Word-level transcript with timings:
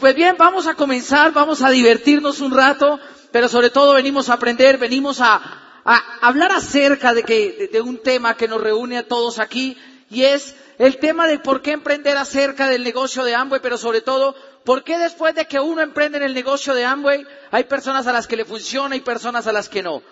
Pues 0.00 0.14
bien, 0.14 0.36
vamos 0.38 0.68
a 0.68 0.74
comenzar, 0.74 1.32
vamos 1.32 1.60
a 1.60 1.70
divertirnos 1.70 2.38
un 2.40 2.54
rato, 2.54 3.00
pero 3.32 3.48
sobre 3.48 3.68
todo 3.68 3.94
venimos 3.94 4.28
a 4.28 4.34
aprender, 4.34 4.78
venimos 4.78 5.20
a, 5.20 5.42
a 5.84 6.18
hablar 6.20 6.52
acerca 6.52 7.12
de, 7.14 7.24
que, 7.24 7.68
de, 7.72 7.80
un 7.80 8.00
tema 8.00 8.36
que 8.36 8.46
nos 8.46 8.60
reúne 8.60 8.96
a 8.96 9.08
todos 9.08 9.40
aquí 9.40 9.76
y 10.08 10.22
es 10.22 10.54
el 10.78 10.98
tema 10.98 11.26
de 11.26 11.40
por 11.40 11.62
qué 11.62 11.72
emprender 11.72 12.16
acerca 12.16 12.68
del 12.68 12.84
negocio 12.84 13.24
de 13.24 13.34
Amway, 13.34 13.60
pero 13.60 13.76
sobre 13.76 14.00
todo, 14.00 14.36
por 14.64 14.84
qué 14.84 14.98
después 14.98 15.34
de 15.34 15.46
que 15.46 15.58
uno 15.58 15.82
emprende 15.82 16.18
en 16.18 16.22
el 16.22 16.32
negocio 16.32 16.74
de 16.74 16.84
Amway, 16.84 17.26
hay 17.50 17.64
personas 17.64 18.06
a 18.06 18.12
las 18.12 18.28
que 18.28 18.36
le 18.36 18.44
funciona 18.44 18.94
y 18.94 19.00
personas 19.00 19.48
a 19.48 19.52
las 19.52 19.68
que 19.68 19.82
no. 19.82 20.04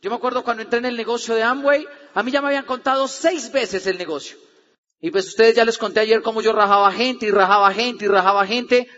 Yo 0.00 0.08
me 0.08 0.14
acuerdo 0.14 0.44
cuando 0.44 0.62
entré 0.62 0.78
en 0.78 0.86
el 0.86 0.96
negocio 0.96 1.34
de 1.34 1.42
Amway, 1.42 1.84
a 2.14 2.22
mí 2.22 2.30
ya 2.30 2.40
me 2.40 2.46
habían 2.46 2.64
contado 2.64 3.08
seis 3.08 3.50
veces 3.50 3.88
el 3.88 3.98
negocio. 3.98 4.36
Y 5.00 5.10
pues 5.10 5.26
ustedes 5.26 5.56
ya 5.56 5.64
les 5.64 5.78
conté 5.78 5.98
ayer 5.98 6.22
cómo 6.22 6.42
yo 6.42 6.52
rajaba 6.52 6.92
gente 6.92 7.26
y 7.26 7.32
rajaba 7.32 7.74
gente 7.74 8.04
y 8.04 8.08
rajaba 8.08 8.46
gente. 8.46 8.88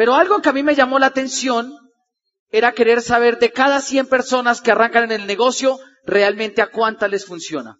Pero 0.00 0.14
algo 0.14 0.40
que 0.40 0.48
a 0.48 0.54
mí 0.54 0.62
me 0.62 0.74
llamó 0.74 0.98
la 0.98 1.08
atención 1.08 1.76
era 2.48 2.72
querer 2.72 3.02
saber 3.02 3.38
de 3.38 3.52
cada 3.52 3.82
100 3.82 4.06
personas 4.06 4.62
que 4.62 4.70
arrancan 4.70 5.04
en 5.04 5.12
el 5.12 5.26
negocio, 5.26 5.78
realmente 6.06 6.62
a 6.62 6.70
cuántas 6.70 7.10
les 7.10 7.26
funciona. 7.26 7.76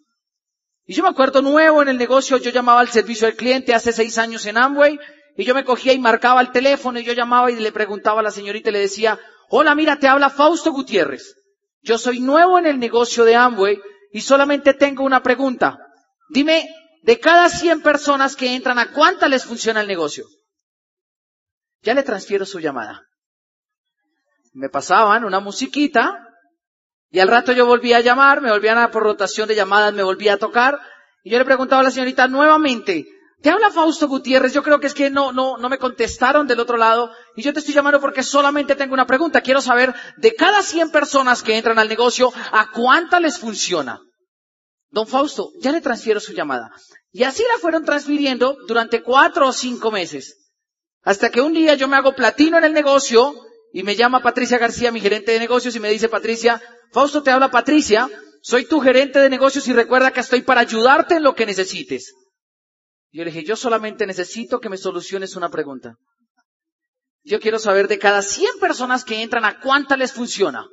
Y 0.85 0.93
yo 0.93 1.01
me 1.01 1.09
acuerdo 1.09 1.41
nuevo 1.41 1.81
en 1.81 1.87
el 1.87 1.97
negocio, 1.97 2.37
yo 2.37 2.51
llamaba 2.51 2.79
al 2.79 2.89
servicio 2.89 3.25
al 3.25 3.33
cliente 3.33 3.73
hace 3.73 3.91
seis 3.91 4.19
años 4.19 4.45
en 4.45 4.59
Amway, 4.59 4.99
y 5.35 5.45
yo 5.45 5.55
me 5.55 5.65
cogía 5.65 5.93
y 5.93 5.97
marcaba 5.97 6.41
el 6.41 6.51
teléfono, 6.51 6.99
y 6.99 7.03
yo 7.03 7.13
llamaba 7.13 7.49
y 7.49 7.55
le 7.55 7.71
preguntaba 7.71 8.19
a 8.19 8.23
la 8.23 8.29
señorita 8.29 8.69
y 8.69 8.73
le 8.73 8.79
decía, 8.81 9.17
hola, 9.49 9.73
mira, 9.73 9.97
te 9.97 10.07
habla 10.07 10.29
Fausto 10.29 10.71
Gutiérrez. 10.71 11.33
Yo 11.81 11.97
soy 11.97 12.19
nuevo 12.19 12.59
en 12.59 12.67
el 12.67 12.77
negocio 12.77 13.25
de 13.25 13.33
Amway, 13.33 13.81
y 14.11 14.21
solamente 14.21 14.75
tengo 14.75 15.03
una 15.03 15.23
pregunta. 15.23 15.79
Dime, 16.29 16.67
de 17.01 17.19
cada 17.19 17.49
100 17.49 17.81
personas 17.81 18.35
que 18.35 18.53
entran, 18.53 18.77
¿a 18.77 18.91
cuántas 18.91 19.27
les 19.27 19.43
funciona 19.43 19.81
el 19.81 19.87
negocio? 19.87 20.27
Ya 21.83 21.93
le 21.93 22.03
transfiero 22.03 22.45
su 22.45 22.59
llamada. 22.59 23.07
Me 24.53 24.69
pasaban 24.69 25.23
una 25.23 25.39
musiquita, 25.39 26.27
y 27.09 27.19
al 27.19 27.27
rato 27.27 27.51
yo 27.51 27.65
volvía 27.65 27.97
a 27.97 28.01
llamar, 28.01 28.41
me 28.41 28.51
volvían 28.51 28.77
a 28.77 28.91
por 28.91 29.03
rotación 29.03 29.47
de 29.47 29.55
llamadas, 29.55 29.93
me 29.93 30.03
volvía 30.03 30.33
a 30.33 30.37
tocar, 30.37 30.79
y 31.23 31.31
yo 31.31 31.37
le 31.37 31.45
preguntaba 31.45 31.81
a 31.81 31.83
la 31.83 31.91
señorita 31.91 32.27
nuevamente, 32.27 33.07
te 33.41 33.49
habla 33.49 33.71
Fausto 33.71 34.07
Gutiérrez, 34.07 34.53
yo 34.53 34.61
creo 34.61 34.79
que 34.79 34.87
es 34.87 34.93
que 34.93 35.09
no, 35.09 35.31
no, 35.31 35.57
no 35.57 35.69
me 35.69 35.79
contestaron 35.79 36.45
del 36.45 36.59
otro 36.59 36.77
lado, 36.77 37.11
y 37.35 37.41
yo 37.41 37.53
te 37.53 37.59
estoy 37.59 37.73
llamando 37.73 37.99
porque 37.99 38.21
solamente 38.21 38.75
tengo 38.75 38.93
una 38.93 39.07
pregunta, 39.07 39.41
quiero 39.41 39.61
saber, 39.61 39.95
de 40.17 40.35
cada 40.35 40.61
100 40.61 40.91
personas 40.91 41.41
que 41.41 41.57
entran 41.57 41.79
al 41.79 41.89
negocio, 41.89 42.31
¿a 42.51 42.69
cuántas 42.71 43.21
les 43.21 43.39
funciona? 43.39 43.99
Don 44.91 45.07
Fausto, 45.07 45.51
ya 45.59 45.71
le 45.71 45.81
transfiero 45.81 46.19
su 46.19 46.33
llamada. 46.33 46.69
Y 47.11 47.23
así 47.23 47.43
la 47.51 47.59
fueron 47.59 47.83
transfiriendo 47.83 48.57
durante 48.67 49.01
cuatro 49.01 49.47
o 49.47 49.53
cinco 49.53 49.89
meses. 49.89 50.40
Hasta 51.03 51.29
que 51.29 51.41
un 51.41 51.53
día 51.53 51.75
yo 51.75 51.87
me 51.87 51.97
hago 51.97 52.15
platino 52.15 52.57
en 52.57 52.63
el 52.63 52.73
negocio 52.73 53.33
y 53.73 53.83
me 53.83 53.95
llama 53.95 54.21
Patricia 54.21 54.57
García, 54.57 54.91
mi 54.91 54.99
gerente 54.99 55.31
de 55.31 55.39
negocios, 55.39 55.75
y 55.75 55.79
me 55.79 55.89
dice, 55.89 56.09
Patricia, 56.09 56.61
Fausto 56.91 57.23
te 57.23 57.31
habla 57.31 57.49
Patricia, 57.49 58.09
soy 58.41 58.65
tu 58.65 58.79
gerente 58.81 59.19
de 59.19 59.29
negocios 59.29 59.67
y 59.67 59.73
recuerda 59.73 60.11
que 60.11 60.19
estoy 60.19 60.41
para 60.41 60.61
ayudarte 60.61 61.15
en 61.15 61.23
lo 61.23 61.35
que 61.35 61.45
necesites. 61.45 62.13
Yo 63.11 63.23
le 63.23 63.31
dije, 63.31 63.45
yo 63.45 63.55
solamente 63.55 64.05
necesito 64.05 64.59
que 64.59 64.69
me 64.69 64.77
soluciones 64.77 65.35
una 65.35 65.49
pregunta. 65.49 65.95
Yo 67.23 67.39
quiero 67.39 67.59
saber 67.59 67.87
de 67.87 67.99
cada 67.99 68.21
100 68.21 68.59
personas 68.59 69.03
que 69.03 69.21
entran, 69.21 69.45
¿a 69.45 69.59
cuántas 69.59 69.97
les 69.97 70.11
funciona? 70.11 70.65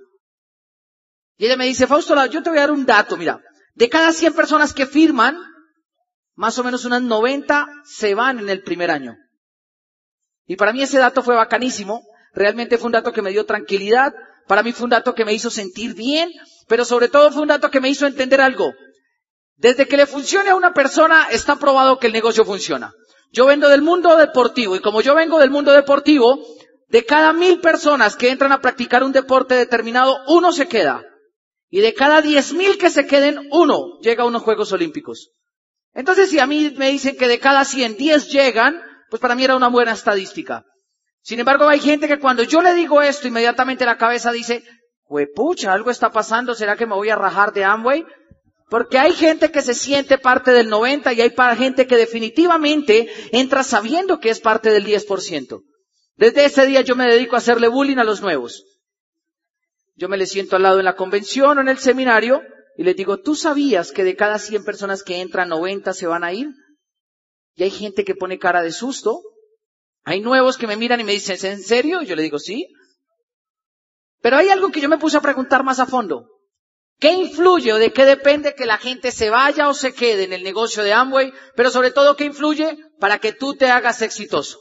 Y 1.36 1.46
ella 1.46 1.56
me 1.56 1.66
dice, 1.66 1.86
Fausto, 1.86 2.14
yo 2.26 2.42
te 2.42 2.50
voy 2.50 2.58
a 2.58 2.62
dar 2.62 2.70
un 2.72 2.84
dato, 2.84 3.16
mira. 3.16 3.40
De 3.74 3.88
cada 3.88 4.12
100 4.12 4.34
personas 4.34 4.72
que 4.72 4.86
firman, 4.86 5.36
más 6.34 6.58
o 6.58 6.64
menos 6.64 6.84
unas 6.84 7.02
90 7.02 7.68
se 7.84 8.14
van 8.14 8.38
en 8.40 8.48
el 8.48 8.62
primer 8.62 8.90
año. 8.90 9.16
Y 10.48 10.56
para 10.56 10.72
mí 10.72 10.82
ese 10.82 10.98
dato 10.98 11.22
fue 11.22 11.36
bacanísimo. 11.36 12.02
Realmente 12.32 12.78
fue 12.78 12.86
un 12.86 12.92
dato 12.92 13.12
que 13.12 13.22
me 13.22 13.30
dio 13.30 13.44
tranquilidad. 13.44 14.12
Para 14.48 14.62
mí 14.62 14.72
fue 14.72 14.84
un 14.84 14.90
dato 14.90 15.14
que 15.14 15.26
me 15.26 15.34
hizo 15.34 15.50
sentir 15.50 15.94
bien. 15.94 16.32
Pero 16.66 16.84
sobre 16.84 17.08
todo 17.08 17.30
fue 17.30 17.42
un 17.42 17.48
dato 17.48 17.70
que 17.70 17.80
me 17.80 17.90
hizo 17.90 18.06
entender 18.06 18.40
algo. 18.40 18.72
Desde 19.56 19.86
que 19.86 19.98
le 19.98 20.06
funcione 20.06 20.50
a 20.50 20.56
una 20.56 20.72
persona, 20.72 21.28
está 21.30 21.56
probado 21.56 21.98
que 21.98 22.06
el 22.06 22.14
negocio 22.14 22.44
funciona. 22.44 22.92
Yo 23.30 23.44
vengo 23.44 23.68
del 23.68 23.82
mundo 23.82 24.16
deportivo 24.16 24.74
y 24.74 24.80
como 24.80 25.02
yo 25.02 25.14
vengo 25.14 25.38
del 25.38 25.50
mundo 25.50 25.72
deportivo, 25.72 26.38
de 26.88 27.04
cada 27.04 27.34
mil 27.34 27.60
personas 27.60 28.16
que 28.16 28.30
entran 28.30 28.52
a 28.52 28.62
practicar 28.62 29.04
un 29.04 29.12
deporte 29.12 29.54
determinado, 29.54 30.16
uno 30.28 30.52
se 30.52 30.66
queda. 30.66 31.02
Y 31.68 31.80
de 31.80 31.92
cada 31.92 32.22
diez 32.22 32.54
mil 32.54 32.78
que 32.78 32.88
se 32.88 33.06
queden, 33.06 33.48
uno 33.50 33.98
llega 34.00 34.22
a 34.22 34.26
unos 34.26 34.42
Juegos 34.42 34.72
Olímpicos. 34.72 35.32
Entonces, 35.92 36.30
si 36.30 36.38
a 36.38 36.46
mí 36.46 36.72
me 36.78 36.90
dicen 36.90 37.16
que 37.18 37.28
de 37.28 37.38
cada 37.38 37.66
cien, 37.66 37.96
diez 37.96 38.28
llegan, 38.30 38.80
pues 39.10 39.20
para 39.20 39.34
mí 39.34 39.44
era 39.44 39.56
una 39.56 39.68
buena 39.68 39.92
estadística. 39.92 40.64
Sin 41.22 41.40
embargo, 41.40 41.68
hay 41.68 41.80
gente 41.80 42.08
que 42.08 42.18
cuando 42.18 42.42
yo 42.42 42.62
le 42.62 42.74
digo 42.74 43.02
esto, 43.02 43.28
inmediatamente 43.28 43.84
la 43.84 43.98
cabeza 43.98 44.32
dice, 44.32 44.64
pucha, 45.34 45.72
algo 45.72 45.90
está 45.90 46.10
pasando, 46.10 46.54
¿será 46.54 46.76
que 46.76 46.86
me 46.86 46.94
voy 46.94 47.10
a 47.10 47.16
rajar 47.16 47.52
de 47.52 47.64
Amway? 47.64 48.04
Porque 48.68 48.98
hay 48.98 49.12
gente 49.12 49.50
que 49.50 49.62
se 49.62 49.74
siente 49.74 50.18
parte 50.18 50.52
del 50.52 50.68
90 50.68 51.12
y 51.14 51.20
hay 51.22 51.32
gente 51.56 51.86
que 51.86 51.96
definitivamente 51.96 53.08
entra 53.32 53.62
sabiendo 53.62 54.20
que 54.20 54.30
es 54.30 54.40
parte 54.40 54.70
del 54.70 54.84
10%. 54.84 55.62
Desde 56.16 56.44
ese 56.44 56.66
día 56.66 56.82
yo 56.82 56.94
me 56.94 57.06
dedico 57.06 57.36
a 57.36 57.38
hacerle 57.38 57.68
bullying 57.68 57.96
a 57.96 58.04
los 58.04 58.20
nuevos. 58.20 58.64
Yo 59.96 60.08
me 60.08 60.18
le 60.18 60.26
siento 60.26 60.56
al 60.56 60.62
lado 60.62 60.78
en 60.78 60.84
la 60.84 60.96
convención 60.96 61.56
o 61.56 61.60
en 61.60 61.68
el 61.68 61.78
seminario 61.78 62.42
y 62.76 62.84
les 62.84 62.94
digo, 62.94 63.20
¿tú 63.20 63.34
sabías 63.34 63.90
que 63.90 64.04
de 64.04 64.16
cada 64.16 64.38
100 64.38 64.64
personas 64.64 65.02
que 65.02 65.20
entran, 65.20 65.48
90 65.48 65.92
se 65.94 66.06
van 66.06 66.22
a 66.22 66.32
ir? 66.32 66.48
Y 67.58 67.64
hay 67.64 67.70
gente 67.72 68.04
que 68.04 68.14
pone 68.14 68.38
cara 68.38 68.62
de 68.62 68.70
susto. 68.70 69.20
Hay 70.04 70.20
nuevos 70.20 70.56
que 70.56 70.68
me 70.68 70.76
miran 70.76 71.00
y 71.00 71.04
me 71.04 71.10
dicen, 71.10 71.36
¿en 71.42 71.60
serio? 71.60 72.00
Y 72.00 72.06
yo 72.06 72.14
le 72.14 72.22
digo, 72.22 72.38
sí. 72.38 72.68
Pero 74.22 74.36
hay 74.36 74.48
algo 74.48 74.70
que 74.70 74.80
yo 74.80 74.88
me 74.88 74.96
puse 74.96 75.16
a 75.16 75.20
preguntar 75.20 75.64
más 75.64 75.80
a 75.80 75.86
fondo. 75.86 76.28
¿Qué 77.00 77.10
influye 77.10 77.72
o 77.72 77.78
de 77.78 77.92
qué 77.92 78.04
depende 78.04 78.54
que 78.54 78.64
la 78.64 78.78
gente 78.78 79.10
se 79.10 79.30
vaya 79.30 79.68
o 79.68 79.74
se 79.74 79.92
quede 79.92 80.22
en 80.22 80.32
el 80.32 80.44
negocio 80.44 80.84
de 80.84 80.92
Amway? 80.92 81.32
Pero 81.56 81.70
sobre 81.70 81.90
todo, 81.90 82.14
¿qué 82.14 82.26
influye 82.26 82.78
para 83.00 83.18
que 83.18 83.32
tú 83.32 83.54
te 83.54 83.66
hagas 83.66 84.02
exitoso? 84.02 84.60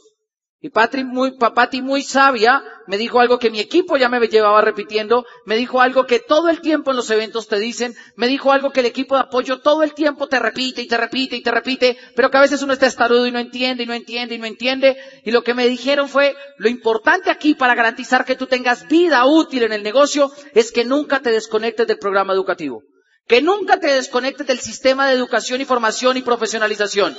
Y 0.60 0.70
Patri 0.70 1.04
muy, 1.04 1.36
Pati 1.38 1.82
muy 1.82 2.02
sabia 2.02 2.64
me 2.88 2.96
dijo 2.96 3.20
algo 3.20 3.38
que 3.38 3.50
mi 3.50 3.60
equipo 3.60 3.98
ya 3.98 4.08
me 4.08 4.18
llevaba 4.26 4.62
repitiendo, 4.62 5.26
me 5.44 5.56
dijo 5.56 5.82
algo 5.82 6.06
que 6.06 6.20
todo 6.20 6.48
el 6.48 6.62
tiempo 6.62 6.90
en 6.90 6.96
los 6.96 7.10
eventos 7.10 7.46
te 7.46 7.58
dicen, 7.58 7.94
me 8.16 8.26
dijo 8.26 8.50
algo 8.50 8.70
que 8.70 8.80
el 8.80 8.86
equipo 8.86 9.14
de 9.14 9.20
apoyo 9.20 9.60
todo 9.60 9.82
el 9.82 9.92
tiempo 9.92 10.26
te 10.26 10.38
repite 10.38 10.80
y 10.80 10.88
te 10.88 10.96
repite 10.96 11.36
y 11.36 11.42
te 11.42 11.50
repite, 11.50 11.98
pero 12.16 12.30
que 12.30 12.38
a 12.38 12.40
veces 12.40 12.62
uno 12.62 12.72
está 12.72 12.86
estarudo 12.86 13.26
y 13.26 13.30
no 13.30 13.38
entiende 13.38 13.82
y 13.82 13.86
no 13.86 13.92
entiende 13.92 14.36
y 14.36 14.38
no 14.38 14.46
entiende. 14.46 14.96
Y 15.22 15.32
lo 15.32 15.44
que 15.44 15.52
me 15.52 15.68
dijeron 15.68 16.08
fue, 16.08 16.34
lo 16.56 16.70
importante 16.70 17.30
aquí 17.30 17.54
para 17.54 17.74
garantizar 17.74 18.24
que 18.24 18.36
tú 18.36 18.46
tengas 18.46 18.88
vida 18.88 19.26
útil 19.26 19.64
en 19.64 19.74
el 19.74 19.82
negocio 19.82 20.32
es 20.54 20.72
que 20.72 20.86
nunca 20.86 21.20
te 21.20 21.30
desconectes 21.30 21.86
del 21.86 21.98
programa 21.98 22.32
educativo. 22.32 22.82
Que 23.26 23.42
nunca 23.42 23.78
te 23.78 23.88
desconectes 23.88 24.46
del 24.46 24.60
sistema 24.60 25.06
de 25.06 25.14
educación 25.14 25.60
y 25.60 25.66
formación 25.66 26.16
y 26.16 26.22
profesionalización. 26.22 27.16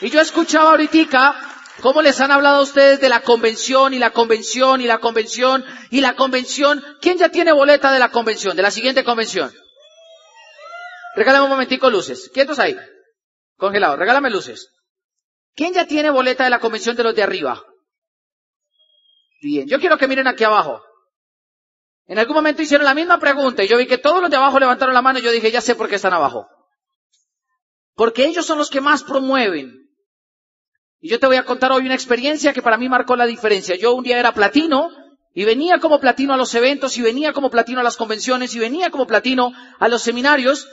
Y 0.00 0.10
yo 0.10 0.20
escuchaba 0.20 0.70
ahorita 0.70 1.34
¿Cómo 1.82 2.00
les 2.00 2.20
han 2.20 2.30
hablado 2.30 2.58
a 2.58 2.62
ustedes 2.62 3.00
de 3.00 3.08
la 3.08 3.20
convención 3.20 3.92
y 3.92 3.98
la 3.98 4.10
convención 4.10 4.80
y 4.80 4.86
la 4.86 4.98
convención 4.98 5.64
y 5.90 6.00
la 6.00 6.16
convención? 6.16 6.82
¿Quién 7.00 7.18
ya 7.18 7.28
tiene 7.28 7.52
boleta 7.52 7.92
de 7.92 7.98
la 7.98 8.10
convención, 8.10 8.56
de 8.56 8.62
la 8.62 8.70
siguiente 8.70 9.04
convención? 9.04 9.52
Regálame 11.14 11.44
un 11.44 11.50
momentico 11.50 11.90
luces. 11.90 12.30
¿Quiénes 12.32 12.58
ahí? 12.58 12.76
Congelado. 13.56 13.96
Regálame 13.96 14.30
luces. 14.30 14.70
¿Quién 15.54 15.74
ya 15.74 15.86
tiene 15.86 16.10
boleta 16.10 16.44
de 16.44 16.50
la 16.50 16.60
convención 16.60 16.96
de 16.96 17.02
los 17.02 17.14
de 17.14 17.22
arriba? 17.22 17.62
Bien. 19.42 19.68
Yo 19.68 19.78
quiero 19.78 19.98
que 19.98 20.08
miren 20.08 20.28
aquí 20.28 20.44
abajo. 20.44 20.82
En 22.06 22.18
algún 22.18 22.36
momento 22.36 22.62
hicieron 22.62 22.84
la 22.84 22.94
misma 22.94 23.18
pregunta 23.18 23.64
y 23.64 23.68
yo 23.68 23.76
vi 23.76 23.86
que 23.86 23.98
todos 23.98 24.22
los 24.22 24.30
de 24.30 24.36
abajo 24.36 24.58
levantaron 24.58 24.94
la 24.94 25.02
mano 25.02 25.18
y 25.18 25.22
yo 25.22 25.30
dije, 25.30 25.50
ya 25.50 25.60
sé 25.60 25.74
por 25.74 25.88
qué 25.88 25.96
están 25.96 26.14
abajo. 26.14 26.46
Porque 27.94 28.24
ellos 28.24 28.46
son 28.46 28.58
los 28.58 28.70
que 28.70 28.80
más 28.80 29.02
promueven 29.02 29.85
y 31.00 31.08
yo 31.08 31.20
te 31.20 31.26
voy 31.26 31.36
a 31.36 31.44
contar 31.44 31.72
hoy 31.72 31.84
una 31.84 31.94
experiencia 31.94 32.52
que 32.52 32.62
para 32.62 32.78
mí 32.78 32.88
marcó 32.88 33.16
la 33.16 33.26
diferencia. 33.26 33.76
Yo 33.76 33.94
un 33.94 34.04
día 34.04 34.18
era 34.18 34.32
platino 34.32 34.90
y 35.34 35.44
venía 35.44 35.78
como 35.78 36.00
platino 36.00 36.32
a 36.32 36.36
los 36.36 36.54
eventos 36.54 36.96
y 36.96 37.02
venía 37.02 37.32
como 37.32 37.50
platino 37.50 37.80
a 37.80 37.84
las 37.84 37.96
convenciones 37.96 38.54
y 38.54 38.58
venía 38.58 38.90
como 38.90 39.06
platino 39.06 39.52
a 39.78 39.88
los 39.88 40.02
seminarios, 40.02 40.66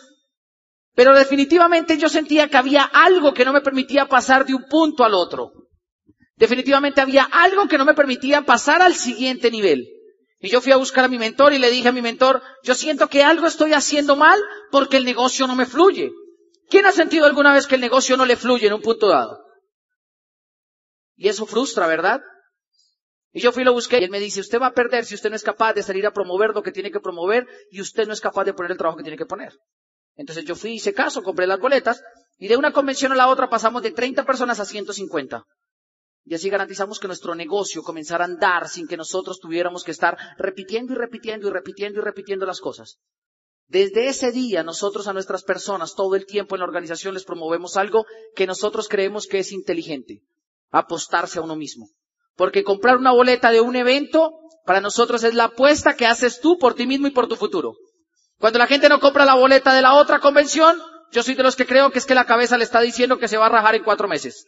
pero 0.96 1.14
definitivamente 1.14 1.98
yo 1.98 2.08
sentía 2.08 2.48
que 2.48 2.58
había 2.58 2.84
algo 2.84 3.34
que 3.34 3.46
no 3.46 3.52
me 3.52 3.62
permitía 3.62 4.08
pasar 4.08 4.46
de 4.46 4.54
un 4.54 4.64
punto 4.70 5.04
al 5.04 5.14
otro. 5.14 5.52
Definitivamente 6.38 7.02
había 7.02 7.24
algo 7.24 7.68
que 7.68 7.78
no 7.78 7.86
me 7.86 7.94
permitía 7.94 8.44
pasar 8.44 8.82
al 8.82 8.96
siguiente 8.96 9.52
nivel. 9.52 9.88
Y 10.40 10.50
yo 10.50 10.62
fui 10.62 10.72
a 10.72 10.78
buscar 10.78 11.06
a 11.06 11.08
mi 11.08 11.18
mentor 11.18 11.54
y 11.54 11.60
le 11.60 11.70
dije 11.70 11.90
a 11.90 11.94
mi 11.94 12.02
mentor, 12.02 12.42
yo 12.64 12.76
siento 12.76 13.08
que 13.08 13.24
algo 13.24 13.48
estoy 13.48 13.74
haciendo 13.74 14.16
mal 14.16 14.40
porque 14.72 14.98
el 14.98 15.06
negocio 15.06 15.48
no 15.48 15.56
me 15.56 15.66
fluye. 15.66 16.12
¿Quién 16.70 16.86
ha 16.86 16.92
sentido 16.92 17.26
alguna 17.26 17.54
vez 17.54 17.68
que 17.68 17.76
el 17.76 17.82
negocio 17.82 18.18
no 18.18 18.26
le 18.26 18.36
fluye 18.36 18.68
en 18.68 18.74
un 18.74 18.82
punto 18.82 19.08
dado? 19.08 19.43
Y 21.16 21.28
eso 21.28 21.46
frustra, 21.46 21.88
¿verdad? 21.88 22.22
Y 23.32 23.42
yo 23.42 23.52
fui 23.52 23.64
y 23.64 23.66
lo 23.66 23.74
busqué 23.74 24.00
y 24.00 24.04
él 24.04 24.12
me 24.12 24.20
dice, 24.20 24.40
usted 24.40 24.62
va 24.62 24.68
a 24.68 24.74
perder 24.74 25.06
si 25.06 25.16
usted 25.16 25.32
no 25.32 25.36
es 25.36 25.44
capaz 25.44 25.74
de 25.74 25.82
salir 25.82 26.06
a 26.06 26.14
promover 26.14 26.52
lo 26.52 26.62
que 26.62 26.72
tiene 26.72 26.92
que 26.92 27.00
promover 27.00 27.48
y 27.72 27.82
usted 27.82 28.06
no 28.06 28.14
es 28.14 28.22
capaz 28.22 28.44
de 28.44 28.54
poner 28.54 28.72
el 28.72 28.78
trabajo 28.78 28.98
que 28.98 29.04
tiene 29.04 29.18
que 29.18 29.26
poner. 29.26 29.58
Entonces 30.16 30.46
yo 30.46 30.56
fui, 30.56 30.74
hice 30.74 30.94
caso, 30.94 31.24
compré 31.24 31.48
las 31.48 31.60
boletas 31.60 32.04
y 32.38 32.48
de 32.48 32.58
una 32.58 32.72
convención 32.72 33.12
a 33.12 33.16
la 33.16 33.28
otra 33.28 33.50
pasamos 33.50 33.82
de 33.82 33.92
30 33.92 34.24
personas 34.26 34.60
a 34.60 34.66
150. 34.66 35.44
Y 36.26 36.36
así 36.36 36.50
garantizamos 36.50 37.00
que 37.00 37.08
nuestro 37.08 37.36
negocio 37.36 37.82
comenzara 37.82 38.24
a 38.24 38.28
andar 38.28 38.70
sin 38.70 38.88
que 38.88 38.98
nosotros 38.98 39.40
tuviéramos 39.40 39.84
que 39.84 39.92
estar 39.92 40.18
repitiendo 40.38 40.94
y 40.94 40.96
repitiendo 40.96 41.48
y 41.48 41.52
repitiendo 41.52 42.00
y 42.00 42.04
repitiendo 42.04 42.46
las 42.46 42.62
cosas. 42.62 43.00
Desde 43.68 44.08
ese 44.08 44.32
día 44.32 44.64
nosotros 44.64 45.08
a 45.08 45.14
nuestras 45.14 45.44
personas 45.44 45.96
todo 45.96 46.16
el 46.16 46.26
tiempo 46.26 46.56
en 46.56 46.60
la 46.60 46.66
organización 46.66 47.16
les 47.16 47.26
promovemos 47.26 47.78
algo 47.78 48.06
que 48.36 48.46
nosotros 48.46 48.88
creemos 48.88 49.26
que 49.26 49.40
es 49.40 49.52
inteligente. 49.52 50.22
Apostarse 50.74 51.40
a 51.40 51.42
uno 51.42 51.56
mismo. 51.56 51.88
Porque 52.36 52.64
comprar 52.64 52.98
una 52.98 53.12
boleta 53.12 53.52
de 53.52 53.62
un 53.62 53.76
evento 53.76 54.32
para 54.66 54.82
nosotros 54.82 55.24
es 55.24 55.34
la 55.34 55.46
apuesta 55.46 55.96
que 55.96 56.06
haces 56.06 56.42
tú 56.42 56.58
por 56.58 56.74
ti 56.74 56.86
mismo 56.86 57.08
y 57.08 57.12
por 57.12 57.28
tu 57.28 57.36
futuro. 57.36 57.76
Cuando 58.40 58.60
la 58.60 58.68
gente 58.68 58.90
no 58.90 59.00
compra 59.00 59.24
la 59.24 59.36
boleta 59.36 59.74
de 59.74 59.82
la 59.82 59.94
otra 59.94 60.20
convención, 60.20 60.78
yo 61.12 61.24
soy 61.24 61.36
de 61.36 61.44
los 61.44 61.56
que 61.56 61.66
creo 61.66 61.92
que 61.92 62.00
es 62.00 62.06
que 62.06 62.16
la 62.16 62.26
cabeza 62.26 62.58
le 62.58 62.64
está 62.64 62.82
diciendo 62.82 63.20
que 63.20 63.28
se 63.28 63.38
va 63.38 63.46
a 63.46 63.50
rajar 63.50 63.76
en 63.76 63.84
cuatro 63.84 64.08
meses. 64.08 64.48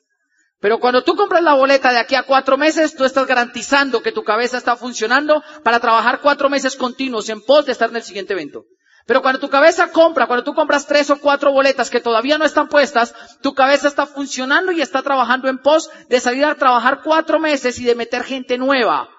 Pero 0.60 0.80
cuando 0.80 1.04
tú 1.04 1.16
compras 1.16 1.44
la 1.44 1.54
boleta 1.54 1.92
de 1.92 2.00
aquí 2.00 2.16
a 2.16 2.24
cuatro 2.24 2.58
meses, 2.58 2.96
tú 2.96 3.06
estás 3.06 3.28
garantizando 3.28 4.02
que 4.02 4.12
tu 4.12 4.24
cabeza 4.24 4.58
está 4.58 4.76
funcionando 4.76 5.44
para 5.64 5.80
trabajar 5.80 6.22
cuatro 6.22 6.50
meses 6.50 6.76
continuos 6.76 7.30
en 7.30 7.42
pos 7.42 7.66
de 7.66 7.74
estar 7.74 7.90
en 7.90 7.98
el 7.98 8.04
siguiente 8.04 8.34
evento. 8.34 8.66
Pero 9.06 9.22
cuando 9.22 9.40
tu 9.40 9.50
cabeza 9.50 9.92
compra, 9.92 10.26
cuando 10.26 10.44
tú 10.44 10.56
compras 10.56 10.88
tres 10.88 11.12
o 11.12 11.20
cuatro 11.20 11.52
boletas 11.52 11.92
que 11.92 12.02
todavía 12.02 12.40
no 12.40 12.46
están 12.46 12.68
puestas, 12.68 13.14
tu 13.42 13.54
cabeza 13.54 13.88
está 13.88 14.08
funcionando 14.08 14.72
y 14.72 14.82
está 14.82 15.04
trabajando 15.04 15.48
en 15.48 15.60
pos 15.60 15.90
de 16.10 16.20
salir 16.20 16.44
a 16.44 16.56
trabajar 16.56 17.02
cuatro 17.04 17.40
meses 17.40 17.80
y 17.80 17.86
de 17.86 17.94
meter 17.94 18.24
gente 18.24 18.58
nueva. 18.58 19.10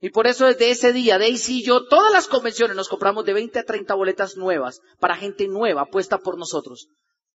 Y 0.00 0.10
por 0.10 0.26
eso 0.26 0.46
desde 0.46 0.70
ese 0.70 0.92
día, 0.92 1.18
Daisy 1.18 1.60
y 1.60 1.62
yo, 1.64 1.86
todas 1.86 2.12
las 2.12 2.28
convenciones 2.28 2.76
nos 2.76 2.88
compramos 2.88 3.24
de 3.24 3.32
20 3.32 3.58
a 3.60 3.64
30 3.64 3.94
boletas 3.94 4.36
nuevas 4.36 4.80
para 4.98 5.16
gente 5.16 5.48
nueva 5.48 5.86
puesta 5.86 6.18
por 6.18 6.36
nosotros. 6.36 6.88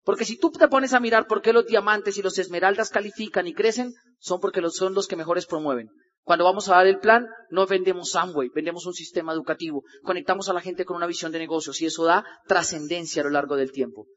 Porque 0.02 0.24
si 0.24 0.36
tú 0.36 0.50
te 0.50 0.68
pones 0.68 0.92
a 0.92 1.00
mirar 1.00 1.26
por 1.26 1.40
qué 1.40 1.52
los 1.52 1.66
diamantes 1.66 2.18
y 2.18 2.22
los 2.22 2.38
esmeraldas 2.38 2.90
califican 2.90 3.46
y 3.46 3.54
crecen, 3.54 3.94
son 4.18 4.40
porque 4.40 4.60
son 4.70 4.94
los 4.94 5.06
que 5.06 5.16
mejores 5.16 5.46
promueven. 5.46 5.88
Cuando 6.26 6.44
vamos 6.44 6.68
a 6.68 6.74
dar 6.74 6.88
el 6.88 6.98
plan, 6.98 7.28
no 7.50 7.68
vendemos 7.68 8.16
Amway, 8.16 8.48
vendemos 8.52 8.84
un 8.84 8.94
sistema 8.94 9.32
educativo. 9.32 9.84
Conectamos 10.02 10.48
a 10.48 10.52
la 10.52 10.60
gente 10.60 10.84
con 10.84 10.96
una 10.96 11.06
visión 11.06 11.30
de 11.30 11.38
negocios 11.38 11.80
y 11.80 11.86
eso 11.86 12.04
da 12.04 12.24
trascendencia 12.48 13.22
a 13.22 13.26
lo 13.26 13.30
largo 13.30 13.54
del 13.54 13.70
tiempo. 13.70 14.08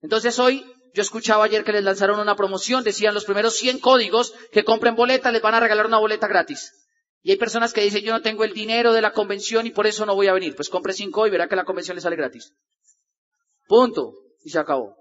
Entonces 0.00 0.38
hoy, 0.38 0.64
yo 0.94 1.02
escuchaba 1.02 1.44
ayer 1.44 1.64
que 1.64 1.72
les 1.72 1.84
lanzaron 1.84 2.20
una 2.20 2.36
promoción, 2.36 2.84
decían 2.84 3.12
los 3.12 3.26
primeros 3.26 3.54
100 3.56 3.80
códigos 3.80 4.32
que 4.50 4.64
compren 4.64 4.94
boleta, 4.94 5.30
les 5.30 5.42
van 5.42 5.56
a 5.56 5.60
regalar 5.60 5.84
una 5.84 5.98
boleta 5.98 6.26
gratis. 6.26 6.72
Y 7.20 7.32
hay 7.32 7.36
personas 7.36 7.74
que 7.74 7.82
dicen, 7.82 8.02
yo 8.02 8.14
no 8.14 8.22
tengo 8.22 8.44
el 8.44 8.54
dinero 8.54 8.94
de 8.94 9.02
la 9.02 9.12
convención 9.12 9.66
y 9.66 9.70
por 9.70 9.86
eso 9.86 10.06
no 10.06 10.14
voy 10.14 10.28
a 10.28 10.32
venir. 10.32 10.56
Pues 10.56 10.70
compre 10.70 10.94
5 10.94 11.26
y 11.26 11.30
verá 11.30 11.48
que 11.48 11.56
la 11.56 11.64
convención 11.66 11.96
le 11.96 12.00
sale 12.00 12.16
gratis. 12.16 12.54
Punto. 13.66 14.14
Y 14.42 14.48
se 14.48 14.58
acabó. 14.58 14.96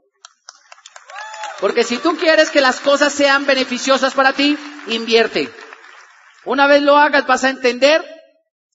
Porque 1.62 1.86
si 1.86 1.98
tú 1.98 2.18
quieres 2.18 2.52
que 2.52 2.60
las 2.60 2.82
cosas 2.82 3.14
sean 3.14 3.46
beneficiosas 3.46 4.14
para 4.14 4.34
ti, 4.34 4.58
invierte. 4.88 5.50
Una 6.48 6.66
vez 6.66 6.82
lo 6.82 6.96
hagas 6.96 7.28
vas 7.28 7.44
a 7.44 7.50
entender 7.50 8.02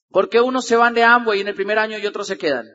por 0.09 0.29
qué 0.29 0.39
unos 0.39 0.67
se 0.67 0.75
van 0.75 0.93
de 0.93 1.03
Amway 1.03 1.41
en 1.41 1.47
el 1.47 1.55
primer 1.55 1.79
año 1.79 1.97
y 1.97 2.05
otros 2.05 2.27
se 2.27 2.37
quedan. 2.37 2.67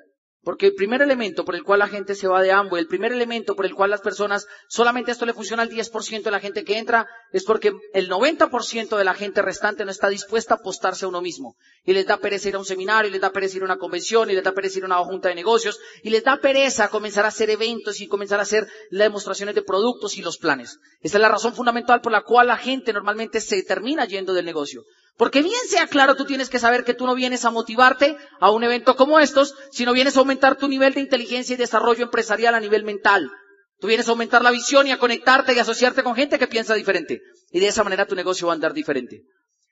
Porque 0.42 0.66
el 0.66 0.74
primer 0.74 1.02
elemento 1.02 1.44
por 1.44 1.56
el 1.56 1.64
cual 1.64 1.80
la 1.80 1.88
gente 1.88 2.14
se 2.14 2.28
va 2.28 2.40
de 2.42 2.52
Amway, 2.52 2.80
el 2.80 2.88
primer 2.88 3.12
elemento 3.12 3.56
por 3.56 3.66
el 3.66 3.74
cual 3.74 3.90
las 3.90 4.00
personas, 4.00 4.46
solamente 4.68 5.10
esto 5.10 5.26
le 5.26 5.34
funciona 5.34 5.64
al 5.64 5.68
10% 5.68 6.22
de 6.22 6.30
la 6.30 6.40
gente 6.40 6.64
que 6.64 6.78
entra, 6.78 7.06
es 7.32 7.44
porque 7.44 7.72
el 7.92 8.08
90% 8.08 8.96
de 8.96 9.04
la 9.04 9.14
gente 9.14 9.42
restante 9.42 9.84
no 9.84 9.90
está 9.90 10.08
dispuesta 10.08 10.54
a 10.54 10.56
apostarse 10.58 11.04
a 11.04 11.08
uno 11.08 11.20
mismo. 11.20 11.56
Y 11.84 11.92
les 11.92 12.06
da 12.06 12.18
pereza 12.18 12.48
ir 12.48 12.54
a 12.54 12.60
un 12.60 12.64
seminario, 12.64 13.08
y 13.08 13.12
les 13.12 13.20
da 13.20 13.30
pereza 13.30 13.56
ir 13.56 13.62
a 13.62 13.66
una 13.66 13.78
convención, 13.78 14.30
y 14.30 14.34
les 14.34 14.44
da 14.44 14.52
pereza 14.52 14.78
ir 14.78 14.84
a 14.84 14.86
una 14.86 14.98
junta 14.98 15.28
de 15.28 15.34
negocios, 15.34 15.78
y 16.02 16.10
les 16.10 16.22
da 16.22 16.36
pereza 16.36 16.88
comenzar 16.88 17.24
a 17.24 17.28
hacer 17.28 17.50
eventos 17.50 18.00
y 18.00 18.06
comenzar 18.06 18.38
a 18.38 18.42
hacer 18.42 18.66
las 18.90 19.06
demostraciones 19.06 19.54
de 19.56 19.62
productos 19.62 20.16
y 20.16 20.22
los 20.22 20.38
planes. 20.38 20.78
Esta 21.00 21.18
es 21.18 21.22
la 21.22 21.28
razón 21.28 21.54
fundamental 21.54 22.00
por 22.00 22.12
la 22.12 22.22
cual 22.22 22.46
la 22.46 22.56
gente 22.56 22.92
normalmente 22.92 23.40
se 23.40 23.62
termina 23.64 24.06
yendo 24.06 24.32
del 24.32 24.44
negocio. 24.44 24.84
Porque 25.18 25.42
bien 25.42 25.60
sea 25.68 25.88
claro, 25.88 26.14
tú 26.14 26.24
tienes 26.24 26.48
que 26.48 26.60
saber 26.60 26.84
que 26.84 26.94
tú 26.94 27.04
no 27.04 27.16
vienes 27.16 27.44
a 27.44 27.50
motivarte 27.50 28.16
a 28.38 28.52
un 28.52 28.62
evento 28.62 28.94
como 28.94 29.18
estos, 29.18 29.56
sino 29.72 29.92
vienes 29.92 30.16
a 30.16 30.20
aumentar 30.20 30.56
tu 30.56 30.68
nivel 30.68 30.94
de 30.94 31.00
inteligencia 31.00 31.54
y 31.54 31.56
desarrollo 31.56 32.04
empresarial 32.04 32.54
a 32.54 32.60
nivel 32.60 32.84
mental. 32.84 33.28
Tú 33.80 33.88
vienes 33.88 34.06
a 34.06 34.12
aumentar 34.12 34.42
la 34.42 34.52
visión 34.52 34.86
y 34.86 34.92
a 34.92 34.98
conectarte 34.98 35.54
y 35.54 35.58
asociarte 35.58 36.04
con 36.04 36.14
gente 36.14 36.38
que 36.38 36.46
piensa 36.46 36.74
diferente. 36.74 37.20
Y 37.50 37.58
de 37.58 37.66
esa 37.66 37.82
manera 37.82 38.06
tu 38.06 38.14
negocio 38.14 38.46
va 38.46 38.52
a 38.52 38.54
andar 38.54 38.72
diferente. 38.72 39.22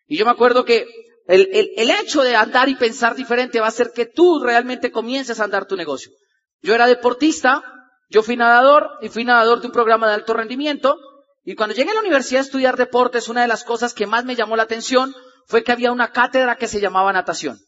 Y 0.08 0.16
yo 0.16 0.24
me 0.24 0.32
acuerdo 0.32 0.64
que 0.64 0.84
el, 1.28 1.48
el 1.52 1.90
hecho 1.90 2.22
de 2.22 2.34
andar 2.34 2.68
y 2.68 2.74
pensar 2.74 3.14
diferente 3.14 3.60
va 3.60 3.66
a 3.66 3.68
hacer 3.68 3.92
que 3.94 4.06
tú 4.06 4.40
realmente 4.42 4.90
comiences 4.90 5.38
a 5.38 5.44
andar 5.44 5.68
tu 5.68 5.76
negocio. 5.76 6.10
Yo 6.60 6.74
era 6.74 6.88
deportista, 6.88 7.62
yo 8.08 8.24
fui 8.24 8.36
nadador 8.36 8.90
y 9.00 9.10
fui 9.10 9.24
nadador 9.24 9.60
de 9.60 9.68
un 9.68 9.72
programa 9.72 10.08
de 10.08 10.14
alto 10.14 10.34
rendimiento. 10.34 10.98
Y 11.44 11.54
cuando 11.54 11.76
llegué 11.76 11.92
a 11.92 11.94
la 11.94 12.00
universidad 12.00 12.40
a 12.40 12.44
estudiar 12.44 12.76
deportes, 12.76 13.28
una 13.28 13.42
de 13.42 13.48
las 13.48 13.62
cosas 13.62 13.94
que 13.94 14.08
más 14.08 14.24
me 14.24 14.34
llamó 14.34 14.56
la 14.56 14.64
atención 14.64 15.14
fue 15.46 15.62
que 15.62 15.72
había 15.72 15.92
una 15.92 16.10
cátedra 16.10 16.56
que 16.56 16.68
se 16.68 16.80
llamaba 16.80 17.12
natación. 17.12 17.58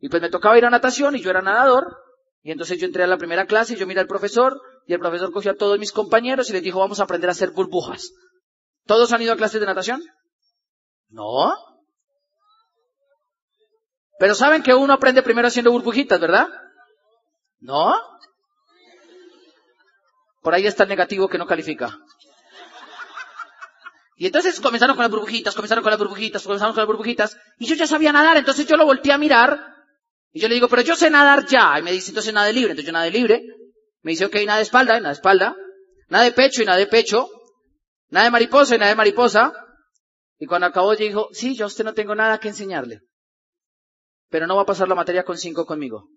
Y 0.00 0.08
pues 0.08 0.22
me 0.22 0.30
tocaba 0.30 0.56
ir 0.56 0.64
a 0.64 0.70
natación 0.70 1.16
y 1.16 1.20
yo 1.20 1.30
era 1.30 1.42
nadador. 1.42 1.96
Y 2.42 2.52
entonces 2.52 2.78
yo 2.78 2.86
entré 2.86 3.02
a 3.02 3.08
la 3.08 3.18
primera 3.18 3.46
clase 3.46 3.74
y 3.74 3.76
yo 3.76 3.86
miré 3.86 4.00
al 4.00 4.06
profesor 4.06 4.60
y 4.86 4.94
el 4.94 5.00
profesor 5.00 5.32
cogió 5.32 5.50
a 5.50 5.56
todos 5.56 5.78
mis 5.78 5.92
compañeros 5.92 6.48
y 6.48 6.52
les 6.52 6.62
dijo 6.62 6.78
vamos 6.78 7.00
a 7.00 7.02
aprender 7.02 7.28
a 7.28 7.32
hacer 7.32 7.50
burbujas. 7.50 8.12
¿Todos 8.86 9.12
han 9.12 9.20
ido 9.20 9.32
a 9.32 9.36
clases 9.36 9.60
de 9.60 9.66
natación? 9.66 10.02
No. 11.08 11.52
Pero 14.18 14.34
saben 14.34 14.62
que 14.62 14.74
uno 14.74 14.92
aprende 14.92 15.22
primero 15.22 15.48
haciendo 15.48 15.72
burbujitas, 15.72 16.20
¿verdad? 16.20 16.48
No. 17.60 17.94
Por 20.40 20.54
ahí 20.54 20.66
está 20.66 20.84
el 20.84 20.88
negativo 20.88 21.28
que 21.28 21.38
no 21.38 21.46
califica. 21.46 21.98
Y 24.20 24.26
entonces 24.26 24.60
comenzaron 24.60 24.96
con 24.96 25.04
las 25.04 25.12
burbujitas, 25.12 25.54
comenzaron 25.54 25.84
con 25.84 25.92
las 25.92 25.98
burbujitas, 25.98 26.42
comenzaron 26.42 26.74
con 26.74 26.80
las 26.80 26.88
burbujitas. 26.88 27.38
Y 27.56 27.66
yo 27.66 27.76
ya 27.76 27.86
sabía 27.86 28.10
nadar, 28.10 28.36
entonces 28.36 28.66
yo 28.66 28.76
lo 28.76 28.84
volteé 28.84 29.12
a 29.12 29.18
mirar. 29.18 29.76
Y 30.32 30.40
yo 30.40 30.48
le 30.48 30.56
digo, 30.56 30.68
pero 30.68 30.82
yo 30.82 30.96
sé 30.96 31.08
nadar 31.08 31.46
ya. 31.46 31.78
Y 31.78 31.82
me 31.82 31.92
dice, 31.92 32.10
entonces 32.10 32.34
nada 32.34 32.48
de 32.48 32.52
libre. 32.52 32.72
Entonces 32.72 32.86
yo 32.86 32.92
nada 32.92 33.08
libre. 33.08 33.44
Me 34.02 34.10
dice, 34.10 34.24
ok, 34.24 34.34
nada 34.44 34.56
de 34.56 34.64
espalda, 34.64 34.94
nada 34.96 35.10
de 35.10 35.14
espalda. 35.14 35.56
Nada 36.08 36.24
de 36.24 36.32
pecho 36.32 36.62
y 36.62 36.66
nada 36.66 36.78
de 36.78 36.88
pecho. 36.88 37.30
Nada 38.08 38.24
de 38.24 38.32
mariposa 38.32 38.74
y 38.74 38.78
nada 38.78 38.90
de 38.90 38.96
mariposa. 38.96 39.52
Y 40.40 40.46
cuando 40.46 40.66
acabó, 40.66 40.94
yo 40.94 41.04
dijo, 41.04 41.28
sí, 41.30 41.54
yo 41.54 41.66
a 41.66 41.68
usted 41.68 41.84
no 41.84 41.94
tengo 41.94 42.16
nada 42.16 42.38
que 42.38 42.48
enseñarle. 42.48 43.02
Pero 44.30 44.48
no 44.48 44.56
va 44.56 44.62
a 44.62 44.66
pasar 44.66 44.88
la 44.88 44.96
materia 44.96 45.24
con 45.24 45.38
cinco 45.38 45.64
conmigo. 45.64 46.08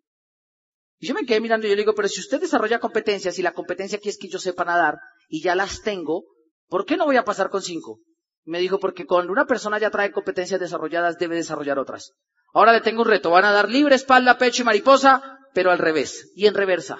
Y 0.97 1.05
yo 1.05 1.13
me 1.13 1.23
quedé 1.23 1.39
mirando 1.39 1.67
y 1.67 1.69
yo 1.69 1.75
le 1.75 1.83
digo, 1.83 1.93
pero 1.93 2.07
si 2.07 2.19
usted 2.19 2.41
desarrolla 2.41 2.79
competencias 2.79 3.37
y 3.37 3.43
la 3.43 3.53
competencia 3.53 3.99
aquí 3.99 4.09
es 4.09 4.17
que 4.17 4.27
yo 4.27 4.39
sepa 4.39 4.65
nadar 4.65 4.97
y 5.27 5.43
ya 5.43 5.53
las 5.53 5.83
tengo, 5.83 6.23
¿Por 6.71 6.85
qué 6.85 6.95
no 6.95 7.03
voy 7.03 7.17
a 7.17 7.25
pasar 7.25 7.49
con 7.49 7.61
cinco? 7.61 7.99
Me 8.45 8.59
dijo, 8.59 8.79
porque 8.79 9.05
cuando 9.05 9.33
una 9.33 9.45
persona 9.45 9.77
ya 9.77 9.89
trae 9.89 10.13
competencias 10.13 10.57
desarrolladas, 10.57 11.17
debe 11.17 11.35
desarrollar 11.35 11.77
otras. 11.77 12.13
Ahora 12.53 12.71
le 12.71 12.79
tengo 12.79 13.01
un 13.01 13.09
reto. 13.09 13.29
Van 13.29 13.43
a 13.43 13.51
dar 13.51 13.67
libre, 13.67 13.93
espalda, 13.95 14.37
pecho 14.37 14.61
y 14.61 14.65
mariposa, 14.65 15.37
pero 15.53 15.69
al 15.69 15.79
revés 15.79 16.31
y 16.33 16.47
en 16.47 16.53
reversa. 16.53 16.97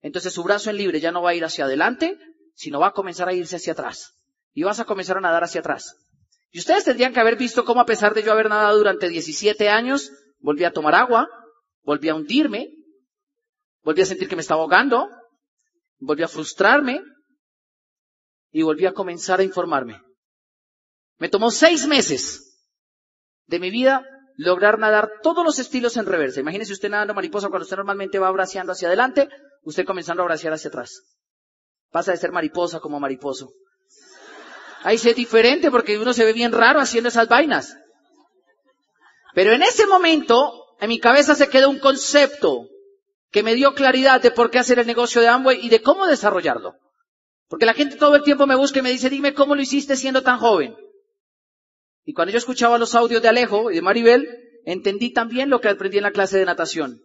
Entonces 0.00 0.32
su 0.32 0.42
brazo 0.42 0.70
en 0.70 0.78
libre 0.78 0.98
ya 0.98 1.12
no 1.12 1.20
va 1.20 1.30
a 1.30 1.34
ir 1.34 1.44
hacia 1.44 1.66
adelante, 1.66 2.18
sino 2.54 2.80
va 2.80 2.86
a 2.86 2.92
comenzar 2.92 3.28
a 3.28 3.34
irse 3.34 3.56
hacia 3.56 3.74
atrás. 3.74 4.14
Y 4.54 4.62
vas 4.62 4.80
a 4.80 4.86
comenzar 4.86 5.18
a 5.18 5.20
nadar 5.20 5.44
hacia 5.44 5.60
atrás. 5.60 5.94
Y 6.50 6.60
ustedes 6.60 6.84
tendrían 6.84 7.12
que 7.12 7.20
haber 7.20 7.36
visto 7.36 7.66
cómo 7.66 7.82
a 7.82 7.86
pesar 7.86 8.14
de 8.14 8.22
yo 8.22 8.32
haber 8.32 8.48
nadado 8.48 8.78
durante 8.78 9.10
17 9.10 9.68
años, 9.68 10.10
volví 10.38 10.64
a 10.64 10.72
tomar 10.72 10.94
agua, 10.94 11.28
volví 11.82 12.08
a 12.08 12.14
hundirme, 12.14 12.70
volví 13.82 14.00
a 14.00 14.06
sentir 14.06 14.26
que 14.26 14.36
me 14.36 14.40
estaba 14.40 14.62
ahogando, 14.62 15.06
volví 15.98 16.22
a 16.22 16.28
frustrarme, 16.28 17.02
y 18.56 18.62
volví 18.62 18.86
a 18.86 18.94
comenzar 18.94 19.38
a 19.38 19.42
informarme. 19.42 20.00
Me 21.18 21.28
tomó 21.28 21.50
seis 21.50 21.86
meses 21.86 22.58
de 23.44 23.60
mi 23.60 23.70
vida 23.70 24.02
lograr 24.38 24.78
nadar 24.78 25.10
todos 25.22 25.44
los 25.44 25.58
estilos 25.58 25.98
en 25.98 26.06
reversa. 26.06 26.40
Imagínese 26.40 26.72
usted 26.72 26.88
nadando 26.88 27.12
mariposa 27.12 27.50
cuando 27.50 27.64
usted 27.64 27.76
normalmente 27.76 28.18
va 28.18 28.30
braceando 28.30 28.72
hacia 28.72 28.88
adelante, 28.88 29.28
usted 29.62 29.84
comenzando 29.84 30.22
a 30.22 30.26
bracear 30.26 30.54
hacia 30.54 30.68
atrás. 30.68 31.02
Pasa 31.90 32.12
de 32.12 32.16
ser 32.16 32.32
mariposa 32.32 32.80
como 32.80 32.98
mariposo. 32.98 33.50
Ahí 34.84 34.96
se 34.96 35.10
es 35.10 35.16
diferente 35.16 35.70
porque 35.70 35.98
uno 35.98 36.14
se 36.14 36.24
ve 36.24 36.32
bien 36.32 36.52
raro 36.52 36.80
haciendo 36.80 37.10
esas 37.10 37.28
vainas. 37.28 37.76
Pero 39.34 39.52
en 39.52 39.62
ese 39.64 39.86
momento, 39.86 40.64
en 40.80 40.88
mi 40.88 40.98
cabeza 40.98 41.34
se 41.34 41.50
quedó 41.50 41.68
un 41.68 41.78
concepto 41.78 42.68
que 43.30 43.42
me 43.42 43.54
dio 43.54 43.74
claridad 43.74 44.22
de 44.22 44.30
por 44.30 44.50
qué 44.50 44.60
hacer 44.60 44.78
el 44.78 44.86
negocio 44.86 45.20
de 45.20 45.28
Amway 45.28 45.58
y 45.60 45.68
de 45.68 45.82
cómo 45.82 46.06
desarrollarlo. 46.06 46.74
Porque 47.48 47.66
la 47.66 47.74
gente 47.74 47.96
todo 47.96 48.16
el 48.16 48.22
tiempo 48.22 48.46
me 48.46 48.56
busca 48.56 48.80
y 48.80 48.82
me 48.82 48.90
dice, 48.90 49.10
dime 49.10 49.34
cómo 49.34 49.54
lo 49.54 49.62
hiciste 49.62 49.96
siendo 49.96 50.22
tan 50.22 50.38
joven. 50.38 50.74
Y 52.04 52.12
cuando 52.12 52.32
yo 52.32 52.38
escuchaba 52.38 52.78
los 52.78 52.94
audios 52.94 53.22
de 53.22 53.28
Alejo 53.28 53.70
y 53.70 53.76
de 53.76 53.82
Maribel, 53.82 54.28
entendí 54.64 55.12
también 55.12 55.50
lo 55.50 55.60
que 55.60 55.68
aprendí 55.68 55.98
en 55.98 56.04
la 56.04 56.12
clase 56.12 56.38
de 56.38 56.44
natación. 56.44 57.02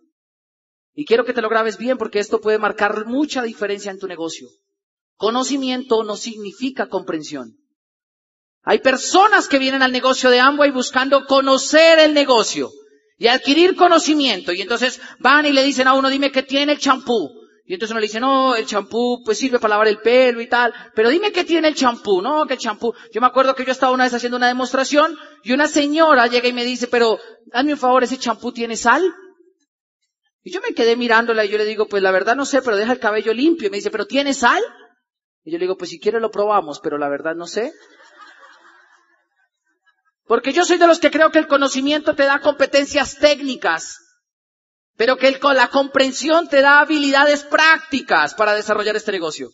Y 0.93 1.05
quiero 1.05 1.25
que 1.25 1.33
te 1.33 1.41
lo 1.41 1.49
grabes 1.49 1.77
bien 1.77 1.97
porque 1.97 2.19
esto 2.19 2.41
puede 2.41 2.57
marcar 2.57 3.05
mucha 3.05 3.43
diferencia 3.43 3.91
en 3.91 3.99
tu 3.99 4.07
negocio. 4.07 4.49
Conocimiento 5.15 6.03
no 6.03 6.15
significa 6.15 6.87
comprensión. 6.87 7.57
Hay 8.63 8.79
personas 8.79 9.47
que 9.47 9.59
vienen 9.59 9.81
al 9.81 9.91
negocio 9.91 10.29
de 10.29 10.39
Amway 10.39 10.71
buscando 10.71 11.25
conocer 11.25 11.99
el 11.99 12.13
negocio 12.13 12.71
y 13.17 13.27
adquirir 13.27 13.75
conocimiento. 13.75 14.51
Y 14.51 14.61
entonces 14.61 14.99
van 15.19 15.45
y 15.45 15.51
le 15.51 15.63
dicen 15.63 15.87
a 15.87 15.93
uno, 15.93 16.09
dime 16.09 16.31
qué 16.31 16.43
tiene 16.43 16.73
el 16.73 16.79
champú. 16.79 17.40
Y 17.65 17.75
entonces 17.75 17.91
uno 17.91 17.99
le 17.99 18.07
dice, 18.07 18.19
no, 18.19 18.55
el 18.55 18.65
champú 18.65 19.21
pues 19.23 19.37
sirve 19.37 19.59
para 19.59 19.75
lavar 19.75 19.87
el 19.87 19.99
pelo 19.99 20.41
y 20.41 20.47
tal, 20.49 20.73
pero 20.95 21.09
dime 21.09 21.31
qué 21.31 21.43
tiene 21.43 21.67
el 21.67 21.75
champú, 21.75 22.21
no, 22.21 22.45
que 22.45 22.55
el 22.55 22.59
champú. 22.59 22.93
Yo 23.13 23.21
me 23.21 23.27
acuerdo 23.27 23.55
que 23.55 23.63
yo 23.63 23.71
estaba 23.71 23.93
una 23.93 24.03
vez 24.03 24.13
haciendo 24.13 24.37
una 24.37 24.47
demostración 24.47 25.17
y 25.43 25.53
una 25.53 25.67
señora 25.67 26.27
llega 26.27 26.47
y 26.47 26.53
me 26.53 26.65
dice, 26.65 26.87
pero 26.87 27.19
hazme 27.53 27.73
un 27.73 27.79
favor, 27.79 28.03
¿ese 28.03 28.17
champú 28.17 28.51
tiene 28.51 28.75
sal? 28.75 29.03
Y 30.43 30.51
yo 30.51 30.59
me 30.61 30.73
quedé 30.73 30.95
mirándola 30.95 31.45
y 31.45 31.49
yo 31.49 31.57
le 31.57 31.65
digo, 31.65 31.87
pues 31.87 32.01
la 32.01 32.11
verdad 32.11 32.35
no 32.35 32.45
sé, 32.45 32.61
pero 32.61 32.75
deja 32.75 32.93
el 32.93 32.99
cabello 32.99 33.33
limpio. 33.33 33.67
Y 33.67 33.71
me 33.71 33.77
dice, 33.77 33.91
pero 33.91 34.07
¿tiene 34.07 34.33
sal? 34.33 34.61
Y 35.43 35.51
yo 35.51 35.57
le 35.57 35.65
digo, 35.65 35.77
pues 35.77 35.91
si 35.91 35.99
quiere 35.99 36.19
lo 36.19 36.31
probamos, 36.31 36.79
pero 36.81 36.97
la 36.97 37.09
verdad 37.09 37.35
no 37.35 37.45
sé. 37.45 37.73
Porque 40.25 40.53
yo 40.53 40.65
soy 40.65 40.77
de 40.77 40.87
los 40.87 40.99
que 40.99 41.11
creo 41.11 41.29
que 41.29 41.39
el 41.39 41.47
conocimiento 41.47 42.15
te 42.15 42.23
da 42.23 42.39
competencias 42.39 43.17
técnicas, 43.17 43.97
pero 44.97 45.17
que 45.17 45.39
la 45.53 45.69
comprensión 45.69 46.47
te 46.47 46.61
da 46.61 46.79
habilidades 46.79 47.43
prácticas 47.43 48.33
para 48.33 48.53
desarrollar 48.53 48.95
este 48.95 49.11
negocio. 49.11 49.49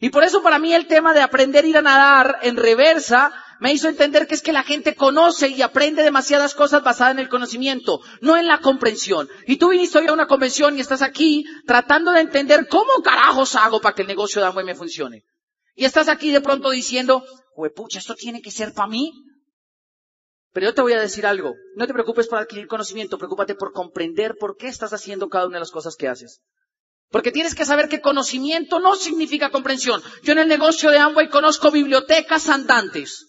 Y 0.00 0.10
por 0.10 0.24
eso 0.24 0.42
para 0.42 0.58
mí 0.58 0.74
el 0.74 0.86
tema 0.86 1.14
de 1.14 1.22
aprender 1.22 1.64
a 1.64 1.68
ir 1.68 1.76
a 1.78 1.82
nadar 1.82 2.38
en 2.42 2.56
reversa 2.56 3.32
me 3.60 3.72
hizo 3.72 3.88
entender 3.88 4.26
que 4.26 4.34
es 4.34 4.42
que 4.42 4.52
la 4.52 4.64
gente 4.64 4.96
conoce 4.96 5.46
y 5.46 5.62
aprende 5.62 6.02
demasiadas 6.02 6.52
cosas 6.52 6.82
basadas 6.82 7.12
en 7.12 7.20
el 7.20 7.28
conocimiento, 7.28 8.00
no 8.20 8.36
en 8.36 8.48
la 8.48 8.58
comprensión. 8.58 9.28
Y 9.46 9.56
tú 9.56 9.68
viniste 9.68 9.98
hoy 9.98 10.08
a 10.08 10.12
una 10.12 10.26
convención 10.26 10.76
y 10.76 10.80
estás 10.80 11.00
aquí 11.00 11.44
tratando 11.64 12.10
de 12.10 12.22
entender 12.22 12.66
cómo 12.66 12.90
carajos 13.04 13.54
hago 13.54 13.80
para 13.80 13.94
que 13.94 14.02
el 14.02 14.08
negocio 14.08 14.42
de 14.42 14.48
Amway 14.48 14.66
me 14.66 14.74
funcione. 14.74 15.22
Y 15.76 15.84
estás 15.84 16.08
aquí 16.08 16.32
de 16.32 16.40
pronto 16.40 16.70
diciendo, 16.70 17.24
pucha, 17.76 18.00
esto 18.00 18.16
tiene 18.16 18.42
que 18.42 18.50
ser 18.50 18.74
para 18.74 18.88
mí. 18.88 19.12
Pero 20.52 20.66
yo 20.66 20.74
te 20.74 20.82
voy 20.82 20.92
a 20.92 21.00
decir 21.00 21.26
algo. 21.26 21.54
No 21.76 21.86
te 21.86 21.92
preocupes 21.92 22.28
por 22.28 22.38
adquirir 22.38 22.66
conocimiento, 22.66 23.18
preocúpate 23.18 23.54
por 23.54 23.72
comprender 23.72 24.36
por 24.38 24.56
qué 24.56 24.68
estás 24.68 24.92
haciendo 24.92 25.28
cada 25.28 25.46
una 25.46 25.56
de 25.56 25.60
las 25.60 25.70
cosas 25.70 25.96
que 25.96 26.08
haces. 26.08 26.40
Porque 27.10 27.32
tienes 27.32 27.54
que 27.54 27.64
saber 27.64 27.88
que 27.88 28.00
conocimiento 28.00 28.78
no 28.78 28.94
significa 28.96 29.50
comprensión. 29.50 30.02
Yo 30.22 30.32
en 30.32 30.40
el 30.40 30.48
negocio 30.48 30.90
de 30.90 30.98
Amway 30.98 31.28
conozco 31.28 31.70
bibliotecas 31.70 32.48
andantes. 32.48 33.28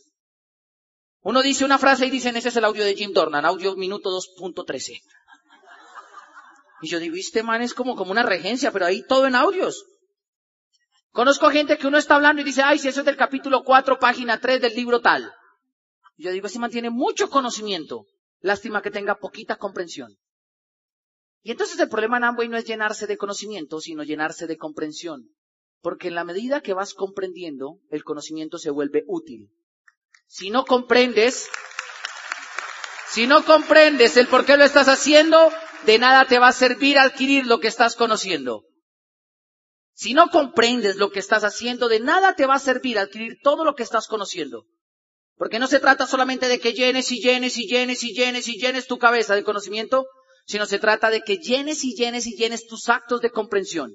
Uno 1.21 1.41
dice 1.41 1.63
una 1.63 1.77
frase 1.77 2.05
y 2.05 2.09
dicen, 2.09 2.35
ese 2.35 2.49
es 2.49 2.55
el 2.57 2.65
audio 2.65 2.83
de 2.83 2.95
Jim 2.95 3.13
Dornan, 3.13 3.45
audio 3.45 3.75
minuto 3.75 4.09
2.13. 4.09 5.01
Y 6.81 6.89
yo 6.89 6.99
digo, 6.99 7.15
este 7.15 7.43
man 7.43 7.61
es 7.61 7.73
como, 7.73 7.95
como 7.95 8.11
una 8.11 8.23
regencia, 8.23 8.71
pero 8.71 8.85
ahí 8.85 9.05
todo 9.07 9.25
en 9.25 9.35
audios. 9.35 9.85
Conozco 11.11 11.49
gente 11.49 11.77
que 11.77 11.87
uno 11.87 11.97
está 11.97 12.15
hablando 12.15 12.41
y 12.41 12.45
dice, 12.45 12.61
ay, 12.61 12.79
si 12.79 12.89
eso 12.89 13.01
es 13.01 13.05
del 13.05 13.15
capítulo 13.15 13.63
4, 13.63 13.99
página 13.99 14.41
3 14.41 14.61
del 14.61 14.75
libro 14.75 14.99
tal. 14.99 15.31
Yo 16.15 16.31
digo, 16.31 16.47
ese 16.47 16.59
man 16.59 16.71
tiene 16.71 16.89
mucho 16.89 17.29
conocimiento. 17.29 18.05
Lástima 18.39 18.81
que 18.81 18.91
tenga 18.91 19.19
poquita 19.19 19.57
comprensión. 19.57 20.17
Y 21.41 21.51
entonces 21.51 21.79
el 21.79 21.89
problema 21.89 22.17
en 22.17 22.23
Amway 22.25 22.47
no 22.47 22.57
es 22.57 22.65
llenarse 22.65 23.07
de 23.07 23.17
conocimiento, 23.17 23.81
sino 23.81 24.03
llenarse 24.03 24.47
de 24.47 24.57
comprensión. 24.57 25.29
Porque 25.81 26.07
en 26.07 26.15
la 26.15 26.23
medida 26.23 26.61
que 26.61 26.73
vas 26.73 26.93
comprendiendo, 26.93 27.79
el 27.89 28.03
conocimiento 28.03 28.57
se 28.57 28.69
vuelve 28.69 29.03
útil. 29.07 29.49
Si 30.27 30.49
no 30.49 30.63
comprendes, 30.63 31.49
si 33.09 33.27
no 33.27 33.43
comprendes 33.43 34.15
el 34.15 34.27
por 34.27 34.45
qué 34.45 34.55
lo 34.55 34.63
estás 34.63 34.87
haciendo, 34.87 35.51
de 35.85 35.99
nada 35.99 36.25
te 36.25 36.39
va 36.39 36.47
a 36.47 36.53
servir 36.53 36.97
adquirir 36.97 37.45
lo 37.45 37.59
que 37.59 37.67
estás 37.67 37.95
conociendo. 37.95 38.65
Si 39.93 40.13
no 40.13 40.29
comprendes 40.29 40.95
lo 40.95 41.11
que 41.11 41.19
estás 41.19 41.43
haciendo, 41.43 41.87
de 41.87 41.99
nada 41.99 42.35
te 42.35 42.45
va 42.45 42.55
a 42.55 42.59
servir 42.59 42.97
adquirir 42.97 43.39
todo 43.43 43.63
lo 43.63 43.75
que 43.75 43.83
estás 43.83 44.07
conociendo. 44.07 44.65
Porque 45.35 45.59
no 45.59 45.67
se 45.67 45.79
trata 45.79 46.07
solamente 46.07 46.47
de 46.47 46.59
que 46.59 46.73
llenes 46.73 47.11
y 47.11 47.19
llenes 47.19 47.57
y 47.57 47.67
llenes 47.67 48.03
y 48.03 48.13
llenes 48.13 48.47
y 48.47 48.59
llenes 48.59 48.87
tu 48.87 48.97
cabeza 48.97 49.35
de 49.35 49.43
conocimiento, 49.43 50.05
sino 50.45 50.65
se 50.65 50.79
trata 50.79 51.09
de 51.09 51.21
que 51.21 51.37
llenes 51.37 51.83
y 51.83 51.95
llenes 51.95 52.27
y 52.27 52.35
llenes 52.35 52.67
tus 52.67 52.89
actos 52.89 53.21
de 53.21 53.31
comprensión. 53.31 53.93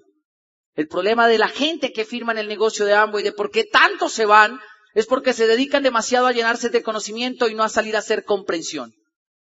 El 0.74 0.88
problema 0.88 1.28
de 1.28 1.38
la 1.38 1.48
gente 1.48 1.92
que 1.92 2.04
firma 2.04 2.32
en 2.32 2.38
el 2.38 2.48
negocio 2.48 2.86
de 2.86 2.94
Amway, 2.94 3.24
de 3.24 3.32
por 3.32 3.50
qué 3.50 3.64
tanto 3.64 4.08
se 4.08 4.26
van, 4.26 4.60
es 4.94 5.06
porque 5.06 5.32
se 5.32 5.46
dedican 5.46 5.82
demasiado 5.82 6.26
a 6.26 6.32
llenarse 6.32 6.70
de 6.70 6.82
conocimiento 6.82 7.48
y 7.48 7.54
no 7.54 7.62
a 7.62 7.68
salir 7.68 7.96
a 7.96 8.00
hacer 8.00 8.24
comprensión. 8.24 8.92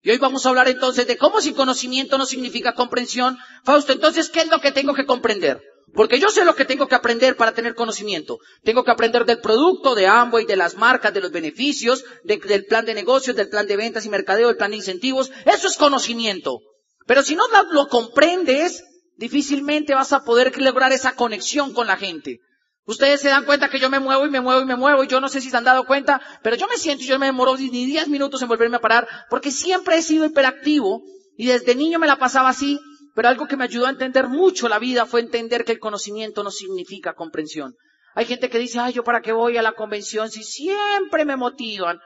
Y 0.01 0.11
hoy 0.11 0.17
vamos 0.17 0.45
a 0.45 0.49
hablar 0.49 0.69
entonces 0.69 1.07
de 1.07 1.17
cómo 1.17 1.41
si 1.41 1.53
conocimiento 1.53 2.17
no 2.17 2.25
significa 2.25 2.73
comprensión. 2.73 3.37
Fausto, 3.65 3.91
entonces, 3.91 4.29
¿qué 4.29 4.41
es 4.41 4.47
lo 4.47 4.61
que 4.61 4.71
tengo 4.71 4.93
que 4.93 5.05
comprender? 5.05 5.61
Porque 5.93 6.19
yo 6.19 6.29
sé 6.29 6.45
lo 6.45 6.55
que 6.55 6.65
tengo 6.65 6.87
que 6.87 6.95
aprender 6.95 7.35
para 7.35 7.53
tener 7.53 7.75
conocimiento. 7.75 8.37
Tengo 8.63 8.83
que 8.83 8.91
aprender 8.91 9.25
del 9.25 9.39
producto, 9.39 9.95
de 9.95 10.07
Amway, 10.07 10.45
de 10.45 10.55
las 10.55 10.75
marcas, 10.75 11.13
de 11.13 11.21
los 11.21 11.31
beneficios, 11.31 12.03
del 12.23 12.65
plan 12.65 12.85
de 12.85 12.93
negocios, 12.93 13.35
del 13.35 13.49
plan 13.49 13.67
de 13.67 13.77
ventas 13.77 14.05
y 14.05 14.09
mercadeo, 14.09 14.47
del 14.47 14.57
plan 14.57 14.71
de 14.71 14.77
incentivos. 14.77 15.31
Eso 15.45 15.67
es 15.67 15.77
conocimiento. 15.77 16.59
Pero 17.07 17.23
si 17.23 17.35
no 17.35 17.43
lo 17.71 17.87
comprendes, 17.87 18.83
difícilmente 19.17 19.95
vas 19.95 20.13
a 20.13 20.23
poder 20.23 20.55
lograr 20.61 20.91
esa 20.91 21.15
conexión 21.15 21.73
con 21.73 21.87
la 21.87 21.97
gente. 21.97 22.39
Ustedes 22.85 23.21
se 23.21 23.29
dan 23.29 23.45
cuenta 23.45 23.69
que 23.69 23.79
yo 23.79 23.89
me 23.89 23.99
muevo 23.99 24.25
y 24.25 24.31
me 24.31 24.41
muevo 24.41 24.61
y 24.61 24.65
me 24.65 24.75
muevo 24.75 25.03
y 25.03 25.07
yo 25.07 25.19
no 25.19 25.29
sé 25.29 25.41
si 25.41 25.51
se 25.51 25.57
han 25.57 25.63
dado 25.63 25.85
cuenta, 25.85 26.21
pero 26.41 26.55
yo 26.55 26.67
me 26.67 26.77
siento 26.77 27.03
y 27.03 27.07
yo 27.07 27.19
me 27.19 27.27
demoro 27.27 27.55
ni 27.55 27.85
10 27.85 28.07
minutos 28.07 28.41
en 28.41 28.47
volverme 28.47 28.77
a 28.77 28.81
parar 28.81 29.07
porque 29.29 29.51
siempre 29.51 29.97
he 29.97 30.01
sido 30.01 30.25
hiperactivo 30.25 31.03
y 31.37 31.45
desde 31.45 31.75
niño 31.75 31.99
me 31.99 32.07
la 32.07 32.17
pasaba 32.17 32.49
así, 32.49 32.79
pero 33.15 33.27
algo 33.27 33.47
que 33.47 33.57
me 33.57 33.63
ayudó 33.63 33.87
a 33.87 33.91
entender 33.91 34.27
mucho 34.27 34.69
la 34.69 34.79
vida 34.79 35.05
fue 35.05 35.21
entender 35.21 35.65
que 35.65 35.73
el 35.73 35.79
conocimiento 35.79 36.43
no 36.43 36.51
significa 36.51 37.13
comprensión. 37.13 37.75
Hay 38.15 38.25
gente 38.25 38.49
que 38.49 38.59
dice, 38.59 38.79
ay, 38.79 38.93
yo 38.93 39.03
para 39.03 39.21
qué 39.21 39.31
voy 39.31 39.57
a 39.57 39.61
la 39.61 39.73
convención 39.73 40.29
si 40.29 40.43
siempre 40.43 41.25
me 41.25 41.37
motivan. 41.37 41.99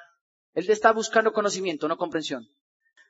Él 0.53 0.69
está 0.69 0.91
buscando 0.91 1.31
conocimiento, 1.31 1.87
no 1.87 1.97
comprensión. 1.97 2.47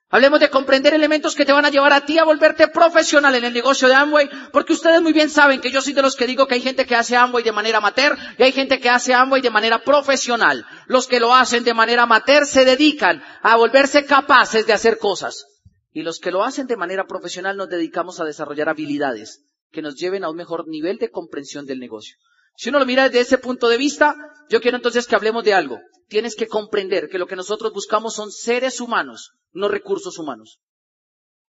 Hablemos 0.10 0.40
de 0.40 0.52
comprender 0.52 0.94
elementos 0.94 1.34
que 1.34 1.44
te 1.44 1.54
van 1.54 1.66
a 1.66 1.72
llevar 1.72 1.92
a 1.92 2.06
ti 2.06 2.20
a 2.20 2.24
volverte 2.24 2.68
profesional 2.68 3.34
en 3.34 3.46
el 3.46 3.54
negocio 3.54 3.88
de 3.88 3.96
Amway, 3.96 4.30
porque 4.52 4.74
ustedes 4.74 5.02
muy 5.02 5.12
bien 5.12 5.30
saben 5.30 5.60
que 5.60 5.72
yo 5.72 5.82
soy 5.82 5.94
de 5.94 6.04
los 6.04 6.16
que 6.16 6.28
digo 6.28 6.46
que 6.46 6.54
hay 6.54 6.62
gente 6.62 6.86
que 6.86 6.96
hace 6.96 7.16
Amway 7.16 7.44
de 7.44 7.52
manera 7.52 7.80
amateur 7.80 8.16
y 8.38 8.44
hay 8.44 8.52
gente 8.52 8.80
que 8.80 8.90
hace 8.90 9.16
Amway 9.16 9.42
de 9.42 9.50
manera 9.50 9.84
profesional. 9.84 10.66
Los 10.86 11.08
que 11.08 11.20
lo 11.20 11.34
hacen 11.34 11.64
de 11.64 11.74
manera 11.74 12.04
amateur 12.04 12.46
se 12.46 12.64
dedican 12.64 13.24
a 13.42 13.56
volverse 13.56 14.06
capaces 14.06 14.68
de 14.68 14.74
hacer 14.74 15.00
cosas. 15.00 15.48
Y 15.94 16.02
los 16.02 16.20
que 16.20 16.32
lo 16.32 16.44
hacen 16.44 16.68
de 16.68 16.76
manera 16.76 17.06
profesional 17.06 17.56
nos 17.56 17.70
dedicamos 17.70 18.20
a 18.20 18.26
desarrollar 18.26 18.68
habilidades 18.68 19.46
que 19.72 19.82
nos 19.82 19.96
lleven 19.96 20.24
a 20.24 20.30
un 20.30 20.36
mejor 20.36 20.68
nivel 20.68 20.98
de 20.98 21.10
comprensión 21.10 21.66
del 21.66 21.80
negocio. 21.80 22.16
Si 22.56 22.70
uno 22.70 22.80
lo 22.80 22.86
mira 22.86 23.04
desde 23.04 23.22
ese 23.22 23.38
punto 23.38 23.68
de 23.68 23.78
vista, 23.78 24.16
yo 24.50 24.62
quiero 24.62 24.78
entonces 24.78 25.08
que 25.08 25.16
hablemos 25.16 25.44
de 25.44 25.54
algo. 25.54 25.80
Tienes 26.08 26.36
que 26.36 26.48
comprender 26.48 27.10
que 27.10 27.18
lo 27.18 27.28
que 27.28 27.36
nosotros 27.36 27.74
buscamos 27.74 28.14
son 28.14 28.32
seres 28.32 28.82
humanos, 28.82 29.32
no 29.52 29.68
recursos 29.68 30.20
humanos. 30.20 30.60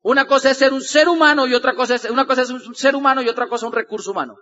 Una 0.00 0.26
cosa 0.26 0.50
es 0.50 0.58
ser 0.58 0.72
un 0.72 0.82
ser 0.82 1.08
humano 1.08 1.46
y 1.46 1.54
otra 1.54 1.74
cosa 1.74 1.94
es, 1.94 2.04
una 2.04 2.26
cosa 2.26 2.42
es 2.42 2.50
un 2.50 2.74
ser 2.74 2.94
humano 2.94 3.22
y 3.22 3.28
otra 3.28 3.48
cosa 3.48 3.66
un 3.66 3.72
recurso 3.72 4.10
humano. 4.10 4.36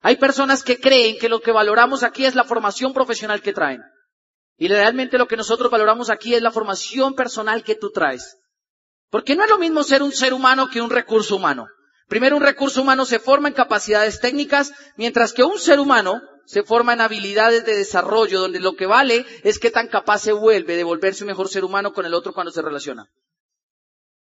Hay 0.00 0.16
personas 0.16 0.62
que 0.62 0.80
creen 0.80 1.18
que 1.18 1.28
lo 1.28 1.40
que 1.40 1.52
valoramos 1.52 2.02
aquí 2.02 2.24
es 2.24 2.34
la 2.34 2.44
formación 2.44 2.94
profesional 2.94 3.42
que 3.42 3.52
traen. 3.52 3.82
Y 4.56 4.68
realmente 4.68 5.18
lo 5.18 5.26
que 5.26 5.36
nosotros 5.36 5.70
valoramos 5.70 6.10
aquí 6.10 6.34
es 6.34 6.42
la 6.42 6.50
formación 6.50 7.14
personal 7.14 7.62
que 7.62 7.74
tú 7.74 7.90
traes. 7.90 8.38
Porque 9.10 9.34
no 9.34 9.44
es 9.44 9.50
lo 9.50 9.58
mismo 9.58 9.82
ser 9.82 10.02
un 10.02 10.12
ser 10.12 10.32
humano 10.32 10.68
que 10.70 10.80
un 10.80 10.90
recurso 10.90 11.36
humano. 11.36 11.68
Primero, 12.08 12.36
un 12.36 12.42
recurso 12.42 12.82
humano 12.82 13.04
se 13.04 13.18
forma 13.18 13.48
en 13.48 13.54
capacidades 13.54 14.20
técnicas, 14.20 14.72
mientras 14.96 15.32
que 15.32 15.44
un 15.44 15.58
ser 15.58 15.78
humano 15.78 16.20
se 16.46 16.62
forma 16.62 16.92
en 16.92 17.00
habilidades 17.00 17.64
de 17.64 17.76
desarrollo, 17.76 18.40
donde 18.40 18.58
lo 18.58 18.74
que 18.74 18.86
vale 18.86 19.24
es 19.44 19.58
qué 19.58 19.70
tan 19.70 19.88
capaz 19.88 20.18
se 20.18 20.32
vuelve 20.32 20.76
de 20.76 20.84
volverse 20.84 21.22
un 21.22 21.28
mejor 21.28 21.48
ser 21.48 21.64
humano 21.64 21.92
con 21.92 22.06
el 22.06 22.14
otro 22.14 22.32
cuando 22.32 22.50
se 22.50 22.62
relaciona. 22.62 23.08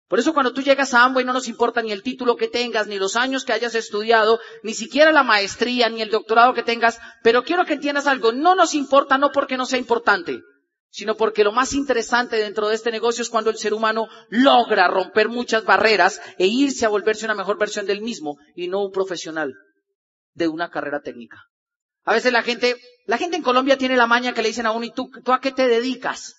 Por 0.07 0.19
eso 0.19 0.33
cuando 0.33 0.53
tú 0.53 0.61
llegas 0.61 0.93
a 0.95 1.03
Amway 1.03 1.23
no 1.23 1.33
nos 1.33 1.47
importa 1.47 1.83
ni 1.83 1.91
el 1.91 2.01
título 2.01 2.35
que 2.35 2.47
tengas, 2.47 2.87
ni 2.87 2.97
los 2.97 3.15
años 3.15 3.45
que 3.45 3.53
hayas 3.53 3.75
estudiado, 3.75 4.39
ni 4.63 4.73
siquiera 4.73 5.11
la 5.11 5.23
maestría, 5.23 5.87
ni 5.89 6.01
el 6.01 6.09
doctorado 6.09 6.55
que 6.55 6.63
tengas, 6.63 6.99
pero 7.23 7.43
quiero 7.43 7.65
que 7.65 7.73
entiendas 7.73 8.07
algo, 8.07 8.31
no 8.31 8.55
nos 8.55 8.73
importa 8.73 9.19
no 9.19 9.31
porque 9.31 9.55
no 9.55 9.67
sea 9.67 9.77
importante, 9.77 10.41
sino 10.89 11.15
porque 11.15 11.43
lo 11.43 11.51
más 11.51 11.73
interesante 11.73 12.37
dentro 12.37 12.67
de 12.67 12.75
este 12.75 12.91
negocio 12.91 13.21
es 13.21 13.29
cuando 13.29 13.49
el 13.49 13.57
ser 13.57 13.73
humano 13.73 14.07
logra 14.29 14.87
romper 14.87 15.29
muchas 15.29 15.63
barreras 15.63 16.19
e 16.37 16.47
irse 16.47 16.85
a 16.85 16.89
volverse 16.89 17.25
una 17.25 17.35
mejor 17.35 17.57
versión 17.59 17.85
del 17.85 18.01
mismo 18.01 18.37
y 18.55 18.67
no 18.67 18.83
un 18.83 18.91
profesional 18.91 19.53
de 20.33 20.47
una 20.47 20.69
carrera 20.69 21.01
técnica. 21.01 21.37
A 22.05 22.13
veces 22.13 22.33
la 22.33 22.41
gente, 22.41 22.75
la 23.05 23.17
gente 23.17 23.37
en 23.37 23.43
Colombia 23.43 23.77
tiene 23.77 23.95
la 23.95 24.07
maña 24.07 24.33
que 24.33 24.41
le 24.41 24.47
dicen 24.47 24.65
a 24.65 24.71
uno, 24.71 24.85
¿y 24.85 24.91
tú, 24.91 25.11
a 25.27 25.39
qué 25.39 25.51
te 25.51 25.67
dedicas? 25.67 26.35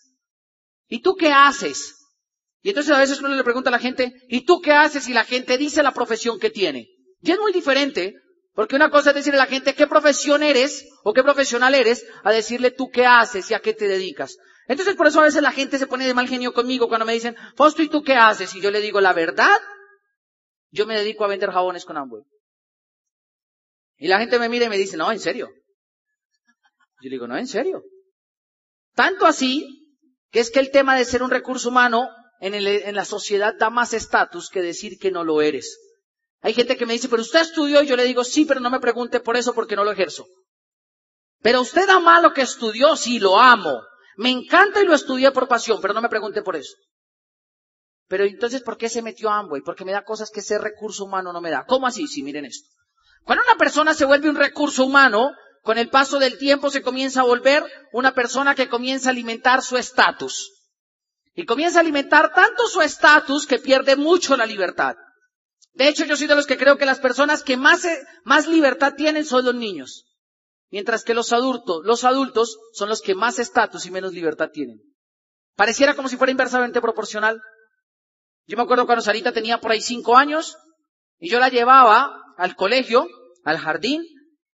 ¿Y 0.89 1.01
tú 1.01 1.15
qué 1.15 1.33
haces? 1.33 1.97
Y 2.63 2.71
entonces 2.71 2.93
a 2.93 2.99
veces 2.99 3.21
uno 3.21 3.29
le 3.29 3.45
pregunta 3.45 3.71
a 3.71 3.73
la 3.73 3.79
gente, 3.79 4.13
¿y 4.29 4.45
tú 4.45 4.61
qué 4.61 4.73
haces? 4.73 5.09
Y 5.09 5.13
la 5.13 5.25
gente 5.25 5.59
dice 5.59 5.83
la 5.83 5.95
profesión 5.95 6.41
que 6.41 6.51
tiene. 6.51 6.89
Y 7.21 7.31
es 7.31 7.39
muy 7.39 7.53
diferente 7.53 8.15
porque 8.53 8.77
una 8.77 8.91
cosa 8.91 9.11
es 9.11 9.17
decirle 9.17 9.41
a 9.41 9.45
la 9.45 9.51
gente 9.51 9.75
qué 9.75 9.87
profesión 9.87 10.43
eres 10.43 10.87
o 11.05 11.13
qué 11.13 11.23
profesional 11.23 11.75
eres, 11.75 12.05
a 12.25 12.33
decirle 12.33 12.71
tú 12.71 12.91
qué 12.91 13.07
haces 13.07 13.51
y 13.51 13.55
a 13.55 13.61
qué 13.61 13.75
te 13.75 13.87
dedicas. 13.87 14.37
Entonces 14.67 14.97
por 14.97 15.07
eso 15.07 15.21
a 15.21 15.25
veces 15.25 15.43
la 15.43 15.53
gente 15.53 15.79
se 15.79 15.87
pone 15.87 16.07
de 16.07 16.15
mal 16.15 16.29
genio 16.29 16.53
conmigo 16.53 16.89
cuando 16.89 17.07
me 17.07 17.13
dicen, 17.13 17.37
Fausto, 17.57 17.83
¿y 17.83 17.89
tú 17.89 18.03
qué 18.03 18.15
haces? 18.15 18.55
Y 18.55 18.61
yo 18.61 18.71
le 18.71 18.81
digo, 18.81 19.01
la 19.01 19.13
verdad, 19.13 19.59
yo 20.71 20.87
me 20.87 20.97
dedico 20.97 21.25
a 21.25 21.29
vender 21.29 21.51
jabones 21.51 21.85
con 21.85 21.97
Amway. 21.97 22.23
Y 23.97 24.09
la 24.09 24.19
gente 24.19 24.39
me 24.39 24.49
mira 24.49 24.67
y 24.67 24.69
me 24.69 24.79
dice, 24.79 24.97
no, 24.97 25.11
en 25.13 25.21
serio. 25.21 25.49
Yo 27.01 27.09
le 27.09 27.11
digo, 27.11 27.27
no, 27.27 27.37
en 27.37 27.47
serio. 27.47 27.83
Tanto 28.95 29.27
así 29.27 29.97
que 30.31 30.41
es 30.41 30.51
que 30.51 30.61
el 30.61 30.71
tema 30.71 30.97
de 30.97 31.05
ser 31.05 31.23
un 31.23 31.31
recurso 31.31 31.69
humano 31.69 32.09
en, 32.41 32.55
en 32.55 32.95
la 32.95 33.05
sociedad 33.05 33.55
da 33.59 33.71
más 33.71 33.93
estatus 33.93 34.49
que 34.51 34.63
decir 34.63 34.99
que 34.99 35.11
no 35.11 35.25
lo 35.25 35.43
eres. 35.43 35.79
Hay 36.43 36.55
gente 36.55 36.77
que 36.77 36.87
me 36.87 36.95
dice, 36.95 37.09
pero 37.09 37.23
usted 37.23 37.41
estudió 37.41 37.83
y 37.83 37.87
yo 37.87 37.97
le 37.97 38.05
digo, 38.05 38.25
sí, 38.25 38.45
pero 38.45 38.61
no 38.61 38.71
me 38.71 38.81
pregunte 38.81 39.21
por 39.21 39.37
eso 39.37 39.55
porque 39.55 39.77
no 39.77 39.85
lo 39.85 39.93
ejerzo. 39.93 40.27
Pero 41.43 41.61
usted 41.61 41.89
ama 41.89 42.21
lo 42.21 42.33
que 42.33 42.43
estudió, 42.43 42.97
sí, 42.97 43.19
lo 43.19 43.39
amo. 43.39 43.81
Me 44.17 44.31
encanta 44.31 44.83
y 44.83 44.87
lo 44.87 44.95
estudié 44.95 45.31
por 45.33 45.49
pasión, 45.49 45.81
pero 45.81 45.95
no 45.95 46.03
me 46.03 46.09
pregunte 46.09 46.43
por 46.43 46.57
eso. 46.57 46.75
Pero 48.09 48.25
entonces, 48.25 48.63
¿por 48.63 48.77
qué 48.77 48.89
se 48.89 49.03
metió 49.03 49.31
a 49.31 49.39
Amway? 49.39 49.63
Porque 49.63 49.85
me 49.85 49.93
da 49.93 50.05
cosas 50.05 50.31
que 50.31 50.41
ese 50.41 50.59
recurso 50.59 51.05
humano 51.05 51.33
no 51.33 51.41
me 51.41 51.51
da. 51.51 51.65
¿Cómo 51.65 51.87
así? 51.87 52.07
Sí, 52.09 52.23
miren 52.23 52.45
esto. 52.45 52.69
Cuando 53.25 53.45
una 53.45 53.57
persona 53.57 53.95
se 53.95 54.05
vuelve 54.05 54.29
un 54.29 54.37
recurso 54.37 54.85
humano, 54.85 55.31
con 55.63 55.79
el 55.79 55.91
paso 55.91 56.19
del 56.19 56.39
tiempo 56.39 56.71
se 56.71 56.83
comienza 56.83 57.21
a 57.21 57.25
volver 57.25 57.65
una 57.93 58.13
persona 58.13 58.55
que 58.55 58.69
comienza 58.69 59.09
a 59.09 59.13
alimentar 59.13 59.63
su 59.63 59.77
estatus. 59.77 60.51
Y 61.35 61.45
comienza 61.45 61.79
a 61.79 61.83
alimentar 61.83 62.33
tanto 62.35 62.67
su 62.67 62.81
estatus 62.81 63.47
que 63.47 63.59
pierde 63.59 63.95
mucho 63.95 64.37
la 64.37 64.47
libertad. 64.47 64.97
De 65.73 65.89
hecho, 65.89 66.05
yo 66.05 66.17
soy 66.17 66.27
de 66.27 66.35
los 66.35 66.47
que 66.47 66.59
creo 66.59 66.77
que 66.77 66.87
las 66.87 67.01
personas 67.01 67.43
que 67.43 67.57
más, 67.57 67.87
más 68.25 68.49
libertad 68.49 68.95
tienen 68.97 69.25
son 69.25 69.45
los 69.45 69.55
niños. 69.55 70.05
Mientras 70.71 71.05
que 71.05 71.15
los 71.15 71.33
adultos, 71.33 71.81
los 71.85 72.05
adultos 72.05 72.59
son 72.73 72.89
los 72.89 73.03
que 73.03 73.15
más 73.15 73.39
estatus 73.39 73.87
y 73.87 73.91
menos 73.91 74.13
libertad 74.13 74.51
tienen. 74.53 74.81
Pareciera 75.57 75.95
como 75.95 76.09
si 76.09 76.17
fuera 76.17 76.31
inversamente 76.31 76.81
proporcional. 76.81 77.41
Yo 78.47 78.57
me 78.57 78.63
acuerdo 78.63 78.87
cuando 78.87 79.03
Sarita 79.03 79.33
tenía 79.33 79.59
por 79.59 79.73
ahí 79.73 79.81
cinco 79.81 80.17
años 80.17 80.57
y 81.19 81.31
yo 81.31 81.39
la 81.39 81.49
llevaba 81.49 82.11
al 82.37 82.57
colegio, 82.57 83.07
al 83.45 83.59
jardín, 83.59 84.03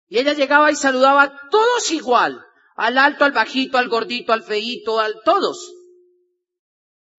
y 0.07 0.19
ella 0.19 0.33
llegaba 0.33 0.71
y 0.71 0.75
saludaba 0.75 1.23
a 1.23 1.49
todos 1.49 1.91
igual. 1.91 2.41
Al 2.75 2.97
alto, 2.97 3.25
al 3.25 3.31
bajito, 3.31 3.77
al 3.77 3.89
gordito, 3.89 4.33
al 4.33 4.43
feíto, 4.43 4.99
al 4.99 5.15
todos. 5.23 5.71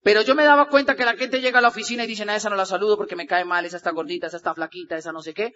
Pero 0.03 0.21
yo 0.21 0.35
me 0.35 0.43
daba 0.43 0.67
cuenta 0.67 0.95
que 0.95 1.05
la 1.05 1.15
gente 1.15 1.39
llega 1.39 1.59
a 1.59 1.61
la 1.61 1.69
oficina 1.69 2.03
y 2.03 2.07
dice, 2.07 2.29
a 2.29 2.35
esa 2.35 2.49
no 2.49 2.57
la 2.57 2.65
saludo 2.65 2.97
porque 2.97 3.15
me 3.15 3.25
cae 3.25 3.45
mal, 3.45 3.65
esa 3.65 3.77
está 3.77 3.91
gordita, 3.91 4.27
esa 4.27 4.37
está 4.37 4.53
flaquita, 4.53 4.97
esa 4.97 5.13
no 5.13 5.21
sé 5.21 5.33
qué. 5.33 5.53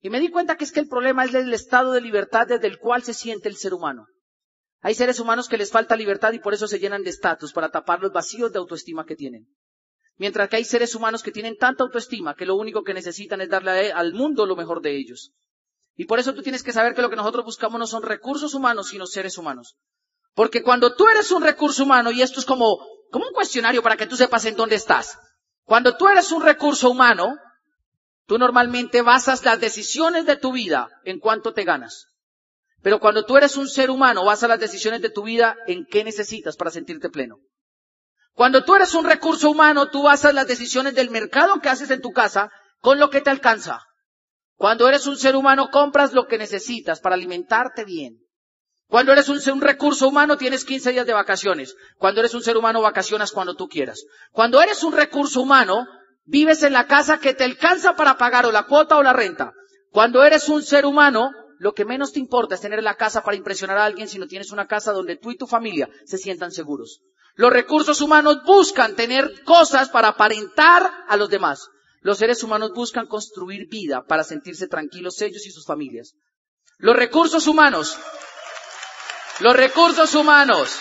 Y 0.00 0.08
me 0.08 0.20
di 0.20 0.30
cuenta 0.30 0.56
que 0.56 0.62
es 0.62 0.70
que 0.70 0.78
el 0.80 0.88
problema 0.88 1.24
es 1.24 1.34
el 1.34 1.52
estado 1.52 1.92
de 1.92 2.00
libertad 2.00 2.46
desde 2.46 2.68
el 2.68 2.78
cual 2.78 3.02
se 3.02 3.12
siente 3.12 3.48
el 3.48 3.56
ser 3.56 3.74
humano. 3.74 4.06
Hay 4.80 4.94
seres 4.94 5.18
humanos 5.18 5.48
que 5.48 5.58
les 5.58 5.72
falta 5.72 5.96
libertad 5.96 6.32
y 6.32 6.38
por 6.38 6.54
eso 6.54 6.68
se 6.68 6.78
llenan 6.78 7.02
de 7.02 7.10
estatus 7.10 7.52
para 7.52 7.70
tapar 7.70 8.00
los 8.00 8.12
vacíos 8.12 8.52
de 8.52 8.60
autoestima 8.60 9.04
que 9.04 9.16
tienen. 9.16 9.48
Mientras 10.16 10.48
que 10.48 10.56
hay 10.56 10.64
seres 10.64 10.94
humanos 10.94 11.24
que 11.24 11.32
tienen 11.32 11.56
tanta 11.56 11.82
autoestima 11.82 12.36
que 12.36 12.46
lo 12.46 12.54
único 12.54 12.84
que 12.84 12.94
necesitan 12.94 13.40
es 13.40 13.48
darle 13.48 13.90
al 13.90 14.14
mundo 14.14 14.46
lo 14.46 14.54
mejor 14.54 14.80
de 14.80 14.96
ellos. 14.96 15.32
Y 15.96 16.04
por 16.04 16.20
eso 16.20 16.32
tú 16.32 16.42
tienes 16.42 16.62
que 16.62 16.72
saber 16.72 16.94
que 16.94 17.02
lo 17.02 17.10
que 17.10 17.16
nosotros 17.16 17.44
buscamos 17.44 17.80
no 17.80 17.86
son 17.88 18.04
recursos 18.04 18.54
humanos, 18.54 18.88
sino 18.90 19.06
seres 19.06 19.36
humanos. 19.36 19.76
Porque 20.34 20.62
cuando 20.62 20.94
tú 20.94 21.08
eres 21.08 21.32
un 21.32 21.42
recurso 21.42 21.82
humano, 21.82 22.12
y 22.12 22.22
esto 22.22 22.38
es 22.38 22.46
como 22.46 22.78
como 23.10 23.26
un 23.26 23.32
cuestionario 23.32 23.82
para 23.82 23.96
que 23.96 24.06
tú 24.06 24.16
sepas 24.16 24.44
en 24.44 24.56
dónde 24.56 24.76
estás. 24.76 25.18
Cuando 25.64 25.96
tú 25.96 26.08
eres 26.08 26.32
un 26.32 26.42
recurso 26.42 26.90
humano, 26.90 27.36
tú 28.26 28.38
normalmente 28.38 29.02
basas 29.02 29.44
las 29.44 29.60
decisiones 29.60 30.26
de 30.26 30.36
tu 30.36 30.52
vida 30.52 30.88
en 31.04 31.18
cuánto 31.18 31.52
te 31.52 31.64
ganas. 31.64 32.06
Pero 32.82 33.00
cuando 33.00 33.24
tú 33.24 33.36
eres 33.36 33.56
un 33.56 33.68
ser 33.68 33.90
humano, 33.90 34.24
basas 34.24 34.48
las 34.48 34.60
decisiones 34.60 35.02
de 35.02 35.10
tu 35.10 35.24
vida 35.24 35.56
en 35.66 35.84
qué 35.84 36.04
necesitas 36.04 36.56
para 36.56 36.70
sentirte 36.70 37.10
pleno. 37.10 37.38
Cuando 38.32 38.64
tú 38.64 38.76
eres 38.76 38.94
un 38.94 39.04
recurso 39.04 39.50
humano, 39.50 39.90
tú 39.90 40.02
basas 40.04 40.32
las 40.32 40.46
decisiones 40.46 40.94
del 40.94 41.10
mercado 41.10 41.60
que 41.60 41.68
haces 41.68 41.90
en 41.90 42.00
tu 42.00 42.12
casa 42.12 42.50
con 42.80 43.00
lo 43.00 43.10
que 43.10 43.20
te 43.20 43.30
alcanza. 43.30 43.82
Cuando 44.54 44.88
eres 44.88 45.06
un 45.06 45.16
ser 45.16 45.34
humano, 45.34 45.70
compras 45.70 46.12
lo 46.12 46.26
que 46.26 46.38
necesitas 46.38 47.00
para 47.00 47.16
alimentarte 47.16 47.84
bien. 47.84 48.20
Cuando 48.88 49.12
eres 49.12 49.28
un, 49.28 49.38
un, 49.52 49.60
recurso 49.60 50.08
humano 50.08 50.38
tienes 50.38 50.64
15 50.64 50.92
días 50.92 51.06
de 51.06 51.12
vacaciones. 51.12 51.76
Cuando 51.98 52.20
eres 52.20 52.34
un 52.34 52.42
ser 52.42 52.56
humano 52.56 52.80
vacacionas 52.80 53.32
cuando 53.32 53.54
tú 53.54 53.68
quieras. 53.68 54.04
Cuando 54.32 54.62
eres 54.62 54.82
un 54.82 54.94
recurso 54.94 55.42
humano 55.42 55.86
vives 56.24 56.62
en 56.62 56.72
la 56.72 56.86
casa 56.86 57.20
que 57.20 57.34
te 57.34 57.44
alcanza 57.44 57.96
para 57.96 58.16
pagar 58.16 58.46
o 58.46 58.52
la 58.52 58.64
cuota 58.64 58.96
o 58.96 59.02
la 59.02 59.12
renta. 59.12 59.52
Cuando 59.90 60.24
eres 60.24 60.48
un 60.48 60.62
ser 60.62 60.86
humano 60.86 61.30
lo 61.58 61.74
que 61.74 61.84
menos 61.84 62.12
te 62.12 62.20
importa 62.20 62.54
es 62.54 62.60
tener 62.60 62.82
la 62.82 62.94
casa 62.94 63.22
para 63.22 63.36
impresionar 63.36 63.78
a 63.78 63.84
alguien 63.84 64.08
si 64.08 64.18
no 64.18 64.26
tienes 64.26 64.52
una 64.52 64.66
casa 64.66 64.92
donde 64.92 65.16
tú 65.16 65.32
y 65.32 65.36
tu 65.36 65.46
familia 65.46 65.88
se 66.06 66.16
sientan 66.16 66.52
seguros. 66.52 67.00
Los 67.34 67.52
recursos 67.52 68.00
humanos 68.00 68.42
buscan 68.44 68.94
tener 68.94 69.42
cosas 69.44 69.90
para 69.90 70.08
aparentar 70.08 70.90
a 71.08 71.16
los 71.16 71.28
demás. 71.28 71.68
Los 72.00 72.18
seres 72.18 72.42
humanos 72.42 72.72
buscan 72.74 73.06
construir 73.06 73.68
vida 73.68 74.04
para 74.06 74.24
sentirse 74.24 74.68
tranquilos 74.68 75.20
ellos 75.20 75.46
y 75.46 75.50
sus 75.50 75.66
familias. 75.66 76.14
Los 76.78 76.96
recursos 76.96 77.48
humanos 77.48 77.98
los 79.40 79.56
recursos 79.56 80.14
humanos 80.14 80.76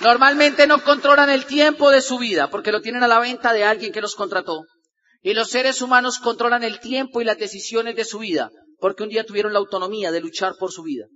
normalmente 0.00 0.66
no 0.66 0.82
controlan 0.84 1.30
el 1.30 1.46
tiempo 1.46 1.90
de 1.90 2.02
su 2.02 2.18
vida 2.18 2.50
porque 2.50 2.72
lo 2.72 2.80
tienen 2.82 3.02
a 3.02 3.08
la 3.08 3.20
venta 3.20 3.52
de 3.52 3.64
alguien 3.64 3.92
que 3.92 4.00
los 4.02 4.14
contrató. 4.14 4.64
Y 5.22 5.34
los 5.34 5.50
seres 5.50 5.80
humanos 5.80 6.18
controlan 6.18 6.64
el 6.64 6.80
tiempo 6.80 7.20
y 7.20 7.24
las 7.24 7.38
decisiones 7.38 7.96
de 7.96 8.04
su 8.04 8.18
vida 8.18 8.50
porque 8.82 9.04
un 9.04 9.08
día 9.08 9.24
tuvieron 9.24 9.52
la 9.52 9.60
autonomía 9.60 10.10
de 10.10 10.20
luchar 10.20 10.56
por 10.58 10.72
su 10.72 10.82
vida. 10.82 11.06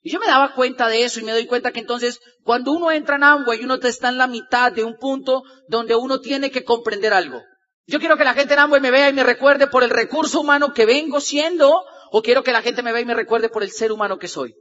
Y 0.00 0.12
yo 0.12 0.20
me 0.20 0.28
daba 0.28 0.54
cuenta 0.54 0.88
de 0.88 1.02
eso 1.02 1.20
y 1.20 1.24
me 1.24 1.32
doy 1.32 1.46
cuenta 1.46 1.72
que 1.72 1.80
entonces 1.80 2.20
cuando 2.42 2.72
uno 2.72 2.90
entra 2.90 3.16
en 3.16 3.24
Amway 3.24 3.60
y 3.60 3.64
uno 3.64 3.74
está 3.74 4.08
en 4.08 4.16
la 4.16 4.28
mitad 4.28 4.72
de 4.72 4.84
un 4.84 4.96
punto 4.96 5.42
donde 5.68 5.96
uno 5.96 6.20
tiene 6.20 6.50
que 6.50 6.64
comprender 6.64 7.12
algo. 7.12 7.42
Yo 7.86 7.98
quiero 7.98 8.16
que 8.16 8.24
la 8.24 8.32
gente 8.32 8.54
en 8.54 8.60
Amway 8.60 8.80
me 8.80 8.92
vea 8.92 9.10
y 9.10 9.12
me 9.12 9.24
recuerde 9.24 9.66
por 9.66 9.82
el 9.82 9.90
recurso 9.90 10.40
humano 10.40 10.72
que 10.72 10.86
vengo 10.86 11.20
siendo 11.20 11.82
o 12.12 12.22
quiero 12.22 12.44
que 12.44 12.52
la 12.52 12.62
gente 12.62 12.82
me 12.82 12.92
vea 12.92 13.02
y 13.02 13.06
me 13.06 13.14
recuerde 13.14 13.48
por 13.48 13.62
el 13.62 13.72
ser 13.72 13.92
humano 13.92 14.18
que 14.18 14.28
soy. 14.28 14.54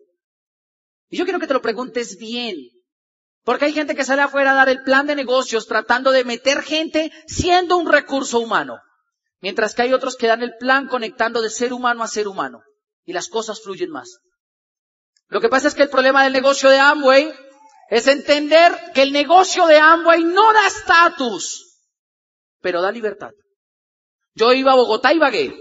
Y 1.10 1.18
yo 1.18 1.26
quiero 1.26 1.40
que 1.40 1.48
te 1.48 1.54
lo 1.54 1.62
preguntes 1.62 2.18
bien. 2.18 2.56
Porque 3.44 3.66
hay 3.66 3.74
gente 3.74 3.96
que 3.96 4.06
sale 4.06 4.22
afuera 4.22 4.52
a 4.52 4.56
dar 4.56 4.70
el 4.70 4.84
plan 4.84 5.08
de 5.08 5.16
negocios 5.16 5.68
tratando 5.68 6.12
de 6.12 6.24
meter 6.24 6.62
gente 6.62 7.12
siendo 7.28 7.78
un 7.78 7.92
recurso 7.92 8.40
humano. 8.40 8.80
Mientras 9.42 9.74
que 9.74 9.82
hay 9.84 9.94
otros 9.94 10.16
que 10.18 10.28
dan 10.28 10.44
el 10.44 10.56
plan 10.58 10.88
conectando 10.88 11.42
de 11.42 11.50
ser 11.50 11.74
humano 11.74 12.04
a 12.04 12.08
ser 12.08 12.28
humano. 12.28 12.62
Y 13.06 13.14
las 13.14 13.28
cosas 13.28 13.62
fluyen 13.62 13.90
más. 13.90 14.20
Lo 15.28 15.42
que 15.42 15.50
pasa 15.50 15.68
es 15.68 15.76
que 15.76 15.84
el 15.84 15.90
problema 15.90 16.24
del 16.24 16.34
negocio 16.34 16.70
de 16.70 16.78
Amway 16.78 17.34
es 17.90 18.08
entender 18.08 18.72
que 18.94 19.02
el 19.02 19.12
negocio 19.12 19.66
de 19.66 19.78
Amway 19.78 20.24
no 20.24 20.54
da 20.54 20.68
estatus, 20.68 21.88
pero 22.62 22.82
da 22.82 22.92
libertad. 22.92 23.32
Yo 24.36 24.54
iba 24.54 24.74
a 24.74 24.76
Bogotá 24.76 25.12
y 25.14 25.20
vagué. 25.20 25.56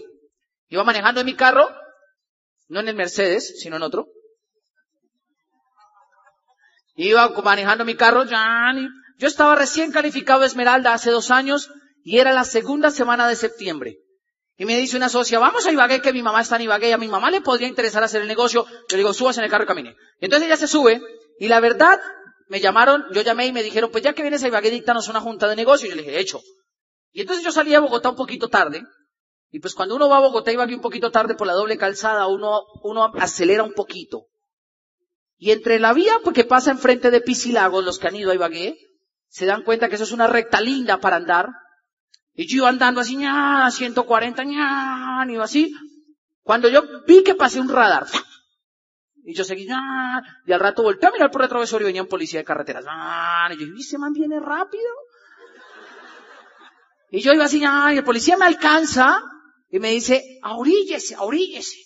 Iba 0.68 0.84
manejando 0.84 1.20
en 1.20 1.26
mi 1.26 1.34
carro, 1.34 1.70
no 2.68 2.80
en 2.80 2.88
el 2.88 2.94
Mercedes, 2.94 3.60
sino 3.60 3.76
en 3.76 3.82
otro. 3.82 4.08
Iba 7.00 7.28
manejando 7.44 7.84
mi 7.84 7.94
carro, 7.94 8.24
yo 8.24 9.28
estaba 9.28 9.54
recién 9.54 9.92
calificado 9.92 10.40
de 10.40 10.48
Esmeralda 10.48 10.92
hace 10.92 11.12
dos 11.12 11.30
años 11.30 11.70
y 12.02 12.18
era 12.18 12.32
la 12.32 12.44
segunda 12.44 12.90
semana 12.90 13.28
de 13.28 13.36
septiembre. 13.36 13.98
Y 14.56 14.64
me 14.64 14.76
dice 14.76 14.96
una 14.96 15.08
socia, 15.08 15.38
vamos 15.38 15.64
a 15.64 15.70
Ibagué, 15.70 16.00
que 16.00 16.12
mi 16.12 16.22
mamá 16.22 16.40
está 16.40 16.56
en 16.56 16.62
Ibagué, 16.62 16.92
a 16.92 16.98
mi 16.98 17.06
mamá 17.06 17.30
le 17.30 17.40
podría 17.40 17.68
interesar 17.68 18.02
hacer 18.02 18.22
el 18.22 18.26
negocio. 18.26 18.66
Yo 18.88 18.96
le 18.96 18.98
digo, 18.98 19.14
subas 19.14 19.38
en 19.38 19.44
el 19.44 19.50
carro 19.50 19.62
y 19.62 19.66
camine. 19.68 19.94
Y 20.20 20.24
entonces 20.24 20.48
ella 20.48 20.56
se 20.56 20.66
sube, 20.66 21.00
y 21.38 21.46
la 21.46 21.60
verdad, 21.60 22.00
me 22.48 22.58
llamaron, 22.58 23.04
yo 23.12 23.22
llamé 23.22 23.46
y 23.46 23.52
me 23.52 23.62
dijeron, 23.62 23.92
pues 23.92 24.02
ya 24.02 24.12
que 24.12 24.22
vienes 24.22 24.42
a 24.42 24.48
Ibagué, 24.48 24.72
dictanos 24.72 25.06
una 25.06 25.20
junta 25.20 25.46
de 25.46 25.54
negocio. 25.54 25.86
Y 25.86 25.90
yo 25.90 25.96
le 25.96 26.02
dije, 26.02 26.18
hecho. 26.18 26.40
Y 27.12 27.20
entonces 27.20 27.44
yo 27.44 27.52
salí 27.52 27.76
a 27.76 27.80
Bogotá 27.80 28.10
un 28.10 28.16
poquito 28.16 28.48
tarde, 28.48 28.82
y 29.52 29.60
pues 29.60 29.74
cuando 29.74 29.94
uno 29.94 30.08
va 30.08 30.16
a 30.16 30.20
Bogotá 30.20 30.50
y 30.50 30.54
Ibagué 30.54 30.74
un 30.74 30.80
poquito 30.80 31.12
tarde 31.12 31.36
por 31.36 31.46
la 31.46 31.52
doble 31.52 31.78
calzada, 31.78 32.26
uno, 32.26 32.62
uno 32.82 33.12
acelera 33.20 33.62
un 33.62 33.74
poquito. 33.74 34.26
Y 35.38 35.52
entre 35.52 35.78
la 35.78 35.92
vía 35.92 36.14
que 36.34 36.44
pasa 36.44 36.72
enfrente 36.72 37.12
de 37.12 37.20
Pisilagos, 37.20 37.84
los 37.84 37.98
que 37.98 38.08
han 38.08 38.16
ido 38.16 38.32
a 38.32 38.34
Ibagué, 38.34 38.76
se 39.28 39.46
dan 39.46 39.62
cuenta 39.62 39.88
que 39.88 39.94
eso 39.94 40.04
es 40.04 40.12
una 40.12 40.26
recta 40.26 40.60
linda 40.60 40.98
para 40.98 41.16
andar. 41.16 41.48
Y 42.34 42.46
yo 42.48 42.58
iba 42.58 42.68
andando 42.68 43.00
así, 43.00 43.16
ña, 43.16 43.70
140, 43.70 44.44
ña, 44.44 45.24
iba 45.28 45.44
así. 45.44 45.72
Cuando 46.42 46.68
yo 46.68 46.82
vi 47.06 47.22
que 47.22 47.36
pasé 47.36 47.60
un 47.60 47.68
radar, 47.68 48.06
y 49.24 49.34
yo 49.34 49.44
seguí, 49.44 49.66
ña, 49.66 50.22
y 50.44 50.52
al 50.52 50.60
rato 50.60 50.82
volteé 50.82 51.08
a 51.08 51.12
mirar 51.12 51.30
por 51.30 51.42
retrovisor 51.42 51.82
y 51.82 51.84
venía 51.84 52.02
un 52.02 52.08
policía 52.08 52.40
de 52.40 52.44
carreteras, 52.44 52.84
ña, 52.84 53.54
y 53.54 53.58
yo, 53.58 53.66
¿y 53.76 53.82
se 53.82 53.98
mantiene 53.98 54.40
rápido? 54.40 54.90
Y 57.10 57.20
yo 57.20 57.32
iba 57.32 57.44
así, 57.44 57.60
ña, 57.60 57.94
y 57.94 57.98
el 57.98 58.04
policía 58.04 58.36
me 58.36 58.46
alcanza 58.46 59.22
y 59.70 59.78
me 59.78 59.90
dice, 59.90 60.40
ahoríllese, 60.42 61.14
ahoríllese. 61.14 61.76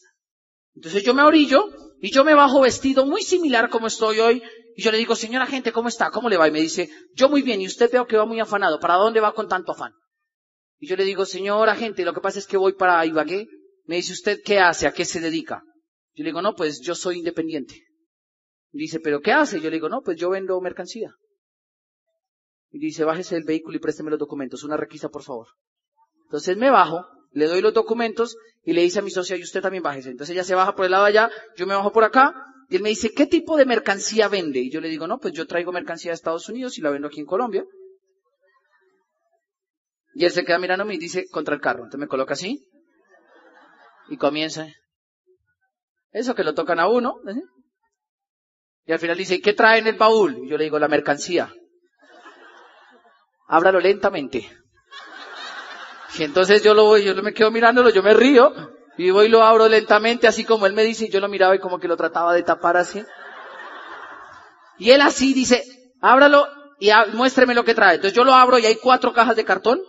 Entonces 0.74 1.02
yo 1.02 1.12
me 1.12 1.22
orillo 1.22 1.68
y 2.04 2.10
yo 2.10 2.24
me 2.24 2.34
bajo 2.34 2.60
vestido 2.60 3.06
muy 3.06 3.22
similar 3.22 3.70
como 3.70 3.86
estoy 3.86 4.18
hoy. 4.18 4.42
Y 4.74 4.82
yo 4.82 4.90
le 4.90 4.98
digo, 4.98 5.14
señora 5.14 5.46
gente, 5.46 5.70
¿cómo 5.70 5.86
está? 5.86 6.10
¿Cómo 6.10 6.28
le 6.28 6.36
va? 6.36 6.48
Y 6.48 6.50
me 6.50 6.60
dice, 6.60 6.90
yo 7.14 7.28
muy 7.28 7.42
bien. 7.42 7.60
Y 7.60 7.68
usted 7.68 7.88
veo 7.92 8.08
que 8.08 8.16
va 8.16 8.26
muy 8.26 8.40
afanado. 8.40 8.80
¿Para 8.80 8.96
dónde 8.96 9.20
va 9.20 9.32
con 9.32 9.46
tanto 9.46 9.70
afán? 9.70 9.92
Y 10.80 10.88
yo 10.88 10.96
le 10.96 11.04
digo, 11.04 11.24
señora 11.24 11.76
gente, 11.76 12.04
lo 12.04 12.12
que 12.12 12.20
pasa 12.20 12.40
es 12.40 12.48
que 12.48 12.56
voy 12.56 12.72
para 12.72 13.06
Ibagué. 13.06 13.46
Me 13.84 13.94
dice, 13.94 14.14
¿usted 14.14 14.40
qué 14.44 14.58
hace? 14.58 14.88
¿A 14.88 14.92
qué 14.92 15.04
se 15.04 15.20
dedica? 15.20 15.62
Yo 16.14 16.24
le 16.24 16.30
digo, 16.30 16.42
no, 16.42 16.56
pues 16.56 16.80
yo 16.80 16.96
soy 16.96 17.18
independiente. 17.18 17.84
Dice, 18.72 18.98
¿pero 18.98 19.20
qué 19.20 19.30
hace? 19.30 19.60
Yo 19.60 19.70
le 19.70 19.76
digo, 19.76 19.88
no, 19.88 20.02
pues 20.02 20.18
yo 20.18 20.28
vendo 20.28 20.60
mercancía. 20.60 21.14
Y 22.70 22.80
dice, 22.80 23.04
bájese 23.04 23.36
del 23.36 23.44
vehículo 23.44 23.76
y 23.76 23.80
présteme 23.80 24.10
los 24.10 24.18
documentos, 24.18 24.64
una 24.64 24.76
requisa, 24.76 25.08
por 25.08 25.22
favor. 25.22 25.46
Entonces 26.24 26.56
me 26.56 26.70
bajo, 26.70 27.06
le 27.32 27.46
doy 27.46 27.60
los 27.60 27.74
documentos 27.74 28.36
y 28.64 28.72
le 28.72 28.82
dice 28.82 29.00
a 29.00 29.02
mi 29.02 29.10
socia, 29.10 29.36
y 29.36 29.42
usted 29.42 29.60
también 29.60 29.82
bájese. 29.82 30.10
Entonces 30.10 30.34
ella 30.34 30.44
se 30.44 30.54
baja 30.54 30.74
por 30.74 30.84
el 30.84 30.92
lado 30.92 31.04
de 31.04 31.10
allá, 31.10 31.30
yo 31.56 31.66
me 31.66 31.74
bajo 31.74 31.92
por 31.92 32.04
acá, 32.04 32.34
y 32.68 32.76
él 32.76 32.82
me 32.82 32.90
dice, 32.90 33.12
¿qué 33.12 33.26
tipo 33.26 33.56
de 33.56 33.66
mercancía 33.66 34.28
vende? 34.28 34.60
Y 34.60 34.70
yo 34.70 34.80
le 34.80 34.88
digo, 34.88 35.06
no, 35.06 35.18
pues 35.18 35.34
yo 35.34 35.46
traigo 35.46 35.72
mercancía 35.72 36.10
de 36.10 36.14
Estados 36.14 36.48
Unidos 36.48 36.78
y 36.78 36.80
la 36.80 36.90
vendo 36.90 37.08
aquí 37.08 37.20
en 37.20 37.26
Colombia. 37.26 37.64
Y 40.14 40.24
él 40.24 40.30
se 40.30 40.44
queda 40.44 40.58
mirándome 40.58 40.94
y 40.94 40.98
dice, 40.98 41.26
contra 41.30 41.54
el 41.54 41.60
carro. 41.60 41.80
Entonces 41.80 42.00
me 42.00 42.06
coloca 42.06 42.34
así, 42.34 42.66
y 44.08 44.16
comienza. 44.16 44.68
Eso 46.10 46.34
que 46.34 46.44
lo 46.44 46.54
tocan 46.54 46.78
a 46.78 46.88
uno. 46.88 47.16
¿eh? 47.28 47.40
Y 48.86 48.92
al 48.92 48.98
final 48.98 49.16
dice, 49.16 49.40
¿qué 49.40 49.54
trae 49.54 49.78
en 49.78 49.86
el 49.86 49.96
baúl? 49.96 50.44
Y 50.44 50.50
yo 50.50 50.58
le 50.58 50.64
digo, 50.64 50.78
la 50.78 50.88
mercancía. 50.88 51.52
Ábralo 53.48 53.80
lentamente. 53.80 54.50
Y 56.18 56.24
entonces 56.24 56.62
yo 56.62 56.74
lo 56.74 56.84
voy, 56.84 57.04
yo 57.04 57.14
me 57.22 57.32
quedo 57.32 57.50
mirándolo, 57.50 57.90
yo 57.90 58.02
me 58.02 58.12
río, 58.14 58.52
y 58.98 59.10
voy 59.10 59.26
y 59.26 59.28
lo 59.28 59.42
abro 59.42 59.68
lentamente, 59.68 60.26
así 60.26 60.44
como 60.44 60.66
él 60.66 60.74
me 60.74 60.84
dice, 60.84 61.06
y 61.06 61.10
yo 61.10 61.20
lo 61.20 61.28
miraba 61.28 61.54
y 61.54 61.58
como 61.58 61.78
que 61.78 61.88
lo 61.88 61.96
trataba 61.96 62.34
de 62.34 62.42
tapar 62.42 62.76
así. 62.76 63.02
Y 64.78 64.90
él 64.90 65.00
así 65.00 65.32
dice, 65.32 65.64
ábralo 66.00 66.46
y 66.78 66.90
muéstreme 67.12 67.54
lo 67.54 67.64
que 67.64 67.74
trae. 67.74 67.94
Entonces 67.94 68.16
yo 68.16 68.24
lo 68.24 68.34
abro 68.34 68.58
y 68.58 68.66
hay 68.66 68.76
cuatro 68.76 69.12
cajas 69.12 69.36
de 69.36 69.44
cartón. 69.44 69.80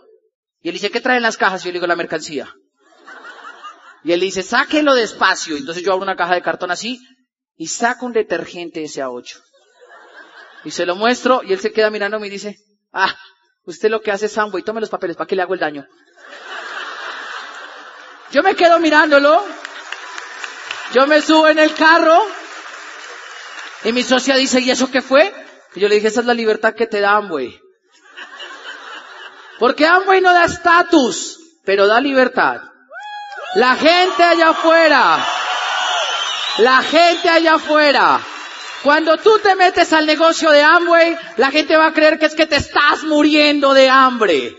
Y 0.61 0.69
él 0.69 0.73
dice, 0.73 0.91
¿qué 0.91 1.01
traen 1.01 1.23
las 1.23 1.37
cajas? 1.37 1.61
Y 1.61 1.65
yo 1.65 1.71
le 1.71 1.79
digo, 1.79 1.87
la 1.87 1.95
mercancía. 1.95 2.53
Y 4.03 4.13
él 4.13 4.19
dice, 4.19 4.43
sáquelo 4.43 4.93
despacio. 4.93 5.57
Entonces 5.57 5.83
yo 5.83 5.91
abro 5.91 6.03
una 6.03 6.15
caja 6.15 6.35
de 6.35 6.41
cartón 6.41 6.71
así 6.71 7.01
y 7.55 7.67
saco 7.67 8.05
un 8.05 8.13
detergente 8.13 8.83
ese 8.83 9.01
a 9.01 9.09
8 9.09 9.39
Y 10.63 10.71
se 10.71 10.85
lo 10.85 10.95
muestro 10.95 11.41
y 11.43 11.53
él 11.53 11.59
se 11.59 11.71
queda 11.71 11.89
mirándome 11.89 12.27
y 12.27 12.29
dice, 12.29 12.57
ah, 12.91 13.13
usted 13.65 13.89
lo 13.89 14.01
que 14.01 14.11
hace 14.11 14.27
es 14.27 14.37
y 14.37 14.61
tome 14.61 14.81
los 14.81 14.89
papeles, 14.89 15.17
¿para 15.17 15.27
qué 15.27 15.35
le 15.35 15.41
hago 15.41 15.53
el 15.53 15.59
daño? 15.59 15.85
Yo 18.33 18.43
me 18.43 18.55
quedo 18.55 18.79
mirándolo, 18.79 19.45
yo 20.93 21.07
me 21.07 21.21
subo 21.21 21.47
en 21.47 21.59
el 21.59 21.73
carro 21.73 22.27
y 23.85 23.93
mi 23.93 24.03
socia 24.03 24.35
dice, 24.35 24.59
¿y 24.59 24.71
eso 24.71 24.91
qué 24.91 25.01
fue? 25.01 25.33
Y 25.75 25.79
yo 25.79 25.87
le 25.87 25.95
dije, 25.95 26.07
esa 26.09 26.19
es 26.19 26.25
la 26.25 26.33
libertad 26.33 26.73
que 26.73 26.87
te 26.87 26.99
da 26.99 27.15
Amway. 27.15 27.57
Porque 29.59 29.85
Amway 29.85 30.19
no 30.19 30.33
da 30.33 30.43
estatus, 30.43 31.39
pero 31.63 31.87
da 31.87 32.01
libertad. 32.01 32.59
La 33.55 33.75
gente 33.75 34.23
allá 34.23 34.49
afuera 34.49 35.25
la 36.57 36.83
gente 36.83 37.29
allá 37.29 37.55
afuera. 37.55 38.19
Cuando 38.83 39.17
tú 39.17 39.39
te 39.39 39.55
metes 39.55 39.93
al 39.93 40.05
negocio 40.05 40.51
de 40.51 40.61
Amway, 40.61 41.17
la 41.37 41.51
gente 41.51 41.77
va 41.77 41.87
a 41.87 41.93
creer 41.93 42.19
que 42.19 42.25
es 42.25 42.35
que 42.35 42.45
te 42.45 42.57
estás 42.57 43.03
muriendo 43.03 43.73
de 43.73 43.89
hambre. 43.89 44.55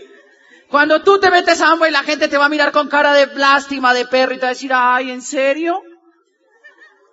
Cuando 0.69 1.01
tú 1.03 1.19
te 1.19 1.29
metes 1.29 1.61
a 1.61 1.71
Amway, 1.71 1.91
la 1.91 2.03
gente 2.03 2.27
te 2.27 2.37
va 2.37 2.45
a 2.45 2.49
mirar 2.49 2.71
con 2.71 2.89
cara 2.89 3.13
de 3.13 3.27
lástima, 3.35 3.93
de 3.93 4.05
perro 4.07 4.33
y 4.33 4.37
te 4.37 4.43
va 4.43 4.49
a 4.49 4.53
decir, 4.53 4.71
ay, 4.73 5.11
¿en 5.11 5.21
serio? 5.21 5.81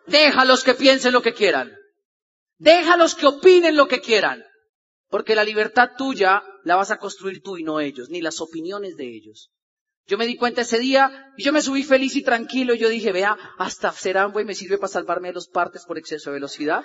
Déjalos 0.06 0.64
que 0.64 0.74
piensen 0.74 1.12
lo 1.12 1.22
que 1.22 1.34
quieran. 1.34 1.72
Déjalos 2.58 3.14
que 3.14 3.26
opinen 3.26 3.76
lo 3.76 3.88
que 3.88 4.00
quieran. 4.00 4.42
Porque 5.08 5.34
la 5.34 5.44
libertad 5.44 5.90
tuya 5.96 6.42
la 6.64 6.76
vas 6.76 6.90
a 6.90 6.96
construir 6.96 7.42
tú 7.42 7.58
y 7.58 7.64
no 7.64 7.80
ellos, 7.80 8.08
ni 8.08 8.22
las 8.22 8.40
opiniones 8.40 8.96
de 8.96 9.14
ellos. 9.14 9.50
Yo 10.06 10.18
me 10.18 10.26
di 10.26 10.36
cuenta 10.36 10.62
ese 10.62 10.78
día 10.78 11.32
y 11.36 11.44
yo 11.44 11.52
me 11.52 11.62
subí 11.62 11.84
feliz 11.84 12.16
y 12.16 12.22
tranquilo. 12.22 12.74
Y 12.74 12.78
yo 12.78 12.88
dije, 12.88 13.12
vea, 13.12 13.36
hasta 13.58 13.94
y 14.04 14.44
me 14.44 14.54
sirve 14.54 14.78
para 14.78 14.88
salvarme 14.88 15.28
de 15.28 15.34
los 15.34 15.48
partes 15.48 15.84
por 15.86 15.98
exceso 15.98 16.30
de 16.30 16.34
velocidad. 16.34 16.82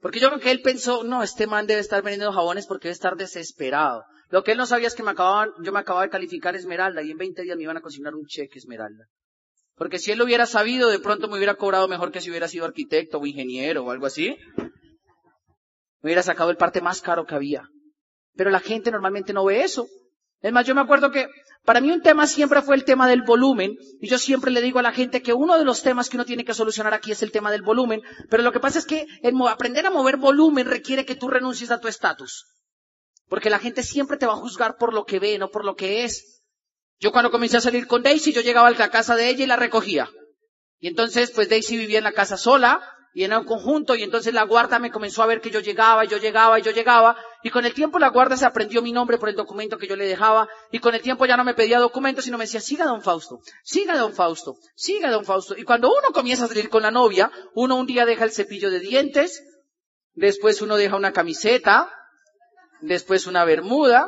Porque 0.00 0.18
yo 0.18 0.28
creo 0.28 0.40
que 0.40 0.50
él 0.50 0.62
pensó, 0.62 1.04
no, 1.04 1.22
este 1.22 1.46
man 1.46 1.66
debe 1.66 1.80
estar 1.80 2.02
vendiendo 2.02 2.32
jabones 2.32 2.66
porque 2.66 2.88
debe 2.88 2.94
estar 2.94 3.16
desesperado. 3.16 4.02
Lo 4.32 4.42
que 4.42 4.52
él 4.52 4.56
no 4.56 4.64
sabía 4.64 4.88
es 4.88 4.94
que 4.94 5.02
me 5.02 5.10
acababan, 5.10 5.50
yo 5.62 5.72
me 5.72 5.80
acababa 5.80 6.06
de 6.06 6.10
calificar 6.10 6.56
Esmeralda 6.56 7.02
y 7.02 7.10
en 7.10 7.18
20 7.18 7.42
días 7.42 7.54
me 7.54 7.64
iban 7.64 7.76
a 7.76 7.82
consignar 7.82 8.14
un 8.14 8.24
cheque 8.24 8.58
Esmeralda. 8.58 9.04
Porque 9.76 9.98
si 9.98 10.10
él 10.10 10.16
lo 10.16 10.24
hubiera 10.24 10.46
sabido, 10.46 10.88
de 10.88 10.98
pronto 11.00 11.28
me 11.28 11.36
hubiera 11.36 11.54
cobrado 11.56 11.86
mejor 11.86 12.10
que 12.10 12.22
si 12.22 12.30
hubiera 12.30 12.48
sido 12.48 12.64
arquitecto 12.64 13.18
o 13.18 13.26
ingeniero 13.26 13.84
o 13.84 13.90
algo 13.90 14.06
así. 14.06 14.34
Me 16.00 16.08
hubiera 16.08 16.22
sacado 16.22 16.48
el 16.48 16.56
parte 16.56 16.80
más 16.80 17.02
caro 17.02 17.26
que 17.26 17.34
había. 17.34 17.68
Pero 18.34 18.48
la 18.48 18.60
gente 18.60 18.90
normalmente 18.90 19.34
no 19.34 19.44
ve 19.44 19.64
eso. 19.64 19.86
Es 20.40 20.50
más, 20.50 20.66
yo 20.66 20.74
me 20.74 20.80
acuerdo 20.80 21.10
que 21.10 21.28
para 21.66 21.82
mí 21.82 21.90
un 21.90 22.00
tema 22.00 22.26
siempre 22.26 22.62
fue 22.62 22.74
el 22.74 22.86
tema 22.86 23.06
del 23.06 23.22
volumen, 23.22 23.76
y 24.00 24.08
yo 24.08 24.16
siempre 24.16 24.50
le 24.50 24.62
digo 24.62 24.78
a 24.78 24.82
la 24.82 24.92
gente 24.92 25.20
que 25.20 25.34
uno 25.34 25.58
de 25.58 25.66
los 25.66 25.82
temas 25.82 26.08
que 26.08 26.16
uno 26.16 26.24
tiene 26.24 26.46
que 26.46 26.54
solucionar 26.54 26.94
aquí 26.94 27.12
es 27.12 27.22
el 27.22 27.32
tema 27.32 27.50
del 27.50 27.60
volumen, 27.60 28.00
pero 28.30 28.42
lo 28.42 28.50
que 28.50 28.60
pasa 28.60 28.78
es 28.78 28.86
que 28.86 29.06
aprender 29.50 29.84
a 29.84 29.90
mover 29.90 30.16
volumen 30.16 30.66
requiere 30.66 31.04
que 31.04 31.16
tú 31.16 31.28
renuncies 31.28 31.70
a 31.70 31.80
tu 31.80 31.86
estatus. 31.86 32.46
Porque 33.32 33.48
la 33.48 33.58
gente 33.58 33.82
siempre 33.82 34.18
te 34.18 34.26
va 34.26 34.34
a 34.34 34.36
juzgar 34.36 34.76
por 34.76 34.92
lo 34.92 35.06
que 35.06 35.18
ve, 35.18 35.38
no 35.38 35.48
por 35.48 35.64
lo 35.64 35.74
que 35.74 36.04
es. 36.04 36.42
Yo 37.00 37.12
cuando 37.12 37.30
comencé 37.30 37.56
a 37.56 37.62
salir 37.62 37.86
con 37.86 38.02
Daisy, 38.02 38.30
yo 38.30 38.42
llegaba 38.42 38.68
a 38.68 38.72
la 38.72 38.90
casa 38.90 39.16
de 39.16 39.30
ella 39.30 39.44
y 39.44 39.46
la 39.46 39.56
recogía. 39.56 40.10
Y 40.80 40.88
entonces, 40.88 41.30
pues 41.30 41.48
Daisy 41.48 41.78
vivía 41.78 41.96
en 41.96 42.04
la 42.04 42.12
casa 42.12 42.36
sola, 42.36 42.82
y 43.14 43.24
en 43.24 43.32
un 43.32 43.44
conjunto 43.44 43.94
y 43.94 44.02
entonces 44.02 44.34
la 44.34 44.44
guarda 44.44 44.78
me 44.78 44.90
comenzó 44.90 45.22
a 45.22 45.26
ver 45.26 45.40
que 45.40 45.50
yo 45.50 45.60
llegaba 45.60 46.04
yo 46.04 46.16
llegaba 46.16 46.58
yo 46.60 46.70
llegaba 46.70 47.14
y 47.42 47.50
con 47.50 47.66
el 47.66 47.74
tiempo 47.74 47.98
la 47.98 48.08
guarda 48.08 48.38
se 48.38 48.46
aprendió 48.46 48.80
mi 48.80 48.90
nombre 48.90 49.18
por 49.18 49.28
el 49.28 49.36
documento 49.36 49.76
que 49.76 49.86
yo 49.86 49.96
le 49.96 50.06
dejaba 50.06 50.48
y 50.70 50.78
con 50.78 50.94
el 50.94 51.02
tiempo 51.02 51.26
ya 51.26 51.36
no 51.36 51.44
me 51.44 51.52
pedía 51.52 51.78
documentos 51.78 52.24
sino 52.24 52.38
me 52.38 52.44
decía 52.44 52.62
siga 52.62 52.86
don 52.86 53.02
Fausto, 53.02 53.40
siga 53.62 53.98
don 53.98 54.14
Fausto, 54.14 54.56
siga 54.74 55.10
don 55.10 55.26
Fausto 55.26 55.54
y 55.58 55.64
cuando 55.64 55.90
uno 55.90 56.08
comienza 56.14 56.46
a 56.46 56.48
salir 56.48 56.70
con 56.70 56.84
la 56.84 56.90
novia 56.90 57.30
uno 57.54 57.76
un 57.76 57.86
día 57.86 58.06
deja 58.06 58.24
el 58.24 58.32
cepillo 58.32 58.70
de 58.70 58.80
dientes 58.80 59.42
después 60.14 60.62
uno 60.62 60.76
deja 60.76 60.96
una 60.96 61.12
camiseta 61.12 61.90
después 62.82 63.26
una 63.26 63.44
bermuda 63.44 64.06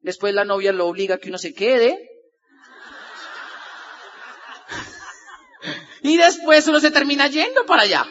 después 0.00 0.34
la 0.34 0.44
novia 0.44 0.72
lo 0.72 0.86
obliga 0.86 1.14
a 1.14 1.18
que 1.18 1.28
uno 1.28 1.38
se 1.38 1.54
quede 1.54 2.08
Y 6.02 6.16
después 6.16 6.66
uno 6.66 6.80
se 6.80 6.90
termina 6.90 7.28
yendo 7.28 7.64
para 7.64 7.82
allá. 7.82 8.04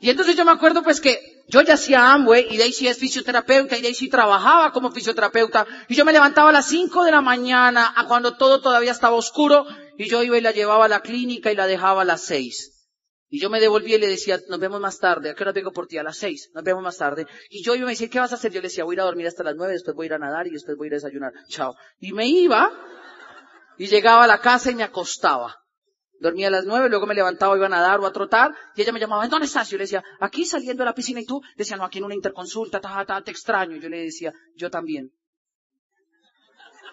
Y 0.00 0.10
entonces 0.10 0.36
yo 0.36 0.44
me 0.44 0.50
acuerdo 0.50 0.82
pues 0.82 1.00
que 1.00 1.20
yo 1.48 1.60
ya 1.62 1.74
hacía 1.74 2.12
Amway 2.12 2.48
y 2.50 2.58
Daisy 2.58 2.88
es 2.88 2.98
fisioterapeuta 2.98 3.76
y 3.76 3.82
Daisy 3.82 4.08
trabajaba 4.08 4.72
como 4.72 4.90
fisioterapeuta 4.90 5.66
y 5.88 5.94
yo 5.94 6.04
me 6.04 6.12
levantaba 6.12 6.50
a 6.50 6.52
las 6.52 6.66
5 6.68 7.04
de 7.04 7.12
la 7.12 7.20
mañana 7.20 7.92
a 7.94 8.06
cuando 8.06 8.36
todo 8.36 8.60
todavía 8.60 8.92
estaba 8.92 9.14
oscuro 9.14 9.64
y 9.96 10.08
yo 10.08 10.22
iba 10.22 10.36
y 10.36 10.40
la 10.40 10.50
llevaba 10.50 10.86
a 10.86 10.88
la 10.88 11.00
clínica 11.00 11.52
y 11.52 11.56
la 11.56 11.66
dejaba 11.66 12.02
a 12.02 12.04
las 12.04 12.22
6. 12.22 12.73
Y 13.34 13.40
yo 13.40 13.50
me 13.50 13.58
devolvía 13.58 13.96
y 13.96 13.98
le 13.98 14.06
decía, 14.06 14.38
nos 14.48 14.60
vemos 14.60 14.80
más 14.80 15.00
tarde. 15.00 15.28
¿A 15.28 15.34
qué 15.34 15.42
hora 15.42 15.50
vengo 15.50 15.72
por 15.72 15.88
ti? 15.88 15.98
A 15.98 16.04
las 16.04 16.18
6. 16.18 16.52
Nos 16.54 16.62
vemos 16.62 16.84
más 16.84 16.98
tarde. 16.98 17.26
Y 17.50 17.64
yo 17.64 17.74
iba 17.74 17.82
y 17.82 17.86
me 17.86 17.90
decía, 17.90 18.08
¿qué 18.08 18.20
vas 18.20 18.30
a 18.30 18.36
hacer? 18.36 18.52
Yo 18.52 18.60
le 18.60 18.68
decía, 18.68 18.84
voy 18.84 18.92
a 18.92 18.94
ir 18.94 19.00
a 19.00 19.04
dormir 19.06 19.26
hasta 19.26 19.42
las 19.42 19.56
9, 19.56 19.72
después 19.72 19.96
voy 19.96 20.04
a 20.04 20.06
ir 20.06 20.12
a 20.14 20.18
nadar 20.20 20.46
y 20.46 20.50
después 20.50 20.76
voy 20.76 20.86
a 20.86 20.88
ir 20.90 20.92
a 20.92 20.96
desayunar. 20.98 21.32
Chao. 21.48 21.74
Y 21.98 22.12
me 22.12 22.28
iba 22.28 22.70
y 23.76 23.88
llegaba 23.88 24.22
a 24.22 24.28
la 24.28 24.38
casa 24.38 24.70
y 24.70 24.76
me 24.76 24.84
acostaba. 24.84 25.56
Dormía 26.20 26.46
a 26.46 26.52
las 26.52 26.64
nueve, 26.64 26.88
luego 26.88 27.06
me 27.06 27.14
levantaba, 27.16 27.56
iba 27.56 27.66
a 27.66 27.68
nadar 27.68 27.98
o 27.98 28.06
a 28.06 28.12
trotar, 28.12 28.54
y 28.76 28.82
ella 28.82 28.92
me 28.92 29.00
llamaba, 29.00 29.26
¿dónde 29.26 29.46
estás? 29.46 29.68
Yo 29.68 29.78
le 29.78 29.82
decía, 29.82 30.04
aquí 30.20 30.44
saliendo 30.44 30.84
de 30.84 30.90
la 30.90 30.94
piscina, 30.94 31.20
y 31.20 31.26
tú, 31.26 31.42
decía, 31.56 31.76
no, 31.76 31.82
aquí 31.84 31.98
en 31.98 32.04
una 32.04 32.14
interconsulta, 32.14 32.80
ta, 32.80 33.04
ta, 33.04 33.20
te 33.20 33.32
extraño. 33.32 33.78
Yo 33.78 33.88
le 33.88 33.98
decía, 33.98 34.32
yo 34.54 34.70
también. 34.70 35.10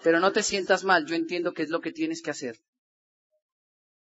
Pero 0.01 0.19
no 0.19 0.31
te 0.31 0.41
sientas 0.41 0.83
mal, 0.83 1.05
yo 1.05 1.13
entiendo 1.13 1.53
qué 1.53 1.61
es 1.61 1.69
lo 1.69 1.81
que 1.81 1.91
tienes 1.91 2.23
que 2.23 2.31
hacer. 2.31 2.57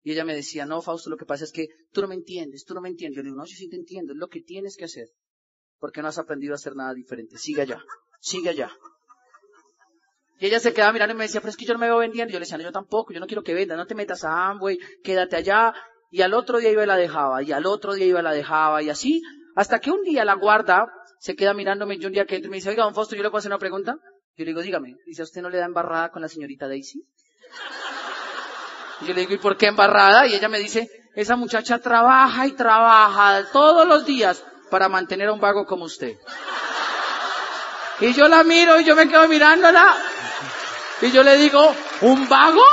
Y 0.01 0.13
ella 0.13 0.23
me 0.23 0.33
decía, 0.33 0.65
no, 0.65 0.81
Fausto, 0.81 1.09
lo 1.09 1.17
que 1.17 1.25
pasa 1.25 1.43
es 1.43 1.51
que 1.51 1.67
tú 1.91 2.01
no 2.01 2.07
me 2.07 2.15
entiendes, 2.15 2.63
tú 2.65 2.73
no 2.73 2.81
me 2.81 2.89
entiendes. 2.89 3.17
Yo 3.17 3.23
le 3.23 3.29
digo, 3.29 3.37
no, 3.37 3.45
yo 3.45 3.55
sí 3.55 3.69
te 3.69 3.75
entiendo, 3.75 4.13
es 4.13 4.19
lo 4.19 4.27
que 4.27 4.41
tienes 4.41 4.77
que 4.77 4.85
hacer. 4.85 5.09
Porque 5.77 6.01
no 6.01 6.07
has 6.07 6.17
aprendido 6.17 6.53
a 6.53 6.55
hacer 6.55 6.75
nada 6.75 6.93
diferente. 6.93 7.37
Sigue 7.37 7.61
allá, 7.61 7.83
sigue 8.19 8.49
allá. 8.49 8.71
Y 10.39 10.45
ella 10.45 10.59
se 10.59 10.73
quedaba 10.73 10.93
mirando 10.93 11.13
y 11.13 11.17
me 11.17 11.23
decía, 11.25 11.41
pero 11.41 11.49
es 11.49 11.57
que 11.57 11.65
yo 11.65 11.73
no 11.73 11.79
me 11.79 11.87
veo 11.87 11.97
vendiendo. 11.97 12.31
Yo 12.31 12.39
le 12.39 12.45
decía, 12.45 12.57
no, 12.57 12.63
yo 12.63 12.71
tampoco, 12.71 13.13
yo 13.13 13.19
no 13.19 13.27
quiero 13.27 13.43
que 13.43 13.53
venda, 13.53 13.75
no 13.75 13.85
te 13.85 13.95
metas 13.95 14.23
a 14.23 14.49
Amway, 14.49 14.77
quédate 15.03 15.35
allá. 15.35 15.73
Y 16.11 16.21
al 16.21 16.33
otro 16.33 16.59
día 16.59 16.71
iba 16.71 16.83
y 16.83 16.87
la 16.87 16.95
dejaba, 16.95 17.43
y 17.43 17.51
al 17.51 17.65
otro 17.65 17.93
día 17.93 18.05
iba 18.05 18.19
y 18.21 18.23
la 18.23 18.31
dejaba, 18.31 18.81
y 18.81 18.89
así, 18.89 19.21
hasta 19.55 19.79
que 19.79 19.91
un 19.91 20.01
día 20.01 20.25
la 20.25 20.35
guarda 20.35 20.87
se 21.19 21.35
queda 21.35 21.53
mirándome 21.53 21.95
y 21.95 22.05
un 22.05 22.13
día 22.13 22.25
que 22.25 22.35
entra 22.35 22.47
y 22.47 22.51
me 22.51 22.57
dice, 22.57 22.69
oiga, 22.69 22.83
don 22.83 22.95
Foster, 22.95 23.17
yo 23.17 23.23
le 23.23 23.29
puedo 23.29 23.39
hacer 23.39 23.51
una 23.51 23.59
pregunta. 23.59 23.97
Yo 24.37 24.45
le 24.45 24.51
digo, 24.51 24.61
dígame, 24.61 24.95
dice, 25.05 25.21
¿a 25.21 25.25
usted 25.25 25.41
no 25.41 25.49
le 25.49 25.57
da 25.57 25.65
embarrada 25.65 26.09
con 26.09 26.21
la 26.21 26.29
señorita 26.29 26.67
Daisy? 26.67 27.03
Y 29.01 29.05
yo 29.05 29.13
le 29.13 29.21
digo, 29.21 29.33
¿y 29.33 29.37
por 29.37 29.57
qué 29.57 29.67
embarrada? 29.67 30.27
Y 30.27 30.35
ella 30.35 30.49
me 30.49 30.59
dice, 30.59 30.89
esa 31.15 31.35
muchacha 31.35 31.79
trabaja 31.79 32.47
y 32.47 32.51
trabaja 32.51 33.45
todos 33.51 33.87
los 33.87 34.05
días 34.05 34.43
para 34.69 34.89
mantener 34.89 35.29
a 35.29 35.33
un 35.33 35.39
vago 35.39 35.65
como 35.65 35.85
usted. 35.85 36.17
Y 38.01 38.13
yo 38.13 38.27
la 38.27 38.43
miro 38.43 38.79
y 38.79 38.85
yo 38.85 38.95
me 38.95 39.09
quedo 39.09 39.27
mirándola 39.27 39.97
y 41.01 41.11
yo 41.11 41.23
le 41.23 41.37
digo, 41.37 41.73
¿un 42.01 42.27
vago? 42.27 42.63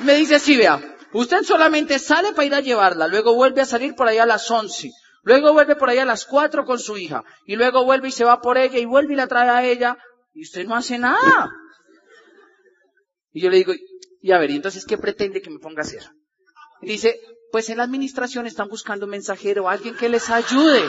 Me 0.00 0.14
dice, 0.14 0.38
sí, 0.38 0.56
vea, 0.56 0.80
usted 1.12 1.42
solamente 1.42 1.98
sale 1.98 2.32
para 2.32 2.44
ir 2.46 2.54
a 2.54 2.60
llevarla, 2.60 3.08
luego 3.08 3.34
vuelve 3.34 3.60
a 3.60 3.66
salir 3.66 3.94
por 3.94 4.08
allá 4.08 4.24
a 4.24 4.26
las 4.26 4.50
once, 4.50 4.90
luego 5.22 5.52
vuelve 5.52 5.76
por 5.76 5.90
allá 5.90 6.02
a 6.02 6.06
las 6.06 6.24
cuatro 6.24 6.64
con 6.64 6.78
su 6.78 6.96
hija, 6.96 7.22
y 7.44 7.56
luego 7.56 7.84
vuelve 7.84 8.08
y 8.08 8.12
se 8.12 8.24
va 8.24 8.40
por 8.40 8.58
ella 8.58 8.78
y 8.78 8.84
vuelve 8.84 9.14
y 9.14 9.16
la 9.16 9.26
trae 9.26 9.50
a 9.50 9.64
ella, 9.64 9.96
y 10.34 10.42
usted 10.42 10.66
no 10.66 10.76
hace 10.76 10.98
nada. 10.98 11.50
Y 13.32 13.42
yo 13.42 13.50
le 13.50 13.58
digo, 13.58 13.72
y 14.20 14.32
a 14.32 14.38
ver, 14.38 14.50
¿y 14.50 14.56
entonces 14.56 14.84
qué 14.84 14.98
pretende 14.98 15.40
que 15.40 15.50
me 15.50 15.58
ponga 15.58 15.82
a 15.82 15.86
hacer? 15.86 16.02
Dice, 16.80 17.20
pues 17.50 17.70
en 17.70 17.78
la 17.78 17.84
administración 17.84 18.46
están 18.46 18.68
buscando 18.68 19.06
un 19.06 19.10
mensajero, 19.10 19.68
alguien 19.68 19.96
que 19.96 20.08
les 20.08 20.30
ayude. 20.30 20.82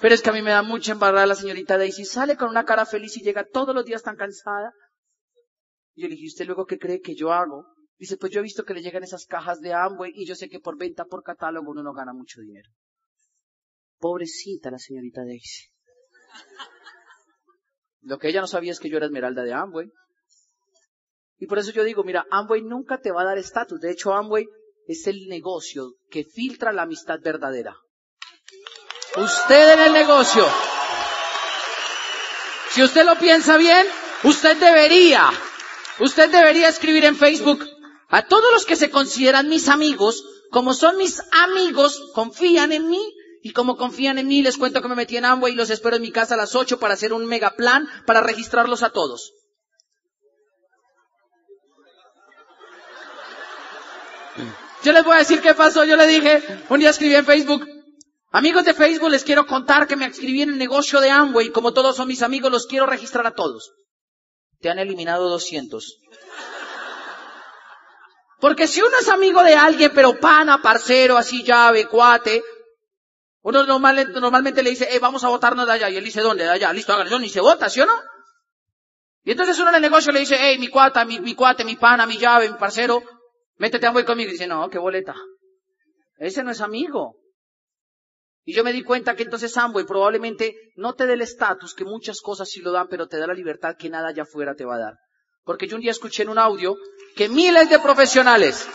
Pero 0.00 0.14
es 0.14 0.22
que 0.22 0.30
a 0.30 0.32
mí 0.32 0.40
me 0.42 0.50
da 0.50 0.62
mucha 0.62 0.92
embarrada 0.92 1.26
la 1.26 1.34
señorita 1.34 1.76
Daisy. 1.76 2.04
Sale 2.04 2.36
con 2.36 2.48
una 2.48 2.64
cara 2.64 2.86
feliz 2.86 3.16
y 3.18 3.22
llega 3.22 3.44
todos 3.44 3.74
los 3.74 3.84
días 3.84 4.02
tan 4.02 4.16
cansada. 4.16 4.72
Y 5.94 6.02
yo 6.02 6.08
le 6.08 6.14
dije, 6.14 6.28
¿usted 6.28 6.46
luego 6.46 6.64
qué 6.64 6.78
cree 6.78 7.00
que 7.00 7.14
yo 7.14 7.32
hago? 7.32 7.66
Dice, 7.98 8.16
pues 8.16 8.32
yo 8.32 8.40
he 8.40 8.42
visto 8.42 8.64
que 8.64 8.72
le 8.72 8.80
llegan 8.80 9.02
esas 9.02 9.26
cajas 9.26 9.60
de 9.60 9.74
Amway 9.74 10.12
y 10.14 10.26
yo 10.26 10.34
sé 10.34 10.48
que 10.48 10.58
por 10.58 10.78
venta 10.78 11.04
por 11.04 11.22
catálogo 11.22 11.70
uno 11.70 11.82
no 11.82 11.92
gana 11.92 12.14
mucho 12.14 12.40
dinero. 12.40 12.70
Pobrecita 13.98 14.70
la 14.70 14.78
señorita 14.78 15.22
Daisy. 15.22 15.66
Lo 18.00 18.18
que 18.18 18.28
ella 18.28 18.40
no 18.40 18.46
sabía 18.46 18.72
es 18.72 18.80
que 18.80 18.88
yo 18.88 18.96
era 18.96 19.04
esmeralda 19.04 19.42
de 19.42 19.52
Amway. 19.52 19.92
Y 21.40 21.46
por 21.46 21.58
eso 21.58 21.72
yo 21.72 21.82
digo, 21.84 22.04
mira, 22.04 22.26
Amway 22.30 22.60
nunca 22.62 22.98
te 22.98 23.10
va 23.10 23.22
a 23.22 23.24
dar 23.24 23.38
estatus. 23.38 23.80
De 23.80 23.90
hecho, 23.90 24.12
Amway 24.12 24.46
es 24.86 25.06
el 25.06 25.26
negocio 25.26 25.94
que 26.10 26.24
filtra 26.24 26.70
la 26.70 26.82
amistad 26.82 27.18
verdadera. 27.22 27.74
Usted 29.16 29.72
en 29.72 29.80
el 29.80 29.92
negocio. 29.94 30.46
Si 32.70 32.82
usted 32.82 33.06
lo 33.06 33.18
piensa 33.18 33.56
bien, 33.56 33.86
usted 34.22 34.56
debería, 34.58 35.30
usted 35.98 36.30
debería 36.30 36.68
escribir 36.68 37.06
en 37.06 37.16
Facebook 37.16 37.66
a 38.10 38.26
todos 38.26 38.52
los 38.52 38.66
que 38.66 38.76
se 38.76 38.90
consideran 38.90 39.48
mis 39.48 39.68
amigos, 39.68 40.22
como 40.50 40.74
son 40.74 40.98
mis 40.98 41.22
amigos, 41.32 42.10
confían 42.14 42.72
en 42.72 42.88
mí, 42.88 43.14
y 43.42 43.52
como 43.52 43.76
confían 43.76 44.18
en 44.18 44.28
mí, 44.28 44.42
les 44.42 44.58
cuento 44.58 44.82
que 44.82 44.88
me 44.88 44.94
metí 44.94 45.16
en 45.16 45.24
Amway 45.24 45.54
y 45.54 45.56
los 45.56 45.70
espero 45.70 45.96
en 45.96 46.02
mi 46.02 46.12
casa 46.12 46.34
a 46.34 46.36
las 46.36 46.54
8 46.54 46.78
para 46.78 46.94
hacer 46.94 47.14
un 47.14 47.24
mega 47.26 47.56
plan 47.56 47.88
para 48.06 48.20
registrarlos 48.20 48.82
a 48.82 48.90
todos. 48.90 49.32
Yo 54.82 54.92
les 54.92 55.04
voy 55.04 55.14
a 55.14 55.18
decir 55.18 55.40
qué 55.40 55.54
pasó. 55.54 55.84
Yo 55.84 55.96
le 55.96 56.06
dije, 56.06 56.42
un 56.68 56.80
día 56.80 56.90
escribí 56.90 57.14
en 57.14 57.24
Facebook, 57.24 57.66
amigos 58.30 58.64
de 58.64 58.74
Facebook, 58.74 59.10
les 59.10 59.24
quiero 59.24 59.46
contar 59.46 59.86
que 59.86 59.96
me 59.96 60.06
escribí 60.06 60.42
en 60.42 60.50
el 60.50 60.58
negocio 60.58 61.00
de 61.00 61.10
Amway. 61.10 61.50
Como 61.50 61.72
todos 61.72 61.96
son 61.96 62.08
mis 62.08 62.22
amigos, 62.22 62.50
los 62.50 62.66
quiero 62.66 62.86
registrar 62.86 63.26
a 63.26 63.34
todos. 63.34 63.72
Te 64.60 64.70
han 64.70 64.78
eliminado 64.78 65.28
200. 65.28 65.98
Porque 68.40 68.66
si 68.66 68.80
uno 68.80 68.96
es 68.98 69.08
amigo 69.08 69.42
de 69.42 69.54
alguien, 69.54 69.92
pero 69.94 70.18
pana, 70.18 70.62
parcero, 70.62 71.18
así 71.18 71.42
llave, 71.42 71.86
cuate, 71.86 72.42
uno 73.42 73.64
normalmente 73.64 74.62
le 74.62 74.70
dice, 74.70 74.88
hey, 74.90 74.98
vamos 75.00 75.24
a 75.24 75.28
votarnos 75.28 75.66
de 75.66 75.72
allá. 75.74 75.90
Y 75.90 75.96
él 75.96 76.04
dice, 76.04 76.22
¿dónde? 76.22 76.44
De 76.44 76.50
allá. 76.50 76.72
Listo, 76.72 76.92
háganlo. 76.92 77.18
Ni 77.18 77.28
se 77.28 77.40
vota, 77.40 77.68
¿sí 77.68 77.80
o 77.80 77.86
no? 77.86 77.94
Y 79.24 79.32
entonces 79.32 79.58
uno 79.58 79.68
en 79.68 79.76
el 79.76 79.82
negocio 79.82 80.12
le 80.12 80.20
dice, 80.20 80.36
hey, 80.38 80.58
mi 80.58 80.68
cuata, 80.68 81.04
mi, 81.04 81.20
mi 81.20 81.34
cuate, 81.34 81.64
mi 81.64 81.76
pana, 81.76 82.06
mi 82.06 82.16
llave, 82.16 82.48
mi 82.48 82.56
parcero, 82.56 83.02
métete 83.60 83.86
a 83.86 83.92
conmigo. 83.92 84.30
Y 84.30 84.32
dice, 84.32 84.48
no, 84.48 84.68
qué 84.68 84.78
boleta. 84.78 85.14
Ese 86.16 86.42
no 86.42 86.50
es 86.50 86.60
amigo. 86.60 87.16
Y 88.44 88.54
yo 88.54 88.64
me 88.64 88.72
di 88.72 88.82
cuenta 88.82 89.14
que 89.14 89.22
entonces 89.22 89.56
Amway 89.56 89.84
probablemente 89.84 90.56
no 90.74 90.94
te 90.94 91.06
dé 91.06 91.12
el 91.12 91.20
estatus, 91.20 91.74
que 91.74 91.84
muchas 91.84 92.20
cosas 92.20 92.48
sí 92.50 92.60
lo 92.60 92.72
dan, 92.72 92.88
pero 92.88 93.06
te 93.06 93.18
da 93.18 93.26
la 93.26 93.34
libertad 93.34 93.76
que 93.78 93.90
nada 93.90 94.08
allá 94.08 94.22
afuera 94.22 94.54
te 94.54 94.64
va 94.64 94.76
a 94.76 94.78
dar. 94.78 94.94
Porque 95.44 95.68
yo 95.68 95.76
un 95.76 95.82
día 95.82 95.90
escuché 95.90 96.22
en 96.22 96.30
un 96.30 96.38
audio 96.38 96.74
que 97.14 97.28
miles 97.28 97.68
de 97.68 97.78
profesionales, 97.78 98.66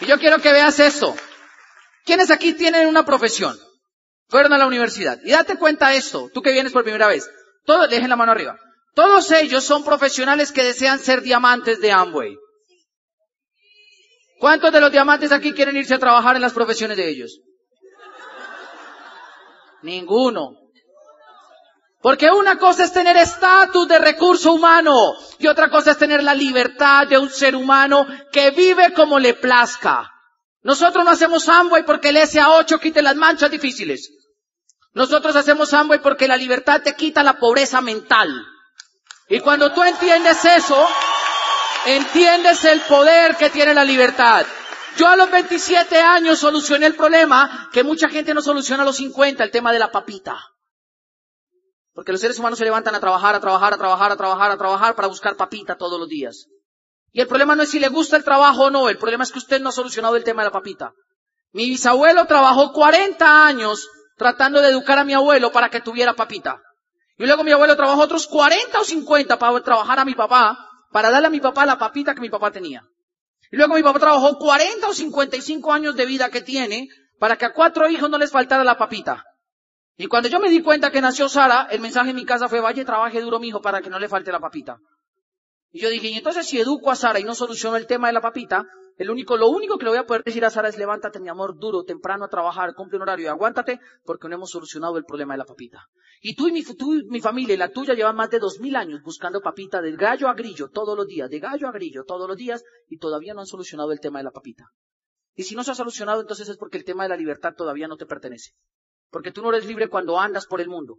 y 0.00 0.06
yo 0.06 0.18
quiero 0.18 0.38
que 0.38 0.52
veas 0.52 0.80
eso, 0.80 1.14
¿quiénes 2.04 2.30
aquí 2.30 2.54
tienen 2.54 2.86
una 2.86 3.04
profesión? 3.04 3.58
Fueron 4.28 4.52
a 4.54 4.58
la 4.58 4.66
universidad. 4.66 5.18
Y 5.22 5.30
date 5.30 5.58
cuenta 5.58 5.94
esto, 5.94 6.30
tú 6.32 6.40
que 6.40 6.52
vienes 6.52 6.72
por 6.72 6.82
primera 6.82 7.08
vez, 7.08 7.28
todos, 7.64 7.90
dejen 7.90 8.08
la 8.08 8.16
mano 8.16 8.32
arriba, 8.32 8.58
todos 8.94 9.30
ellos 9.32 9.64
son 9.64 9.84
profesionales 9.84 10.50
que 10.50 10.64
desean 10.64 10.98
ser 10.98 11.20
diamantes 11.20 11.80
de 11.80 11.92
Amway. 11.92 12.36
¿Cuántos 14.40 14.72
de 14.72 14.80
los 14.80 14.90
diamantes 14.90 15.32
aquí 15.32 15.52
quieren 15.52 15.76
irse 15.76 15.94
a 15.94 15.98
trabajar 15.98 16.34
en 16.34 16.40
las 16.40 16.54
profesiones 16.54 16.96
de 16.96 17.06
ellos? 17.10 17.40
Ninguno. 19.82 20.56
Porque 22.00 22.30
una 22.30 22.58
cosa 22.58 22.84
es 22.84 22.92
tener 22.92 23.18
estatus 23.18 23.86
de 23.86 23.98
recurso 23.98 24.54
humano 24.54 25.12
y 25.38 25.46
otra 25.46 25.68
cosa 25.68 25.90
es 25.90 25.98
tener 25.98 26.22
la 26.22 26.34
libertad 26.34 27.06
de 27.06 27.18
un 27.18 27.28
ser 27.28 27.54
humano 27.54 28.06
que 28.32 28.50
vive 28.50 28.94
como 28.94 29.18
le 29.18 29.34
plazca. 29.34 30.10
Nosotros 30.62 31.04
no 31.04 31.10
hacemos 31.10 31.46
Amway 31.46 31.84
porque 31.84 32.08
el 32.08 32.16
SA8 32.16 32.80
quite 32.80 33.02
las 33.02 33.16
manchas 33.16 33.50
difíciles. 33.50 34.10
Nosotros 34.94 35.36
hacemos 35.36 35.74
Amway 35.74 36.00
porque 36.00 36.26
la 36.26 36.38
libertad 36.38 36.80
te 36.82 36.94
quita 36.94 37.22
la 37.22 37.34
pobreza 37.34 37.82
mental. 37.82 38.30
Y 39.28 39.40
cuando 39.40 39.70
tú 39.72 39.82
entiendes 39.84 40.42
eso, 40.46 40.82
entiendes 41.86 42.64
el 42.64 42.80
poder 42.82 43.36
que 43.36 43.50
tiene 43.50 43.74
la 43.74 43.84
libertad. 43.84 44.46
Yo 44.96 45.08
a 45.08 45.16
los 45.16 45.30
27 45.30 45.98
años 45.98 46.38
solucioné 46.38 46.86
el 46.86 46.96
problema 46.96 47.68
que 47.72 47.84
mucha 47.84 48.08
gente 48.08 48.34
no 48.34 48.42
soluciona 48.42 48.82
a 48.82 48.86
los 48.86 48.96
50, 48.96 49.42
el 49.44 49.50
tema 49.50 49.72
de 49.72 49.78
la 49.78 49.90
papita. 49.90 50.38
Porque 51.92 52.12
los 52.12 52.20
seres 52.20 52.38
humanos 52.38 52.58
se 52.58 52.64
levantan 52.64 52.94
a 52.94 53.00
trabajar, 53.00 53.34
a 53.34 53.40
trabajar, 53.40 53.74
a 53.74 53.76
trabajar, 53.76 54.12
a 54.12 54.16
trabajar, 54.16 54.50
a 54.50 54.56
trabajar 54.56 54.94
para 54.94 55.08
buscar 55.08 55.36
papita 55.36 55.76
todos 55.76 55.98
los 55.98 56.08
días. 56.08 56.46
Y 57.12 57.20
el 57.20 57.26
problema 57.26 57.56
no 57.56 57.62
es 57.62 57.70
si 57.70 57.80
le 57.80 57.88
gusta 57.88 58.16
el 58.16 58.24
trabajo 58.24 58.64
o 58.64 58.70
no, 58.70 58.88
el 58.88 58.98
problema 58.98 59.24
es 59.24 59.32
que 59.32 59.38
usted 59.38 59.60
no 59.60 59.70
ha 59.70 59.72
solucionado 59.72 60.16
el 60.16 60.24
tema 60.24 60.42
de 60.42 60.48
la 60.48 60.52
papita. 60.52 60.92
Mi 61.52 61.68
bisabuelo 61.68 62.26
trabajó 62.26 62.72
40 62.72 63.46
años 63.46 63.88
tratando 64.16 64.60
de 64.60 64.68
educar 64.68 64.98
a 64.98 65.04
mi 65.04 65.14
abuelo 65.14 65.50
para 65.50 65.68
que 65.68 65.80
tuviera 65.80 66.14
papita. 66.14 66.60
Y 67.18 67.26
luego 67.26 67.42
mi 67.42 67.52
abuelo 67.52 67.76
trabajó 67.76 68.02
otros 68.02 68.26
40 68.28 68.80
o 68.80 68.84
50 68.84 69.38
para 69.38 69.60
trabajar 69.60 69.98
a 69.98 70.04
mi 70.04 70.14
papá, 70.14 70.69
para 70.90 71.10
darle 71.10 71.28
a 71.28 71.30
mi 71.30 71.40
papá 71.40 71.66
la 71.66 71.78
papita 71.78 72.14
que 72.14 72.20
mi 72.20 72.30
papá 72.30 72.50
tenía. 72.50 72.84
Y 73.50 73.56
luego 73.56 73.74
mi 73.74 73.82
papá 73.82 73.98
trabajó 73.98 74.38
40 74.38 74.88
o 74.88 74.92
55 74.92 75.72
años 75.72 75.96
de 75.96 76.06
vida 76.06 76.30
que 76.30 76.40
tiene 76.40 76.88
para 77.18 77.36
que 77.36 77.44
a 77.44 77.52
cuatro 77.52 77.88
hijos 77.88 78.08
no 78.08 78.18
les 78.18 78.30
faltara 78.30 78.64
la 78.64 78.78
papita. 78.78 79.24
Y 79.96 80.06
cuando 80.06 80.28
yo 80.28 80.40
me 80.40 80.48
di 80.48 80.62
cuenta 80.62 80.90
que 80.90 81.00
nació 81.00 81.28
Sara, 81.28 81.68
el 81.70 81.80
mensaje 81.80 82.10
en 82.10 82.16
mi 82.16 82.24
casa 82.24 82.48
fue, 82.48 82.60
vaya, 82.60 82.84
trabaje 82.84 83.20
duro, 83.20 83.38
mi 83.38 83.48
hijo, 83.48 83.60
para 83.60 83.82
que 83.82 83.90
no 83.90 83.98
le 83.98 84.08
falte 84.08 84.32
la 84.32 84.40
papita. 84.40 84.78
Y 85.72 85.80
yo 85.80 85.90
dije, 85.90 86.08
y 86.08 86.14
entonces 86.14 86.46
si 86.46 86.58
educo 86.58 86.90
a 86.90 86.96
Sara 86.96 87.20
y 87.20 87.24
no 87.24 87.34
soluciono 87.34 87.76
el 87.76 87.86
tema 87.86 88.06
de 88.06 88.14
la 88.14 88.22
papita, 88.22 88.64
el 89.00 89.08
único, 89.08 89.38
lo 89.38 89.48
único 89.48 89.78
que 89.78 89.84
le 89.84 89.92
voy 89.92 89.98
a 89.98 90.04
poder 90.04 90.22
decir 90.24 90.44
a 90.44 90.50
Sara 90.50 90.68
es 90.68 90.76
levántate, 90.76 91.20
mi 91.20 91.30
amor, 91.30 91.58
duro, 91.58 91.84
temprano 91.84 92.26
a 92.26 92.28
trabajar, 92.28 92.74
cumple 92.74 92.98
un 92.98 93.02
horario 93.04 93.24
y 93.24 93.28
aguántate, 93.28 93.80
porque 94.04 94.28
no 94.28 94.34
hemos 94.34 94.50
solucionado 94.50 94.98
el 94.98 95.06
problema 95.06 95.32
de 95.32 95.38
la 95.38 95.46
papita. 95.46 95.88
Y 96.20 96.34
tú 96.34 96.48
y 96.48 96.52
mi, 96.52 96.62
tú 96.62 97.02
mi 97.08 97.18
familia 97.22 97.54
y 97.54 97.56
la 97.56 97.72
tuya 97.72 97.94
llevan 97.94 98.16
más 98.16 98.28
de 98.28 98.38
dos 98.38 98.60
mil 98.60 98.76
años 98.76 99.00
buscando 99.02 99.40
papita 99.40 99.80
del 99.80 99.96
gallo 99.96 100.28
a 100.28 100.34
grillo 100.34 100.68
todos 100.68 100.98
los 100.98 101.06
días, 101.06 101.30
de 101.30 101.38
gallo 101.40 101.66
a 101.66 101.72
grillo 101.72 102.04
todos 102.04 102.28
los 102.28 102.36
días, 102.36 102.62
y 102.88 102.98
todavía 102.98 103.32
no 103.32 103.40
han 103.40 103.46
solucionado 103.46 103.90
el 103.90 104.00
tema 104.00 104.18
de 104.18 104.24
la 104.24 104.32
papita. 104.32 104.66
Y 105.34 105.44
si 105.44 105.54
no 105.54 105.64
se 105.64 105.70
ha 105.70 105.74
solucionado, 105.74 106.20
entonces 106.20 106.50
es 106.50 106.58
porque 106.58 106.76
el 106.76 106.84
tema 106.84 107.04
de 107.04 107.08
la 107.08 107.16
libertad 107.16 107.54
todavía 107.56 107.88
no 107.88 107.96
te 107.96 108.04
pertenece. 108.04 108.50
Porque 109.08 109.32
tú 109.32 109.40
no 109.40 109.48
eres 109.48 109.64
libre 109.64 109.88
cuando 109.88 110.18
andas 110.18 110.46
por 110.46 110.60
el 110.60 110.68
mundo. 110.68 110.98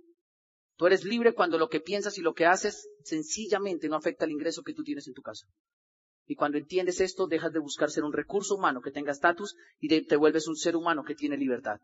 Tú 0.75 0.87
eres 0.87 1.03
libre 1.03 1.35
cuando 1.35 1.59
lo 1.59 1.69
que 1.69 1.81
piensas 1.81 2.17
y 2.17 2.21
lo 2.21 2.33
que 2.33 2.47
haces 2.47 2.89
sencillamente 3.03 3.89
no 3.89 3.95
afecta 3.95 4.25
el 4.25 4.31
ingreso 4.31 4.63
que 4.63 4.73
tú 4.73 4.81
tienes 4.81 5.07
en 5.07 5.13
tu 5.13 5.21
casa. 5.21 5.45
Y 6.27 6.35
cuando 6.35 6.57
entiendes 6.57 7.01
esto, 7.01 7.27
dejas 7.27 7.51
de 7.51 7.59
buscar 7.59 7.89
ser 7.89 8.03
un 8.03 8.13
recurso 8.13 8.55
humano 8.55 8.81
que 8.81 8.91
tenga 8.91 9.11
estatus 9.11 9.55
y 9.79 10.01
te 10.03 10.15
vuelves 10.15 10.47
un 10.47 10.55
ser 10.55 10.75
humano 10.75 11.03
que 11.03 11.15
tiene 11.15 11.37
libertad. 11.37 11.79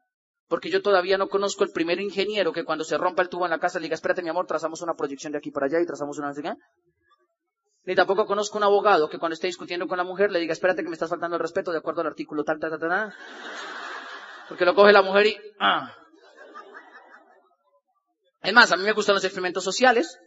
Porque 0.48 0.70
yo 0.70 0.82
todavía 0.82 1.18
no 1.18 1.28
conozco 1.28 1.64
el 1.64 1.72
primer 1.72 2.00
ingeniero 2.00 2.54
que 2.54 2.64
cuando 2.64 2.86
se 2.86 2.98
rompa 2.98 3.22
el 3.22 3.30
tubo 3.30 3.46
en 3.46 3.52
la 3.52 3.60
casa 3.60 3.80
le 3.80 3.84
diga, 3.84 3.96
espérate 3.96 4.22
mi 4.22 4.30
amor, 4.30 4.46
trazamos 4.46 4.82
una 4.82 4.96
proyección 4.96 5.34
de 5.34 5.40
aquí 5.40 5.52
para 5.52 5.66
allá 5.66 5.82
y 5.82 5.86
trazamos 5.86 6.18
una... 6.18 6.34
Ni 7.84 7.96
tampoco 7.96 8.26
conozco 8.26 8.58
un 8.58 8.64
abogado 8.64 9.10
que 9.10 9.18
cuando 9.18 9.34
esté 9.34 9.48
discutiendo 9.48 9.88
con 9.88 9.98
la 9.98 10.04
mujer 10.04 10.32
le 10.32 10.40
diga, 10.40 10.54
espérate 10.54 10.84
que 10.84 10.90
me 10.90 10.94
estás 10.94 11.10
faltando 11.10 11.36
el 11.36 11.42
respeto 11.42 11.72
de 11.72 11.78
acuerdo 11.78 12.02
al 12.02 12.08
artículo 12.08 12.44
tal, 12.44 12.60
tal, 12.60 12.72
tal, 12.72 12.80
tal. 12.80 13.14
Porque 14.48 14.66
lo 14.66 14.76
coge 14.76 14.94
la 14.94 15.02
mujer 15.02 15.28
y... 15.28 15.38
Ah, 15.60 15.94
es 18.42 18.54
más, 18.54 18.72
a 18.72 18.78
mí 18.78 18.84
me 18.84 18.94
gustan 18.94 19.16
los 19.16 19.24
experimentos 19.26 19.64
sociales. 19.64 20.20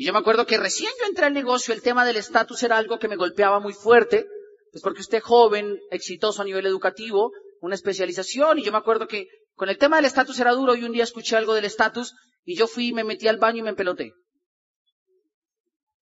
Y 0.00 0.06
yo 0.06 0.14
me 0.14 0.20
acuerdo 0.20 0.46
que 0.46 0.56
recién 0.56 0.90
yo 0.98 1.08
entré 1.08 1.26
al 1.26 1.34
negocio, 1.34 1.74
el 1.74 1.82
tema 1.82 2.06
del 2.06 2.16
estatus 2.16 2.62
era 2.62 2.78
algo 2.78 2.98
que 2.98 3.06
me 3.06 3.16
golpeaba 3.16 3.60
muy 3.60 3.74
fuerte. 3.74 4.26
Pues 4.72 4.82
porque 4.82 5.02
usted 5.02 5.20
joven, 5.20 5.78
exitoso 5.90 6.40
a 6.40 6.46
nivel 6.46 6.64
educativo, 6.64 7.32
una 7.60 7.74
especialización. 7.74 8.58
Y 8.58 8.64
yo 8.64 8.72
me 8.72 8.78
acuerdo 8.78 9.06
que 9.06 9.28
con 9.52 9.68
el 9.68 9.76
tema 9.76 9.96
del 9.96 10.06
estatus 10.06 10.40
era 10.40 10.52
duro 10.52 10.74
y 10.74 10.84
un 10.84 10.92
día 10.92 11.04
escuché 11.04 11.36
algo 11.36 11.52
del 11.52 11.66
estatus 11.66 12.14
y 12.44 12.56
yo 12.56 12.66
fui, 12.66 12.94
me 12.94 13.04
metí 13.04 13.28
al 13.28 13.36
baño 13.36 13.58
y 13.58 13.62
me 13.62 13.68
empeloté. 13.68 14.14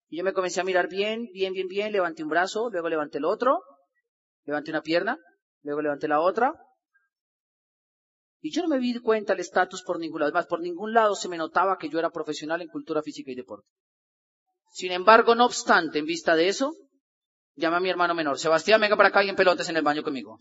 Y 0.09 0.17
yo 0.19 0.23
me 0.23 0.33
comencé 0.33 0.61
a 0.61 0.63
mirar 0.63 0.87
bien, 0.89 1.29
bien, 1.33 1.53
bien, 1.53 1.67
bien, 1.67 1.91
levanté 1.91 2.21
un 2.21 2.29
brazo, 2.29 2.69
luego 2.69 2.89
levanté 2.89 3.17
el 3.17 3.25
otro, 3.25 3.63
levanté 4.45 4.69
una 4.69 4.83
pierna, 4.83 5.17
luego 5.63 5.81
levanté 5.81 6.07
la 6.07 6.21
otra, 6.21 6.53
y 8.41 8.51
yo 8.51 8.61
no 8.61 8.67
me 8.67 8.79
di 8.79 8.99
cuenta 8.99 9.33
el 9.33 9.39
estatus 9.39 9.83
por 9.83 9.99
ningún 9.99 10.19
lado. 10.19 10.29
Además, 10.29 10.47
por 10.47 10.61
ningún 10.61 10.93
lado 10.93 11.15
se 11.15 11.27
me 11.27 11.37
notaba 11.37 11.77
que 11.77 11.89
yo 11.89 11.99
era 11.99 12.11
profesional 12.11 12.61
en 12.61 12.67
cultura 12.67 13.01
física 13.01 13.31
y 13.31 13.35
deporte. 13.35 13.67
Sin 14.71 14.91
embargo, 14.91 15.35
no 15.35 15.45
obstante, 15.45 15.99
en 15.99 16.05
vista 16.05 16.35
de 16.35 16.47
eso, 16.47 16.73
llamé 17.55 17.77
a 17.77 17.79
mi 17.79 17.89
hermano 17.89 18.13
menor. 18.13 18.37
Sebastián, 18.37 18.81
venga 18.81 18.95
para 18.95 19.09
acá 19.09 19.23
y 19.23 19.29
en 19.29 19.35
pelotes 19.35 19.69
en 19.69 19.77
el 19.77 19.83
baño 19.83 20.03
conmigo. 20.03 20.37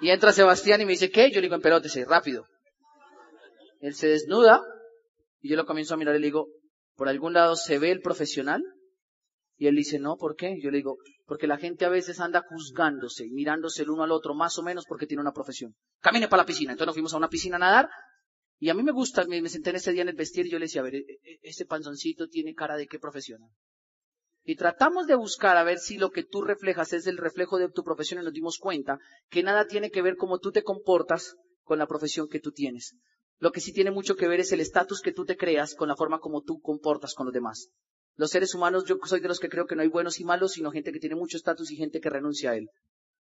Y 0.00 0.10
entra 0.10 0.32
Sebastián 0.32 0.80
y 0.80 0.84
me 0.86 0.92
dice, 0.92 1.10
¿qué? 1.10 1.30
Yo 1.30 1.36
le 1.36 1.42
digo, 1.42 1.56
en 1.56 1.62
pelotes, 1.62 1.98
rápido. 2.06 2.44
Él 3.80 3.94
se 3.94 4.08
desnuda 4.08 4.62
y 5.40 5.50
yo 5.50 5.56
lo 5.56 5.66
comienzo 5.66 5.94
a 5.94 5.96
mirar 5.96 6.14
y 6.16 6.20
le 6.20 6.26
digo, 6.26 6.48
¿por 6.96 7.08
algún 7.08 7.32
lado 7.32 7.56
se 7.56 7.78
ve 7.78 7.90
el 7.90 8.00
profesional? 8.00 8.62
Y 9.56 9.66
él 9.66 9.76
dice, 9.76 9.98
no, 9.98 10.16
¿por 10.16 10.36
qué? 10.36 10.56
Yo 10.62 10.70
le 10.70 10.78
digo, 10.78 10.96
porque 11.26 11.46
la 11.46 11.58
gente 11.58 11.84
a 11.84 11.90
veces 11.90 12.18
anda 12.20 12.42
juzgándose, 12.48 13.26
mirándose 13.30 13.82
el 13.82 13.90
uno 13.90 14.04
al 14.04 14.12
otro, 14.12 14.34
más 14.34 14.58
o 14.58 14.62
menos 14.62 14.84
porque 14.88 15.06
tiene 15.06 15.20
una 15.20 15.32
profesión. 15.32 15.74
Camine 16.00 16.28
para 16.28 16.42
la 16.42 16.46
piscina. 16.46 16.72
Entonces 16.72 16.86
nos 16.86 16.94
fuimos 16.94 17.14
a 17.14 17.18
una 17.18 17.28
piscina 17.28 17.56
a 17.56 17.60
nadar. 17.60 17.88
Y 18.62 18.68
a 18.68 18.74
mí 18.74 18.82
me 18.82 18.92
gusta, 18.92 19.24
me, 19.26 19.48
senté 19.48 19.70
en 19.70 19.76
ese 19.76 19.92
día 19.92 20.02
en 20.02 20.10
el 20.10 20.16
vestir 20.16 20.46
y 20.46 20.50
yo 20.50 20.58
le 20.58 20.66
decía, 20.66 20.82
a 20.82 20.84
ver, 20.84 20.96
e, 20.96 20.98
e, 20.98 21.38
ese 21.42 21.64
panzoncito 21.64 22.28
tiene 22.28 22.54
cara 22.54 22.76
de 22.76 22.86
qué 22.86 22.98
profesión. 22.98 23.40
Y 24.44 24.54
tratamos 24.56 25.06
de 25.06 25.14
buscar 25.14 25.56
a 25.56 25.64
ver 25.64 25.78
si 25.78 25.96
lo 25.96 26.10
que 26.10 26.24
tú 26.24 26.42
reflejas 26.42 26.92
es 26.92 27.06
el 27.06 27.16
reflejo 27.16 27.58
de 27.58 27.70
tu 27.70 27.82
profesión 27.82 28.20
y 28.20 28.24
nos 28.24 28.34
dimos 28.34 28.58
cuenta 28.58 28.98
que 29.30 29.42
nada 29.42 29.66
tiene 29.66 29.90
que 29.90 30.02
ver 30.02 30.16
cómo 30.16 30.38
tú 30.38 30.52
te 30.52 30.62
comportas 30.62 31.36
con 31.62 31.78
la 31.78 31.86
profesión 31.86 32.28
que 32.28 32.38
tú 32.38 32.52
tienes. 32.52 32.96
Lo 33.38 33.50
que 33.50 33.62
sí 33.62 33.72
tiene 33.72 33.90
mucho 33.90 34.14
que 34.14 34.28
ver 34.28 34.40
es 34.40 34.52
el 34.52 34.60
estatus 34.60 35.00
que 35.00 35.12
tú 35.12 35.24
te 35.24 35.38
creas 35.38 35.74
con 35.74 35.88
la 35.88 35.96
forma 35.96 36.20
como 36.20 36.42
tú 36.42 36.60
comportas 36.60 37.14
con 37.14 37.24
los 37.24 37.32
demás. 37.32 37.70
Los 38.16 38.30
seres 38.30 38.54
humanos, 38.54 38.84
yo 38.84 38.98
soy 39.04 39.20
de 39.20 39.28
los 39.28 39.40
que 39.40 39.48
creo 39.48 39.64
que 39.64 39.74
no 39.74 39.80
hay 39.80 39.88
buenos 39.88 40.20
y 40.20 40.24
malos, 40.24 40.52
sino 40.52 40.70
gente 40.70 40.92
que 40.92 41.00
tiene 41.00 41.16
mucho 41.16 41.38
estatus 41.38 41.70
y 41.70 41.76
gente 41.76 42.00
que 42.00 42.10
renuncia 42.10 42.50
a 42.50 42.56
él. 42.56 42.68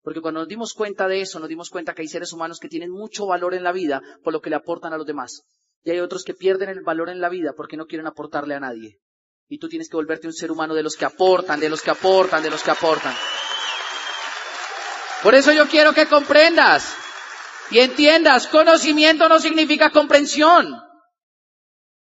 Porque 0.04 0.22
cuando 0.22 0.40
nos 0.40 0.50
dimos 0.50 0.74
cuenta 0.74 1.08
de 1.08 1.22
eso, 1.22 1.40
nos 1.40 1.50
dimos 1.50 1.70
cuenta 1.70 1.94
que 1.94 2.02
hay 2.02 2.08
seres 2.08 2.34
humanos 2.34 2.60
que 2.60 2.68
tienen 2.68 2.92
mucho 2.92 3.28
valor 3.28 3.54
en 3.54 3.64
la 3.64 3.72
vida 3.72 4.02
por 4.24 4.34
lo 4.34 4.42
que 4.42 4.50
le 4.50 4.56
aportan 4.56 4.94
a 4.94 4.98
los 4.98 5.06
demás. 5.06 5.44
Y 5.84 5.92
hay 5.92 6.00
otros 6.00 6.24
que 6.24 6.34
pierden 6.34 6.70
el 6.70 6.82
valor 6.82 7.10
en 7.10 7.22
la 7.22 7.30
vida 7.30 7.54
porque 7.56 7.78
no 7.78 7.86
quieren 7.86 8.08
aportarle 8.08 8.56
a 8.56 8.60
nadie. 8.60 9.00
Y 9.48 9.60
tú 9.60 9.68
tienes 9.68 9.90
que 9.90 9.98
volverte 9.98 10.28
un 10.28 10.34
ser 10.34 10.52
humano 10.52 10.74
de 10.74 10.84
los 10.84 10.96
que 10.96 11.06
aportan, 11.06 11.60
de 11.60 11.70
los 11.70 11.82
que 11.82 11.92
aportan, 11.92 12.42
de 12.42 12.50
los 12.50 12.64
que 12.64 12.72
aportan. 12.72 13.14
Por 15.22 15.36
eso 15.36 15.52
yo 15.52 15.68
quiero 15.68 15.94
que 15.94 16.08
comprendas 16.08 16.96
y 17.70 17.80
entiendas, 17.80 18.48
conocimiento 18.48 19.30
no 19.30 19.40
significa 19.40 19.92
comprensión. 19.92 20.76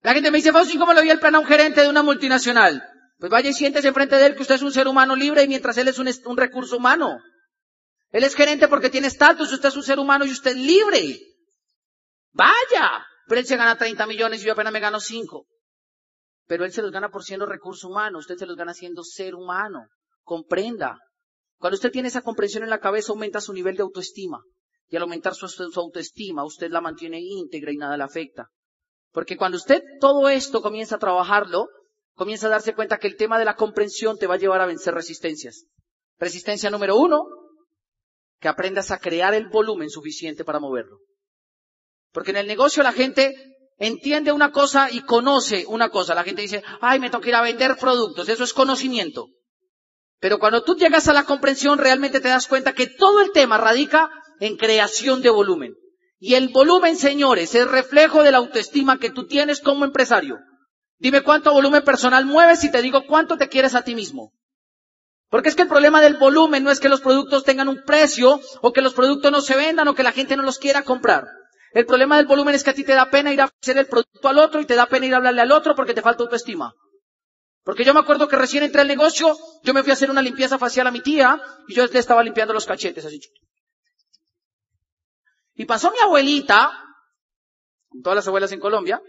La 0.02 0.14
gente 0.14 0.32
me 0.32 0.38
dice, 0.38 0.54
Fausto, 0.54 0.80
¿cómo 0.80 0.94
le 0.94 1.02
doy 1.02 1.10
el 1.10 1.20
plan 1.20 1.36
a 1.36 1.40
un 1.40 1.46
gerente 1.46 1.82
de 1.82 1.90
una 1.90 2.02
multinacional? 2.02 2.82
Pues 3.18 3.30
vaya 3.30 3.50
y 3.50 3.54
siéntese 3.54 3.90
enfrente 3.90 4.16
de 4.16 4.28
él 4.28 4.36
que 4.36 4.44
usted 4.44 4.56
es 4.56 4.62
un 4.62 4.72
ser 4.72 4.88
humano 4.88 5.16
libre 5.16 5.44
y 5.44 5.48
mientras 5.50 5.78
él 5.78 5.90
es 5.90 6.00
un 6.00 6.38
recurso 6.38 6.78
humano. 6.78 7.20
Él 8.12 8.24
es 8.24 8.36
gerente 8.36 8.68
porque 8.68 8.90
tiene 8.90 9.08
estatus, 9.08 9.52
usted 9.52 9.70
es 9.70 9.76
un 9.76 9.84
ser 9.84 10.00
humano 10.00 10.26
y 10.26 10.32
usted 10.32 10.52
es 10.52 10.58
libre. 10.58 11.20
Vaya. 12.32 13.06
Pero 13.28 13.42
él 13.42 13.46
se 13.46 13.58
gana 13.58 13.78
30 13.78 14.08
millones 14.08 14.42
y 14.42 14.48
yo 14.48 14.54
apenas 14.54 14.74
me 14.74 14.80
gano 14.80 15.00
5. 15.00 15.46
Pero 16.48 16.66
él 16.66 16.72
se 16.72 16.82
los 16.82 16.92
gana 16.92 17.10
por 17.10 17.24
siendo 17.24 17.46
recurso 17.46 17.88
humano, 17.88 18.18
usted 18.18 18.36
se 18.36 18.48
los 18.48 18.56
gana 18.56 18.74
siendo 18.74 19.04
ser 19.04 19.36
humano. 19.36 19.88
Comprenda. 20.24 20.98
Cuando 21.60 21.76
usted 21.76 21.92
tiene 21.92 22.08
esa 22.08 22.24
comprensión 22.24 22.64
en 22.64 22.72
la 22.72 22.80
cabeza, 22.80 23.12
aumenta 23.12 23.40
su 23.40 23.54
nivel 23.54 23.76
de 23.76 23.84
autoestima. 23.84 24.42
Y 24.88 24.96
al 24.96 25.04
aumentar 25.04 25.36
su, 25.36 25.48
su 25.48 25.80
autoestima, 25.80 26.44
usted 26.44 26.72
la 26.72 26.82
mantiene 26.82 27.20
íntegra 27.22 27.72
y 27.72 27.78
nada 27.78 27.98
le 27.98 28.04
afecta. 28.04 28.48
Porque 29.12 29.38
cuando 29.38 29.58
usted 29.58 29.84
todo 30.00 30.28
esto 30.30 30.64
comienza 30.64 30.96
a 30.96 31.00
trabajarlo, 31.00 31.68
comienza 32.16 32.48
a 32.48 32.52
darse 32.52 32.74
cuenta 32.74 32.98
que 32.98 33.08
el 33.08 33.16
tema 33.16 33.38
de 33.38 33.46
la 33.46 33.56
comprensión 33.56 34.18
te 34.18 34.26
va 34.26 34.36
a 34.36 34.40
llevar 34.40 34.62
a 34.62 34.66
vencer 34.66 34.96
resistencias. 34.96 35.66
Resistencia 36.18 36.72
número 36.72 36.98
uno, 36.98 37.26
que 38.40 38.48
aprendas 38.48 38.92
a 38.92 39.00
crear 39.00 39.34
el 39.34 39.50
volumen 39.50 39.90
suficiente 39.90 40.44
para 40.44 40.60
moverlo. 40.60 41.00
Porque 42.12 42.32
en 42.32 42.38
el 42.38 42.48
negocio 42.48 42.84
la 42.84 42.92
gente 42.92 43.36
entiende 43.78 44.32
una 44.32 44.52
cosa 44.52 44.90
y 44.92 45.02
conoce 45.02 45.66
una 45.68 45.90
cosa. 45.90 46.16
La 46.16 46.24
gente 46.24 46.42
dice, 46.42 46.64
ay, 46.82 47.00
me 47.00 47.10
toca 47.10 47.30
ir 47.30 47.36
a 47.36 47.42
vender 47.42 47.78
productos. 47.78 48.30
Eso 48.30 48.44
es 48.44 48.54
conocimiento. 48.54 49.28
Pero 50.20 50.40
cuando 50.40 50.64
tú 50.64 50.76
llegas 50.76 51.08
a 51.08 51.14
la 51.14 51.24
comprensión, 51.24 51.80
realmente 51.80 52.20
te 52.20 52.28
das 52.28 52.48
cuenta 52.48 52.74
que 52.74 52.88
todo 52.88 53.22
el 53.22 53.32
tema 53.32 53.58
radica 53.58 54.10
en 54.40 54.58
creación 54.58 55.22
de 55.22 55.30
volumen. 55.30 55.76
Y 56.20 56.34
el 56.34 56.50
volumen, 56.50 56.98
señores, 56.98 57.56
es 57.56 57.70
reflejo 57.70 58.24
de 58.24 58.32
la 58.32 58.40
autoestima 58.40 59.00
que 59.00 59.10
tú 59.10 59.26
tienes 59.26 59.62
como 59.62 59.86
empresario. 59.86 60.38
Dime 60.98 61.22
cuánto 61.22 61.54
volumen 61.54 61.84
personal 61.84 62.26
mueves 62.26 62.64
y 62.66 62.72
te 62.72 62.82
digo 62.82 63.06
cuánto 63.08 63.38
te 63.38 63.48
quieres 63.48 63.74
a 63.74 63.84
ti 63.84 63.96
mismo. 63.96 64.34
Porque 65.30 65.50
es 65.50 65.56
que 65.56 65.62
el 65.62 65.68
problema 65.68 66.02
del 66.02 66.18
volumen 66.18 66.64
no 66.64 66.72
es 66.72 66.80
que 66.80 66.90
los 66.90 67.02
productos 67.02 67.44
tengan 67.44 67.70
un 67.70 67.84
precio 67.84 68.40
o 68.62 68.74
que 68.74 68.82
los 68.82 68.94
productos 68.94 69.32
no 69.32 69.42
se 69.42 69.56
vendan 69.56 69.88
o 69.88 69.94
que 69.94 70.04
la 70.04 70.12
gente 70.12 70.36
no 70.36 70.44
los 70.44 70.58
quiera 70.58 70.84
comprar. 70.84 71.28
El 71.72 71.86
problema 71.86 72.18
del 72.18 72.26
volumen 72.26 72.56
es 72.56 72.64
que 72.64 72.72
a 72.72 72.74
ti 72.74 72.84
te 72.84 72.94
da 72.94 73.12
pena 73.12 73.32
ir 73.32 73.42
a 73.42 73.52
hacer 73.62 73.78
el 73.78 73.86
producto 73.86 74.28
al 74.28 74.40
otro 74.40 74.60
y 74.60 74.66
te 74.66 74.76
da 74.76 74.88
pena 74.88 75.06
ir 75.06 75.14
a 75.14 75.18
hablarle 75.18 75.42
al 75.42 75.52
otro 75.52 75.76
porque 75.76 75.94
te 75.94 76.02
falta 76.02 76.24
autoestima. 76.24 76.74
Porque 77.64 77.84
yo 77.84 77.94
me 77.94 78.00
acuerdo 78.00 78.28
que 78.28 78.36
recién 78.36 78.64
entré 78.64 78.82
al 78.82 78.88
negocio, 78.88 79.38
yo 79.62 79.74
me 79.76 79.84
fui 79.84 79.92
a 79.92 79.94
hacer 79.94 80.10
una 80.10 80.24
limpieza 80.24 80.58
facial 80.58 80.88
a 80.88 80.92
mi 80.92 81.02
tía 81.02 81.40
y 81.68 81.76
yo 81.76 81.86
le 81.86 82.00
estaba 82.00 82.24
limpiando 82.24 82.54
los 82.54 82.66
cachetes 82.66 83.06
así. 83.06 83.20
Y 85.54 85.66
pasó 85.66 85.92
mi 85.92 86.00
abuelita, 86.00 86.72
con 87.90 88.02
todas 88.02 88.16
las 88.16 88.28
abuelas 88.28 88.52
en 88.52 88.60
Colombia, 88.60 89.00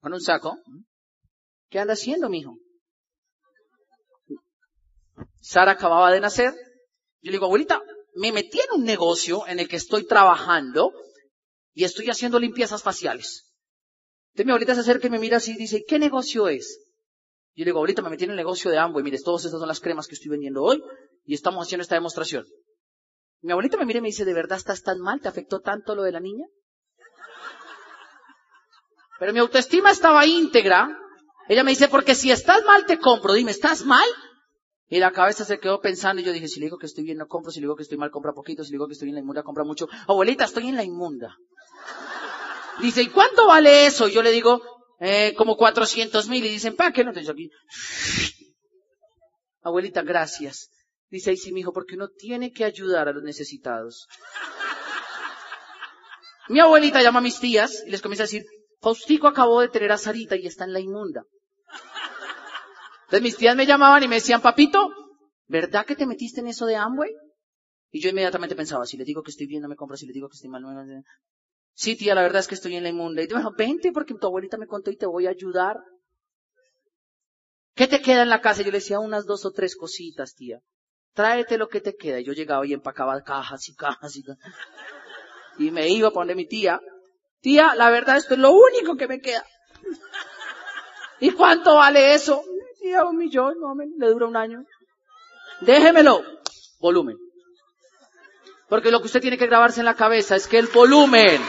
con 0.00 0.14
un 0.14 0.20
saco. 0.20 0.56
¿Qué 1.68 1.80
anda 1.80 1.92
haciendo, 1.92 2.30
mijo? 2.30 2.56
Sara 5.44 5.72
acababa 5.72 6.10
de 6.10 6.20
nacer. 6.20 6.54
Yo 7.20 7.30
le 7.30 7.32
digo, 7.32 7.44
abuelita, 7.44 7.82
me 8.14 8.32
metí 8.32 8.58
en 8.60 8.80
un 8.80 8.84
negocio 8.84 9.46
en 9.46 9.60
el 9.60 9.68
que 9.68 9.76
estoy 9.76 10.06
trabajando 10.06 10.90
y 11.74 11.84
estoy 11.84 12.08
haciendo 12.08 12.38
limpiezas 12.38 12.82
faciales. 12.82 13.52
Entonces 14.30 14.46
mi 14.46 14.52
abuelita 14.52 14.74
se 14.74 14.80
acerca 14.80 15.06
y 15.06 15.10
me 15.10 15.18
mira 15.18 15.36
así 15.36 15.52
y 15.52 15.56
dice, 15.56 15.84
¿qué 15.86 15.98
negocio 15.98 16.48
es? 16.48 16.80
Yo 17.54 17.64
le 17.64 17.66
digo, 17.66 17.78
abuelita, 17.78 18.00
me 18.00 18.08
metí 18.08 18.24
en 18.24 18.30
el 18.30 18.36
negocio 18.36 18.70
de 18.70 18.78
Amway, 18.78 19.04
mire, 19.04 19.18
todas 19.22 19.44
estas 19.44 19.60
son 19.60 19.68
las 19.68 19.80
cremas 19.80 20.06
que 20.06 20.14
estoy 20.14 20.30
vendiendo 20.30 20.62
hoy 20.62 20.82
y 21.26 21.34
estamos 21.34 21.66
haciendo 21.66 21.82
esta 21.82 21.94
demostración. 21.94 22.46
Mi 23.42 23.52
abuelita 23.52 23.76
me 23.76 23.84
mira 23.84 23.98
y 23.98 24.02
me 24.02 24.08
dice, 24.08 24.24
¿de 24.24 24.32
verdad 24.32 24.56
estás 24.56 24.82
tan 24.82 24.98
mal? 24.98 25.20
¿Te 25.20 25.28
afectó 25.28 25.60
tanto 25.60 25.94
lo 25.94 26.04
de 26.04 26.12
la 26.12 26.20
niña? 26.20 26.46
Pero 29.20 29.34
mi 29.34 29.40
autoestima 29.40 29.90
estaba 29.90 30.24
íntegra. 30.24 30.88
Ella 31.48 31.62
me 31.62 31.72
dice, 31.72 31.88
porque 31.88 32.14
si 32.14 32.30
estás 32.30 32.64
mal 32.64 32.86
te 32.86 32.98
compro. 32.98 33.34
Dime, 33.34 33.50
¿estás 33.50 33.84
mal? 33.84 34.08
Y 34.94 35.00
la 35.00 35.10
cabeza 35.10 35.44
se 35.44 35.58
quedó 35.58 35.80
pensando 35.80 36.22
y 36.22 36.24
yo 36.24 36.30
dije, 36.30 36.46
si 36.46 36.60
le 36.60 36.66
digo 36.66 36.78
que 36.78 36.86
estoy 36.86 37.02
bien 37.02 37.18
no 37.18 37.26
compro, 37.26 37.50
si 37.50 37.58
le 37.58 37.64
digo 37.64 37.74
que 37.74 37.82
estoy 37.82 37.98
mal 37.98 38.12
compra 38.12 38.32
poquito, 38.32 38.62
si 38.62 38.70
le 38.70 38.74
digo 38.76 38.86
que 38.86 38.92
estoy 38.92 39.08
en 39.08 39.16
la 39.16 39.22
inmunda 39.22 39.42
compra 39.42 39.64
mucho. 39.64 39.88
Abuelita, 40.06 40.44
estoy 40.44 40.68
en 40.68 40.76
la 40.76 40.84
inmunda. 40.84 41.36
Dice, 42.80 43.02
¿y 43.02 43.08
cuánto 43.08 43.48
vale 43.48 43.86
eso? 43.86 44.06
Y 44.06 44.12
yo 44.12 44.22
le 44.22 44.30
digo, 44.30 44.62
eh, 45.00 45.34
como 45.36 45.56
cuatrocientos 45.56 46.28
mil. 46.28 46.44
Y 46.44 46.48
dicen, 46.48 46.76
¿para 46.76 46.92
qué 46.92 47.02
no 47.02 47.12
te 47.12 47.28
aquí? 47.28 47.50
Abuelita, 49.62 50.02
gracias. 50.02 50.70
Dice 51.10 51.30
ahí 51.30 51.38
sí, 51.38 51.52
mi 51.52 51.62
hijo, 51.62 51.72
porque 51.72 51.96
uno 51.96 52.06
tiene 52.16 52.52
que 52.52 52.64
ayudar 52.64 53.08
a 53.08 53.12
los 53.12 53.24
necesitados. 53.24 54.06
Mi 56.48 56.60
abuelita 56.60 57.02
llama 57.02 57.18
a 57.18 57.22
mis 57.22 57.40
tías 57.40 57.82
y 57.84 57.90
les 57.90 58.00
comienza 58.00 58.22
a 58.22 58.26
decir, 58.26 58.44
Faustico 58.80 59.26
acabó 59.26 59.60
de 59.60 59.70
tener 59.70 59.90
a 59.90 59.98
Sarita 59.98 60.36
y 60.36 60.46
está 60.46 60.62
en 60.62 60.72
la 60.72 60.78
inmunda. 60.78 61.24
Entonces 63.04 63.22
mis 63.22 63.36
tías 63.36 63.56
me 63.56 63.66
llamaban 63.66 64.02
y 64.02 64.08
me 64.08 64.16
decían, 64.16 64.40
papito, 64.40 64.90
¿verdad 65.46 65.86
que 65.86 65.96
te 65.96 66.06
metiste 66.06 66.40
en 66.40 66.48
eso 66.48 66.66
de 66.66 66.76
Amway? 66.76 67.10
Y 67.90 68.00
yo 68.00 68.10
inmediatamente 68.10 68.56
pensaba, 68.56 68.86
si 68.86 68.96
le 68.96 69.04
digo 69.04 69.22
que 69.22 69.30
estoy 69.30 69.46
bien, 69.46 69.62
no 69.62 69.68
me 69.68 69.76
compra, 69.76 69.96
si 69.96 70.06
le 70.06 70.12
digo 70.12 70.28
que 70.28 70.34
estoy 70.34 70.50
mal, 70.50 70.62
no 70.62 70.84
me... 70.84 71.02
Sí, 71.74 71.96
tía, 71.96 72.14
la 72.14 72.22
verdad 72.22 72.40
es 72.40 72.48
que 72.48 72.54
estoy 72.54 72.76
en 72.76 72.84
la 72.84 72.88
inmunda. 72.88 73.22
Y 73.22 73.26
bueno, 73.26 73.52
vente 73.56 73.90
porque 73.92 74.14
tu 74.14 74.26
abuelita 74.26 74.56
me 74.56 74.66
contó 74.66 74.90
y 74.90 74.96
te 74.96 75.06
voy 75.06 75.26
a 75.26 75.30
ayudar. 75.30 75.76
¿Qué 77.74 77.88
te 77.88 78.00
queda 78.00 78.22
en 78.22 78.28
la 78.28 78.40
casa? 78.40 78.62
Yo 78.62 78.70
le 78.70 78.78
decía 78.78 79.00
unas 79.00 79.26
dos 79.26 79.44
o 79.44 79.50
tres 79.50 79.76
cositas, 79.76 80.34
tía 80.34 80.60
tráete 81.14 81.56
lo 81.56 81.68
que 81.68 81.80
te 81.80 81.96
queda. 81.96 82.20
Y 82.20 82.24
yo 82.24 82.32
llegaba 82.32 82.66
y 82.66 82.74
empacaba 82.74 83.22
cajas 83.22 83.68
y 83.68 83.74
cajas 83.74 84.16
y 84.16 84.22
cajas. 84.22 84.52
Y 85.58 85.70
me 85.70 85.88
iba 85.88 86.08
a 86.08 86.12
poner 86.12 86.36
mi 86.36 86.46
tía. 86.46 86.80
Tía, 87.40 87.74
la 87.74 87.90
verdad 87.90 88.16
esto 88.16 88.34
es 88.34 88.40
lo 88.40 88.52
único 88.52 88.96
que 88.96 89.08
me 89.08 89.20
queda. 89.20 89.46
¿Y 91.20 91.30
cuánto 91.30 91.76
vale 91.76 92.14
eso? 92.14 92.42
Tía, 92.84 93.02
un 93.02 93.16
millón, 93.16 93.54
no, 93.60 93.74
le 93.74 94.08
dura 94.08 94.26
un 94.26 94.36
año. 94.36 94.62
Déjemelo. 95.62 96.22
Volumen. 96.80 97.16
Porque 98.68 98.90
lo 98.90 99.00
que 99.00 99.06
usted 99.06 99.22
tiene 99.22 99.38
que 99.38 99.46
grabarse 99.46 99.80
en 99.80 99.86
la 99.86 99.94
cabeza 99.94 100.36
es 100.36 100.46
que 100.46 100.58
el 100.58 100.66
volumen, 100.66 101.40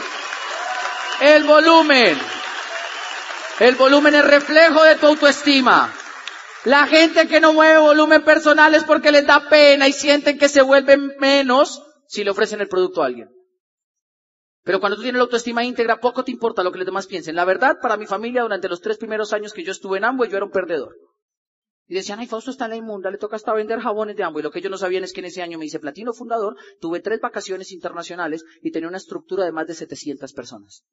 el 1.20 1.44
volumen, 1.44 2.16
el 3.60 3.74
volumen 3.74 4.14
es 4.14 4.24
reflejo 4.24 4.82
de 4.82 4.94
tu 4.96 5.08
autoestima. 5.08 5.92
La 6.64 6.86
gente 6.86 7.28
que 7.28 7.38
no 7.38 7.52
mueve 7.52 7.80
volumen 7.80 8.24
personal 8.24 8.74
es 8.74 8.84
porque 8.84 9.12
les 9.12 9.26
da 9.26 9.46
pena 9.50 9.88
y 9.88 9.92
sienten 9.92 10.38
que 10.38 10.48
se 10.48 10.62
vuelven 10.62 11.16
menos 11.18 11.82
si 12.06 12.24
le 12.24 12.30
ofrecen 12.30 12.62
el 12.62 12.68
producto 12.68 13.02
a 13.02 13.06
alguien. 13.06 13.28
Pero 14.62 14.80
cuando 14.80 14.96
tú 14.96 15.02
tienes 15.02 15.18
la 15.18 15.24
autoestima 15.24 15.64
íntegra, 15.64 16.00
poco 16.00 16.24
te 16.24 16.30
importa 16.30 16.64
lo 16.64 16.72
que 16.72 16.78
los 16.78 16.86
demás 16.86 17.06
piensen. 17.06 17.36
La 17.36 17.44
verdad, 17.44 17.76
para 17.82 17.98
mi 17.98 18.06
familia, 18.06 18.40
durante 18.40 18.70
los 18.70 18.80
tres 18.80 18.96
primeros 18.96 19.34
años 19.34 19.52
que 19.52 19.64
yo 19.64 19.72
estuve 19.72 19.98
en 19.98 20.06
Amway, 20.06 20.30
yo 20.30 20.38
era 20.38 20.46
un 20.46 20.50
perdedor. 20.50 20.96
Y 21.88 21.94
decían, 21.94 22.18
ay, 22.18 22.26
Fausto 22.26 22.50
está 22.50 22.64
en 22.64 22.70
la 22.72 22.76
inmunda, 22.76 23.10
le 23.10 23.18
toca 23.18 23.36
hasta 23.36 23.54
vender 23.54 23.78
jabones 23.80 24.16
de 24.16 24.24
Amway. 24.24 24.42
Lo 24.42 24.50
que 24.50 24.58
ellos 24.58 24.70
no 24.70 24.78
sabían 24.78 25.04
es 25.04 25.12
que 25.12 25.20
en 25.20 25.26
ese 25.26 25.42
año 25.42 25.58
me 25.58 25.66
hice 25.66 25.78
platino 25.78 26.12
fundador, 26.12 26.56
tuve 26.80 27.00
tres 27.00 27.20
vacaciones 27.20 27.70
internacionales 27.70 28.44
y 28.60 28.72
tenía 28.72 28.88
una 28.88 28.96
estructura 28.96 29.44
de 29.44 29.52
más 29.52 29.68
de 29.68 29.74
700 29.74 30.32
personas. 30.32 30.84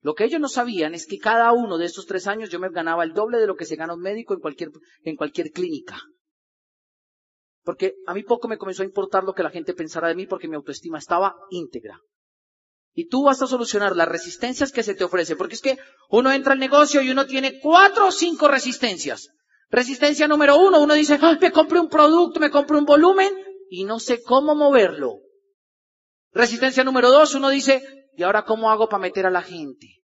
Lo 0.00 0.14
que 0.14 0.24
ellos 0.24 0.40
no 0.40 0.48
sabían 0.48 0.94
es 0.94 1.06
que 1.06 1.18
cada 1.18 1.52
uno 1.52 1.76
de 1.76 1.84
estos 1.84 2.06
tres 2.06 2.26
años 2.26 2.48
yo 2.48 2.58
me 2.58 2.70
ganaba 2.70 3.04
el 3.04 3.12
doble 3.12 3.38
de 3.38 3.46
lo 3.46 3.56
que 3.56 3.66
se 3.66 3.76
gana 3.76 3.94
un 3.94 4.00
médico 4.00 4.32
en 4.32 4.40
cualquier, 4.40 4.70
en 5.02 5.16
cualquier 5.16 5.50
clínica. 5.50 5.98
Porque 7.62 7.96
a 8.06 8.14
mí 8.14 8.22
poco 8.22 8.48
me 8.48 8.58
comenzó 8.58 8.82
a 8.82 8.86
importar 8.86 9.24
lo 9.24 9.34
que 9.34 9.42
la 9.42 9.50
gente 9.50 9.74
pensara 9.74 10.08
de 10.08 10.14
mí 10.14 10.26
porque 10.26 10.48
mi 10.48 10.54
autoestima 10.54 10.98
estaba 10.98 11.34
íntegra. 11.50 11.98
Y 12.94 13.08
tú 13.08 13.24
vas 13.24 13.42
a 13.42 13.46
solucionar 13.46 13.94
las 13.96 14.08
resistencias 14.08 14.72
que 14.72 14.82
se 14.82 14.94
te 14.94 15.04
ofrecen. 15.04 15.36
Porque 15.36 15.56
es 15.56 15.60
que 15.60 15.76
uno 16.08 16.32
entra 16.32 16.54
al 16.54 16.58
negocio 16.58 17.02
y 17.02 17.10
uno 17.10 17.26
tiene 17.26 17.58
cuatro 17.60 18.06
o 18.06 18.12
cinco 18.12 18.48
resistencias. 18.48 19.28
Resistencia 19.68 20.28
número 20.28 20.58
uno, 20.58 20.80
uno 20.80 20.94
dice, 20.94 21.18
"Ah, 21.20 21.36
me 21.40 21.50
compré 21.50 21.80
un 21.80 21.88
producto, 21.88 22.40
me 22.40 22.50
compré 22.50 22.76
un 22.76 22.84
volumen 22.84 23.32
y 23.68 23.84
no 23.84 23.98
sé 23.98 24.22
cómo 24.22 24.54
moverlo. 24.54 25.20
Resistencia 26.32 26.84
número 26.84 27.10
dos, 27.10 27.34
uno 27.34 27.48
dice, 27.48 27.82
¿y 28.16 28.22
ahora 28.22 28.44
cómo 28.44 28.70
hago 28.70 28.88
para 28.88 29.00
meter 29.00 29.26
a 29.26 29.30
la 29.30 29.42
gente? 29.42 30.02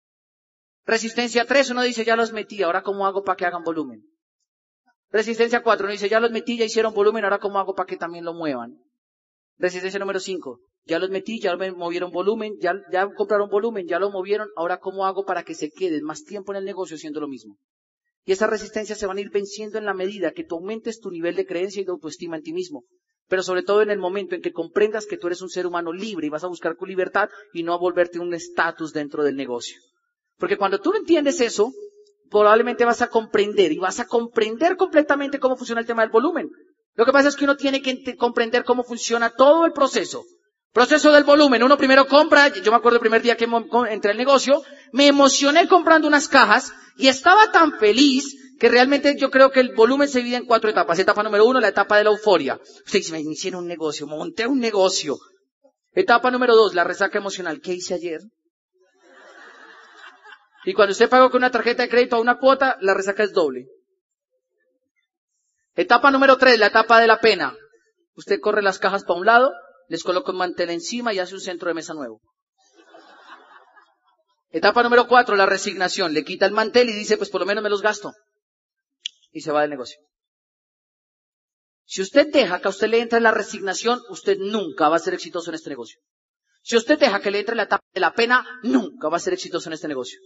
Resistencia 0.86 1.46
tres, 1.46 1.70
uno 1.70 1.82
dice, 1.84 2.06
ya 2.06 2.16
los 2.16 2.32
metí, 2.34 2.62
ahora 2.64 2.84
cómo 2.84 3.06
hago 3.06 3.24
para 3.24 3.36
que 3.36 3.46
hagan 3.46 3.64
volumen. 3.64 4.04
Resistencia 5.12 5.64
cuatro, 5.64 5.86
uno 5.86 5.92
dice, 5.92 6.08
ya 6.10 6.20
los 6.20 6.32
metí, 6.32 6.58
ya 6.58 6.66
hicieron 6.66 6.94
volumen, 6.94 7.24
ahora 7.24 7.40
cómo 7.40 7.60
hago 7.60 7.74
para 7.74 7.88
que 7.88 7.98
también 7.98 8.26
lo 8.26 8.34
muevan. 8.34 8.78
Resistencia 9.58 10.00
número 10.00 10.20
cinco, 10.20 10.62
ya 10.86 11.00
los 11.00 11.10
metí, 11.10 11.40
ya 11.42 11.56
me 11.58 11.72
movieron 11.72 12.12
volumen, 12.12 12.54
ya, 12.60 12.76
ya 12.92 13.10
compraron 13.14 13.50
volumen, 13.50 13.88
ya 13.88 14.00
lo 14.00 14.10
movieron, 14.10 14.50
ahora 14.56 14.80
cómo 14.80 15.06
hago 15.06 15.26
para 15.26 15.44
que 15.44 15.56
se 15.56 15.70
queden 15.72 16.04
más 16.04 16.24
tiempo 16.24 16.54
en 16.54 16.60
el 16.60 16.66
negocio 16.66 16.96
haciendo 16.96 17.20
lo 17.20 17.28
mismo. 17.28 17.58
Y 18.26 18.32
esas 18.32 18.50
resistencias 18.50 19.00
se 19.00 19.08
van 19.08 19.18
a 19.18 19.22
ir 19.22 19.32
venciendo 19.32 19.78
en 19.78 19.86
la 19.86 19.94
medida 19.94 20.32
que 20.32 20.44
tú 20.44 20.56
aumentes 20.56 21.00
tu 21.00 21.10
nivel 21.10 21.36
de 21.36 21.46
creencia 21.46 21.82
y 21.82 21.86
de 21.86 21.92
autoestima 21.92 22.38
en 22.38 22.44
ti 22.44 22.54
mismo. 22.54 22.84
Pero 23.28 23.44
sobre 23.44 23.64
todo 23.64 23.82
en 23.82 23.92
el 23.92 24.00
momento 24.00 24.36
en 24.36 24.42
que 24.42 24.52
comprendas 24.52 25.06
que 25.06 25.18
tú 25.18 25.28
eres 25.28 25.42
un 25.42 25.50
ser 25.50 25.68
humano 25.68 25.94
libre 25.94 26.28
y 26.28 26.30
vas 26.30 26.44
a 26.44 26.48
buscar 26.48 26.76
tu 26.76 26.86
libertad 26.86 27.30
y 27.54 27.64
no 27.64 27.74
a 27.74 27.78
volverte 27.78 28.20
un 28.20 28.34
estatus 28.34 28.92
dentro 28.92 29.24
del 29.24 29.36
negocio. 29.36 29.78
Porque 30.38 30.58
cuando 30.58 30.80
tú 30.80 30.94
entiendes 30.94 31.42
eso, 31.42 31.72
probablemente 32.30 32.86
vas 32.86 33.02
a 33.02 33.10
comprender 33.10 33.72
y 33.72 33.78
vas 33.78 34.00
a 34.00 34.08
comprender 34.08 34.78
completamente 34.78 35.40
cómo 35.40 35.58
funciona 35.58 35.82
el 35.82 35.88
tema 35.88 36.02
del 36.02 36.12
volumen. 36.12 36.50
Lo 36.96 37.06
que 37.06 37.12
pasa 37.12 37.30
es 37.30 37.36
que 37.36 37.46
uno 37.46 37.56
tiene 37.56 37.82
que 37.82 38.16
comprender 38.16 38.64
cómo 38.64 38.84
funciona 38.84 39.30
todo 39.30 39.66
el 39.66 39.74
proceso. 39.74 40.26
Proceso 40.72 41.12
del 41.12 41.24
volumen. 41.24 41.64
Uno 41.64 41.78
primero 41.78 42.08
compra, 42.08 42.50
yo 42.50 42.72
me 42.72 42.78
acuerdo 42.78 42.98
el 42.98 43.02
primer 43.02 43.22
día 43.22 43.36
que 43.36 43.48
entré 43.90 44.12
al 44.12 44.18
negocio, 44.18 44.62
me 44.92 45.08
emocioné 45.08 45.68
comprando 45.68 46.08
unas 46.08 46.28
cajas 46.28 46.74
y 46.98 47.08
estaba 47.08 47.52
tan 47.52 47.80
feliz 47.80 48.36
que 48.60 48.70
realmente 48.70 49.16
yo 49.18 49.32
creo 49.32 49.52
que 49.52 49.62
el 49.62 49.74
volumen 49.74 50.08
se 50.08 50.20
divide 50.20 50.36
en 50.36 50.46
cuatro 50.46 50.70
etapas. 50.70 51.00
Etapa 51.00 51.24
número 51.24 51.46
uno, 51.46 51.60
la 51.60 51.70
etapa 51.70 51.98
de 51.98 52.04
la 52.04 52.10
euforia. 52.12 52.60
Ustedes 52.86 53.10
me 53.12 53.22
hicieron 53.22 53.62
un 53.64 53.68
negocio, 53.68 54.06
monté 54.06 54.46
un 54.46 54.60
negocio. 54.60 55.18
Etapa 55.94 56.30
número 56.30 56.56
dos, 56.56 56.76
la 56.76 56.84
resaca 56.84 57.18
emocional. 57.18 57.62
¿Qué 57.62 57.74
hice 57.74 57.96
ayer? 57.96 58.22
Y 60.66 60.74
cuando 60.74 60.92
usted 60.92 61.10
pagó 61.10 61.32
con 61.32 61.40
una 61.40 61.52
tarjeta 61.52 61.84
de 61.84 61.90
crédito 61.90 62.18
a 62.18 62.20
una 62.20 62.38
cuota, 62.38 62.78
la 62.82 62.94
resaca 62.94 63.24
es 63.24 63.34
doble. 63.34 63.68
Etapa 65.74 66.12
número 66.12 66.38
tres, 66.38 66.60
la 66.60 66.68
etapa 66.68 67.00
de 67.00 67.08
la 67.08 67.20
pena. 67.20 67.56
Usted 68.16 68.40
corre 68.42 68.62
las 68.62 68.78
cajas 68.78 69.06
para 69.06 69.20
un 69.20 69.26
lado, 69.26 69.52
les 69.90 70.04
coloca 70.04 70.32
un 70.32 70.38
mantel 70.38 70.70
encima 70.70 71.14
y 71.14 71.20
hace 71.20 71.34
un 71.34 71.42
centro 71.42 71.68
de 71.68 71.74
mesa 71.74 71.94
nuevo. 71.94 72.22
Etapa 74.52 74.82
número 74.84 75.08
cuatro, 75.08 75.36
la 75.36 75.46
resignación. 75.46 76.14
Le 76.14 76.24
quita 76.24 76.46
el 76.46 76.54
mantel 76.54 76.90
y 76.90 76.94
dice, 76.94 77.18
pues 77.18 77.30
por 77.30 77.42
lo 77.42 77.48
menos 77.48 77.64
me 77.64 77.70
los 77.70 77.82
gasto. 77.82 78.14
Y 79.32 79.42
se 79.42 79.52
va 79.52 79.62
del 79.62 79.72
negocio. 79.72 80.00
Si 81.86 82.02
usted 82.02 82.28
deja 82.32 82.60
que 82.62 82.68
a 82.68 82.70
usted 82.70 82.88
le 82.88 83.02
entre 83.02 83.20
la 83.20 83.32
resignación, 83.32 84.00
usted 84.10 84.38
nunca 84.38 84.90
va 84.90 84.98
a 84.98 85.00
ser 85.00 85.16
exitoso 85.16 85.50
en 85.50 85.56
este 85.56 85.72
negocio. 85.72 86.00
Si 86.62 86.78
usted 86.78 87.00
deja 87.00 87.20
que 87.20 87.32
le 87.32 87.40
entre 87.40 87.56
la 87.56 87.64
etapa 87.64 87.84
de 87.92 88.00
la 88.00 88.14
pena, 88.14 88.46
nunca 88.62 89.10
va 89.10 89.18
a 89.18 89.20
ser 89.20 89.34
exitoso 89.34 89.70
en 89.70 89.74
este 89.74 89.88
negocio. 89.88 90.20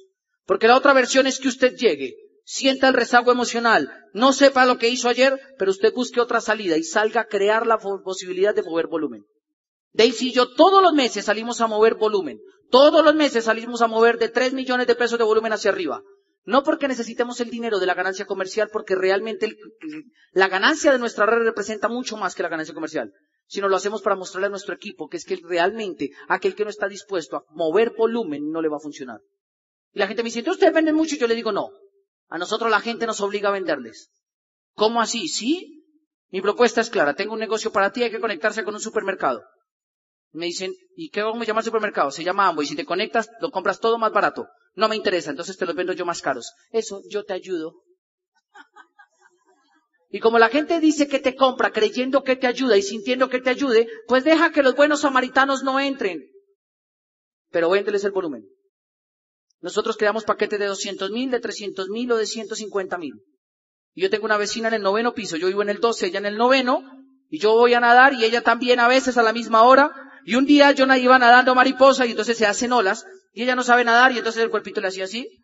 Porque 0.46 0.68
la 0.68 0.76
otra 0.76 0.92
versión 0.92 1.26
es 1.26 1.40
que 1.40 1.48
usted 1.48 1.76
llegue, 1.76 2.16
sienta 2.44 2.90
el 2.90 2.94
rezago 2.94 3.32
emocional, 3.32 3.90
no 4.14 4.34
sepa 4.34 4.66
lo 4.66 4.78
que 4.78 4.90
hizo 4.90 5.08
ayer, 5.08 5.40
pero 5.58 5.72
usted 5.72 5.94
busque 5.94 6.20
otra 6.20 6.42
salida 6.42 6.76
y 6.76 6.84
salga 6.84 7.22
a 7.22 7.28
crear 7.28 7.66
la 7.66 7.78
posibilidad 7.78 8.54
de 8.54 8.64
mover 8.64 8.88
volumen. 8.88 9.24
Daisy 9.94 10.30
y 10.30 10.34
yo 10.34 10.54
todos 10.54 10.82
los 10.82 10.94
meses 10.94 11.26
salimos 11.26 11.62
a 11.62 11.68
mover 11.68 11.96
volumen. 11.96 12.40
Todos 12.70 13.06
los 13.06 13.14
meses 13.14 13.46
salimos 13.46 13.82
a 13.82 13.88
mover 13.88 14.18
de 14.18 14.30
3 14.30 14.54
millones 14.54 14.88
de 14.88 14.96
pesos 14.96 15.20
de 15.20 15.24
volumen 15.24 15.54
hacia 15.54 15.72
arriba. 15.72 16.02
No 16.46 16.64
porque 16.64 16.88
necesitemos 16.88 17.40
el 17.40 17.50
dinero 17.50 17.80
de 17.80 17.86
la 17.86 17.94
ganancia 17.94 18.26
comercial, 18.26 18.70
porque 18.74 18.96
realmente 18.96 19.56
la 20.32 20.48
ganancia 20.50 20.92
de 20.92 21.00
nuestra 21.00 21.26
red 21.26 21.44
representa 21.44 21.88
mucho 21.88 22.18
más 22.18 22.36
que 22.36 22.44
la 22.44 22.50
ganancia 22.50 22.74
comercial, 22.74 23.14
sino 23.46 23.70
lo 23.70 23.78
hacemos 23.78 24.02
para 24.02 24.16
mostrarle 24.16 24.48
a 24.48 24.50
nuestro 24.50 24.74
equipo 24.74 25.08
que 25.08 25.18
es 25.18 25.26
que 25.26 25.40
realmente 25.42 26.10
aquel 26.28 26.56
que 26.56 26.64
no 26.64 26.70
está 26.70 26.88
dispuesto 26.88 27.38
a 27.38 27.44
mover 27.52 27.92
volumen 27.92 28.50
no 28.50 28.62
le 28.62 28.70
va 28.70 28.78
a 28.78 28.82
funcionar. 28.82 29.22
Y 29.94 30.00
la 30.00 30.08
gente 30.08 30.24
me 30.24 30.28
dice, 30.30 30.50
¿ustedes 30.50 30.74
venden 30.74 30.96
mucho? 30.96 31.16
Y 31.16 31.20
yo 31.20 31.28
le 31.28 31.36
digo, 31.36 31.52
no. 31.52 31.70
A 32.28 32.40
nosotros 32.40 32.72
la 32.72 32.82
gente 32.82 33.06
nos 33.06 33.22
obliga 33.22 33.50
a 33.50 33.54
venderles. 33.54 34.10
¿Cómo 34.74 35.00
así? 35.00 35.28
Sí. 35.28 35.86
Mi 36.30 36.42
propuesta 36.42 36.82
es 36.82 36.90
clara. 36.90 37.14
Tengo 37.14 37.34
un 37.34 37.40
negocio 37.40 37.72
para 37.72 37.92
ti, 37.92 38.02
hay 38.02 38.10
que 38.10 38.20
conectarse 38.20 38.64
con 38.64 38.74
un 38.74 38.82
supermercado. 38.82 39.44
Me 40.34 40.48
dicen, 40.48 40.74
¿y 40.96 41.10
qué 41.10 41.22
vamos 41.22 41.42
a 41.42 41.46
llamar 41.46 41.64
supermercado? 41.64 42.12
Se 42.12 42.24
llama 42.24 42.48
Amway. 42.48 42.68
Si 42.68 42.76
te 42.76 42.86
conectas, 42.86 43.30
lo 43.40 43.52
compras 43.52 43.80
todo 43.80 43.98
más 43.98 44.12
barato. 44.12 44.48
No 44.76 44.90
me 44.90 44.96
interesa, 44.96 45.30
entonces 45.30 45.58
te 45.58 45.66
los 45.66 45.76
vendo 45.76 45.94
yo 45.94 46.06
más 46.06 46.22
caros. 46.22 46.54
Eso, 46.72 47.02
yo 47.10 47.24
te 47.24 47.34
ayudo. 47.34 47.84
Y 50.10 50.20
como 50.20 50.40
la 50.40 50.50
gente 50.50 50.80
dice 50.80 51.08
que 51.08 51.20
te 51.20 51.36
compra 51.36 51.72
creyendo 51.72 52.24
que 52.24 52.36
te 52.36 52.48
ayuda 52.48 52.78
y 52.78 52.82
sintiendo 52.82 53.30
que 53.30 53.42
te 53.42 53.50
ayude, 53.50 53.88
pues 54.08 54.24
deja 54.24 54.52
que 54.52 54.64
los 54.64 54.76
buenos 54.76 55.02
samaritanos 55.02 55.64
no 55.64 55.80
entren. 55.80 56.22
Pero 57.50 57.70
véndeles 57.70 58.04
el 58.04 58.12
volumen. 58.12 58.44
Nosotros 59.62 59.98
creamos 59.98 60.24
paquetes 60.24 60.60
de 60.60 60.66
200 60.66 61.10
mil, 61.12 61.32
de 61.32 61.40
300 61.40 61.90
mil 61.90 62.12
o 62.12 62.18
de 62.18 62.26
150 62.26 62.98
mil. 62.98 63.14
Y 63.94 64.02
yo 64.02 64.10
tengo 64.10 64.26
una 64.26 64.38
vecina 64.38 64.68
en 64.68 64.74
el 64.74 64.82
noveno 64.82 65.14
piso, 65.14 65.38
yo 65.38 65.48
vivo 65.48 65.62
en 65.62 65.70
el 65.70 65.80
12, 65.80 66.08
ella 66.08 66.20
en 66.20 66.26
el 66.26 66.38
noveno, 66.38 66.84
y 67.30 67.40
yo 67.40 67.54
voy 67.54 67.74
a 67.74 67.80
nadar 67.80 68.14
y 68.14 68.26
ella 68.26 68.42
también 68.42 68.80
a 68.80 68.88
veces 68.88 69.18
a 69.18 69.24
la 69.24 69.34
misma 69.34 69.64
hora. 69.64 69.92
Y 70.26 70.36
un 70.36 70.46
día 70.46 70.72
yo 70.72 70.86
iba 70.86 71.20
nadando 71.20 71.56
mariposa 71.56 72.06
y 72.06 72.12
entonces 72.12 72.38
se 72.38 72.46
hacen 72.46 72.72
olas 72.72 73.06
y 73.34 73.44
ella 73.44 73.56
no 73.56 73.64
sabe 73.64 73.84
nadar 73.84 74.12
y 74.12 74.18
entonces 74.18 74.44
el 74.44 74.50
cuerpito 74.50 74.80
le 74.82 74.88
hacía 74.88 75.06
así. 75.06 75.44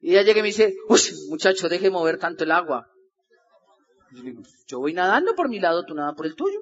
Y 0.00 0.10
ella 0.12 0.22
llega 0.22 0.40
y 0.40 0.42
me 0.42 0.48
dice, 0.48 0.74
uy, 0.88 1.00
muchacho, 1.28 1.68
deje 1.68 1.90
mover 1.90 2.18
tanto 2.18 2.44
el 2.44 2.50
agua. 2.50 2.88
Yo, 4.12 4.22
digo, 4.22 4.42
yo 4.66 4.78
voy 4.78 4.92
nadando 4.92 5.34
por 5.34 5.48
mi 5.48 5.60
lado, 5.60 5.84
tú 5.84 5.94
nada 5.94 6.14
por 6.14 6.26
el 6.26 6.34
tuyo. 6.34 6.60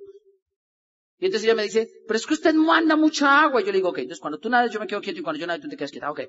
Y 1.19 1.27
entonces 1.27 1.47
ella 1.47 1.55
me 1.55 1.63
dice, 1.63 1.89
pero 2.07 2.17
es 2.17 2.27
que 2.27 2.35
usted 2.35 2.55
manda 2.55 2.97
mucha 2.97 3.43
agua. 3.43 3.61
Y 3.61 3.65
yo 3.65 3.73
le 3.73 3.79
digo, 3.79 3.91
ok, 3.91 3.99
entonces 3.99 4.21
cuando 4.21 4.39
tú 4.39 4.49
nadas 4.49 4.71
yo 4.71 4.81
me 4.81 4.87
quedo 4.87 5.01
quieto 5.01 5.21
y 5.21 5.23
cuando 5.23 5.41
yo 5.41 5.47
nado 5.47 5.61
tú 5.61 5.69
te 5.69 5.77
quedas 5.77 5.91
quieta, 5.91 6.11
ok. 6.11 6.21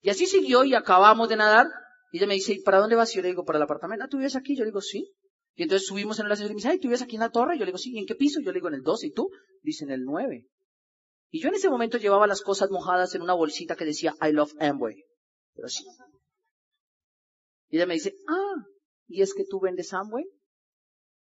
Y 0.00 0.10
así 0.10 0.26
siguió 0.26 0.64
y 0.64 0.74
acabamos 0.74 1.28
de 1.28 1.36
nadar. 1.36 1.66
Y 2.12 2.18
ella 2.18 2.26
me 2.26 2.34
dice, 2.34 2.52
¿y 2.52 2.62
para 2.62 2.78
dónde 2.78 2.94
vas? 2.94 3.12
Y 3.12 3.16
yo 3.16 3.22
le 3.22 3.28
digo, 3.28 3.44
para 3.44 3.58
el 3.58 3.62
apartamento. 3.62 4.04
Ah, 4.04 4.08
¿tú 4.08 4.18
vives 4.18 4.36
aquí? 4.36 4.56
Yo 4.56 4.64
le 4.64 4.70
digo, 4.70 4.80
sí. 4.80 5.12
Y 5.54 5.62
entonces 5.62 5.86
subimos 5.86 6.18
en 6.18 6.26
el 6.26 6.32
ascensor 6.32 6.50
y 6.50 6.54
me 6.54 6.58
dice, 6.58 6.68
ay, 6.68 6.78
¿tú 6.78 6.88
vives 6.88 7.02
aquí 7.02 7.16
en 7.16 7.20
la 7.20 7.30
torre? 7.30 7.56
Yo 7.56 7.60
le 7.60 7.66
digo, 7.66 7.78
sí. 7.78 7.92
¿Y 7.92 7.98
en 7.98 8.06
qué 8.06 8.14
piso? 8.14 8.40
Yo 8.40 8.50
le 8.50 8.58
digo, 8.58 8.68
en 8.68 8.74
el 8.74 8.82
12. 8.82 9.06
¿Y 9.06 9.12
tú? 9.12 9.30
Dice, 9.62 9.84
en 9.84 9.90
el 9.90 10.04
9. 10.04 10.46
Y 11.30 11.40
yo 11.40 11.48
en 11.48 11.54
ese 11.54 11.68
momento 11.68 11.98
llevaba 11.98 12.26
las 12.26 12.42
cosas 12.42 12.70
mojadas 12.70 13.14
en 13.14 13.22
una 13.22 13.34
bolsita 13.34 13.76
que 13.76 13.84
decía, 13.84 14.14
I 14.20 14.32
love 14.32 14.52
Amway. 14.60 15.04
Pero 15.54 15.68
sí. 15.68 15.84
Y 17.68 17.76
ella 17.76 17.86
me 17.86 17.94
dice, 17.94 18.16
ah, 18.28 18.66
¿y 19.06 19.22
es 19.22 19.34
que 19.34 19.44
tú 19.44 19.60
vendes 19.60 19.92
Amway? 19.92 20.24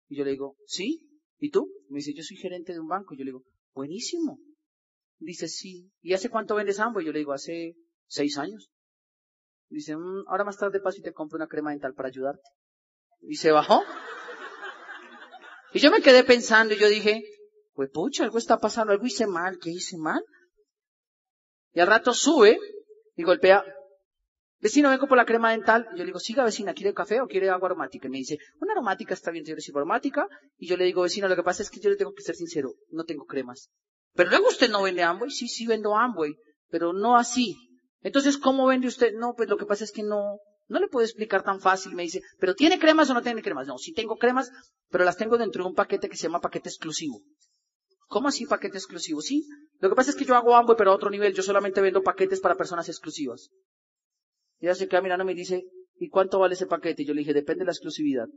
Y 0.09 0.17
yo 0.17 0.25
le 0.25 0.31
digo, 0.31 0.57
sí. 0.65 1.05
¿Y 1.37 1.49
tú? 1.49 1.71
Me 1.89 1.97
dice, 1.97 2.13
yo 2.13 2.23
soy 2.23 2.37
gerente 2.37 2.73
de 2.73 2.79
un 2.79 2.87
banco. 2.87 3.15
Yo 3.15 3.23
le 3.23 3.31
digo, 3.31 3.43
buenísimo. 3.73 4.39
Dice, 5.17 5.47
sí. 5.47 5.91
¿Y 6.01 6.13
hace 6.13 6.29
cuánto 6.29 6.55
vendes 6.55 6.79
Amway? 6.79 7.05
Yo 7.05 7.13
le 7.13 7.19
digo, 7.19 7.31
hace 7.31 7.75
seis 8.07 8.37
años. 8.37 8.69
Dice, 9.69 9.95
mm, 9.95 10.27
ahora 10.27 10.43
más 10.43 10.57
tarde 10.57 10.79
paso 10.79 10.99
y 10.99 11.03
te 11.03 11.13
compro 11.13 11.37
una 11.37 11.47
crema 11.47 11.71
dental 11.71 11.93
para 11.93 12.09
ayudarte. 12.09 12.49
Y 13.21 13.35
se 13.35 13.51
bajó. 13.51 13.81
Y 15.73 15.79
yo 15.79 15.91
me 15.91 16.01
quedé 16.01 16.23
pensando 16.23 16.73
y 16.73 16.77
yo 16.77 16.87
dije, 16.87 17.23
pues 17.73 17.89
pucha, 17.91 18.23
algo 18.23 18.37
está 18.37 18.57
pasando, 18.57 18.91
algo 18.91 19.05
hice 19.05 19.27
mal, 19.27 19.57
¿qué 19.59 19.69
hice 19.69 19.97
mal? 19.97 20.23
Y 21.73 21.79
al 21.79 21.87
rato 21.87 22.13
sube 22.13 22.59
y 23.15 23.23
golpea, 23.23 23.63
vecino, 24.59 24.89
vengo 24.89 25.07
por 25.07 25.17
la 25.17 25.25
crema 25.25 25.51
dental. 25.51 25.87
Y 25.93 25.97
yo 25.97 25.99
le 25.99 26.07
digo, 26.07 26.19
siga 26.19 26.43
vecina, 26.43 26.73
¿quiere 26.73 26.93
café 26.93 27.21
o 27.21 27.27
quiere 27.27 27.49
agua 27.49 27.67
aromática? 27.67 28.07
Y 28.07 28.11
me 28.11 28.17
dice, 28.17 28.37
una 28.59 28.73
aromática 28.73 29.13
está 29.13 29.31
bien, 29.31 29.45
yo 29.45 29.55
le 29.55 29.61
aromática. 29.75 30.27
Y 30.57 30.67
yo 30.67 30.77
le 30.77 30.85
digo, 30.85 31.03
vecino, 31.03 31.27
lo 31.27 31.35
que 31.35 31.43
pasa 31.43 31.61
es 31.61 31.69
que 31.69 31.79
yo 31.79 31.89
le 31.89 31.95
tengo 31.95 32.13
que 32.13 32.23
ser 32.23 32.35
sincero, 32.35 32.73
no 32.89 33.03
tengo 33.03 33.25
cremas. 33.25 33.69
Pero 34.13 34.29
luego 34.29 34.47
usted 34.47 34.69
no 34.69 34.83
vende 34.83 35.03
Amway, 35.03 35.29
sí, 35.29 35.47
sí 35.47 35.67
vendo 35.67 35.95
Amway, 35.95 36.33
pero 36.69 36.93
no 36.93 37.15
así. 37.15 37.55
Entonces, 38.01 38.37
¿cómo 38.37 38.65
vende 38.67 38.87
usted? 38.87 39.13
No, 39.13 39.35
pues 39.35 39.49
lo 39.49 39.57
que 39.57 39.65
pasa 39.65 39.83
es 39.83 39.91
que 39.91 40.03
no, 40.03 40.39
no 40.69 40.79
le 40.79 40.87
puedo 40.87 41.03
explicar 41.03 41.43
tan 41.43 41.59
fácil. 41.59 41.95
Me 41.95 42.03
dice, 42.03 42.21
¿pero 42.39 42.55
tiene 42.55 42.79
cremas 42.79 43.09
o 43.09 43.13
no 43.13 43.21
tiene 43.21 43.41
cremas? 43.41 43.67
No, 43.67 43.77
sí 43.77 43.91
tengo 43.91 44.17
cremas, 44.17 44.51
pero 44.89 45.03
las 45.03 45.17
tengo 45.17 45.37
dentro 45.37 45.63
de 45.63 45.69
un 45.69 45.75
paquete 45.75 46.07
que 46.07 46.15
se 46.15 46.23
llama 46.23 46.39
paquete 46.39 46.69
exclusivo. 46.69 47.21
¿Cómo 48.07 48.29
así 48.29 48.45
paquete 48.45 48.77
exclusivo? 48.77 49.21
Sí. 49.21 49.45
Lo 49.79 49.89
que 49.89 49.95
pasa 49.95 50.11
es 50.11 50.15
que 50.15 50.25
yo 50.25 50.35
hago 50.35 50.55
Amway, 50.55 50.77
pero 50.77 50.91
a 50.91 50.95
otro 50.95 51.09
nivel. 51.09 51.33
Yo 51.33 51.43
solamente 51.43 51.81
vendo 51.81 52.01
paquetes 52.01 52.39
para 52.39 52.55
personas 52.55 52.87
exclusivas. 52.87 53.49
Y 54.59 54.65
ella 54.65 54.75
se 54.75 54.87
queda 54.87 55.01
mirando 55.01 55.23
y 55.23 55.27
me 55.27 55.35
dice, 55.35 55.63
¿y 55.95 56.09
cuánto 56.09 56.39
vale 56.39 56.53
ese 56.53 56.67
paquete? 56.67 57.03
Y 57.03 57.05
yo 57.05 57.13
le 57.13 57.19
dije, 57.19 57.33
depende 57.33 57.61
de 57.61 57.65
la 57.65 57.71
exclusividad. 57.71 58.27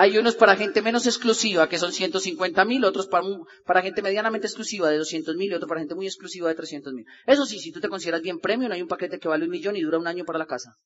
Hay 0.00 0.16
unos 0.16 0.36
para 0.36 0.54
gente 0.54 0.80
menos 0.80 1.06
exclusiva, 1.06 1.68
que 1.68 1.76
son 1.76 1.92
150 1.92 2.64
mil, 2.64 2.84
otros 2.84 3.08
para, 3.08 3.82
gente 3.82 4.00
medianamente 4.00 4.46
exclusiva 4.46 4.88
de 4.88 4.96
200 4.96 5.34
mil 5.34 5.50
y 5.50 5.54
otros 5.54 5.68
para 5.68 5.80
gente 5.80 5.96
muy 5.96 6.06
exclusiva 6.06 6.48
de 6.48 6.54
300 6.54 6.92
mil. 6.92 7.04
Eso 7.26 7.44
sí, 7.44 7.58
si 7.58 7.72
tú 7.72 7.80
te 7.80 7.88
consideras 7.88 8.22
bien 8.22 8.38
premium, 8.38 8.70
hay 8.70 8.80
un 8.80 8.86
paquete 8.86 9.18
que 9.18 9.26
vale 9.26 9.46
un 9.46 9.50
millón 9.50 9.74
y 9.74 9.82
dura 9.82 9.98
un 9.98 10.06
año 10.06 10.24
para 10.24 10.38
la 10.38 10.46
casa. 10.46 10.76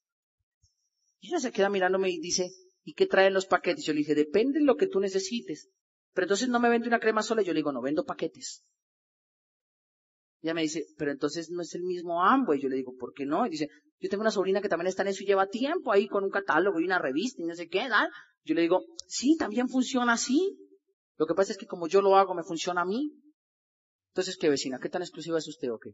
Y 1.20 1.28
ella 1.28 1.40
se 1.40 1.52
queda 1.52 1.68
mirándome 1.68 2.08
y 2.08 2.20
dice, 2.20 2.52
¿y 2.84 2.94
qué 2.94 3.06
traen 3.06 3.34
los 3.34 3.44
paquetes? 3.44 3.84
Yo 3.84 3.92
le 3.92 3.98
dije, 3.98 4.14
depende 4.14 4.60
de 4.60 4.64
lo 4.64 4.76
que 4.76 4.86
tú 4.86 4.98
necesites. 4.98 5.68
Pero 6.14 6.24
entonces 6.24 6.48
no 6.48 6.58
me 6.58 6.70
vende 6.70 6.88
una 6.88 6.98
crema 6.98 7.22
sola, 7.22 7.42
yo 7.42 7.52
le 7.52 7.58
digo, 7.58 7.70
no, 7.70 7.82
vendo 7.82 8.06
paquetes. 8.06 8.64
ella 10.40 10.54
me 10.54 10.62
dice, 10.62 10.86
pero 10.96 11.10
entonces 11.10 11.50
no 11.50 11.60
es 11.60 11.74
el 11.74 11.82
mismo 11.82 12.24
Amway. 12.24 12.62
Yo 12.62 12.70
le 12.70 12.76
digo, 12.76 12.94
¿por 12.96 13.12
qué 13.12 13.26
no? 13.26 13.46
Y 13.46 13.50
dice, 13.50 13.68
yo 14.02 14.08
tengo 14.08 14.22
una 14.22 14.32
sobrina 14.32 14.60
que 14.60 14.68
también 14.68 14.88
está 14.88 15.02
en 15.02 15.08
eso 15.08 15.22
y 15.22 15.26
lleva 15.26 15.46
tiempo 15.46 15.92
ahí 15.92 16.08
con 16.08 16.24
un 16.24 16.30
catálogo 16.30 16.80
y 16.80 16.84
una 16.84 16.98
revista 16.98 17.40
y 17.40 17.46
no 17.46 17.54
sé 17.54 17.68
qué, 17.68 17.88
¿no? 17.88 17.96
Yo 18.44 18.56
le 18.56 18.62
digo, 18.62 18.84
sí, 19.06 19.36
también 19.38 19.68
funciona 19.68 20.14
así. 20.14 20.58
Lo 21.18 21.26
que 21.26 21.34
pasa 21.34 21.52
es 21.52 21.58
que 21.58 21.66
como 21.66 21.86
yo 21.86 22.02
lo 22.02 22.16
hago, 22.16 22.34
me 22.34 22.42
funciona 22.42 22.80
a 22.80 22.84
mí. 22.84 23.12
Entonces, 24.08 24.36
¿qué 24.36 24.48
vecina? 24.48 24.80
¿Qué 24.82 24.88
tan 24.88 25.02
exclusiva 25.02 25.38
es 25.38 25.46
usted 25.46 25.70
o 25.70 25.78
qué? 25.78 25.92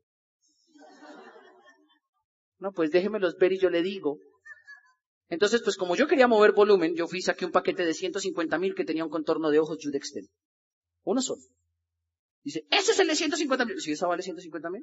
No, 2.59 2.73
pues 2.73 2.91
déjemelos 2.91 3.37
ver 3.37 3.53
y 3.53 3.59
yo 3.59 3.69
le 3.69 3.83
digo. 3.83 4.19
Entonces, 5.29 5.61
pues 5.63 5.77
como 5.77 5.95
yo 5.95 6.07
quería 6.07 6.29
mover 6.29 6.53
volumen, 6.53 6.95
yo 6.97 7.09
fui 7.09 7.19
y 7.19 7.23
saqué 7.23 7.45
un 7.45 7.53
paquete 7.53 7.85
de 7.85 7.93
150 7.93 8.59
mil 8.59 8.75
que 8.75 8.87
tenía 8.87 9.05
un 9.05 9.11
contorno 9.11 9.51
de 9.51 9.59
ojos 9.59 9.77
Judexten. 9.83 10.27
Uno 11.03 11.21
solo. 11.21 11.43
Dice, 12.43 12.65
ese 12.71 12.93
es 12.93 12.99
el 13.01 13.09
de 13.09 13.17
150 13.17 13.67
mil. 13.67 13.79
Si 13.79 13.93
esa 13.93 14.07
vale 14.07 14.23
150 14.23 14.71
mil. 14.71 14.83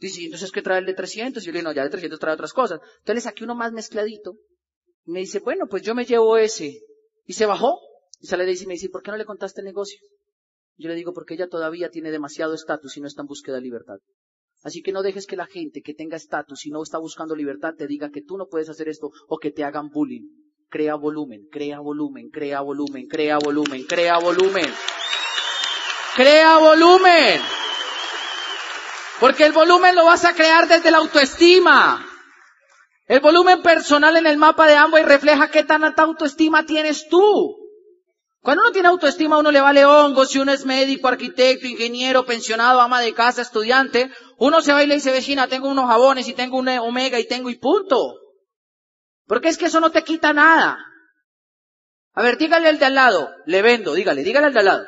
Dice, 0.00 0.24
entonces 0.24 0.50
¿qué 0.50 0.62
trae 0.62 0.78
el 0.78 0.86
de 0.86 0.94
300? 0.94 1.42
Y 1.42 1.46
yo 1.46 1.52
le 1.52 1.58
digo, 1.58 1.68
no, 1.68 1.74
ya 1.74 1.84
de 1.84 1.90
300 1.90 2.18
trae 2.18 2.34
otras 2.34 2.52
cosas. 2.52 2.80
Entonces 2.82 3.14
le 3.14 3.20
saqué 3.20 3.44
uno 3.44 3.54
más 3.54 3.72
mezcladito. 3.72 4.36
Y 5.04 5.12
me 5.12 5.20
dice, 5.20 5.40
bueno, 5.40 5.66
pues 5.68 5.82
yo 5.82 5.94
me 5.94 6.06
llevo 6.06 6.38
ese. 6.38 6.80
Y 7.26 7.34
se 7.34 7.46
bajó. 7.46 7.78
Y 8.18 8.26
sale 8.26 8.46
de 8.46 8.52
y 8.52 8.66
me 8.66 8.74
dice, 8.74 8.88
¿por 8.88 9.02
qué 9.02 9.10
no 9.10 9.18
le 9.18 9.26
contaste 9.26 9.60
el 9.60 9.66
negocio? 9.66 9.98
Yo 10.76 10.88
le 10.88 10.94
digo, 10.94 11.12
porque 11.12 11.34
ella 11.34 11.48
todavía 11.48 11.90
tiene 11.90 12.10
demasiado 12.10 12.54
estatus 12.54 12.96
y 12.96 13.00
no 13.00 13.06
está 13.06 13.22
en 13.22 13.28
búsqueda 13.28 13.56
de 13.56 13.62
libertad. 13.62 13.98
Así 14.62 14.82
que 14.82 14.92
no 14.92 15.02
dejes 15.02 15.26
que 15.26 15.36
la 15.36 15.46
gente 15.46 15.82
que 15.82 15.94
tenga 15.94 16.16
estatus 16.16 16.66
y 16.66 16.70
no 16.70 16.82
está 16.82 16.98
buscando 16.98 17.34
libertad 17.34 17.74
te 17.76 17.86
diga 17.86 18.10
que 18.10 18.22
tú 18.22 18.36
no 18.36 18.46
puedes 18.46 18.68
hacer 18.68 18.88
esto 18.88 19.10
o 19.28 19.38
que 19.38 19.50
te 19.50 19.64
hagan 19.64 19.90
bullying. 19.90 20.28
Crea 20.68 20.94
volumen, 20.94 21.48
crea 21.50 21.80
volumen, 21.80 22.30
crea 22.30 22.60
volumen, 22.60 23.06
crea 23.08 23.38
volumen, 23.38 23.84
crea 23.84 24.18
volumen. 24.18 24.70
Crea 26.16 26.58
volumen. 26.58 27.59
Porque 29.20 29.44
el 29.44 29.52
volumen 29.52 29.94
lo 29.94 30.06
vas 30.06 30.24
a 30.24 30.34
crear 30.34 30.66
desde 30.66 30.90
la 30.90 30.98
autoestima. 30.98 32.06
El 33.06 33.20
volumen 33.20 33.60
personal 33.60 34.16
en 34.16 34.26
el 34.26 34.38
mapa 34.38 34.66
de 34.66 34.76
Amway 34.76 35.04
refleja 35.04 35.50
qué 35.50 35.62
tan 35.62 35.84
alta 35.84 36.02
autoestima 36.02 36.64
tienes 36.64 37.06
tú. 37.08 37.56
Cuando 38.40 38.62
uno 38.62 38.72
tiene 38.72 38.88
autoestima, 38.88 39.36
uno 39.36 39.50
le 39.50 39.60
vale 39.60 39.84
hongo, 39.84 40.24
si 40.24 40.38
uno 40.38 40.52
es 40.52 40.64
médico, 40.64 41.08
arquitecto, 41.08 41.66
ingeniero, 41.66 42.24
pensionado, 42.24 42.80
ama 42.80 43.02
de 43.02 43.12
casa, 43.12 43.42
estudiante, 43.42 44.10
uno 44.38 44.62
se 44.62 44.72
va 44.72 44.82
y 44.82 44.86
le 44.86 44.94
dice, 44.94 45.12
vecina, 45.12 45.46
tengo 45.48 45.68
unos 45.68 45.86
jabones 45.86 46.26
y 46.26 46.32
tengo 46.32 46.56
un 46.56 46.68
omega 46.68 47.18
y 47.20 47.28
tengo 47.28 47.50
y 47.50 47.58
punto. 47.58 48.14
Porque 49.26 49.48
es 49.48 49.58
que 49.58 49.66
eso 49.66 49.80
no 49.80 49.90
te 49.90 50.02
quita 50.02 50.32
nada. 50.32 50.78
A 52.14 52.22
ver, 52.22 52.38
dígale 52.38 52.68
al 52.68 52.78
de 52.78 52.86
al 52.86 52.94
lado, 52.94 53.30
le 53.44 53.60
vendo, 53.60 53.92
dígale, 53.92 54.22
dígale 54.24 54.46
al 54.46 54.54
de 54.54 54.60
al 54.60 54.64
lado. 54.64 54.86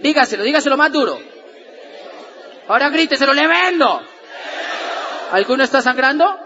Dígaselo, 0.00 0.44
dígaselo 0.44 0.76
más 0.76 0.92
duro. 0.92 1.31
Ahora 2.68 2.90
gríteselo, 2.90 3.34
le 3.34 3.46
vendo. 3.46 4.00
¿Alguno 5.32 5.64
está 5.64 5.82
sangrando? 5.82 6.38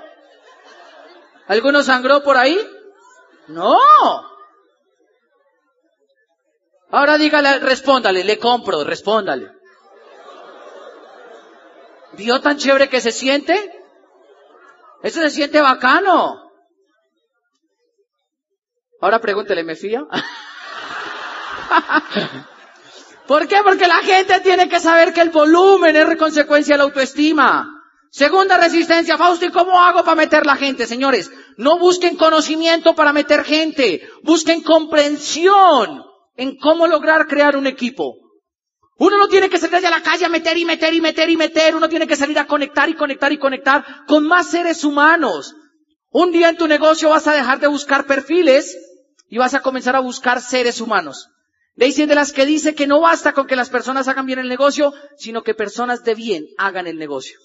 ¿Alguno 1.48 1.82
sangró 1.82 2.22
por 2.22 2.36
ahí? 2.36 2.58
No. 3.48 3.76
Ahora 6.90 7.18
dígale, 7.18 7.58
respóndale, 7.60 8.24
le 8.24 8.38
compro, 8.38 8.84
respóndale. 8.84 9.52
¿Vio 12.12 12.40
tan 12.40 12.56
chévere 12.56 12.88
que 12.88 13.00
se 13.00 13.12
siente? 13.12 13.54
Eso 15.02 15.20
se 15.20 15.30
siente 15.30 15.60
bacano. 15.60 16.50
Ahora 19.00 19.20
pregúntele, 19.20 19.62
¿me 19.62 19.76
fía? 19.76 20.02
¿Por 23.26 23.48
qué? 23.48 23.56
Porque 23.64 23.86
la 23.86 23.98
gente 23.98 24.40
tiene 24.40 24.68
que 24.68 24.80
saber 24.80 25.12
que 25.12 25.20
el 25.20 25.30
volumen 25.30 25.96
es 25.96 26.16
consecuencia 26.16 26.74
de 26.74 26.78
la 26.78 26.84
autoestima. 26.84 27.68
Segunda 28.10 28.56
resistencia, 28.56 29.18
Fausto, 29.18 29.46
¿y 29.46 29.50
cómo 29.50 29.80
hago 29.82 30.04
para 30.04 30.14
meter 30.14 30.46
la 30.46 30.56
gente? 30.56 30.86
Señores, 30.86 31.30
no 31.56 31.78
busquen 31.78 32.16
conocimiento 32.16 32.94
para 32.94 33.12
meter 33.12 33.44
gente, 33.44 34.08
busquen 34.22 34.62
comprensión 34.62 36.02
en 36.36 36.56
cómo 36.56 36.86
lograr 36.86 37.26
crear 37.26 37.56
un 37.56 37.66
equipo. 37.66 38.14
Uno 38.98 39.18
no 39.18 39.28
tiene 39.28 39.50
que 39.50 39.58
salir 39.58 39.84
a 39.86 39.90
la 39.90 40.02
calle 40.02 40.24
a 40.24 40.30
meter 40.30 40.56
y 40.56 40.64
meter 40.64 40.94
y 40.94 41.00
meter 41.00 41.28
y 41.28 41.36
meter, 41.36 41.76
uno 41.76 41.88
tiene 41.88 42.06
que 42.06 42.16
salir 42.16 42.38
a 42.38 42.46
conectar 42.46 42.88
y 42.88 42.94
conectar 42.94 43.32
y 43.32 43.38
conectar 43.38 43.84
con 44.06 44.26
más 44.26 44.48
seres 44.48 44.84
humanos. 44.84 45.54
Un 46.10 46.32
día 46.32 46.48
en 46.48 46.56
tu 46.56 46.66
negocio 46.66 47.10
vas 47.10 47.26
a 47.26 47.34
dejar 47.34 47.60
de 47.60 47.66
buscar 47.66 48.06
perfiles 48.06 48.74
y 49.28 49.36
vas 49.36 49.52
a 49.52 49.60
comenzar 49.60 49.96
a 49.96 50.00
buscar 50.00 50.40
seres 50.40 50.80
humanos. 50.80 51.28
Daisy 51.76 52.06
de 52.06 52.14
las 52.14 52.32
que 52.32 52.46
dice 52.46 52.74
que 52.74 52.86
no 52.86 53.00
basta 53.00 53.32
con 53.32 53.46
que 53.46 53.54
las 53.54 53.68
personas 53.68 54.08
hagan 54.08 54.24
bien 54.24 54.38
el 54.38 54.48
negocio, 54.48 54.94
sino 55.18 55.42
que 55.42 55.54
personas 55.54 56.02
de 56.04 56.14
bien 56.14 56.46
hagan 56.56 56.86
el 56.86 56.98
negocio. 56.98 57.38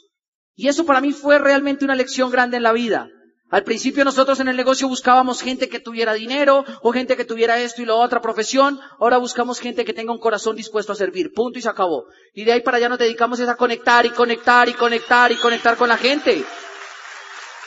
Y 0.56 0.70
eso 0.70 0.86
para 0.86 1.02
mí 1.02 1.12
fue 1.12 1.38
realmente 1.38 1.84
una 1.84 1.96
lección 1.96 2.32
grande 2.32 2.58
en 2.58 2.64
la 2.64 2.72
vida. 2.72 3.10
Al 3.50 3.66
principio 3.66 4.06
nosotros 4.06 4.40
en 4.40 4.48
el 4.48 4.56
negocio 4.56 4.88
buscábamos 4.88 5.42
gente 5.42 5.68
que 5.68 5.82
tuviera 5.82 6.14
dinero 6.14 6.64
o 6.82 6.94
gente 6.94 7.18
que 7.18 7.26
tuviera 7.26 7.60
esto 7.60 7.82
y 7.82 7.86
la 7.86 7.96
otra 7.96 8.22
profesión. 8.22 8.80
Ahora 8.98 9.18
buscamos 9.18 9.60
gente 9.60 9.84
que 9.84 9.92
tenga 9.92 10.14
un 10.14 10.20
corazón 10.20 10.56
dispuesto 10.56 10.94
a 10.94 10.96
servir. 10.96 11.34
Punto 11.34 11.60
y 11.60 11.62
se 11.62 11.68
acabó. 11.68 12.06
Y 12.34 12.46
de 12.46 12.54
ahí 12.54 12.62
para 12.62 12.78
allá 12.78 12.88
nos 12.88 13.00
dedicamos 13.00 13.42
a 13.42 13.58
conectar 13.58 14.06
y 14.06 14.12
conectar 14.12 14.70
y 14.70 14.74
conectar 14.74 15.34
y 15.34 15.36
conectar 15.36 15.76
con 15.76 15.90
la 15.90 15.98
gente. 15.98 16.46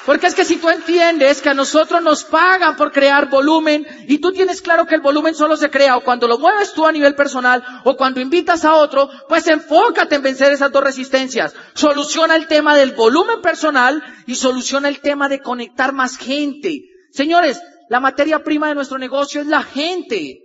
Porque 0.07 0.27
es 0.27 0.35
que 0.35 0.45
si 0.45 0.57
tú 0.57 0.69
entiendes 0.69 1.41
que 1.41 1.49
a 1.49 1.55
nosotros 1.55 2.03
nos 2.03 2.25
pagan 2.25 2.77
por 2.77 2.93
crear 2.93 3.31
volumen 3.31 3.87
y 4.07 4.19
tú 4.19 4.33
tienes 4.33 4.61
claro 4.61 4.85
que 4.87 4.95
el 4.95 5.01
volumen 5.01 5.35
solo 5.35 5.57
se 5.57 5.71
crea 5.71 5.97
o 5.97 6.05
cuando 6.05 6.29
lo 6.29 6.39
mueves 6.39 6.75
tú 6.75 6.87
a 6.87 6.93
nivel 6.93 7.15
personal 7.15 7.65
o 7.85 7.97
cuando 7.97 8.21
invitas 8.21 8.67
a 8.67 8.75
otro, 8.75 9.09
pues 9.29 9.47
enfócate 9.47 10.17
en 10.17 10.23
vencer 10.23 10.53
esas 10.53 10.71
dos 10.71 10.85
resistencias. 10.85 11.55
Soluciona 11.73 12.37
el 12.37 12.49
tema 12.49 12.77
del 12.77 12.93
volumen 12.93 13.41
personal 13.41 14.03
y 14.27 14.35
soluciona 14.35 14.89
el 14.89 15.01
tema 15.01 15.31
de 15.31 15.41
conectar 15.41 15.95
más 15.95 16.19
gente. 16.19 16.83
Señores, 17.11 17.63
la 17.89 18.01
materia 18.01 18.45
prima 18.45 18.69
de 18.69 18.75
nuestro 18.75 18.99
negocio 18.99 19.41
es 19.41 19.47
la 19.47 19.63
gente. 19.63 20.41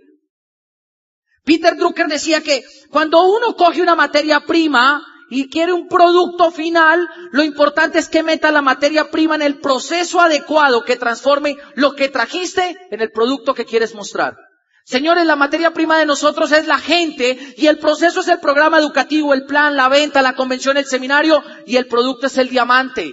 Peter 1.44 1.76
Drucker 1.76 2.06
decía 2.06 2.42
que 2.42 2.62
cuando 2.90 3.22
uno 3.24 3.56
coge 3.56 3.82
una 3.82 3.94
materia 3.94 4.40
prima, 4.40 5.02
y 5.30 5.48
quiere 5.48 5.72
un 5.72 5.88
producto 5.88 6.50
final, 6.50 7.08
lo 7.30 7.42
importante 7.42 7.98
es 7.98 8.08
que 8.08 8.22
meta 8.22 8.50
la 8.50 8.62
materia 8.62 9.10
prima 9.10 9.36
en 9.36 9.42
el 9.42 9.60
proceso 9.60 10.20
adecuado 10.20 10.84
que 10.84 10.96
transforme 10.96 11.56
lo 11.76 11.94
que 11.94 12.08
trajiste 12.08 12.76
en 12.90 13.00
el 13.00 13.12
producto 13.12 13.54
que 13.54 13.64
quieres 13.64 13.94
mostrar. 13.94 14.36
Señores, 14.84 15.24
la 15.24 15.36
materia 15.36 15.72
prima 15.72 15.98
de 15.98 16.04
nosotros 16.04 16.50
es 16.50 16.66
la 16.66 16.78
gente 16.78 17.54
y 17.56 17.68
el 17.68 17.78
proceso 17.78 18.20
es 18.20 18.28
el 18.28 18.40
programa 18.40 18.78
educativo, 18.78 19.32
el 19.32 19.46
plan, 19.46 19.76
la 19.76 19.88
venta, 19.88 20.20
la 20.20 20.34
convención, 20.34 20.76
el 20.76 20.86
seminario 20.86 21.44
y 21.64 21.76
el 21.76 21.86
producto 21.86 22.26
es 22.26 22.36
el 22.38 22.48
diamante. 22.48 23.12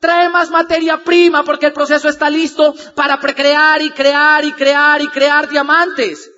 Trae 0.00 0.30
más 0.30 0.50
materia 0.50 1.04
prima 1.04 1.44
porque 1.44 1.66
el 1.66 1.74
proceso 1.74 2.08
está 2.08 2.30
listo 2.30 2.74
para 2.96 3.20
precrear 3.20 3.82
y 3.82 3.90
crear 3.90 4.44
y 4.44 4.52
crear 4.52 5.02
y 5.02 5.08
crear 5.08 5.48
diamantes. 5.50 6.31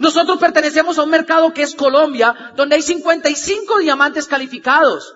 Nosotros 0.00 0.38
pertenecemos 0.38 0.96
a 0.96 1.02
un 1.02 1.10
mercado 1.10 1.52
que 1.52 1.60
es 1.60 1.74
Colombia, 1.74 2.54
donde 2.56 2.76
hay 2.76 2.80
55 2.80 3.80
diamantes 3.80 4.26
calificados. 4.26 5.14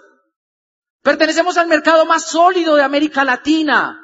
Pertenecemos 1.00 1.56
al 1.56 1.68
mercado 1.68 2.04
más 2.04 2.26
sólido 2.26 2.76
de 2.76 2.82
América 2.82 3.24
Latina. 3.24 3.98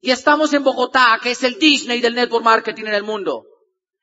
Y 0.00 0.10
estamos 0.10 0.52
en 0.52 0.64
Bogotá, 0.64 1.20
que 1.22 1.30
es 1.30 1.44
el 1.44 1.60
Disney 1.60 2.00
del 2.00 2.16
network 2.16 2.44
marketing 2.44 2.86
en 2.86 2.94
el 2.94 3.04
mundo. 3.04 3.44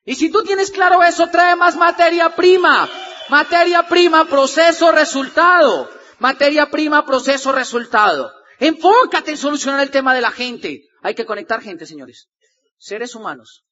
Y 0.06 0.14
si 0.14 0.30
tú 0.30 0.42
tienes 0.42 0.70
claro 0.70 1.02
eso, 1.02 1.26
trae 1.26 1.56
más 1.56 1.76
materia 1.76 2.34
prima. 2.34 2.88
Materia 3.28 3.86
prima, 3.86 4.24
proceso, 4.24 4.92
resultado. 4.92 5.90
Materia 6.20 6.70
prima, 6.70 7.04
proceso, 7.04 7.52
resultado. 7.52 8.32
Enfócate 8.58 9.32
en 9.32 9.36
solucionar 9.36 9.80
el 9.80 9.90
tema 9.90 10.14
de 10.14 10.22
la 10.22 10.30
gente. 10.30 10.84
Hay 11.02 11.14
que 11.14 11.26
conectar 11.26 11.60
gente, 11.60 11.84
señores. 11.84 12.30
Seres 12.78 13.14
humanos. 13.14 13.62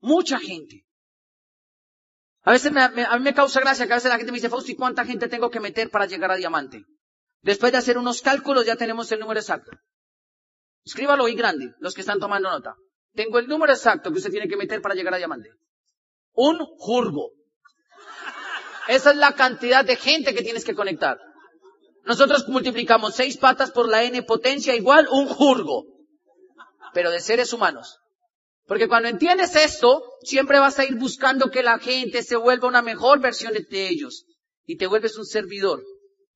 Mucha 0.00 0.40
gente. 0.40 0.83
A 2.44 2.52
veces 2.52 2.72
me, 2.72 2.82
a 2.82 2.88
mí 2.90 3.24
me 3.24 3.34
causa 3.34 3.60
gracia 3.60 3.86
que 3.86 3.92
a 3.94 3.96
veces 3.96 4.10
la 4.10 4.18
gente 4.18 4.30
me 4.30 4.36
dice, 4.36 4.50
Fausti, 4.50 4.76
¿cuánta 4.76 5.04
gente 5.04 5.28
tengo 5.28 5.50
que 5.50 5.60
meter 5.60 5.90
para 5.90 6.04
llegar 6.06 6.30
a 6.30 6.36
diamante? 6.36 6.84
Después 7.40 7.72
de 7.72 7.78
hacer 7.78 7.96
unos 7.96 8.20
cálculos 8.20 8.66
ya 8.66 8.76
tenemos 8.76 9.10
el 9.12 9.20
número 9.20 9.40
exacto. 9.40 9.70
Escríbalo 10.84 11.24
ahí 11.24 11.34
grande, 11.34 11.72
los 11.78 11.94
que 11.94 12.02
están 12.02 12.20
tomando 12.20 12.50
nota. 12.50 12.74
Tengo 13.14 13.38
el 13.38 13.48
número 13.48 13.72
exacto 13.72 14.10
que 14.10 14.18
usted 14.18 14.30
tiene 14.30 14.48
que 14.48 14.56
meter 14.56 14.82
para 14.82 14.94
llegar 14.94 15.14
a 15.14 15.16
diamante. 15.16 15.50
Un 16.34 16.58
jurgo. 16.76 17.30
Esa 18.88 19.12
es 19.12 19.16
la 19.16 19.32
cantidad 19.32 19.84
de 19.84 19.96
gente 19.96 20.34
que 20.34 20.42
tienes 20.42 20.64
que 20.64 20.74
conectar. 20.74 21.18
Nosotros 22.04 22.46
multiplicamos 22.48 23.14
seis 23.14 23.38
patas 23.38 23.70
por 23.70 23.88
la 23.88 24.02
n 24.04 24.22
potencia 24.24 24.74
igual 24.74 25.08
un 25.10 25.26
jurgo. 25.26 25.84
Pero 26.92 27.10
de 27.10 27.20
seres 27.20 27.54
humanos. 27.54 27.98
Porque 28.66 28.88
cuando 28.88 29.08
entiendes 29.08 29.56
esto, 29.56 30.02
siempre 30.22 30.58
vas 30.58 30.78
a 30.78 30.84
ir 30.84 30.96
buscando 30.96 31.50
que 31.50 31.62
la 31.62 31.78
gente 31.78 32.22
se 32.22 32.36
vuelva 32.36 32.68
una 32.68 32.82
mejor 32.82 33.20
versión 33.20 33.52
de 33.52 33.88
ellos. 33.88 34.24
Y 34.64 34.76
te 34.76 34.86
vuelves 34.86 35.18
un 35.18 35.26
servidor 35.26 35.82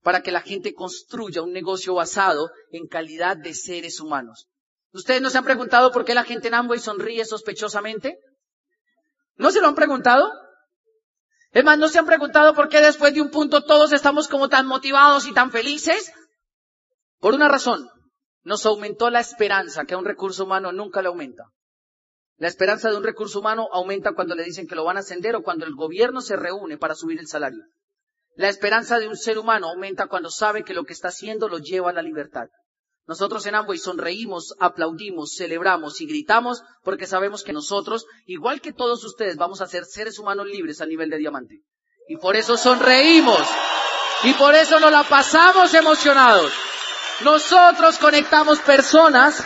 para 0.02 0.22
que 0.22 0.30
la 0.30 0.42
gente 0.42 0.74
construya 0.74 1.42
un 1.42 1.52
negocio 1.52 1.94
basado 1.94 2.50
en 2.70 2.86
calidad 2.86 3.36
de 3.36 3.54
seres 3.54 4.00
humanos. 4.00 4.46
¿Ustedes 4.92 5.22
no 5.22 5.30
se 5.30 5.38
han 5.38 5.44
preguntado 5.44 5.90
por 5.90 6.04
qué 6.04 6.14
la 6.14 6.24
gente 6.24 6.48
en 6.48 6.54
Amway 6.54 6.78
sonríe 6.78 7.24
sospechosamente? 7.24 8.18
¿No 9.36 9.50
se 9.50 9.60
lo 9.60 9.68
han 9.68 9.74
preguntado? 9.74 10.30
Es 11.52 11.64
más, 11.64 11.78
¿no 11.78 11.88
se 11.88 11.98
han 11.98 12.06
preguntado 12.06 12.54
por 12.54 12.68
qué 12.68 12.80
después 12.80 13.14
de 13.14 13.22
un 13.22 13.30
punto 13.30 13.64
todos 13.64 13.92
estamos 13.92 14.28
como 14.28 14.48
tan 14.48 14.66
motivados 14.66 15.26
y 15.26 15.32
tan 15.32 15.50
felices? 15.50 16.12
Por 17.20 17.34
una 17.34 17.48
razón. 17.48 17.88
Nos 18.42 18.64
aumentó 18.66 19.10
la 19.10 19.20
esperanza 19.20 19.84
que 19.84 19.96
un 19.96 20.04
recurso 20.04 20.44
humano 20.44 20.72
nunca 20.72 21.02
le 21.02 21.08
aumenta. 21.08 21.44
La 22.38 22.46
esperanza 22.46 22.88
de 22.88 22.96
un 22.96 23.02
recurso 23.02 23.40
humano 23.40 23.68
aumenta 23.72 24.14
cuando 24.14 24.36
le 24.36 24.44
dicen 24.44 24.68
que 24.68 24.76
lo 24.76 24.84
van 24.84 24.96
a 24.96 25.00
ascender 25.00 25.34
o 25.34 25.42
cuando 25.42 25.66
el 25.66 25.74
gobierno 25.74 26.20
se 26.20 26.36
reúne 26.36 26.78
para 26.78 26.94
subir 26.94 27.18
el 27.18 27.26
salario. 27.26 27.64
La 28.36 28.48
esperanza 28.48 29.00
de 29.00 29.08
un 29.08 29.16
ser 29.16 29.38
humano 29.38 29.68
aumenta 29.68 30.06
cuando 30.06 30.30
sabe 30.30 30.62
que 30.62 30.72
lo 30.72 30.84
que 30.84 30.92
está 30.92 31.08
haciendo 31.08 31.48
lo 31.48 31.58
lleva 31.58 31.90
a 31.90 31.92
la 31.92 32.02
libertad. 32.02 32.46
Nosotros 33.08 33.44
en 33.46 33.56
Amway 33.56 33.78
sonreímos, 33.78 34.54
aplaudimos, 34.60 35.34
celebramos 35.36 36.00
y 36.00 36.06
gritamos 36.06 36.62
porque 36.84 37.06
sabemos 37.06 37.42
que 37.42 37.52
nosotros, 37.52 38.06
igual 38.26 38.60
que 38.60 38.72
todos 38.72 39.02
ustedes, 39.02 39.36
vamos 39.36 39.60
a 39.60 39.66
ser 39.66 39.84
seres 39.84 40.20
humanos 40.20 40.46
libres 40.46 40.80
a 40.80 40.86
nivel 40.86 41.10
de 41.10 41.16
diamante. 41.16 41.62
Y 42.06 42.18
por 42.18 42.36
eso 42.36 42.56
sonreímos. 42.56 43.42
Y 44.22 44.32
por 44.34 44.54
eso 44.54 44.78
nos 44.78 44.92
la 44.92 45.02
pasamos 45.02 45.74
emocionados. 45.74 46.52
Nosotros 47.24 47.98
conectamos 47.98 48.60
personas 48.60 49.42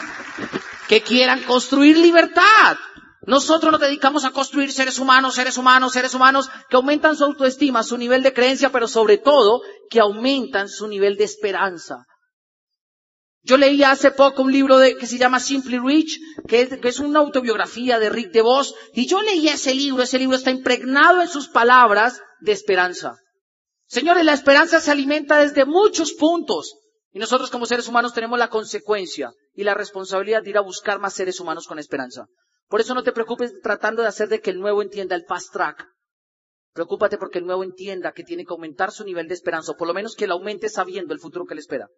que 0.89 1.03
quieran 1.03 1.43
construir 1.43 1.99
libertad. 1.99 2.77
Nosotros 3.25 3.71
nos 3.71 3.81
dedicamos 3.81 4.25
a 4.25 4.31
construir 4.31 4.73
seres 4.73 4.99
humanos, 4.99 5.35
seres 5.35 5.57
humanos, 5.57 5.93
seres 5.93 6.15
humanos 6.15 6.51
que 6.69 6.77
aumentan 6.77 7.17
su 7.17 7.25
autoestima, 7.25 7.83
su 7.83 7.97
nivel 7.97 8.23
de 8.23 8.33
creencia, 8.33 8.71
pero 8.71 8.89
sobre 8.89 9.19
todo 9.19 9.63
que 9.91 10.01
aumentan 10.01 10.69
su 10.69 10.89
nivel 10.89 11.17
de 11.17 11.25
esperanza. 11.25 12.05
Yo 13.45 13.57
leí 13.57 13.83
hace 13.83 14.13
poco 14.13 14.43
un 14.43 14.53
libro 14.53 14.79
de, 14.79 14.97
que 14.97 15.07
se 15.07 15.19
llama 15.19 15.41
Simply 15.41 15.79
Rich, 15.79 16.19
que 16.47 16.63
es, 16.63 16.79
que 16.79 16.89
es, 16.89 17.01
una 17.01 17.19
autobiografía 17.19 17.99
de 17.99 18.09
Rick 18.09 18.31
DeVos, 18.33 18.75
y 18.95 19.07
yo 19.07 19.21
leí 19.21 19.49
ese 19.49 19.75
libro, 19.75 20.03
ese 20.03 20.19
libro 20.19 20.37
está 20.37 20.51
impregnado 20.51 21.23
en 21.23 21.29
sus 21.29 21.49
palabras 21.49 22.21
de 22.41 22.53
esperanza. 22.53 23.17
Señores, 23.87 24.25
la 24.25 24.33
esperanza 24.33 24.81
se 24.81 24.93
alimenta 24.93 25.39
desde 25.39 25.65
muchos 25.65 26.13
puntos, 26.13 26.73
y 27.13 27.19
nosotros 27.19 27.51
como 27.51 27.67
seres 27.67 27.89
humanos 27.89 28.15
tenemos 28.15 28.39
la 28.39 28.49
consecuencia 28.49 29.33
y 29.55 29.65
la 29.65 29.75
responsabilidad 29.75 30.43
de 30.43 30.51
ir 30.51 30.59
a 30.59 30.63
buscar 30.63 30.99
más 30.99 31.15
seres 31.15 31.41
humanos 31.41 31.67
con 31.67 31.79
esperanza. 31.79 32.27
Por 32.69 32.81
eso 32.81 32.95
no 32.95 33.03
te 33.03 33.13
preocupes 33.13 33.53
tratando 33.63 34.01
de 34.01 34.09
hacer 34.09 34.29
de 34.29 34.41
que 34.41 34.51
el 34.51 34.59
nuevo 34.59 34.81
entienda 34.81 35.15
el 35.15 35.27
fast 35.27 35.53
track. 35.53 35.87
Preocúpate 36.73 37.19
porque 37.19 37.39
el 37.39 37.45
nuevo 37.45 37.65
entienda 37.65 38.13
que 38.13 38.25
tiene 38.25 38.47
que 38.47 38.53
aumentar 38.53 38.93
su 38.93 39.05
nivel 39.05 39.29
de 39.29 39.35
esperanza, 39.35 39.73
o 39.73 39.77
por 39.77 39.87
lo 39.87 39.93
menos 39.93 40.17
que 40.17 40.27
lo 40.27 40.35
aumente 40.35 40.71
sabiendo 40.71 41.13
el 41.13 41.21
futuro 41.21 41.45
que 41.45 41.55
le 41.55 41.61
espera. 41.61 41.89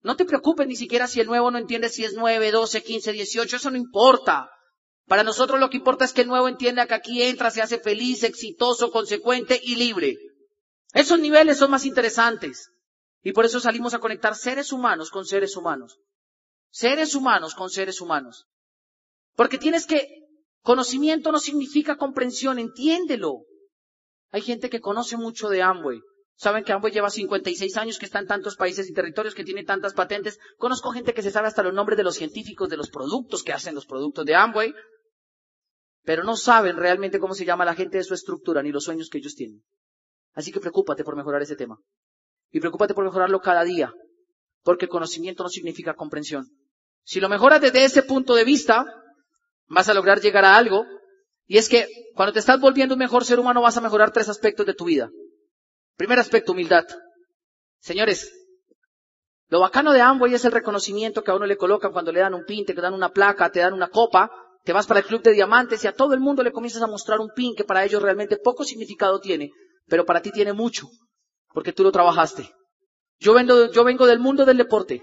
No 0.00 0.16
te 0.16 0.24
preocupes 0.24 0.66
ni 0.66 0.76
siquiera 0.76 1.06
si 1.06 1.20
el 1.20 1.26
nuevo 1.26 1.50
no 1.50 1.58
entiende 1.58 1.90
si 1.90 2.04
es 2.04 2.14
9, 2.14 2.50
12, 2.50 2.82
15, 2.82 3.12
18, 3.12 3.56
eso 3.56 3.70
no 3.70 3.76
importa. 3.76 4.48
Para 5.06 5.22
nosotros 5.22 5.60
lo 5.60 5.68
que 5.68 5.76
importa 5.76 6.06
es 6.06 6.14
que 6.14 6.22
el 6.22 6.28
nuevo 6.28 6.48
entienda 6.48 6.86
que 6.86 6.94
aquí 6.94 7.22
entra, 7.22 7.50
se 7.50 7.60
hace 7.60 7.78
feliz, 7.78 8.22
exitoso, 8.22 8.90
consecuente 8.90 9.60
y 9.62 9.76
libre. 9.76 10.16
Esos 10.94 11.18
niveles 11.18 11.58
son 11.58 11.70
más 11.70 11.84
interesantes. 11.84 12.70
Y 13.24 13.32
por 13.32 13.44
eso 13.44 13.58
salimos 13.58 13.94
a 13.94 13.98
conectar 13.98 14.36
seres 14.36 14.70
humanos 14.70 15.10
con 15.10 15.24
seres 15.24 15.56
humanos. 15.56 15.98
Seres 16.70 17.16
humanos 17.16 17.56
con 17.56 17.70
seres 17.70 18.00
humanos. 18.00 18.46
Porque 19.34 19.58
tienes 19.58 19.86
que, 19.86 20.28
conocimiento 20.60 21.32
no 21.32 21.40
significa 21.40 21.96
comprensión, 21.96 22.60
entiéndelo. 22.60 23.46
Hay 24.30 24.42
gente 24.42 24.70
que 24.70 24.80
conoce 24.80 25.16
mucho 25.16 25.48
de 25.48 25.62
Amway, 25.62 26.00
Saben 26.36 26.64
que 26.64 26.72
Amway 26.72 26.92
lleva 26.92 27.10
56 27.10 27.76
años, 27.76 27.98
que 27.98 28.06
está 28.06 28.18
en 28.18 28.26
tantos 28.26 28.56
países 28.56 28.90
y 28.90 28.92
territorios, 28.92 29.34
que 29.34 29.44
tiene 29.44 29.64
tantas 29.64 29.94
patentes. 29.94 30.38
Conozco 30.56 30.90
gente 30.90 31.14
que 31.14 31.22
se 31.22 31.30
sabe 31.30 31.48
hasta 31.48 31.62
los 31.62 31.72
nombres 31.72 31.96
de 31.96 32.02
los 32.02 32.16
científicos, 32.16 32.68
de 32.68 32.76
los 32.76 32.90
productos 32.90 33.44
que 33.44 33.52
hacen 33.52 33.74
los 33.74 33.86
productos 33.86 34.24
de 34.24 34.34
Amway, 34.34 34.74
pero 36.02 36.24
no 36.24 36.36
saben 36.36 36.76
realmente 36.76 37.20
cómo 37.20 37.34
se 37.34 37.44
llama 37.44 37.64
la 37.64 37.74
gente 37.74 37.98
de 37.98 38.04
su 38.04 38.14
estructura 38.14 38.62
ni 38.62 38.72
los 38.72 38.84
sueños 38.84 39.08
que 39.08 39.18
ellos 39.18 39.36
tienen. 39.36 39.62
Así 40.32 40.50
que 40.50 40.60
preocúpate 40.60 41.04
por 41.04 41.16
mejorar 41.16 41.40
ese 41.40 41.54
tema. 41.54 41.78
Y 42.54 42.60
preocúpate 42.60 42.94
por 42.94 43.04
mejorarlo 43.04 43.40
cada 43.40 43.64
día, 43.64 43.92
porque 44.62 44.86
conocimiento 44.86 45.42
no 45.42 45.48
significa 45.48 45.94
comprensión. 45.94 46.46
Si 47.02 47.18
lo 47.18 47.28
mejoras 47.28 47.60
desde 47.60 47.84
ese 47.84 48.04
punto 48.04 48.36
de 48.36 48.44
vista, 48.44 48.84
vas 49.66 49.88
a 49.88 49.94
lograr 49.94 50.20
llegar 50.20 50.44
a 50.44 50.54
algo, 50.54 50.86
y 51.46 51.58
es 51.58 51.68
que 51.68 51.88
cuando 52.14 52.32
te 52.32 52.38
estás 52.38 52.60
volviendo 52.60 52.94
un 52.94 53.00
mejor 53.00 53.24
ser 53.24 53.40
humano 53.40 53.60
vas 53.60 53.76
a 53.76 53.80
mejorar 53.80 54.12
tres 54.12 54.28
aspectos 54.28 54.64
de 54.66 54.74
tu 54.74 54.84
vida. 54.84 55.10
Primer 55.96 56.20
aspecto, 56.20 56.52
humildad. 56.52 56.84
Señores, 57.80 58.32
lo 59.48 59.58
bacano 59.58 59.92
de 59.92 60.02
Amway 60.02 60.34
es 60.34 60.44
el 60.44 60.52
reconocimiento 60.52 61.24
que 61.24 61.32
a 61.32 61.34
uno 61.34 61.46
le 61.46 61.56
colocan 61.56 61.90
cuando 61.90 62.12
le 62.12 62.20
dan 62.20 62.34
un 62.34 62.44
pin, 62.44 62.64
te 62.64 62.72
dan 62.72 62.94
una 62.94 63.08
placa, 63.08 63.50
te 63.50 63.58
dan 63.58 63.72
una 63.72 63.88
copa, 63.88 64.30
te 64.62 64.72
vas 64.72 64.86
para 64.86 65.00
el 65.00 65.06
club 65.06 65.24
de 65.24 65.32
diamantes 65.32 65.82
y 65.82 65.88
a 65.88 65.92
todo 65.92 66.14
el 66.14 66.20
mundo 66.20 66.44
le 66.44 66.52
comienzas 66.52 66.82
a 66.82 66.86
mostrar 66.86 67.18
un 67.18 67.30
pin 67.34 67.56
que 67.56 67.64
para 67.64 67.84
ellos 67.84 68.00
realmente 68.00 68.36
poco 68.36 68.62
significado 68.62 69.18
tiene, 69.18 69.50
pero 69.88 70.06
para 70.06 70.22
ti 70.22 70.30
tiene 70.30 70.52
mucho, 70.52 70.86
porque 71.54 71.72
tú 71.72 71.84
lo 71.84 71.92
trabajaste. 71.92 72.52
Yo 73.20 73.32
vengo, 73.32 74.06
del 74.06 74.18
mundo 74.18 74.44
del 74.44 74.58
deporte. 74.58 75.02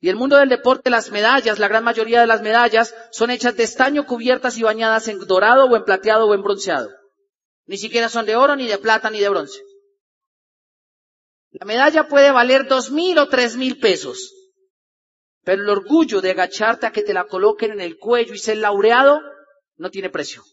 Y 0.00 0.08
el 0.08 0.16
mundo 0.16 0.36
del 0.36 0.48
deporte, 0.48 0.88
las 0.88 1.10
medallas, 1.10 1.58
la 1.58 1.68
gran 1.68 1.84
mayoría 1.84 2.20
de 2.20 2.26
las 2.26 2.40
medallas, 2.40 2.94
son 3.10 3.30
hechas 3.30 3.56
de 3.56 3.64
estaño 3.64 4.06
cubiertas 4.06 4.56
y 4.56 4.62
bañadas 4.62 5.08
en 5.08 5.18
dorado 5.26 5.66
o 5.66 5.76
en 5.76 5.84
plateado 5.84 6.26
o 6.26 6.34
en 6.34 6.42
bronceado. 6.42 6.88
Ni 7.66 7.76
siquiera 7.76 8.08
son 8.08 8.24
de 8.24 8.36
oro, 8.36 8.56
ni 8.56 8.66
de 8.66 8.78
plata, 8.78 9.10
ni 9.10 9.18
de 9.18 9.28
bronce. 9.28 9.60
La 11.50 11.66
medalla 11.66 12.08
puede 12.08 12.30
valer 12.30 12.66
dos 12.68 12.92
mil 12.92 13.18
o 13.18 13.28
tres 13.28 13.56
mil 13.56 13.78
pesos. 13.78 14.32
Pero 15.42 15.62
el 15.62 15.68
orgullo 15.68 16.20
de 16.20 16.30
agacharte 16.30 16.86
a 16.86 16.92
que 16.92 17.02
te 17.02 17.12
la 17.12 17.24
coloquen 17.24 17.72
en 17.72 17.80
el 17.80 17.98
cuello 17.98 18.32
y 18.32 18.38
ser 18.38 18.58
laureado 18.58 19.20
no 19.76 19.90
tiene 19.90 20.08
precio. 20.08 20.44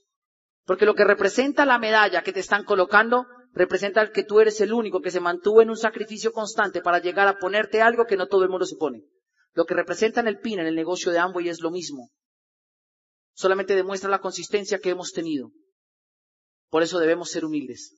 Porque 0.66 0.86
lo 0.86 0.96
que 0.96 1.06
representa 1.06 1.66
la 1.66 1.78
medalla 1.78 2.24
que 2.24 2.34
te 2.34 2.40
están 2.40 2.66
colocando 2.66 3.28
representa 3.58 4.12
que 4.12 4.24
tú 4.24 4.40
eres 4.40 4.62
el 4.62 4.74
único 4.74 5.02
que 5.02 5.12
se 5.12 5.20
mantuvo 5.20 5.62
en 5.62 5.70
un 5.70 5.78
sacrificio 5.78 6.32
constante 6.32 6.82
para 6.82 7.00
llegar 7.00 7.28
a 7.28 7.38
ponerte 7.38 7.82
algo 7.82 8.06
que 8.06 8.18
no 8.18 8.28
todo 8.28 8.44
el 8.44 8.50
mundo 8.50 8.66
se 8.66 8.76
pone. 8.76 9.04
Lo 9.54 9.66
que 9.66 9.74
representa 9.74 10.20
en 10.20 10.28
el 10.28 10.40
PIN, 10.40 10.60
en 10.60 10.68
el 10.68 10.76
negocio 10.76 11.12
de 11.12 11.20
Amway, 11.20 11.50
es 11.50 11.62
lo 11.62 11.72
mismo. 11.72 12.12
Solamente 13.34 13.76
demuestra 13.76 14.10
la 14.10 14.20
consistencia 14.20 14.80
que 14.80 14.90
hemos 14.90 15.12
tenido. 15.12 15.52
Por 16.70 16.84
eso 16.84 17.00
debemos 17.00 17.32
ser 17.32 17.46
humildes. 17.46 17.96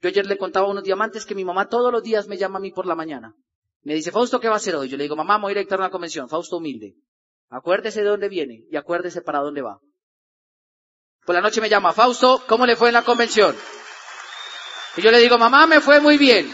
Yo 0.00 0.08
ayer 0.08 0.26
le 0.26 0.38
contaba 0.38 0.68
unos 0.68 0.84
diamantes 0.84 1.24
que 1.24 1.34
mi 1.34 1.44
mamá 1.44 1.68
todos 1.68 1.92
los 1.92 2.02
días 2.02 2.26
me 2.28 2.36
llama 2.36 2.58
a 2.58 2.62
mí 2.62 2.70
por 2.70 2.86
la 2.86 2.94
mañana. 2.94 3.34
Me 3.82 3.94
dice, 3.94 4.10
Fausto, 4.10 4.40
¿qué 4.40 4.48
va 4.48 4.54
a 4.54 4.56
hacer 4.56 4.74
hoy? 4.74 4.88
Yo 4.88 4.96
le 4.96 5.04
digo, 5.04 5.16
mamá, 5.16 5.38
voy 5.38 5.54
a 5.54 5.60
ir 5.60 5.72
a 5.72 5.76
una 5.76 5.90
convención. 5.90 6.28
Fausto 6.28 6.56
humilde. 6.56 6.96
Acuérdese 7.48 8.02
de 8.02 8.08
dónde 8.08 8.28
viene 8.28 8.64
y 8.70 8.76
acuérdese 8.76 9.22
para 9.22 9.40
dónde 9.40 9.62
va. 9.62 9.80
Por 11.24 11.34
la 11.34 11.40
noche 11.40 11.60
me 11.60 11.68
llama, 11.68 11.92
Fausto, 11.92 12.42
¿cómo 12.46 12.66
le 12.66 12.76
fue 12.76 12.88
en 12.88 12.94
la 12.94 13.04
convención? 13.04 13.54
Y 14.96 15.02
yo 15.02 15.10
le 15.10 15.18
digo, 15.18 15.38
mamá, 15.38 15.66
me 15.66 15.80
fue 15.80 16.00
muy 16.00 16.18
bien. 16.18 16.52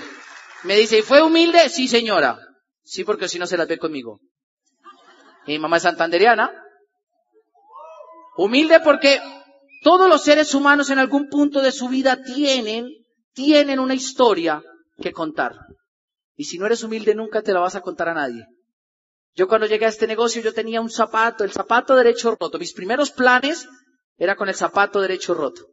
Me 0.65 0.77
dice, 0.77 0.99
¿y 0.99 1.03
fue 1.03 1.23
humilde? 1.23 1.69
Sí, 1.69 1.89
señora. 1.89 2.39
Sí, 2.83 3.05
porque 3.05 3.29
si 3.29 3.39
no 3.39 3.47
se 3.47 3.57
las 3.57 3.69
ve 3.69 3.79
conmigo. 3.79 4.21
Y 5.47 5.53
mi 5.53 5.59
mamá 5.59 5.79
es 5.79 5.85
santanderiana. 5.85 6.53
Humilde 8.37 8.81
porque 8.81 9.21
todos 9.83 10.09
los 10.09 10.23
seres 10.23 10.55
humanos 10.55 10.91
en 10.91 10.99
algún 10.99 11.29
punto 11.29 11.61
de 11.61 11.73
su 11.73 11.89
vida 11.89 12.23
tienen 12.23 12.89
tienen 13.33 13.79
una 13.79 13.95
historia 13.95 14.63
que 14.99 15.13
contar. 15.13 15.53
Y 16.37 16.45
si 16.45 16.59
no 16.59 16.67
eres 16.67 16.83
humilde 16.83 17.15
nunca 17.15 17.43
te 17.43 17.53
la 17.53 17.61
vas 17.61 17.77
a 17.77 17.83
contar 17.83 18.09
a 18.09 18.15
nadie. 18.15 18.47
Yo 19.35 19.47
cuando 19.47 19.67
llegué 19.67 19.85
a 19.85 19.91
este 19.91 20.07
negocio 20.07 20.43
yo 20.43 20.55
tenía 20.55 20.81
un 20.81 20.91
zapato, 20.91 21.45
el 21.45 21.53
zapato 21.53 21.95
derecho 21.95 22.35
roto. 22.41 22.59
Mis 22.59 22.73
primeros 22.73 23.11
planes 23.11 23.69
era 24.17 24.37
con 24.37 24.49
el 24.49 24.55
zapato 24.55 25.01
derecho 25.03 25.35
roto. 25.35 25.67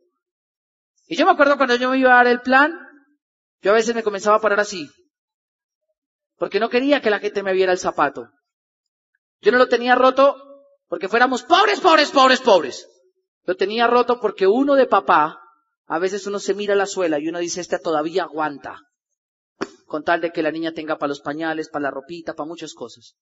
Y 1.05 1.15
yo 1.15 1.25
me 1.25 1.31
acuerdo 1.31 1.57
cuando 1.57 1.75
yo 1.75 1.89
me 1.89 1.97
iba 1.97 2.11
a 2.11 2.17
dar 2.17 2.27
el 2.27 2.41
plan, 2.41 2.77
yo 3.61 3.71
a 3.71 3.75
veces 3.75 3.95
me 3.95 4.03
comenzaba 4.03 4.37
a 4.37 4.41
parar 4.41 4.59
así. 4.59 4.89
Porque 6.37 6.59
no 6.59 6.69
quería 6.69 7.01
que 7.01 7.09
la 7.09 7.19
gente 7.19 7.43
me 7.43 7.53
viera 7.53 7.71
el 7.71 7.79
zapato. 7.79 8.29
Yo 9.41 9.51
no 9.51 9.57
lo 9.57 9.67
tenía 9.67 9.95
roto 9.95 10.35
porque 10.87 11.09
fuéramos 11.09 11.43
pobres, 11.43 11.79
pobres, 11.79 12.11
pobres, 12.11 12.41
pobres. 12.41 12.87
Lo 13.45 13.55
tenía 13.55 13.87
roto 13.87 14.19
porque 14.19 14.47
uno 14.47 14.75
de 14.75 14.87
papá 14.87 15.39
a 15.85 15.99
veces 15.99 16.25
uno 16.27 16.39
se 16.39 16.53
mira 16.53 16.75
la 16.75 16.85
suela 16.85 17.19
y 17.19 17.27
uno 17.27 17.39
dice, 17.39 17.61
esta 17.61 17.79
todavía 17.79 18.23
aguanta. 18.23 18.79
Con 19.85 20.03
tal 20.03 20.21
de 20.21 20.31
que 20.31 20.41
la 20.41 20.51
niña 20.51 20.71
tenga 20.71 20.97
para 20.97 21.09
los 21.09 21.21
pañales, 21.21 21.69
para 21.69 21.83
la 21.83 21.91
ropita, 21.91 22.33
para 22.33 22.47
muchas 22.47 22.73
cosas. 22.73 23.15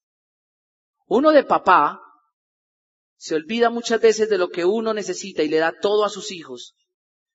Uno 1.07 1.31
de 1.31 1.43
papá 1.43 2.01
se 3.17 3.35
olvida 3.35 3.69
muchas 3.69 3.99
veces 3.99 4.29
de 4.29 4.37
lo 4.37 4.49
que 4.49 4.63
uno 4.63 4.93
necesita 4.93 5.43
y 5.43 5.49
le 5.49 5.57
da 5.57 5.73
todo 5.79 6.05
a 6.05 6.09
sus 6.09 6.31
hijos. 6.31 6.75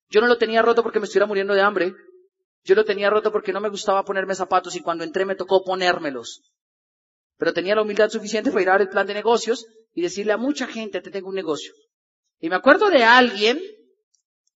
Yo 0.08 0.20
no 0.20 0.26
lo 0.26 0.38
tenía 0.38 0.62
roto 0.62 0.82
porque 0.82 1.00
me 1.00 1.04
estuviera 1.04 1.26
muriendo 1.26 1.54
de 1.54 1.62
hambre. 1.62 1.94
Yo 2.64 2.74
lo 2.74 2.84
tenía 2.84 3.10
roto 3.10 3.32
porque 3.32 3.52
no 3.52 3.60
me 3.60 3.68
gustaba 3.68 4.04
ponerme 4.04 4.34
zapatos 4.34 4.74
y 4.76 4.80
cuando 4.80 5.04
entré 5.04 5.24
me 5.24 5.34
tocó 5.34 5.64
ponérmelos. 5.64 6.42
Pero 7.38 7.52
tenía 7.52 7.74
la 7.74 7.82
humildad 7.82 8.08
suficiente 8.08 8.50
para 8.50 8.62
ir 8.62 8.68
a 8.68 8.72
dar 8.72 8.82
el 8.82 8.88
plan 8.88 9.06
de 9.06 9.14
negocios 9.14 9.66
y 9.92 10.02
decirle 10.02 10.32
a 10.32 10.36
mucha 10.36 10.66
gente, 10.66 11.00
te 11.00 11.10
tengo 11.10 11.28
un 11.28 11.34
negocio. 11.34 11.72
Y 12.40 12.48
me 12.48 12.56
acuerdo 12.56 12.90
de 12.90 13.04
alguien 13.04 13.60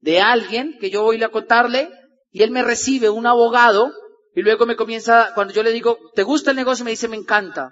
de 0.01 0.21
alguien 0.21 0.79
que 0.81 0.91
yo 0.91 1.03
voy 1.03 1.23
a 1.23 1.29
contarle 1.29 1.91
y 2.31 2.43
él 2.43 2.51
me 2.51 2.63
recibe 2.63 3.11
un 3.11 3.27
abogado 3.27 3.93
y 4.35 4.43
luego 4.43 4.65
me 4.67 4.77
comienza, 4.77 5.33
cuando 5.35 5.53
yo 5.53 5.63
le 5.63 5.73
digo, 5.73 5.99
¿te 6.15 6.23
gusta 6.23 6.51
el 6.51 6.57
negocio? 6.57 6.85
Me 6.85 6.93
dice, 6.93 7.09
me 7.09 7.17
encanta. 7.17 7.71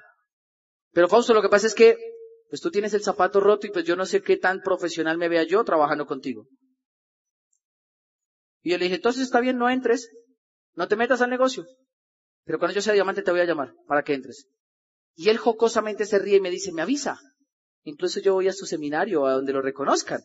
Pero 0.93 1.09
Fausto, 1.09 1.33
lo 1.33 1.43
que 1.43 1.49
pasa 1.49 1.67
es 1.69 1.75
que, 1.75 1.97
pues 2.51 2.61
tú 2.61 2.71
tienes 2.71 2.93
el 2.95 3.03
zapato 3.03 3.41
roto 3.41 3.67
y 3.67 3.71
pues 3.71 3.85
yo 3.85 3.95
no 3.95 4.05
sé 4.07 4.23
qué 4.23 4.37
tan 4.37 4.61
profesional 4.61 5.19
me 5.19 5.29
vea 5.29 5.45
yo 5.45 5.63
trabajando 5.65 6.07
contigo. 6.07 6.47
Y 8.69 8.73
yo 8.73 8.77
le 8.77 8.85
dije, 8.85 8.97
entonces 8.97 9.23
está 9.23 9.41
bien, 9.41 9.57
no 9.57 9.71
entres, 9.71 10.11
no 10.75 10.89
te 10.89 10.97
metas 10.97 11.23
al 11.23 11.31
negocio. 11.31 11.65
Pero 12.45 12.59
cuando 12.59 12.75
yo 12.75 12.83
sea 12.83 12.93
diamante 12.93 13.23
te 13.23 13.31
voy 13.31 13.41
a 13.41 13.47
llamar 13.47 13.73
para 13.87 14.03
que 14.03 14.13
entres. 14.13 14.47
Y 15.15 15.31
él 15.31 15.39
jocosamente 15.39 16.05
se 16.05 16.19
ríe 16.19 16.37
y 16.37 16.41
me 16.43 16.51
dice, 16.51 16.71
me 16.75 16.83
avisa. 16.83 17.19
Incluso 17.85 18.21
yo 18.21 18.35
voy 18.35 18.47
a 18.47 18.53
su 18.53 18.67
seminario, 18.67 19.25
a 19.25 19.33
donde 19.33 19.55
lo 19.55 19.63
reconozcan. 19.63 20.21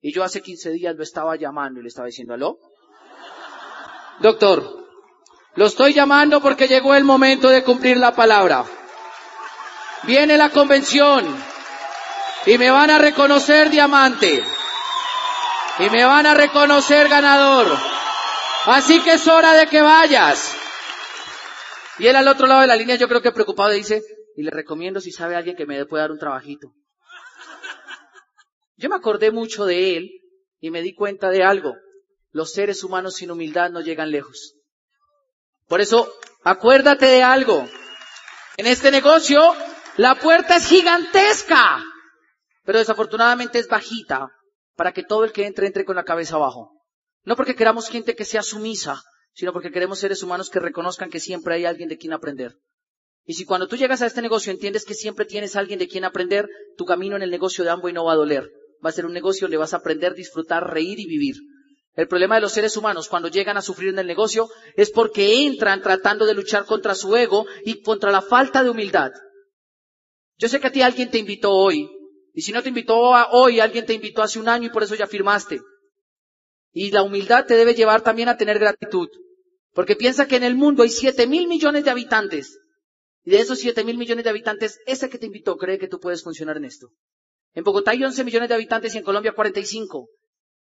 Y 0.00 0.12
yo 0.12 0.24
hace 0.24 0.42
15 0.42 0.70
días 0.70 0.96
lo 0.96 1.04
estaba 1.04 1.36
llamando 1.36 1.78
y 1.78 1.84
le 1.84 1.88
estaba 1.88 2.06
diciendo, 2.06 2.34
¿aló? 2.34 2.58
Doctor, 4.20 4.88
lo 5.54 5.66
estoy 5.66 5.94
llamando 5.94 6.40
porque 6.40 6.66
llegó 6.66 6.96
el 6.96 7.04
momento 7.04 7.48
de 7.48 7.62
cumplir 7.62 7.96
la 7.96 8.12
palabra. 8.12 8.64
Viene 10.02 10.36
la 10.36 10.50
convención 10.50 11.24
y 12.44 12.58
me 12.58 12.72
van 12.72 12.90
a 12.90 12.98
reconocer 12.98 13.70
diamante. 13.70 14.42
Y 15.80 15.88
me 15.88 16.04
van 16.04 16.26
a 16.26 16.34
reconocer 16.34 17.08
ganador. 17.08 17.66
Así 18.66 19.02
que 19.02 19.14
es 19.14 19.26
hora 19.26 19.54
de 19.54 19.66
que 19.66 19.80
vayas. 19.80 20.54
Y 21.98 22.06
él 22.06 22.16
al 22.16 22.28
otro 22.28 22.46
lado 22.46 22.60
de 22.60 22.66
la 22.66 22.76
línea, 22.76 22.96
yo 22.96 23.08
creo 23.08 23.22
que 23.22 23.32
preocupado, 23.32 23.70
dice, 23.70 24.02
y 24.36 24.42
le 24.42 24.50
recomiendo 24.50 25.00
si 25.00 25.10
sabe 25.10 25.36
alguien 25.36 25.56
que 25.56 25.64
me 25.64 25.86
pueda 25.86 26.02
dar 26.02 26.12
un 26.12 26.18
trabajito. 26.18 26.68
Yo 28.76 28.90
me 28.90 28.96
acordé 28.96 29.30
mucho 29.30 29.64
de 29.64 29.96
él 29.96 30.10
y 30.60 30.70
me 30.70 30.82
di 30.82 30.94
cuenta 30.94 31.30
de 31.30 31.44
algo. 31.44 31.74
Los 32.30 32.52
seres 32.52 32.84
humanos 32.84 33.14
sin 33.14 33.30
humildad 33.30 33.70
no 33.70 33.80
llegan 33.80 34.10
lejos. 34.10 34.56
Por 35.66 35.80
eso, 35.80 36.12
acuérdate 36.44 37.06
de 37.06 37.22
algo. 37.22 37.66
En 38.58 38.66
este 38.66 38.90
negocio, 38.90 39.54
la 39.96 40.14
puerta 40.16 40.56
es 40.56 40.66
gigantesca, 40.66 41.82
pero 42.64 42.78
desafortunadamente 42.78 43.58
es 43.58 43.66
bajita 43.66 44.30
para 44.80 44.94
que 44.94 45.02
todo 45.02 45.24
el 45.24 45.32
que 45.32 45.44
entre 45.44 45.66
entre 45.66 45.84
con 45.84 45.94
la 45.94 46.04
cabeza 46.04 46.36
abajo. 46.36 46.72
No 47.26 47.36
porque 47.36 47.54
queramos 47.54 47.90
gente 47.90 48.16
que 48.16 48.24
sea 48.24 48.42
sumisa, 48.42 49.02
sino 49.34 49.52
porque 49.52 49.70
queremos 49.70 49.98
seres 49.98 50.22
humanos 50.22 50.48
que 50.48 50.58
reconozcan 50.58 51.10
que 51.10 51.20
siempre 51.20 51.54
hay 51.54 51.66
alguien 51.66 51.90
de 51.90 51.98
quien 51.98 52.14
aprender. 52.14 52.56
Y 53.26 53.34
si 53.34 53.44
cuando 53.44 53.68
tú 53.68 53.76
llegas 53.76 54.00
a 54.00 54.06
este 54.06 54.22
negocio 54.22 54.50
entiendes 54.50 54.86
que 54.86 54.94
siempre 54.94 55.26
tienes 55.26 55.54
alguien 55.54 55.78
de 55.78 55.86
quien 55.86 56.06
aprender, 56.06 56.48
tu 56.78 56.86
camino 56.86 57.14
en 57.16 57.20
el 57.20 57.30
negocio 57.30 57.62
de 57.62 57.68
Amway 57.68 57.92
no 57.92 58.06
va 58.06 58.14
a 58.14 58.16
doler. 58.16 58.50
Va 58.82 58.88
a 58.88 58.92
ser 58.94 59.04
un 59.04 59.12
negocio 59.12 59.48
donde 59.48 59.58
vas 59.58 59.74
a 59.74 59.76
aprender, 59.76 60.14
disfrutar, 60.14 60.72
reír 60.72 60.98
y 60.98 61.06
vivir. 61.06 61.36
El 61.92 62.08
problema 62.08 62.36
de 62.36 62.40
los 62.40 62.52
seres 62.52 62.74
humanos 62.78 63.06
cuando 63.10 63.28
llegan 63.28 63.58
a 63.58 63.60
sufrir 63.60 63.90
en 63.90 63.98
el 63.98 64.06
negocio 64.06 64.48
es 64.76 64.90
porque 64.90 65.44
entran 65.44 65.82
tratando 65.82 66.24
de 66.24 66.32
luchar 66.32 66.64
contra 66.64 66.94
su 66.94 67.14
ego 67.16 67.44
y 67.66 67.82
contra 67.82 68.10
la 68.10 68.22
falta 68.22 68.64
de 68.64 68.70
humildad. 68.70 69.10
Yo 70.38 70.48
sé 70.48 70.58
que 70.58 70.68
a 70.68 70.72
ti 70.72 70.80
alguien 70.80 71.10
te 71.10 71.18
invitó 71.18 71.52
hoy, 71.52 71.86
y 72.32 72.42
si 72.42 72.52
no 72.52 72.62
te 72.62 72.68
invitó 72.68 72.96
hoy, 72.96 73.60
alguien 73.60 73.86
te 73.86 73.94
invitó 73.94 74.22
hace 74.22 74.38
un 74.38 74.48
año 74.48 74.66
y 74.66 74.70
por 74.70 74.82
eso 74.82 74.94
ya 74.94 75.06
firmaste. 75.06 75.60
Y 76.72 76.90
la 76.90 77.02
humildad 77.02 77.46
te 77.46 77.54
debe 77.54 77.74
llevar 77.74 78.02
también 78.02 78.28
a 78.28 78.36
tener 78.36 78.58
gratitud. 78.58 79.08
Porque 79.72 79.96
piensa 79.96 80.26
que 80.26 80.36
en 80.36 80.44
el 80.44 80.54
mundo 80.54 80.82
hay 80.82 80.90
siete 80.90 81.26
mil 81.26 81.48
millones 81.48 81.84
de 81.84 81.90
habitantes. 81.90 82.58
Y 83.24 83.30
de 83.30 83.40
esos 83.40 83.58
siete 83.58 83.84
mil 83.84 83.98
millones 83.98 84.24
de 84.24 84.30
habitantes, 84.30 84.78
ese 84.86 85.08
que 85.08 85.18
te 85.18 85.26
invitó 85.26 85.56
cree 85.56 85.78
que 85.78 85.88
tú 85.88 85.98
puedes 85.98 86.22
funcionar 86.22 86.56
en 86.56 86.64
esto. 86.64 86.92
En 87.52 87.64
Bogotá 87.64 87.90
hay 87.90 88.04
11 88.04 88.24
millones 88.24 88.48
de 88.48 88.54
habitantes 88.54 88.94
y 88.94 88.98
en 88.98 89.04
Colombia 89.04 89.32
45. 89.32 90.08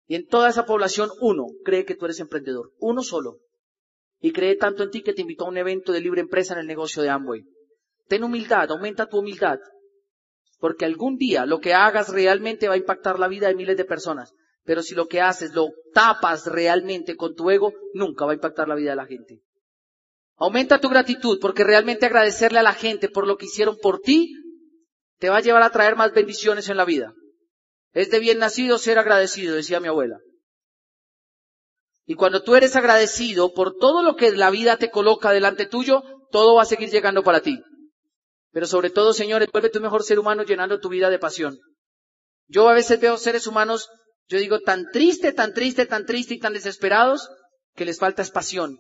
Y 0.08 0.16
en 0.16 0.28
toda 0.28 0.50
esa 0.50 0.66
población 0.66 1.10
uno 1.20 1.48
cree 1.64 1.86
que 1.86 1.96
tú 1.96 2.06
eres 2.06 2.20
emprendedor. 2.20 2.72
Uno 2.80 3.02
solo. 3.02 3.40
Y 4.20 4.32
cree 4.32 4.56
tanto 4.56 4.84
en 4.84 4.92
ti 4.92 5.02
que 5.02 5.14
te 5.14 5.22
invitó 5.22 5.46
a 5.46 5.50
un 5.50 5.58
evento 5.58 5.92
de 5.92 6.00
libre 6.00 6.22
empresa 6.22 6.54
en 6.54 6.62
el 6.62 6.68
negocio 6.68 7.02
de 7.02 7.10
Amway. 7.10 7.44
Ten 8.08 8.24
humildad, 8.24 8.72
aumenta 8.72 9.08
tu 9.08 9.20
humildad. 9.20 9.60
Porque 10.62 10.86
algún 10.86 11.18
día 11.18 11.48
lo 11.48 11.60
que 11.60 11.74
hagas 11.74 12.10
realmente 12.10 12.68
va 12.68 12.76
a 12.76 12.78
impactar 12.78 13.18
la 13.18 13.28
vida 13.28 13.48
de 13.48 13.56
miles 13.56 13.76
de 13.78 13.84
personas. 13.84 14.32
Pero 14.64 14.84
si 14.84 14.94
lo 14.94 15.08
que 15.08 15.20
haces 15.20 15.56
lo 15.56 15.70
tapas 15.92 16.46
realmente 16.46 17.18
con 17.18 17.34
tu 17.34 17.50
ego, 17.50 17.74
nunca 17.96 18.26
va 18.26 18.32
a 18.32 18.36
impactar 18.36 18.68
la 18.68 18.76
vida 18.76 18.92
de 18.92 18.96
la 18.96 19.08
gente. 19.08 19.42
Aumenta 20.38 20.80
tu 20.80 20.88
gratitud 20.88 21.40
porque 21.42 21.64
realmente 21.64 22.06
agradecerle 22.06 22.60
a 22.60 22.64
la 22.64 22.76
gente 22.76 23.10
por 23.10 23.26
lo 23.26 23.38
que 23.38 23.48
hicieron 23.48 23.76
por 23.82 24.02
ti 24.02 24.36
te 25.18 25.30
va 25.30 25.38
a 25.38 25.42
llevar 25.42 25.64
a 25.64 25.72
traer 25.72 25.96
más 25.96 26.14
bendiciones 26.14 26.70
en 26.70 26.78
la 26.78 26.86
vida. 26.86 27.12
Es 27.94 28.12
de 28.12 28.20
bien 28.20 28.38
nacido 28.38 28.78
ser 28.78 29.00
agradecido, 29.00 29.56
decía 29.56 29.80
mi 29.80 29.88
abuela. 29.88 30.20
Y 32.06 32.14
cuando 32.14 32.44
tú 32.44 32.56
eres 32.56 32.76
agradecido 32.76 33.52
por 33.54 33.78
todo 33.78 34.04
lo 34.04 34.16
que 34.16 34.32
la 34.32 34.52
vida 34.52 34.78
te 34.78 34.92
coloca 34.92 35.32
delante 35.32 35.66
tuyo, 35.66 36.04
todo 36.30 36.56
va 36.56 36.64
a 36.64 36.66
seguir 36.66 36.92
llegando 36.92 37.24
para 37.24 37.42
ti. 37.42 37.64
Pero 38.52 38.68
sobre 38.68 38.90
todo, 38.90 39.14
señores, 39.14 39.50
vuelve 39.52 39.72
un 39.74 39.84
mejor 39.84 40.04
ser 40.04 40.20
humano 40.20 40.44
llenando 40.44 40.80
tu 40.80 40.90
vida 40.90 41.10
de 41.10 41.20
pasión. 41.20 41.58
Yo 42.48 42.68
a 42.68 42.74
veces 42.74 43.00
veo 43.00 43.18
seres 43.18 43.48
humanos 43.48 43.90
yo 44.32 44.38
digo, 44.38 44.62
tan 44.62 44.90
triste, 44.90 45.34
tan 45.34 45.54
triste, 45.54 45.86
tan 45.86 46.06
triste 46.06 46.36
y 46.36 46.40
tan 46.40 46.54
desesperados 46.54 47.30
que 47.76 47.84
les 47.84 48.00
falta 48.00 48.22
es 48.22 48.32
pasión. 48.32 48.80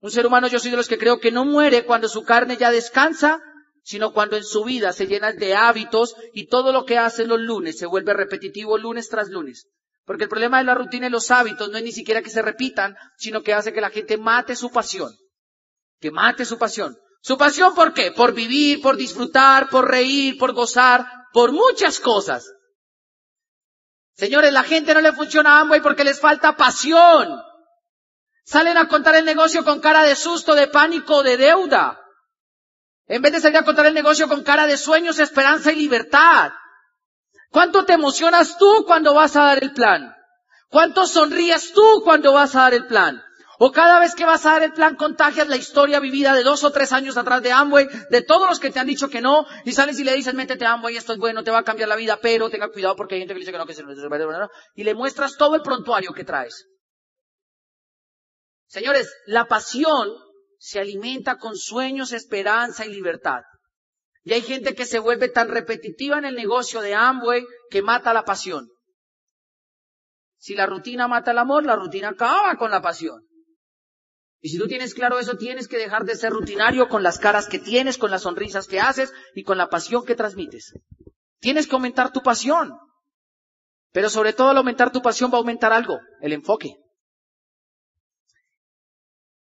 Un 0.00 0.10
ser 0.10 0.26
humano 0.26 0.48
yo 0.48 0.58
soy 0.58 0.70
de 0.70 0.78
los 0.78 0.88
que 0.88 0.96
creo 0.96 1.20
que 1.20 1.30
no 1.30 1.44
muere 1.44 1.84
cuando 1.84 2.08
su 2.08 2.22
carne 2.22 2.56
ya 2.56 2.70
descansa, 2.70 3.38
sino 3.82 4.14
cuando 4.14 4.38
en 4.38 4.44
su 4.44 4.64
vida 4.64 4.94
se 4.94 5.06
llena 5.06 5.32
de 5.32 5.54
hábitos 5.54 6.14
y 6.32 6.46
todo 6.46 6.72
lo 6.72 6.86
que 6.86 6.96
hace 6.96 7.26
los 7.26 7.38
lunes 7.38 7.76
se 7.76 7.84
vuelve 7.84 8.14
repetitivo 8.14 8.78
lunes 8.78 9.10
tras 9.10 9.28
lunes. 9.28 9.68
Porque 10.06 10.24
el 10.24 10.30
problema 10.30 10.56
de 10.56 10.64
la 10.64 10.74
rutina 10.74 11.08
y 11.08 11.10
los 11.10 11.30
hábitos 11.30 11.68
no 11.68 11.76
es 11.76 11.84
ni 11.84 11.92
siquiera 11.92 12.22
que 12.22 12.30
se 12.30 12.40
repitan, 12.40 12.96
sino 13.18 13.42
que 13.42 13.52
hace 13.52 13.74
que 13.74 13.82
la 13.82 13.90
gente 13.90 14.16
mate 14.16 14.56
su 14.56 14.70
pasión. 14.70 15.12
Que 16.00 16.10
mate 16.10 16.46
su 16.46 16.56
pasión. 16.56 16.96
¿Su 17.20 17.36
pasión 17.36 17.74
por 17.74 17.92
qué? 17.92 18.12
Por 18.12 18.32
vivir, 18.32 18.80
por 18.80 18.96
disfrutar, 18.96 19.68
por 19.68 19.90
reír, 19.90 20.38
por 20.38 20.52
gozar, 20.52 21.06
por 21.32 21.52
muchas 21.52 22.00
cosas. 22.00 22.52
Señores, 24.14 24.52
la 24.52 24.64
gente 24.64 24.94
no 24.94 25.00
le 25.00 25.12
funciona 25.12 25.58
a 25.58 25.60
Amway 25.60 25.80
porque 25.80 26.04
les 26.04 26.20
falta 26.20 26.56
pasión. 26.56 27.40
Salen 28.44 28.76
a 28.78 28.88
contar 28.88 29.14
el 29.14 29.24
negocio 29.24 29.64
con 29.64 29.80
cara 29.80 30.02
de 30.02 30.16
susto, 30.16 30.54
de 30.54 30.68
pánico, 30.68 31.22
de 31.22 31.36
deuda. 31.36 32.00
En 33.06 33.22
vez 33.22 33.32
de 33.32 33.40
salir 33.40 33.58
a 33.58 33.64
contar 33.64 33.86
el 33.86 33.94
negocio 33.94 34.28
con 34.28 34.42
cara 34.42 34.66
de 34.66 34.76
sueños, 34.76 35.18
esperanza 35.18 35.72
y 35.72 35.76
libertad. 35.76 36.52
¿Cuánto 37.50 37.84
te 37.84 37.94
emocionas 37.94 38.58
tú 38.58 38.84
cuando 38.86 39.14
vas 39.14 39.36
a 39.36 39.44
dar 39.44 39.62
el 39.62 39.72
plan? 39.72 40.14
¿Cuánto 40.68 41.06
sonríes 41.06 41.72
tú 41.72 42.02
cuando 42.04 42.32
vas 42.32 42.54
a 42.54 42.62
dar 42.62 42.74
el 42.74 42.86
plan? 42.86 43.22
O 43.60 43.72
cada 43.72 43.98
vez 43.98 44.14
que 44.14 44.24
vas 44.24 44.46
a 44.46 44.52
dar 44.52 44.62
el 44.62 44.72
plan 44.72 44.94
contagias 44.94 45.48
la 45.48 45.56
historia 45.56 45.98
vivida 45.98 46.32
de 46.32 46.44
dos 46.44 46.62
o 46.62 46.70
tres 46.70 46.92
años 46.92 47.16
atrás 47.16 47.42
de 47.42 47.50
Amway, 47.50 47.88
de 48.08 48.22
todos 48.22 48.48
los 48.48 48.60
que 48.60 48.70
te 48.70 48.78
han 48.78 48.86
dicho 48.86 49.08
que 49.08 49.20
no, 49.20 49.46
y 49.64 49.72
sales 49.72 49.98
y 49.98 50.04
le 50.04 50.14
dices, 50.14 50.32
métete 50.32 50.64
a 50.64 50.74
Amway, 50.74 50.96
esto 50.96 51.12
es 51.12 51.18
bueno, 51.18 51.42
te 51.42 51.50
va 51.50 51.58
a 51.58 51.64
cambiar 51.64 51.88
la 51.88 51.96
vida, 51.96 52.20
pero 52.22 52.50
tenga 52.50 52.70
cuidado 52.70 52.94
porque 52.94 53.16
hay 53.16 53.22
gente 53.22 53.34
que 53.34 53.40
dice 53.40 53.50
que 53.50 53.58
no, 53.58 53.66
que 53.66 53.74
se 53.74 53.82
no, 53.82 54.48
y 54.76 54.84
le 54.84 54.94
muestras 54.94 55.36
todo 55.36 55.56
el 55.56 55.62
prontuario 55.62 56.12
que 56.12 56.22
traes. 56.22 56.66
Señores, 58.68 59.12
la 59.26 59.46
pasión 59.46 60.08
se 60.58 60.78
alimenta 60.78 61.36
con 61.38 61.56
sueños, 61.56 62.12
esperanza 62.12 62.86
y 62.86 62.90
libertad. 62.90 63.42
Y 64.22 64.34
hay 64.34 64.42
gente 64.42 64.74
que 64.76 64.84
se 64.84 65.00
vuelve 65.00 65.28
tan 65.28 65.48
repetitiva 65.48 66.18
en 66.18 66.26
el 66.26 66.36
negocio 66.36 66.80
de 66.80 66.94
Amway 66.94 67.44
que 67.70 67.82
mata 67.82 68.12
la 68.12 68.24
pasión. 68.24 68.68
Si 70.36 70.54
la 70.54 70.66
rutina 70.66 71.08
mata 71.08 71.32
el 71.32 71.38
amor, 71.38 71.64
la 71.64 71.74
rutina 71.74 72.10
acaba 72.10 72.56
con 72.56 72.70
la 72.70 72.80
pasión. 72.80 73.27
Y 74.40 74.50
si 74.50 74.58
tú 74.58 74.68
tienes 74.68 74.94
claro 74.94 75.18
eso, 75.18 75.36
tienes 75.36 75.66
que 75.66 75.78
dejar 75.78 76.04
de 76.04 76.14
ser 76.14 76.32
rutinario 76.32 76.88
con 76.88 77.02
las 77.02 77.18
caras 77.18 77.48
que 77.48 77.58
tienes, 77.58 77.98
con 77.98 78.10
las 78.10 78.22
sonrisas 78.22 78.68
que 78.68 78.80
haces 78.80 79.12
y 79.34 79.42
con 79.42 79.58
la 79.58 79.68
pasión 79.68 80.04
que 80.04 80.14
transmites. 80.14 80.74
Tienes 81.40 81.66
que 81.66 81.74
aumentar 81.74 82.12
tu 82.12 82.22
pasión. 82.22 82.72
Pero 83.90 84.10
sobre 84.10 84.32
todo 84.32 84.50
al 84.50 84.56
aumentar 84.58 84.92
tu 84.92 85.02
pasión 85.02 85.30
va 85.32 85.36
a 85.36 85.38
aumentar 85.38 85.72
algo, 85.72 85.98
el 86.20 86.32
enfoque. 86.32 86.76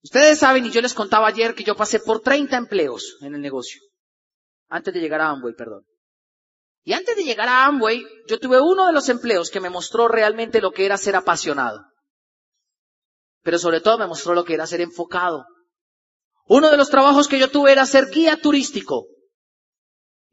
Ustedes 0.04 0.39
saben, 0.39 0.66
y 0.66 0.72
yo 0.72 0.82
les 0.82 0.93
contaba 0.93 1.28
ayer 1.28 1.54
que 1.54 1.64
yo 1.64 1.76
pasé 1.76 2.00
por 2.00 2.22
30 2.22 2.58
empleos 2.58 3.18
en 3.22 3.36
el 3.36 3.41
negocio. 3.41 3.82
Antes 4.70 4.93
de 4.93 5.00
llegar 5.00 5.22
a 5.22 5.30
Amway, 5.30 5.54
perdón. 5.54 5.86
Y 6.84 6.93
antes 6.93 7.16
de 7.16 7.24
llegar 7.24 7.50
a 7.50 7.66
Amway, 7.66 8.04
yo 8.28 8.39
tuve 8.39 8.62
uno 8.62 8.88
de 8.88 8.93
los 8.93 9.10
empleos 9.10 9.52
que 9.52 9.60
me 9.60 9.70
mostró 9.70 10.08
realmente 10.08 10.62
lo 10.62 10.72
que 10.72 10.86
era 10.86 10.98
ser 10.98 11.16
apasionado 11.18 11.82
pero 13.48 13.60
sobre 13.60 13.80
todo 13.80 13.98
me 13.98 14.08
mostró 14.08 14.34
lo 14.34 14.43
que 14.43 14.56
era 14.56 14.68
ser 14.68 14.82
enfocado. 14.82 15.45
Uno 16.48 16.70
de 16.70 16.76
los 16.76 16.89
trabajos 16.89 17.30
que 17.30 17.39
yo 17.39 17.50
tuve 17.50 17.72
era 17.72 17.86
ser 17.86 18.10
guía 18.10 18.36
turístico. 18.41 19.08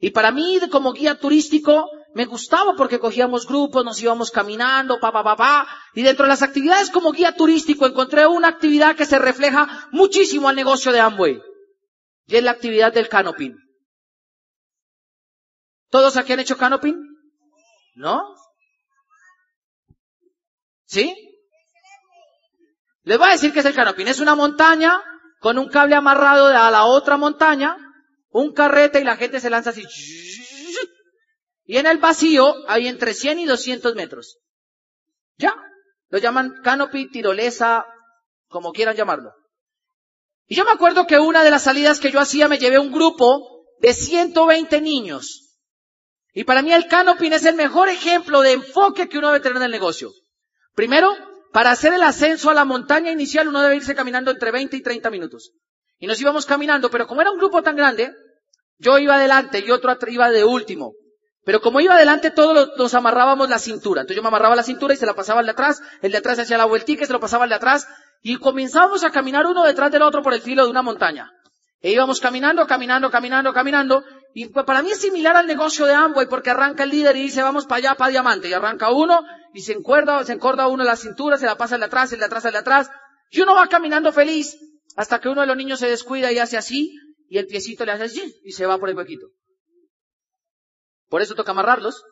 Y 0.01 0.11
para 0.11 0.33
mí, 0.33 0.59
como 0.69 0.93
guía 0.93 1.17
turístico, 1.17 1.89
me 2.12 2.25
gustaba 2.25 2.75
porque 2.77 2.99
cogíamos 2.99 3.47
grupos, 3.47 3.85
nos 3.85 4.03
íbamos 4.03 4.33
caminando, 4.33 4.99
pa, 4.99 5.12
pa, 5.12 5.23
pa, 5.23 5.37
pa. 5.37 5.69
Y 5.95 6.03
dentro 6.03 6.25
de 6.25 6.31
las 6.31 6.43
actividades 6.43 6.91
como 6.91 7.12
guía 7.12 7.37
turístico 7.37 7.87
encontré 7.87 8.27
una 8.27 8.49
actividad 8.49 8.97
que 8.97 9.07
se 9.07 9.21
refleja 9.21 9.89
muchísimo 9.93 10.49
al 10.49 10.57
negocio 10.57 10.91
de 10.91 10.99
Amway. 10.99 11.41
Y 12.27 12.35
es 12.35 12.43
la 12.43 12.51
actividad 12.51 12.93
del 12.93 13.09
canoping. 13.09 13.55
¿Todos 15.89 16.17
aquí 16.17 16.33
han 16.33 16.41
hecho 16.41 16.57
canoping? 16.57 16.97
¿No? 17.95 18.25
¿Sí? 20.87 21.34
Les 23.05 23.18
voy 23.18 23.28
a 23.28 23.32
decir 23.32 23.52
que 23.52 23.61
es 23.61 23.66
el 23.66 23.74
canopín. 23.74 24.09
Es 24.09 24.20
una 24.20 24.34
montaña 24.34 25.00
con 25.40 25.59
un 25.59 25.68
cable 25.68 25.94
amarrado 25.94 26.46
a 26.46 26.70
la 26.70 26.84
otra 26.86 27.16
montaña, 27.16 27.76
un 28.30 28.52
carrete 28.52 29.00
y 29.00 29.05
la 29.05 29.16
gente 29.16 29.40
se 29.40 29.50
lanza 29.50 29.70
así. 29.70 29.84
Y 31.66 31.76
en 31.76 31.86
el 31.86 31.98
vacío 31.98 32.55
hay 32.66 32.88
entre 32.88 33.14
100 33.14 33.40
y 33.40 33.44
200 33.46 33.94
metros. 33.94 34.38
Ya. 35.36 35.55
Lo 36.09 36.18
llaman 36.18 36.61
canopy, 36.62 37.11
tirolesa, 37.11 37.86
como 38.48 38.72
quieran 38.72 38.96
llamarlo. 38.96 39.32
Y 40.46 40.55
yo 40.55 40.64
me 40.64 40.70
acuerdo 40.70 41.07
que 41.07 41.18
una 41.18 41.42
de 41.42 41.50
las 41.50 41.64
salidas 41.64 42.00
que 42.00 42.11
yo 42.11 42.20
hacía 42.20 42.48
me 42.48 42.59
llevé 42.59 42.78
un 42.78 42.92
grupo 42.92 43.66
de 43.80 43.92
120 43.92 44.80
niños. 44.80 45.59
Y 46.32 46.44
para 46.44 46.62
mí 46.62 46.72
el 46.72 46.86
canopy 46.86 47.28
es 47.28 47.44
el 47.44 47.55
mejor 47.55 47.88
ejemplo 47.88 48.42
de 48.42 48.52
enfoque 48.52 49.09
que 49.09 49.18
uno 49.18 49.28
debe 49.28 49.40
tener 49.40 49.57
en 49.57 49.64
el 49.64 49.70
negocio. 49.70 50.11
Primero, 50.74 51.14
para 51.55 51.70
hacer 51.70 51.94
el 51.94 52.02
ascenso 52.02 52.50
a 52.50 52.55
la 52.55 52.64
montaña 52.64 53.12
inicial 53.12 53.46
uno 53.46 53.62
debe 53.62 53.76
irse 53.76 53.94
caminando 53.94 54.32
entre 54.32 54.50
20 54.50 54.76
y 54.76 54.82
30 54.82 55.09
minutos. 55.09 55.52
Y 56.00 56.09
nos 56.09 56.20
íbamos 56.20 56.46
caminando, 56.46 56.90
pero 56.90 57.07
como 57.07 57.20
era 57.20 57.30
un 57.30 57.38
grupo 57.38 57.62
tan 57.62 57.76
grande, 57.76 58.12
yo 58.78 58.98
iba 58.98 59.14
adelante 59.14 59.62
y 59.64 59.70
otro 59.70 59.96
iba 60.09 60.30
de 60.30 60.42
último. 60.42 60.94
Pero 61.44 61.61
como 61.61 61.78
iba 61.78 61.94
adelante, 61.94 62.32
todos 62.32 62.72
nos 62.76 62.92
amarrábamos 62.94 63.48
la 63.48 63.61
cintura. 63.61 64.00
Entonces 64.00 64.16
yo 64.16 64.22
me 64.22 64.30
amarraba 64.30 64.57
la 64.57 64.64
cintura 64.64 64.94
y 64.94 64.96
se 64.96 65.07
la 65.07 65.14
pasaba 65.14 65.38
al 65.38 65.46
de 65.46 65.52
atrás, 65.52 65.80
el 66.02 66.11
de 66.11 66.18
atrás 66.18 66.40
hacía 66.40 66.59
la 66.59 66.64
vueltica 66.64 67.05
y 67.05 67.07
se 67.07 67.12
lo 67.12 67.20
pasaba 67.20 67.44
al 67.44 67.50
de 67.50 67.55
atrás, 67.55 67.86
y 68.20 68.36
comenzábamos 68.38 69.05
a 69.05 69.12
caminar 69.12 69.46
uno 69.46 69.62
detrás 69.62 69.92
del 69.92 70.02
otro 70.02 70.24
por 70.24 70.34
el 70.34 70.42
filo 70.42 70.64
de 70.64 70.70
una 70.70 70.82
montaña. 70.82 71.30
E 71.80 71.92
íbamos 71.92 72.18
caminando, 72.18 72.66
caminando, 72.66 73.12
caminando, 73.12 73.52
caminando, 73.52 74.05
y 74.37 74.47
para 74.49 74.82
mí 74.82 74.91
es 74.91 75.01
similar 75.01 75.37
al 75.37 75.47
negocio 75.47 75.87
de 75.87 75.95
Amway, 75.95 76.26
porque 76.26 76.51
arranca 76.51 76.82
el 76.82 76.91
líder 76.91 77.14
y 77.14 77.22
dice, 77.22 77.41
vamos 77.41 77.66
para 77.66 77.78
allá, 77.78 77.95
para 77.95 78.11
diamante, 78.11 78.49
y 78.49 78.53
arranca 78.53 78.91
uno, 78.91 79.24
y 79.55 79.62
se 79.62 79.72
encuerda, 79.72 80.24
se 80.24 80.32
encorda 80.32 80.66
uno 80.66 80.82
la 80.82 80.97
cintura, 80.97 81.39
se 81.39 81.47
la 81.47 81.57
pasa 81.57 81.76
al 81.76 81.82
de 81.82 81.87
atrás, 81.87 82.12
el 82.12 82.18
de 82.18 82.24
atrás, 82.24 82.45
el 82.45 82.53
de 82.53 82.59
atrás, 82.59 82.91
y 83.30 83.41
uno 83.41 83.55
va 83.55 83.68
caminando 83.68 84.12
feliz, 84.12 84.59
hasta 84.97 85.20
que 85.20 85.28
uno 85.28 85.43
de 85.43 85.47
los 85.47 85.57
niños 85.57 85.78
se 85.78 85.89
descuida 85.89 86.32
y 86.32 86.41
hace 86.41 86.57
así, 86.57 86.97
y 87.28 87.39
el 87.39 87.47
piecito 87.47 87.85
le 87.85 87.93
hace 87.93 88.05
así, 88.05 88.41
y 88.43 88.51
se 88.51 88.66
va 88.66 88.76
por 88.76 88.89
el 88.89 88.97
huequito. 88.97 89.28
Por 91.09 91.22
eso 91.22 91.37
toca 91.37 91.53
amarrarlos. 91.53 92.03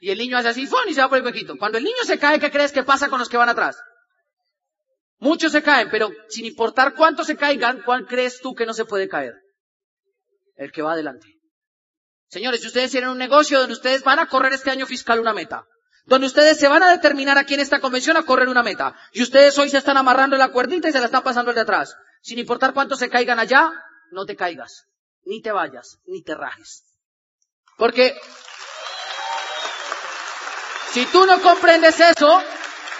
Y 0.00 0.10
el 0.10 0.18
niño 0.18 0.36
hace 0.36 0.48
así, 0.48 0.68
y 0.88 0.94
se 0.94 1.00
va 1.00 1.08
por 1.08 1.18
el 1.18 1.24
huequito. 1.24 1.56
Cuando 1.56 1.78
el 1.78 1.84
niño 1.84 2.02
se 2.04 2.18
cae, 2.18 2.40
¿qué 2.40 2.50
crees 2.50 2.72
que 2.72 2.82
pasa 2.82 3.08
con 3.08 3.20
los 3.20 3.28
que 3.28 3.36
van 3.36 3.48
atrás? 3.48 3.80
Muchos 5.18 5.52
se 5.52 5.62
caen, 5.62 5.88
pero 5.88 6.10
sin 6.28 6.46
importar 6.46 6.94
cuántos 6.94 7.28
se 7.28 7.36
caigan, 7.36 7.82
¿cuál 7.84 8.06
crees 8.06 8.40
tú 8.40 8.54
que 8.54 8.66
no 8.66 8.74
se 8.74 8.84
puede 8.84 9.08
caer? 9.08 9.43
El 10.56 10.72
que 10.72 10.82
va 10.82 10.92
adelante. 10.92 11.34
Señores, 12.28 12.60
si 12.60 12.66
ustedes 12.66 12.90
tienen 12.90 13.10
un 13.10 13.18
negocio 13.18 13.58
donde 13.58 13.74
ustedes 13.74 14.02
van 14.02 14.18
a 14.18 14.28
correr 14.28 14.52
este 14.52 14.70
año 14.70 14.86
fiscal 14.86 15.20
una 15.20 15.32
meta, 15.32 15.66
donde 16.04 16.26
ustedes 16.26 16.58
se 16.58 16.68
van 16.68 16.82
a 16.82 16.90
determinar 16.90 17.38
aquí 17.38 17.54
en 17.54 17.60
esta 17.60 17.80
convención 17.80 18.16
a 18.16 18.24
correr 18.24 18.48
una 18.48 18.62
meta, 18.62 18.94
y 19.12 19.22
ustedes 19.22 19.56
hoy 19.58 19.70
se 19.70 19.78
están 19.78 19.96
amarrando 19.96 20.36
la 20.36 20.48
cuerdita 20.48 20.88
y 20.88 20.92
se 20.92 20.98
la 20.98 21.06
están 21.06 21.22
pasando 21.22 21.50
el 21.50 21.54
de 21.54 21.62
atrás, 21.62 21.96
sin 22.22 22.38
importar 22.38 22.74
cuántos 22.74 22.98
se 22.98 23.08
caigan 23.08 23.38
allá, 23.38 23.70
no 24.10 24.26
te 24.26 24.36
caigas, 24.36 24.86
ni 25.24 25.42
te 25.42 25.52
vayas, 25.52 25.98
ni 26.06 26.22
te 26.22 26.34
rajes. 26.34 26.84
Porque 27.76 28.16
si 30.92 31.06
tú 31.06 31.26
no 31.26 31.40
comprendes 31.40 31.98
eso, 31.98 32.42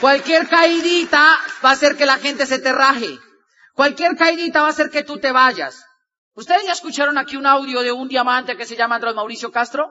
cualquier 0.00 0.48
caidita 0.48 1.38
va 1.64 1.70
a 1.70 1.72
hacer 1.72 1.96
que 1.96 2.06
la 2.06 2.18
gente 2.18 2.46
se 2.46 2.58
te 2.58 2.72
raje. 2.72 3.18
Cualquier 3.74 4.16
caidita 4.16 4.62
va 4.62 4.68
a 4.68 4.70
hacer 4.70 4.90
que 4.90 5.04
tú 5.04 5.18
te 5.18 5.32
vayas. 5.32 5.84
¿Ustedes 6.34 6.66
ya 6.66 6.72
escucharon 6.72 7.16
aquí 7.16 7.36
un 7.36 7.46
audio 7.46 7.82
de 7.82 7.92
un 7.92 8.08
diamante 8.08 8.56
que 8.56 8.66
se 8.66 8.76
llama 8.76 8.96
Andrés 8.96 9.14
Mauricio 9.14 9.52
Castro? 9.52 9.88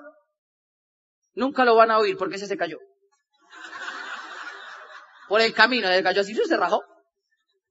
Nunca 1.35 1.63
lo 1.63 1.75
van 1.75 1.91
a 1.91 1.99
oír 1.99 2.17
porque 2.17 2.35
ese 2.35 2.47
se 2.47 2.57
cayó. 2.57 2.77
Por 5.29 5.39
el 5.41 5.53
camino, 5.53 5.89
el 5.89 6.03
cayó 6.03 6.21
así, 6.21 6.35
se 6.35 6.57
rajó. 6.57 6.83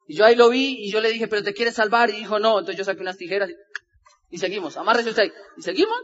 Y 0.06 0.16
yo 0.16 0.24
ahí 0.24 0.34
lo 0.34 0.48
vi 0.48 0.86
y 0.86 0.90
yo 0.90 1.00
le 1.00 1.10
dije, 1.10 1.28
pero 1.28 1.42
te 1.42 1.52
quieres 1.52 1.74
salvar. 1.74 2.10
Y 2.10 2.14
dijo, 2.14 2.38
no. 2.38 2.58
Entonces 2.58 2.76
yo 2.76 2.84
saqué 2.84 3.02
unas 3.02 3.18
tijeras 3.18 3.50
y, 3.50 3.54
y 4.30 4.38
seguimos. 4.38 4.76
Amárrese 4.76 5.10
usted. 5.10 5.32
¿Y 5.56 5.62
seguimos? 5.62 5.98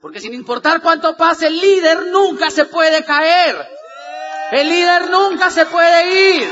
Porque 0.00 0.20
sin 0.20 0.34
importar 0.34 0.80
cuánto 0.80 1.16
pase, 1.16 1.48
el 1.48 1.60
líder 1.60 2.06
nunca 2.06 2.50
se 2.50 2.64
puede 2.64 3.04
caer. 3.04 3.56
El 4.52 4.68
líder 4.68 5.10
nunca 5.10 5.50
se 5.50 5.66
puede 5.66 6.38
ir. 6.38 6.50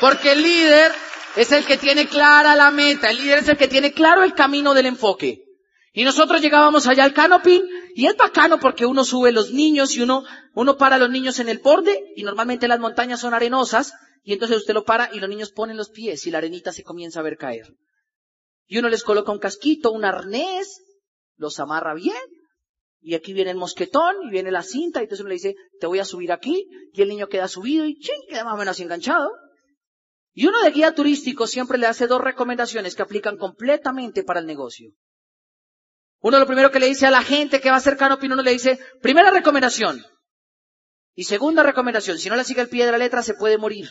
Porque 0.00 0.32
el 0.32 0.42
líder 0.42 0.92
es 1.36 1.52
el 1.52 1.64
que 1.64 1.78
tiene 1.78 2.06
clara 2.06 2.56
la 2.56 2.70
meta. 2.70 3.10
El 3.10 3.18
líder 3.18 3.38
es 3.38 3.48
el 3.48 3.56
que 3.56 3.68
tiene 3.68 3.92
claro 3.92 4.22
el 4.22 4.34
camino 4.34 4.74
del 4.74 4.86
enfoque. 4.86 5.44
Y 5.92 6.04
nosotros 6.04 6.40
llegábamos 6.40 6.86
allá 6.86 7.04
al 7.04 7.12
canopy 7.12 7.62
y 7.94 8.06
es 8.06 8.16
bacano 8.16 8.58
porque 8.58 8.86
uno 8.86 9.04
sube 9.04 9.30
los 9.30 9.52
niños 9.52 9.94
y 9.94 10.00
uno, 10.00 10.24
uno 10.54 10.76
para 10.78 10.96
a 10.96 10.98
los 10.98 11.10
niños 11.10 11.38
en 11.38 11.48
el 11.48 11.58
borde 11.58 12.12
y 12.16 12.22
normalmente 12.22 12.66
las 12.66 12.80
montañas 12.80 13.20
son 13.20 13.34
arenosas 13.34 13.92
y 14.22 14.32
entonces 14.32 14.58
usted 14.58 14.72
lo 14.72 14.84
para 14.84 15.10
y 15.14 15.20
los 15.20 15.28
niños 15.28 15.52
ponen 15.52 15.76
los 15.76 15.90
pies 15.90 16.26
y 16.26 16.30
la 16.30 16.38
arenita 16.38 16.72
se 16.72 16.82
comienza 16.82 17.20
a 17.20 17.22
ver 17.22 17.36
caer. 17.36 17.74
Y 18.66 18.78
uno 18.78 18.88
les 18.88 19.02
coloca 19.02 19.32
un 19.32 19.38
casquito, 19.38 19.92
un 19.92 20.04
arnés 20.04 20.82
los 21.36 21.60
amarra 21.60 21.94
bien. 21.94 22.16
Y 23.04 23.14
aquí 23.14 23.32
viene 23.32 23.50
el 23.50 23.56
mosquetón 23.56 24.14
y 24.24 24.30
viene 24.30 24.50
la 24.50 24.62
cinta 24.62 25.00
y 25.00 25.02
entonces 25.02 25.20
uno 25.20 25.28
le 25.28 25.34
dice, 25.34 25.56
te 25.80 25.86
voy 25.86 25.98
a 25.98 26.04
subir 26.04 26.32
aquí. 26.32 26.68
Y 26.92 27.02
el 27.02 27.08
niño 27.08 27.26
queda 27.26 27.48
subido 27.48 27.84
y 27.84 27.98
ching, 27.98 28.28
queda 28.28 28.44
más 28.44 28.54
o 28.54 28.56
menos 28.56 28.78
enganchado. 28.80 29.28
Y 30.34 30.46
uno 30.46 30.62
de 30.62 30.70
guía 30.70 30.94
turístico 30.94 31.46
siempre 31.46 31.78
le 31.78 31.86
hace 31.86 32.06
dos 32.06 32.20
recomendaciones 32.20 32.94
que 32.94 33.02
aplican 33.02 33.36
completamente 33.36 34.24
para 34.24 34.40
el 34.40 34.46
negocio. 34.46 34.92
Uno 36.20 36.38
lo 36.38 36.46
primero 36.46 36.70
que 36.70 36.80
le 36.80 36.86
dice 36.86 37.06
a 37.06 37.10
la 37.10 37.22
gente 37.22 37.60
que 37.60 37.68
va 37.68 37.74
a 37.74 37.78
hacer 37.78 37.96
canopy, 37.96 38.26
uno 38.26 38.42
le 38.42 38.52
dice, 38.52 38.78
primera 39.02 39.30
recomendación. 39.30 40.02
Y 41.14 41.24
segunda 41.24 41.62
recomendación, 41.62 42.18
si 42.18 42.30
no 42.30 42.36
le 42.36 42.44
sigue 42.44 42.62
el 42.62 42.68
pie 42.68 42.86
de 42.86 42.92
la 42.92 42.98
letra 42.98 43.22
se 43.22 43.34
puede 43.34 43.58
morir. 43.58 43.90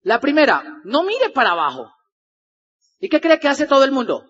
La 0.00 0.20
primera, 0.20 0.80
no 0.84 1.02
mire 1.02 1.30
para 1.30 1.50
abajo. 1.50 1.92
¿Y 2.98 3.08
qué 3.08 3.20
cree 3.20 3.38
que 3.38 3.48
hace 3.48 3.66
todo 3.66 3.84
el 3.84 3.92
mundo? 3.92 4.24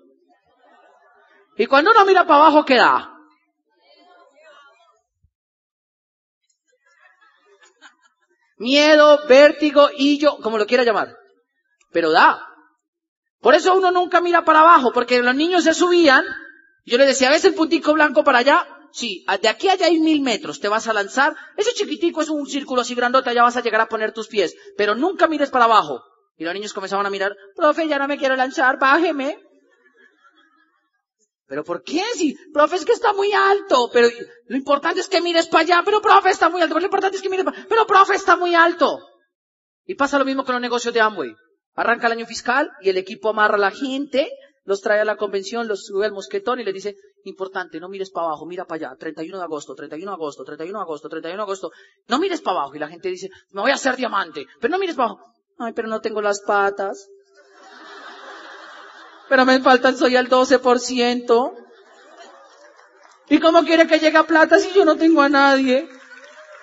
Y 1.57 1.67
cuando 1.67 1.91
uno 1.91 2.05
mira 2.07 2.27
para 2.27 2.41
abajo, 2.41 2.65
¿qué 2.65 2.77
da? 2.77 3.12
Miedo, 8.63 9.19
vértigo, 9.29 9.91
yo, 9.99 10.39
como 10.39 10.57
lo 10.57 10.67
quiera 10.67 10.85
llamar. 10.85 11.17
Pero 11.91 12.13
da. 12.13 12.47
Por 13.41 13.57
eso 13.57 13.75
uno 13.75 13.91
nunca 13.91 14.21
mira 14.21 14.45
para 14.45 14.61
abajo, 14.61 14.93
porque 14.93 15.21
los 15.21 15.35
niños 15.35 15.65
se 15.65 15.75
subían. 15.75 16.25
Yo 16.85 16.97
le 16.97 17.05
decía, 17.05 17.29
¿ves 17.29 17.45
el 17.45 17.55
puntico 17.55 17.93
blanco 17.93 18.23
para 18.23 18.39
allá? 18.39 18.65
Sí, 18.93 19.25
de 19.41 19.49
aquí 19.49 19.69
allá 19.69 19.87
hay 19.87 19.99
mil 19.99 20.21
metros, 20.21 20.61
te 20.61 20.69
vas 20.69 20.87
a 20.87 20.93
lanzar. 20.93 21.35
Ese 21.57 21.73
chiquitico 21.73 22.23
es 22.23 22.29
un 22.29 22.47
círculo 22.47 22.83
así 22.83 22.95
grandote, 22.95 23.31
allá 23.31 23.43
vas 23.43 23.57
a 23.57 23.63
llegar 23.63 23.81
a 23.81 23.89
poner 23.89 24.13
tus 24.13 24.29
pies. 24.29 24.55
Pero 24.77 24.95
nunca 24.95 25.27
mires 25.27 25.51
para 25.51 25.65
abajo. 25.65 26.01
Y 26.37 26.45
los 26.45 26.55
niños 26.55 26.73
comenzaban 26.73 27.05
a 27.05 27.11
mirar, 27.11 27.35
profe, 27.57 27.89
ya 27.89 27.99
no 27.99 28.07
me 28.07 28.17
quiero 28.17 28.37
lanzar, 28.37 28.79
bájeme. 28.79 29.39
¿Pero 31.53 31.65
por 31.65 31.83
qué? 31.83 32.01
Si, 32.15 32.35
profe, 32.51 32.77
es 32.77 32.87
que 32.87 32.93
está 32.93 33.13
muy 33.13 33.31
alto. 33.31 33.91
Pero 33.93 34.09
lo 34.47 34.57
importante 34.57 35.01
es 35.01 35.07
que 35.07 35.21
mires 35.21 35.49
para 35.49 35.65
allá. 35.65 35.83
Pero, 35.85 36.01
profe, 36.01 36.31
está 36.31 36.49
muy 36.49 36.63
alto. 36.63 36.73
Pero 36.73 36.81
lo 36.81 36.87
importante 36.87 37.19
es 37.19 37.23
que 37.23 37.29
mires 37.29 37.45
para 37.45 37.67
Pero, 37.69 37.87
profe, 37.87 38.15
está 38.15 38.39
muy 38.39 38.55
alto. 38.55 38.99
Y 39.85 39.95
pasa 39.95 40.19
lo 40.19 40.25
mismo 40.25 40.47
con 40.47 40.55
los 40.55 40.63
negocios 40.63 40.95
de 40.95 41.03
Amway. 41.03 41.35
Arranca 41.75 42.07
el 42.07 42.15
año 42.15 42.25
fiscal 42.25 42.71
y 42.81 42.89
el 42.89 42.97
equipo 42.97 43.29
amarra 43.29 43.57
a 43.57 43.59
la 43.59 43.71
gente, 43.71 44.31
los 44.65 44.81
trae 44.81 45.01
a 45.01 45.05
la 45.05 45.19
convención, 45.19 45.69
los 45.69 45.85
sube 45.85 46.07
al 46.07 46.13
mosquetón 46.13 46.59
y 46.61 46.65
les 46.65 46.73
dice, 46.73 46.97
importante, 47.25 47.79
no 47.81 47.91
mires 47.91 48.11
para 48.11 48.29
abajo, 48.29 48.47
mira 48.47 48.65
para 48.65 48.89
allá. 48.89 48.97
31 48.97 49.37
de 49.37 49.45
agosto, 49.45 49.75
31 49.75 50.11
de 50.11 50.15
agosto, 50.15 50.45
31 50.45 50.79
de 50.79 50.83
agosto, 50.83 51.09
31 51.11 51.37
de 51.37 51.43
agosto. 51.43 51.71
No 52.09 52.19
mires 52.19 52.41
para 52.41 52.61
abajo. 52.61 52.77
Y 52.77 52.79
la 52.79 52.89
gente 52.89 53.11
dice, 53.11 53.29
me 53.51 53.61
voy 53.61 53.73
a 53.73 53.75
hacer 53.75 53.97
diamante. 53.97 54.47
Pero 54.59 54.73
no 54.73 54.79
mires 54.79 54.97
para 54.97 55.11
abajo. 55.11 55.27
Ay, 55.59 55.75
pero 55.75 55.89
no 55.89 56.01
tengo 56.01 56.23
las 56.23 56.41
patas 56.41 57.11
pero 59.33 59.47
me 59.47 59.59
faltan, 59.61 59.97
soy 59.97 60.15
al 60.15 60.29
12%. 60.29 61.53
¿Y 63.31 63.41
cómo 63.41 63.65
quiere 63.65 63.87
que 63.87 63.99
llegue 63.99 64.19
a 64.19 64.25
plata 64.25 64.59
si 64.59 64.71
yo 64.75 64.85
no 64.85 64.97
tengo 64.97 65.23
a 65.23 65.31
nadie? 65.31 65.89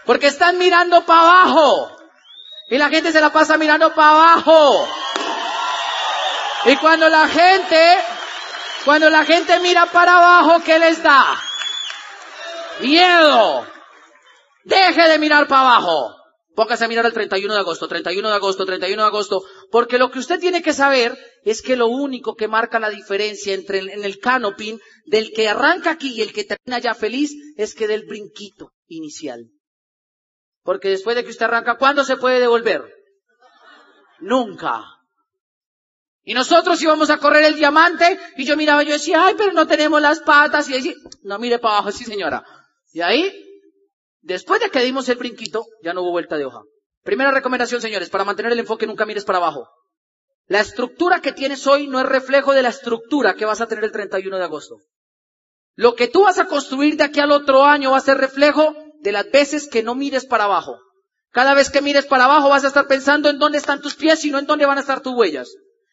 Porque 0.06 0.28
están 0.28 0.60
mirando 0.60 1.04
para 1.04 1.22
abajo. 1.22 1.98
Y 2.70 2.78
la 2.78 2.90
gente 2.90 3.12
se 3.12 3.22
la 3.22 3.32
pasa 3.32 3.58
mirando 3.58 3.92
para 3.96 4.12
abajo. 4.12 4.88
Y 6.66 6.76
cuando 6.76 7.10
la 7.10 7.28
gente, 7.28 7.98
cuando 8.86 9.10
la 9.10 9.26
gente 9.26 9.60
mira 9.62 9.88
para 9.88 10.18
abajo, 10.18 10.62
¿qué 10.64 10.78
les 10.78 11.02
da? 11.02 11.42
Miedo. 12.82 13.66
Deje 14.66 15.10
de 15.10 15.18
mirar 15.18 15.48
para 15.48 15.62
abajo. 15.62 16.19
Póngase 16.60 16.84
a 16.84 16.90
mirar 16.90 17.06
el 17.06 17.14
31 17.14 17.54
de 17.54 17.60
agosto, 17.62 17.88
31 17.88 18.28
de 18.28 18.36
agosto, 18.36 18.66
31 18.66 19.02
de 19.02 19.08
agosto, 19.08 19.44
porque 19.72 19.98
lo 19.98 20.12
que 20.12 20.20
usted 20.20 20.42
tiene 20.42 20.62
que 20.62 20.74
saber 20.74 21.18
es 21.46 21.62
que 21.62 21.78
lo 21.78 21.88
único 21.88 22.36
que 22.36 22.50
marca 22.50 22.82
la 22.82 22.90
diferencia 22.90 23.54
entre 23.54 23.80
el, 23.80 23.90
en 23.90 24.04
el 24.04 24.20
canopin 24.20 24.78
del 25.06 25.32
que 25.32 25.48
arranca 25.48 25.92
aquí 25.92 26.16
y 26.16 26.22
el 26.22 26.34
que 26.34 26.44
termina 26.44 26.80
ya 26.80 26.96
feliz 26.96 27.32
es 27.56 27.74
que 27.74 27.88
del 27.88 28.06
brinquito 28.06 28.74
inicial. 28.88 29.46
Porque 30.62 30.90
después 30.90 31.16
de 31.16 31.24
que 31.24 31.30
usted 31.30 31.46
arranca, 31.46 31.78
¿cuándo 31.78 32.04
se 32.04 32.18
puede 32.18 32.42
devolver? 32.42 32.84
Nunca. 34.20 34.84
Y 36.24 36.34
nosotros 36.34 36.82
íbamos 36.82 37.10
a 37.10 37.20
correr 37.20 37.46
el 37.46 37.56
diamante 37.56 38.20
y 38.36 38.44
yo 38.44 38.58
miraba, 38.58 38.84
yo 38.84 38.92
decía, 38.92 39.24
ay, 39.24 39.36
pero 39.38 39.54
no 39.54 39.66
tenemos 39.66 40.02
las 40.02 40.20
patas 40.20 40.68
y 40.68 40.74
decía, 40.74 40.94
no 41.22 41.40
mire 41.40 41.60
para 41.60 41.76
abajo, 41.76 41.94
sí 41.94 42.04
señora. 42.04 42.44
Y 42.92 43.00
ahí, 43.00 43.49
después 44.22 44.60
de 44.62 44.70
que 44.70 44.82
dimos 44.82 45.10
el 45.10 45.18
brinquito, 45.18 45.66
ya 45.84 45.94
no 45.94 46.02
hubo 46.02 46.12
vuelta 46.12 46.38
de 46.38 46.46
hoja. 46.46 46.62
Primera 47.04 47.32
recomendación, 47.32 47.82
señores, 47.82 48.10
para 48.10 48.26
mantener 48.26 48.52
el 48.52 48.60
enfoque 48.60 48.88
nunca 48.88 49.06
mires 49.06 49.26
para 49.26 49.38
abajo. 49.38 49.70
La 50.48 50.60
estructura 50.60 51.22
que 51.22 51.32
tienes 51.32 51.68
hoy 51.68 51.88
no 51.88 52.00
es 52.00 52.06
reflejo 52.06 52.54
de 52.54 52.64
la 52.64 52.70
estructura 52.70 53.36
que 53.36 53.46
vas 53.46 53.62
a 53.62 53.68
tener 53.68 53.84
el 53.84 53.92
31 53.92 54.38
de 54.38 54.44
agosto. 54.44 54.78
Lo 55.76 55.96
que 55.96 56.08
tú 56.08 56.24
vas 56.24 56.40
a 56.40 56.48
construir 56.48 56.98
de 56.98 57.06
aquí 57.06 57.20
al 57.20 57.32
otro 57.32 57.64
año 57.64 57.92
va 57.92 57.98
a 57.98 58.02
ser 58.02 58.18
reflejo 58.18 58.76
de 59.00 59.12
las 59.12 59.30
veces 59.32 59.70
que 59.70 59.84
no 59.84 59.96
mires 59.96 60.26
para 60.26 60.46
abajo. 60.46 60.78
Cada 61.32 61.54
vez 61.54 61.70
que 61.70 61.82
mires 61.82 62.06
para 62.06 62.26
abajo 62.26 62.50
vas 62.50 62.64
a 62.64 62.68
estar 62.68 62.88
pensando 62.88 63.30
en 63.30 63.38
dónde 63.38 63.60
están 63.60 63.82
tus 63.82 63.96
pies 63.96 64.26
y 64.26 64.32
no 64.32 64.40
en 64.40 64.46
dónde 64.46 64.66
van 64.66 64.78
a 64.78 64.82
estar 64.82 65.02
tus 65.02 65.14
huellas. 65.14 65.50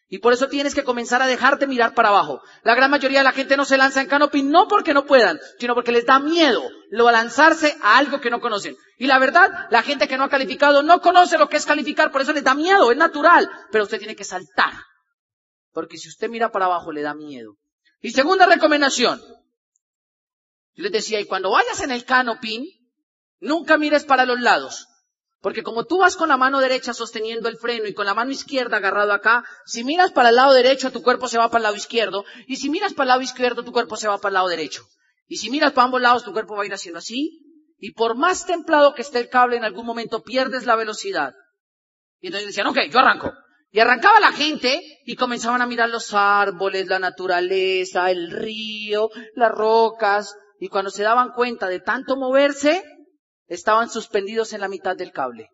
Y 0.08 0.18
por 0.18 0.32
eso 0.32 0.48
tienes 0.48 0.74
que 0.74 0.84
comenzar 0.84 1.20
a 1.20 1.26
dejarte 1.26 1.66
mirar 1.66 1.92
para 1.92 2.10
abajo. 2.10 2.40
La 2.62 2.76
gran 2.76 2.90
mayoría 2.90 3.18
de 3.18 3.24
la 3.24 3.32
gente 3.32 3.56
no 3.56 3.64
se 3.64 3.76
lanza 3.76 4.00
en 4.00 4.06
canopy 4.06 4.42
no 4.44 4.68
porque 4.68 4.94
no 4.94 5.04
puedan, 5.04 5.40
sino 5.58 5.74
porque 5.74 5.90
les 5.90 6.06
da 6.06 6.20
miedo 6.20 6.62
lo 6.90 7.10
lanzarse 7.10 7.76
a 7.82 7.98
algo 7.98 8.20
que 8.20 8.30
no 8.30 8.40
conocen. 8.40 8.76
Y 8.98 9.08
la 9.08 9.18
verdad, 9.18 9.66
la 9.70 9.82
gente 9.82 10.06
que 10.06 10.16
no 10.16 10.24
ha 10.24 10.28
calificado 10.28 10.84
no 10.84 11.00
conoce 11.00 11.38
lo 11.38 11.48
que 11.48 11.56
es 11.56 11.66
calificar, 11.66 12.12
por 12.12 12.20
eso 12.22 12.32
les 12.32 12.44
da 12.44 12.54
miedo, 12.54 12.92
es 12.92 12.96
natural. 12.96 13.50
Pero 13.72 13.84
usted 13.84 13.98
tiene 13.98 14.14
que 14.14 14.22
saltar. 14.22 14.74
Porque 15.72 15.98
si 15.98 16.08
usted 16.08 16.28
mira 16.28 16.52
para 16.52 16.66
abajo 16.66 16.92
le 16.92 17.02
da 17.02 17.12
miedo. 17.12 17.56
Y 18.00 18.10
segunda 18.10 18.46
recomendación. 18.46 19.20
Yo 20.74 20.82
les 20.84 20.92
decía, 20.92 21.18
y 21.18 21.26
cuando 21.26 21.50
vayas 21.50 21.80
en 21.80 21.90
el 21.90 22.04
canopy, 22.04 22.92
nunca 23.40 23.76
mires 23.76 24.04
para 24.04 24.24
los 24.24 24.40
lados. 24.40 24.86
Porque 25.46 25.62
como 25.62 25.84
tú 25.84 25.98
vas 25.98 26.16
con 26.16 26.28
la 26.28 26.36
mano 26.36 26.58
derecha 26.58 26.92
sosteniendo 26.92 27.48
el 27.48 27.56
freno 27.56 27.86
y 27.86 27.94
con 27.94 28.04
la 28.04 28.14
mano 28.14 28.32
izquierda 28.32 28.78
agarrado 28.78 29.12
acá, 29.12 29.44
si 29.64 29.84
miras 29.84 30.10
para 30.10 30.30
el 30.30 30.34
lado 30.34 30.52
derecho, 30.52 30.90
tu 30.90 31.04
cuerpo 31.04 31.28
se 31.28 31.38
va 31.38 31.48
para 31.48 31.58
el 31.58 31.62
lado 31.62 31.76
izquierdo. 31.76 32.24
Y 32.48 32.56
si 32.56 32.68
miras 32.68 32.94
para 32.94 33.04
el 33.04 33.08
lado 33.10 33.20
izquierdo, 33.20 33.62
tu 33.62 33.70
cuerpo 33.70 33.96
se 33.96 34.08
va 34.08 34.18
para 34.18 34.30
el 34.30 34.34
lado 34.34 34.48
derecho. 34.48 34.82
Y 35.28 35.36
si 35.36 35.48
miras 35.48 35.70
para 35.70 35.84
ambos 35.84 36.00
lados, 36.00 36.24
tu 36.24 36.32
cuerpo 36.32 36.56
va 36.56 36.64
a 36.64 36.66
ir 36.66 36.74
haciendo 36.74 36.98
así. 36.98 37.38
Y 37.78 37.92
por 37.92 38.16
más 38.16 38.44
templado 38.44 38.92
que 38.92 39.02
esté 39.02 39.20
el 39.20 39.28
cable, 39.28 39.56
en 39.56 39.62
algún 39.62 39.86
momento 39.86 40.24
pierdes 40.24 40.66
la 40.66 40.74
velocidad. 40.74 41.32
Y 42.18 42.26
entonces 42.26 42.48
decían, 42.48 42.66
ok, 42.66 42.78
yo 42.90 42.98
arranco. 42.98 43.32
Y 43.70 43.78
arrancaba 43.78 44.18
la 44.18 44.32
gente 44.32 44.82
y 45.04 45.14
comenzaban 45.14 45.62
a 45.62 45.66
mirar 45.68 45.90
los 45.90 46.12
árboles, 46.12 46.88
la 46.88 46.98
naturaleza, 46.98 48.10
el 48.10 48.32
río, 48.32 49.10
las 49.36 49.52
rocas. 49.52 50.34
Y 50.58 50.66
cuando 50.66 50.90
se 50.90 51.04
daban 51.04 51.30
cuenta 51.30 51.68
de 51.68 51.78
tanto 51.78 52.16
moverse, 52.16 52.82
estaban 53.48 53.90
suspendidos 53.90 54.52
en 54.52 54.60
la 54.60 54.68
mitad 54.68 54.96
del 54.96 55.12
cable. 55.12 55.50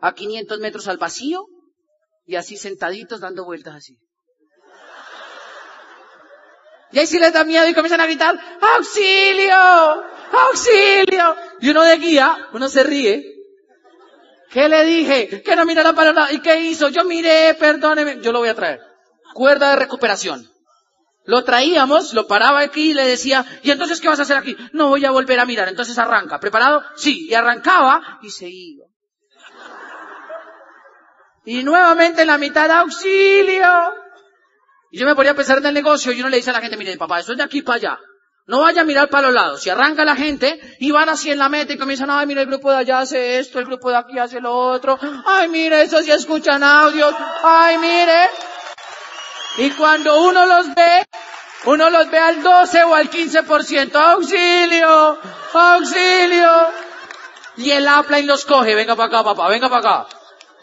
A 0.00 0.14
500 0.14 0.58
metros 0.60 0.88
al 0.88 0.98
vacío 0.98 1.46
y 2.26 2.36
así 2.36 2.56
sentaditos 2.56 3.20
dando 3.20 3.44
vueltas 3.44 3.76
así. 3.76 3.96
Y 6.92 6.98
ahí 6.98 7.06
sí 7.06 7.18
les 7.18 7.32
da 7.32 7.44
miedo 7.44 7.68
y 7.68 7.74
comienzan 7.74 8.00
a 8.00 8.06
gritar, 8.06 8.38
¡auxilio! 8.60 9.54
¡auxilio! 10.32 11.36
Y 11.60 11.70
uno 11.70 11.82
de 11.82 11.96
guía, 11.98 12.48
uno 12.52 12.68
se 12.68 12.82
ríe. 12.84 13.24
¿Qué 14.50 14.68
le 14.68 14.84
dije? 14.84 15.42
Que 15.42 15.56
no 15.56 15.66
mirara 15.66 15.92
para 15.92 16.12
nada. 16.12 16.32
¿Y 16.32 16.40
qué 16.40 16.60
hizo? 16.60 16.88
Yo 16.88 17.04
miré, 17.04 17.54
perdóneme. 17.54 18.22
Yo 18.22 18.32
lo 18.32 18.38
voy 18.38 18.48
a 18.48 18.54
traer. 18.54 18.80
Cuerda 19.34 19.70
de 19.70 19.76
recuperación. 19.76 20.48
Lo 21.26 21.42
traíamos, 21.42 22.14
lo 22.14 22.26
paraba 22.26 22.60
aquí 22.60 22.90
y 22.90 22.94
le 22.94 23.04
decía, 23.04 23.44
¿y 23.62 23.70
entonces 23.70 24.00
qué 24.00 24.08
vas 24.08 24.18
a 24.20 24.22
hacer 24.22 24.36
aquí? 24.36 24.56
No 24.72 24.88
voy 24.88 25.04
a 25.04 25.10
volver 25.10 25.40
a 25.40 25.44
mirar, 25.44 25.68
entonces 25.68 25.98
arranca. 25.98 26.38
¿Preparado? 26.38 26.82
Sí. 26.94 27.26
Y 27.28 27.34
arrancaba 27.34 28.18
y 28.22 28.30
se 28.30 28.48
iba. 28.48 28.86
Y 31.44 31.62
nuevamente 31.62 32.22
en 32.22 32.28
la 32.28 32.38
mitad, 32.38 32.70
auxilio. 32.70 33.94
Y 34.90 34.98
yo 34.98 35.06
me 35.06 35.14
ponía 35.14 35.32
a 35.32 35.34
pensar 35.34 35.58
en 35.58 35.66
el 35.66 35.74
negocio 35.74 36.12
y 36.12 36.20
uno 36.20 36.28
le 36.28 36.38
dice 36.38 36.50
a 36.50 36.52
la 36.52 36.60
gente, 36.60 36.76
mire, 36.76 36.96
papá, 36.96 37.20
eso 37.20 37.32
es 37.32 37.38
de 37.38 37.44
aquí 37.44 37.62
para 37.62 37.76
allá. 37.76 37.98
No 38.46 38.60
vaya 38.60 38.82
a 38.82 38.84
mirar 38.84 39.08
para 39.08 39.26
los 39.26 39.34
lados. 39.34 39.60
Si 39.60 39.70
arranca 39.70 40.04
la 40.04 40.14
gente 40.14 40.60
y 40.78 40.92
van 40.92 41.08
así 41.08 41.32
en 41.32 41.38
la 41.38 41.48
meta 41.48 41.72
y 41.72 41.78
comienzan, 41.78 42.10
ay, 42.10 42.26
mira, 42.26 42.42
el 42.42 42.46
grupo 42.46 42.70
de 42.70 42.78
allá 42.78 43.00
hace 43.00 43.38
esto, 43.38 43.58
el 43.58 43.66
grupo 43.66 43.90
de 43.90 43.96
aquí 43.96 44.18
hace 44.18 44.40
lo 44.40 44.56
otro. 44.56 44.96
Ay, 45.26 45.48
mire, 45.48 45.82
esos 45.82 46.04
sí 46.04 46.12
escuchan 46.12 46.62
audios. 46.62 47.12
Ay, 47.42 47.78
mire. 47.78 48.30
Y 49.58 49.70
cuando 49.70 50.22
uno 50.22 50.46
los 50.46 50.74
ve, 50.74 51.06
uno 51.64 51.90
los 51.90 52.10
ve 52.10 52.18
al 52.18 52.42
12 52.42 52.84
o 52.84 52.94
al 52.94 53.10
15%. 53.10 53.94
¡Auxilio! 53.94 55.18
¡Auxilio! 55.52 56.52
Y 57.56 57.70
el 57.70 57.88
y 58.18 58.22
los 58.22 58.44
coge. 58.44 58.74
Venga 58.74 58.94
para 58.94 59.08
acá, 59.08 59.24
papá, 59.24 59.48
venga 59.48 59.68
para 59.68 60.02
acá. 60.02 60.16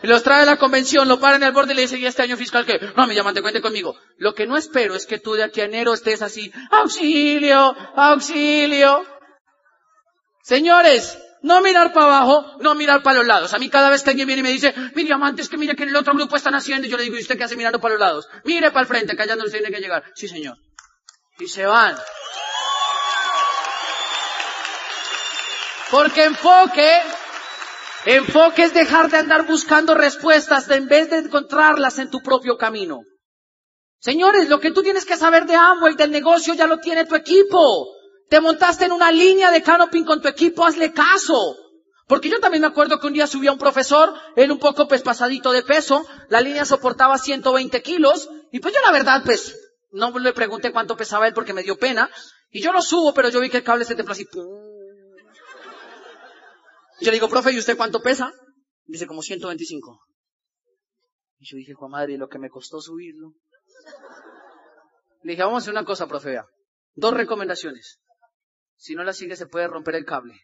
Y 0.03 0.07
los 0.07 0.21
trae 0.21 0.43
a 0.43 0.45
la 0.45 0.57
convención, 0.57 1.07
lo 1.07 1.19
para 1.19 1.37
en 1.37 1.43
el 1.43 1.53
borde 1.53 1.71
y 1.71 1.75
le 1.77 1.83
dice, 1.83 1.97
¿y 1.97 2.05
este 2.05 2.21
año 2.21 2.35
fiscal 2.35 2.65
qué? 2.65 2.77
No, 2.95 3.07
me 3.07 3.15
llaman, 3.15 3.33
te 3.33 3.41
cuente 3.41 3.61
conmigo. 3.61 3.95
Lo 4.17 4.35
que 4.35 4.45
no 4.45 4.57
espero 4.57 4.95
es 4.95 5.05
que 5.05 5.17
tú 5.17 5.33
de 5.33 5.43
aquí 5.43 5.61
a 5.61 5.65
enero 5.65 5.93
estés 5.93 6.21
así, 6.21 6.51
auxilio, 6.71 7.73
auxilio. 7.95 9.05
Señores, 10.43 11.17
no 11.43 11.61
mirar 11.61 11.93
para 11.93 12.05
abajo, 12.05 12.57
no 12.61 12.73
mirar 12.73 13.03
para 13.03 13.17
los 13.19 13.27
lados. 13.27 13.53
A 13.53 13.59
mí 13.59 13.69
cada 13.69 13.89
vez 13.89 14.01
que 14.01 14.09
alguien 14.09 14.27
viene 14.27 14.39
y 14.39 14.43
me 14.43 14.49
dice, 14.49 14.73
mi 14.95 15.03
diamante, 15.03 15.41
es 15.41 15.49
que 15.49 15.57
mire 15.57 15.75
que 15.75 15.83
en 15.83 15.89
el 15.89 15.95
otro 15.97 16.13
grupo 16.13 16.37
están 16.37 16.55
haciendo, 16.55 16.87
yo 16.87 16.97
le 16.97 17.03
digo, 17.03 17.17
¿y 17.17 17.21
usted 17.21 17.37
qué 17.37 17.43
hace 17.43 17.57
mirando 17.57 17.79
para 17.79 17.93
los 17.93 17.99
lados? 17.99 18.29
Mire 18.45 18.71
para 18.71 18.81
el 18.81 18.87
frente, 18.87 19.15
que 19.15 19.21
allá 19.21 19.35
no 19.35 19.43
tiene 19.43 19.69
que 19.69 19.81
llegar. 19.81 20.03
Sí, 20.15 20.27
señor. 20.27 20.57
Y 21.39 21.47
se 21.47 21.65
van. 21.65 21.97
Porque 25.91 26.23
enfoque, 26.23 27.01
enfoque 28.05 28.63
es 28.63 28.73
dejar 28.73 29.11
de 29.11 29.17
andar 29.17 29.45
buscando 29.45 29.95
respuestas 29.95 30.69
en 30.69 30.87
vez 30.87 31.09
de 31.09 31.17
encontrarlas 31.17 31.99
en 31.99 32.09
tu 32.09 32.21
propio 32.21 32.57
camino. 32.57 33.01
Señores, 33.99 34.47
lo 34.47 34.61
que 34.61 34.71
tú 34.71 34.81
tienes 34.81 35.05
que 35.05 35.17
saber 35.17 35.45
de 35.45 35.55
Amway, 35.55 35.95
del 35.95 36.11
negocio, 36.11 36.53
ya 36.53 36.67
lo 36.67 36.77
tiene 36.79 37.05
tu 37.05 37.15
equipo. 37.15 37.87
Te 38.29 38.39
montaste 38.39 38.85
en 38.85 38.91
una 38.91 39.11
línea 39.11 39.51
de 39.51 39.61
canoping 39.61 40.03
con 40.03 40.21
tu 40.21 40.27
equipo, 40.27 40.65
hazle 40.65 40.93
caso. 40.93 41.55
Porque 42.07 42.29
yo 42.29 42.39
también 42.39 42.61
me 42.61 42.67
acuerdo 42.67 42.99
que 42.99 43.07
un 43.07 43.13
día 43.13 43.27
subía 43.27 43.51
un 43.51 43.57
profesor, 43.57 44.13
él 44.35 44.51
un 44.51 44.59
poco 44.59 44.87
pues 44.87 45.01
pasadito 45.01 45.51
de 45.51 45.63
peso, 45.63 46.05
la 46.29 46.41
línea 46.41 46.65
soportaba 46.65 47.17
120 47.17 47.81
kilos, 47.81 48.29
y 48.51 48.59
pues 48.59 48.73
yo 48.73 48.81
la 48.81 48.91
verdad 48.91 49.21
pues 49.23 49.57
no 49.91 50.17
le 50.19 50.33
pregunté 50.33 50.71
cuánto 50.71 50.97
pesaba 50.97 51.27
él 51.27 51.33
porque 51.33 51.53
me 51.53 51.63
dio 51.63 51.77
pena, 51.77 52.09
y 52.49 52.61
yo 52.61 52.71
lo 52.71 52.81
subo, 52.81 53.13
pero 53.13 53.29
yo 53.29 53.39
vi 53.39 53.49
que 53.49 53.57
el 53.57 53.63
cable 53.63 53.85
se 53.85 53.95
templó 53.95 54.11
así. 54.11 54.27
Yo 57.01 57.11
le 57.11 57.11
digo, 57.13 57.29
profe, 57.29 57.51
¿y 57.51 57.57
usted 57.57 57.75
cuánto 57.75 58.01
pesa? 58.01 58.31
Dice, 58.85 59.07
como 59.07 59.21
125. 59.21 59.99
Y 61.39 61.45
yo 61.45 61.57
dije, 61.57 61.73
Juan 61.73 61.91
Madre, 61.91 62.17
lo 62.17 62.27
que 62.27 62.37
me 62.37 62.49
costó 62.49 62.79
subirlo. 62.79 63.33
Le 65.23 65.31
dije, 65.31 65.43
vamos 65.43 65.63
a 65.63 65.63
hacer 65.63 65.73
una 65.73 65.83
cosa, 65.83 66.07
profe, 66.07 66.39
Dos 66.95 67.13
recomendaciones. 67.13 67.99
Si 68.75 68.95
no 68.95 69.03
la 69.03 69.13
sigue 69.13 69.35
se 69.35 69.47
puede 69.47 69.67
romper 69.67 69.95
el 69.95 70.05
cable. 70.05 70.39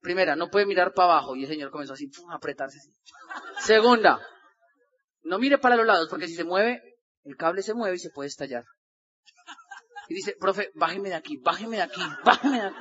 Primera, 0.00 0.34
no 0.34 0.48
puede 0.48 0.66
mirar 0.66 0.92
para 0.94 1.12
abajo. 1.12 1.36
Y 1.36 1.44
el 1.44 1.48
señor 1.48 1.70
comenzó 1.70 1.92
así, 1.92 2.10
a 2.30 2.36
apretarse 2.36 2.78
así. 2.78 2.94
Segunda, 3.60 4.20
no 5.22 5.38
mire 5.38 5.58
para 5.58 5.76
los 5.76 5.86
lados, 5.86 6.08
porque 6.08 6.26
si 6.26 6.34
se 6.34 6.44
mueve, 6.44 6.82
el 7.24 7.36
cable 7.36 7.62
se 7.62 7.74
mueve 7.74 7.96
y 7.96 8.00
se 8.00 8.10
puede 8.10 8.28
estallar. 8.28 8.64
Y 10.08 10.14
dice, 10.14 10.34
profe, 10.40 10.70
bájeme 10.74 11.10
de 11.10 11.14
aquí, 11.14 11.36
bájeme 11.36 11.76
de 11.76 11.82
aquí, 11.82 12.00
bájeme 12.24 12.60
de 12.60 12.66
aquí. 12.68 12.76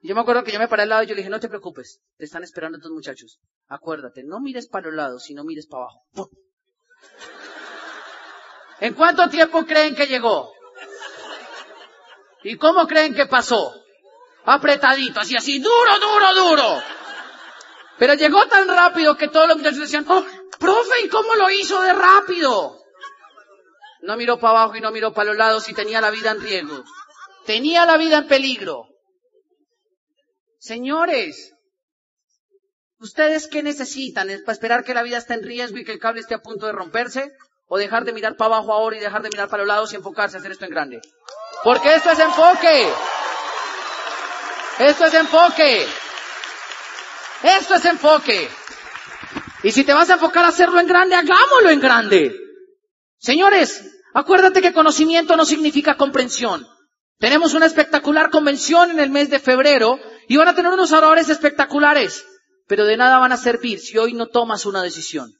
Y 0.00 0.08
yo 0.08 0.14
me 0.14 0.22
acuerdo 0.22 0.42
que 0.42 0.52
yo 0.52 0.58
me 0.58 0.66
paré 0.66 0.82
al 0.82 0.88
lado 0.88 1.02
y 1.02 1.06
yo 1.06 1.14
le 1.14 1.20
dije, 1.20 1.30
no 1.30 1.38
te 1.38 1.48
preocupes, 1.48 2.00
te 2.16 2.24
están 2.24 2.42
esperando 2.42 2.78
estos 2.78 2.90
muchachos. 2.90 3.38
Acuérdate, 3.68 4.24
no 4.24 4.40
mires 4.40 4.66
para 4.66 4.86
los 4.86 4.94
lados, 4.94 5.24
sino 5.24 5.44
mires 5.44 5.66
para 5.66 5.84
abajo. 5.84 6.30
¿En 8.80 8.94
cuánto 8.94 9.28
tiempo 9.28 9.64
creen 9.64 9.94
que 9.94 10.06
llegó? 10.06 10.50
¿Y 12.44 12.56
cómo 12.56 12.86
creen 12.86 13.14
que 13.14 13.26
pasó? 13.26 13.74
Apretadito, 14.44 15.20
así, 15.20 15.36
así, 15.36 15.58
duro, 15.60 15.98
duro, 16.00 16.34
duro. 16.34 16.82
Pero 17.98 18.14
llegó 18.14 18.46
tan 18.48 18.66
rápido 18.66 19.16
que 19.16 19.28
todos 19.28 19.46
los 19.46 19.58
muchachos 19.58 19.80
decían, 19.80 20.04
oh, 20.08 20.24
profe, 20.58 21.02
¿y 21.04 21.08
cómo 21.08 21.34
lo 21.36 21.50
hizo 21.50 21.80
de 21.80 21.92
rápido? 21.92 22.78
No 24.02 24.16
miró 24.16 24.40
para 24.40 24.62
abajo 24.62 24.76
y 24.76 24.80
no 24.80 24.90
miró 24.90 25.12
para 25.12 25.28
los 25.28 25.36
lados 25.36 25.68
y 25.68 25.74
tenía 25.74 26.00
la 26.00 26.10
vida 26.10 26.32
en 26.32 26.40
riesgo. 26.40 26.82
Tenía 27.46 27.86
la 27.86 27.96
vida 27.96 28.18
en 28.18 28.26
peligro. 28.26 28.88
Señores, 30.58 31.54
¿ustedes 32.98 33.46
qué 33.46 33.62
necesitan? 33.62 34.30
¿Es 34.30 34.42
para 34.42 34.54
esperar 34.54 34.84
que 34.84 34.94
la 34.94 35.04
vida 35.04 35.18
esté 35.18 35.34
en 35.34 35.44
riesgo 35.44 35.78
y 35.78 35.84
que 35.84 35.92
el 35.92 36.00
cable 36.00 36.20
esté 36.20 36.34
a 36.34 36.42
punto 36.42 36.66
de 36.66 36.72
romperse? 36.72 37.32
¿O 37.66 37.78
dejar 37.78 38.04
de 38.04 38.12
mirar 38.12 38.36
para 38.36 38.56
abajo 38.56 38.72
ahora 38.72 38.96
y 38.96 39.00
dejar 39.00 39.22
de 39.22 39.30
mirar 39.30 39.48
para 39.48 39.62
los 39.62 39.68
lados 39.68 39.92
y 39.92 39.96
enfocarse 39.96 40.36
a 40.36 40.40
hacer 40.40 40.50
esto 40.50 40.64
en 40.64 40.70
grande? 40.72 41.00
Porque 41.64 41.94
esto 41.94 42.10
es 42.10 42.18
enfoque. 42.18 42.88
Esto 44.78 45.04
es 45.04 45.14
enfoque. 45.14 45.86
Esto 47.42 47.74
es 47.74 47.84
enfoque. 47.84 48.48
Y 49.62 49.70
si 49.70 49.84
te 49.84 49.92
vas 49.92 50.10
a 50.10 50.14
enfocar 50.14 50.44
a 50.44 50.48
hacerlo 50.48 50.80
en 50.80 50.86
grande, 50.86 51.14
hagámoslo 51.14 51.70
en 51.70 51.80
grande. 51.80 52.36
Señores, 53.18 53.84
acuérdate 54.12 54.60
que 54.60 54.72
conocimiento 54.72 55.36
no 55.36 55.44
significa 55.44 55.96
comprensión. 55.96 56.66
Tenemos 57.18 57.54
una 57.54 57.66
espectacular 57.66 58.30
convención 58.30 58.90
en 58.90 58.98
el 58.98 59.10
mes 59.10 59.30
de 59.30 59.38
febrero 59.38 60.00
y 60.26 60.36
van 60.36 60.48
a 60.48 60.54
tener 60.54 60.72
unos 60.72 60.90
oradores 60.90 61.28
espectaculares, 61.28 62.24
pero 62.66 62.84
de 62.84 62.96
nada 62.96 63.18
van 63.18 63.30
a 63.30 63.36
servir 63.36 63.78
si 63.78 63.96
hoy 63.98 64.12
no 64.12 64.26
tomas 64.26 64.66
una 64.66 64.82
decisión. 64.82 65.30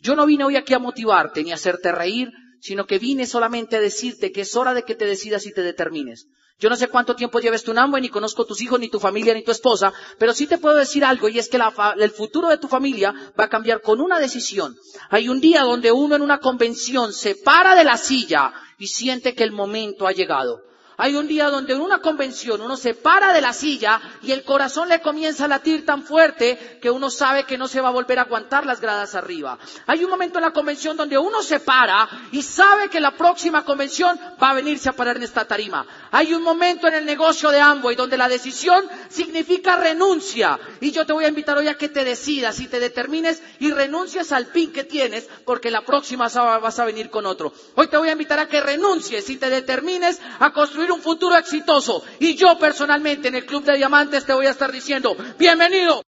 Yo 0.00 0.16
no 0.16 0.26
vine 0.26 0.44
hoy 0.44 0.56
aquí 0.56 0.74
a 0.74 0.80
motivarte 0.80 1.44
ni 1.44 1.52
a 1.52 1.54
hacerte 1.54 1.92
reír, 1.92 2.30
sino 2.60 2.86
que 2.86 2.98
vine 2.98 3.26
solamente 3.26 3.76
a 3.76 3.80
decirte 3.80 4.32
que 4.32 4.42
es 4.42 4.56
hora 4.56 4.74
de 4.74 4.82
que 4.82 4.94
te 4.94 5.06
decidas 5.06 5.46
y 5.46 5.52
te 5.52 5.62
determines. 5.62 6.26
Yo 6.60 6.68
no 6.68 6.74
sé 6.74 6.88
cuánto 6.88 7.14
tiempo 7.14 7.38
lleves 7.38 7.62
tu 7.62 7.72
Namwe, 7.72 8.00
ni 8.00 8.08
conozco 8.08 8.44
tus 8.44 8.60
hijos, 8.60 8.80
ni 8.80 8.88
tu 8.88 8.98
familia, 8.98 9.32
ni 9.32 9.44
tu 9.44 9.52
esposa, 9.52 9.92
pero 10.18 10.34
sí 10.34 10.48
te 10.48 10.58
puedo 10.58 10.74
decir 10.76 11.04
algo, 11.04 11.28
y 11.28 11.38
es 11.38 11.48
que 11.48 11.60
el 11.98 12.10
futuro 12.10 12.48
de 12.48 12.58
tu 12.58 12.66
familia 12.66 13.14
va 13.38 13.44
a 13.44 13.48
cambiar 13.48 13.80
con 13.80 14.00
una 14.00 14.18
decisión. 14.18 14.76
Hay 15.08 15.28
un 15.28 15.40
día 15.40 15.62
donde 15.62 15.92
uno 15.92 16.16
en 16.16 16.22
una 16.22 16.38
convención 16.38 17.12
se 17.12 17.36
para 17.36 17.76
de 17.76 17.84
la 17.84 17.96
silla 17.96 18.52
y 18.76 18.88
siente 18.88 19.36
que 19.36 19.44
el 19.44 19.52
momento 19.52 20.08
ha 20.08 20.12
llegado. 20.12 20.62
Hay 21.00 21.14
un 21.14 21.28
día 21.28 21.48
donde 21.48 21.74
en 21.74 21.80
una 21.80 22.00
convención 22.00 22.60
uno 22.60 22.76
se 22.76 22.92
para 22.92 23.32
de 23.32 23.40
la 23.40 23.52
silla 23.52 24.00
y 24.20 24.32
el 24.32 24.42
corazón 24.42 24.88
le 24.88 25.00
comienza 25.00 25.44
a 25.44 25.48
latir 25.48 25.86
tan 25.86 26.02
fuerte 26.02 26.78
que 26.82 26.90
uno 26.90 27.08
sabe 27.08 27.44
que 27.44 27.56
no 27.56 27.68
se 27.68 27.80
va 27.80 27.86
a 27.86 27.92
volver 27.92 28.18
a 28.18 28.22
aguantar 28.22 28.66
las 28.66 28.80
gradas 28.80 29.14
arriba. 29.14 29.60
Hay 29.86 30.02
un 30.02 30.10
momento 30.10 30.38
en 30.38 30.44
la 30.44 30.52
convención 30.52 30.96
donde 30.96 31.16
uno 31.16 31.40
se 31.44 31.60
para 31.60 32.08
y 32.32 32.42
sabe 32.42 32.88
que 32.88 32.98
la 32.98 33.12
próxima 33.12 33.64
convención 33.64 34.18
va 34.42 34.50
a 34.50 34.54
venirse 34.54 34.88
a 34.88 34.92
parar 34.92 35.18
en 35.18 35.22
esta 35.22 35.44
tarima. 35.44 35.86
Hay 36.10 36.34
un 36.34 36.42
momento 36.42 36.88
en 36.88 36.94
el 36.94 37.04
negocio 37.04 37.50
de 37.50 37.60
Amway 37.60 37.94
donde 37.94 38.18
la 38.18 38.28
decisión 38.28 38.84
significa 39.08 39.76
renuncia. 39.76 40.58
Y 40.80 40.90
yo 40.90 41.06
te 41.06 41.12
voy 41.12 41.26
a 41.26 41.28
invitar 41.28 41.56
hoy 41.58 41.68
a 41.68 41.78
que 41.78 41.88
te 41.88 42.02
decidas 42.02 42.58
y 42.58 42.66
te 42.66 42.80
determines 42.80 43.40
y 43.60 43.70
renuncies 43.70 44.32
al 44.32 44.46
pin 44.46 44.72
que 44.72 44.82
tienes 44.82 45.28
porque 45.44 45.70
la 45.70 45.84
próxima 45.84 46.26
vas 46.26 46.78
a 46.80 46.84
venir 46.84 47.08
con 47.08 47.24
otro. 47.24 47.52
Hoy 47.76 47.86
te 47.86 47.96
voy 47.96 48.08
a 48.08 48.12
invitar 48.12 48.40
a 48.40 48.48
que 48.48 48.60
renuncies 48.60 49.30
y 49.30 49.36
te 49.36 49.48
determines 49.48 50.20
a 50.40 50.52
un 50.90 51.00
futuro 51.00 51.36
exitoso. 51.36 52.02
Y 52.18 52.34
yo 52.36 52.58
personalmente 52.58 53.28
en 53.28 53.34
el 53.34 53.46
Club 53.46 53.64
de 53.64 53.76
Diamantes 53.76 54.24
te 54.24 54.32
voy 54.32 54.46
a 54.46 54.50
estar 54.50 54.72
diciendo, 54.72 55.16
bienvenido. 55.38 56.02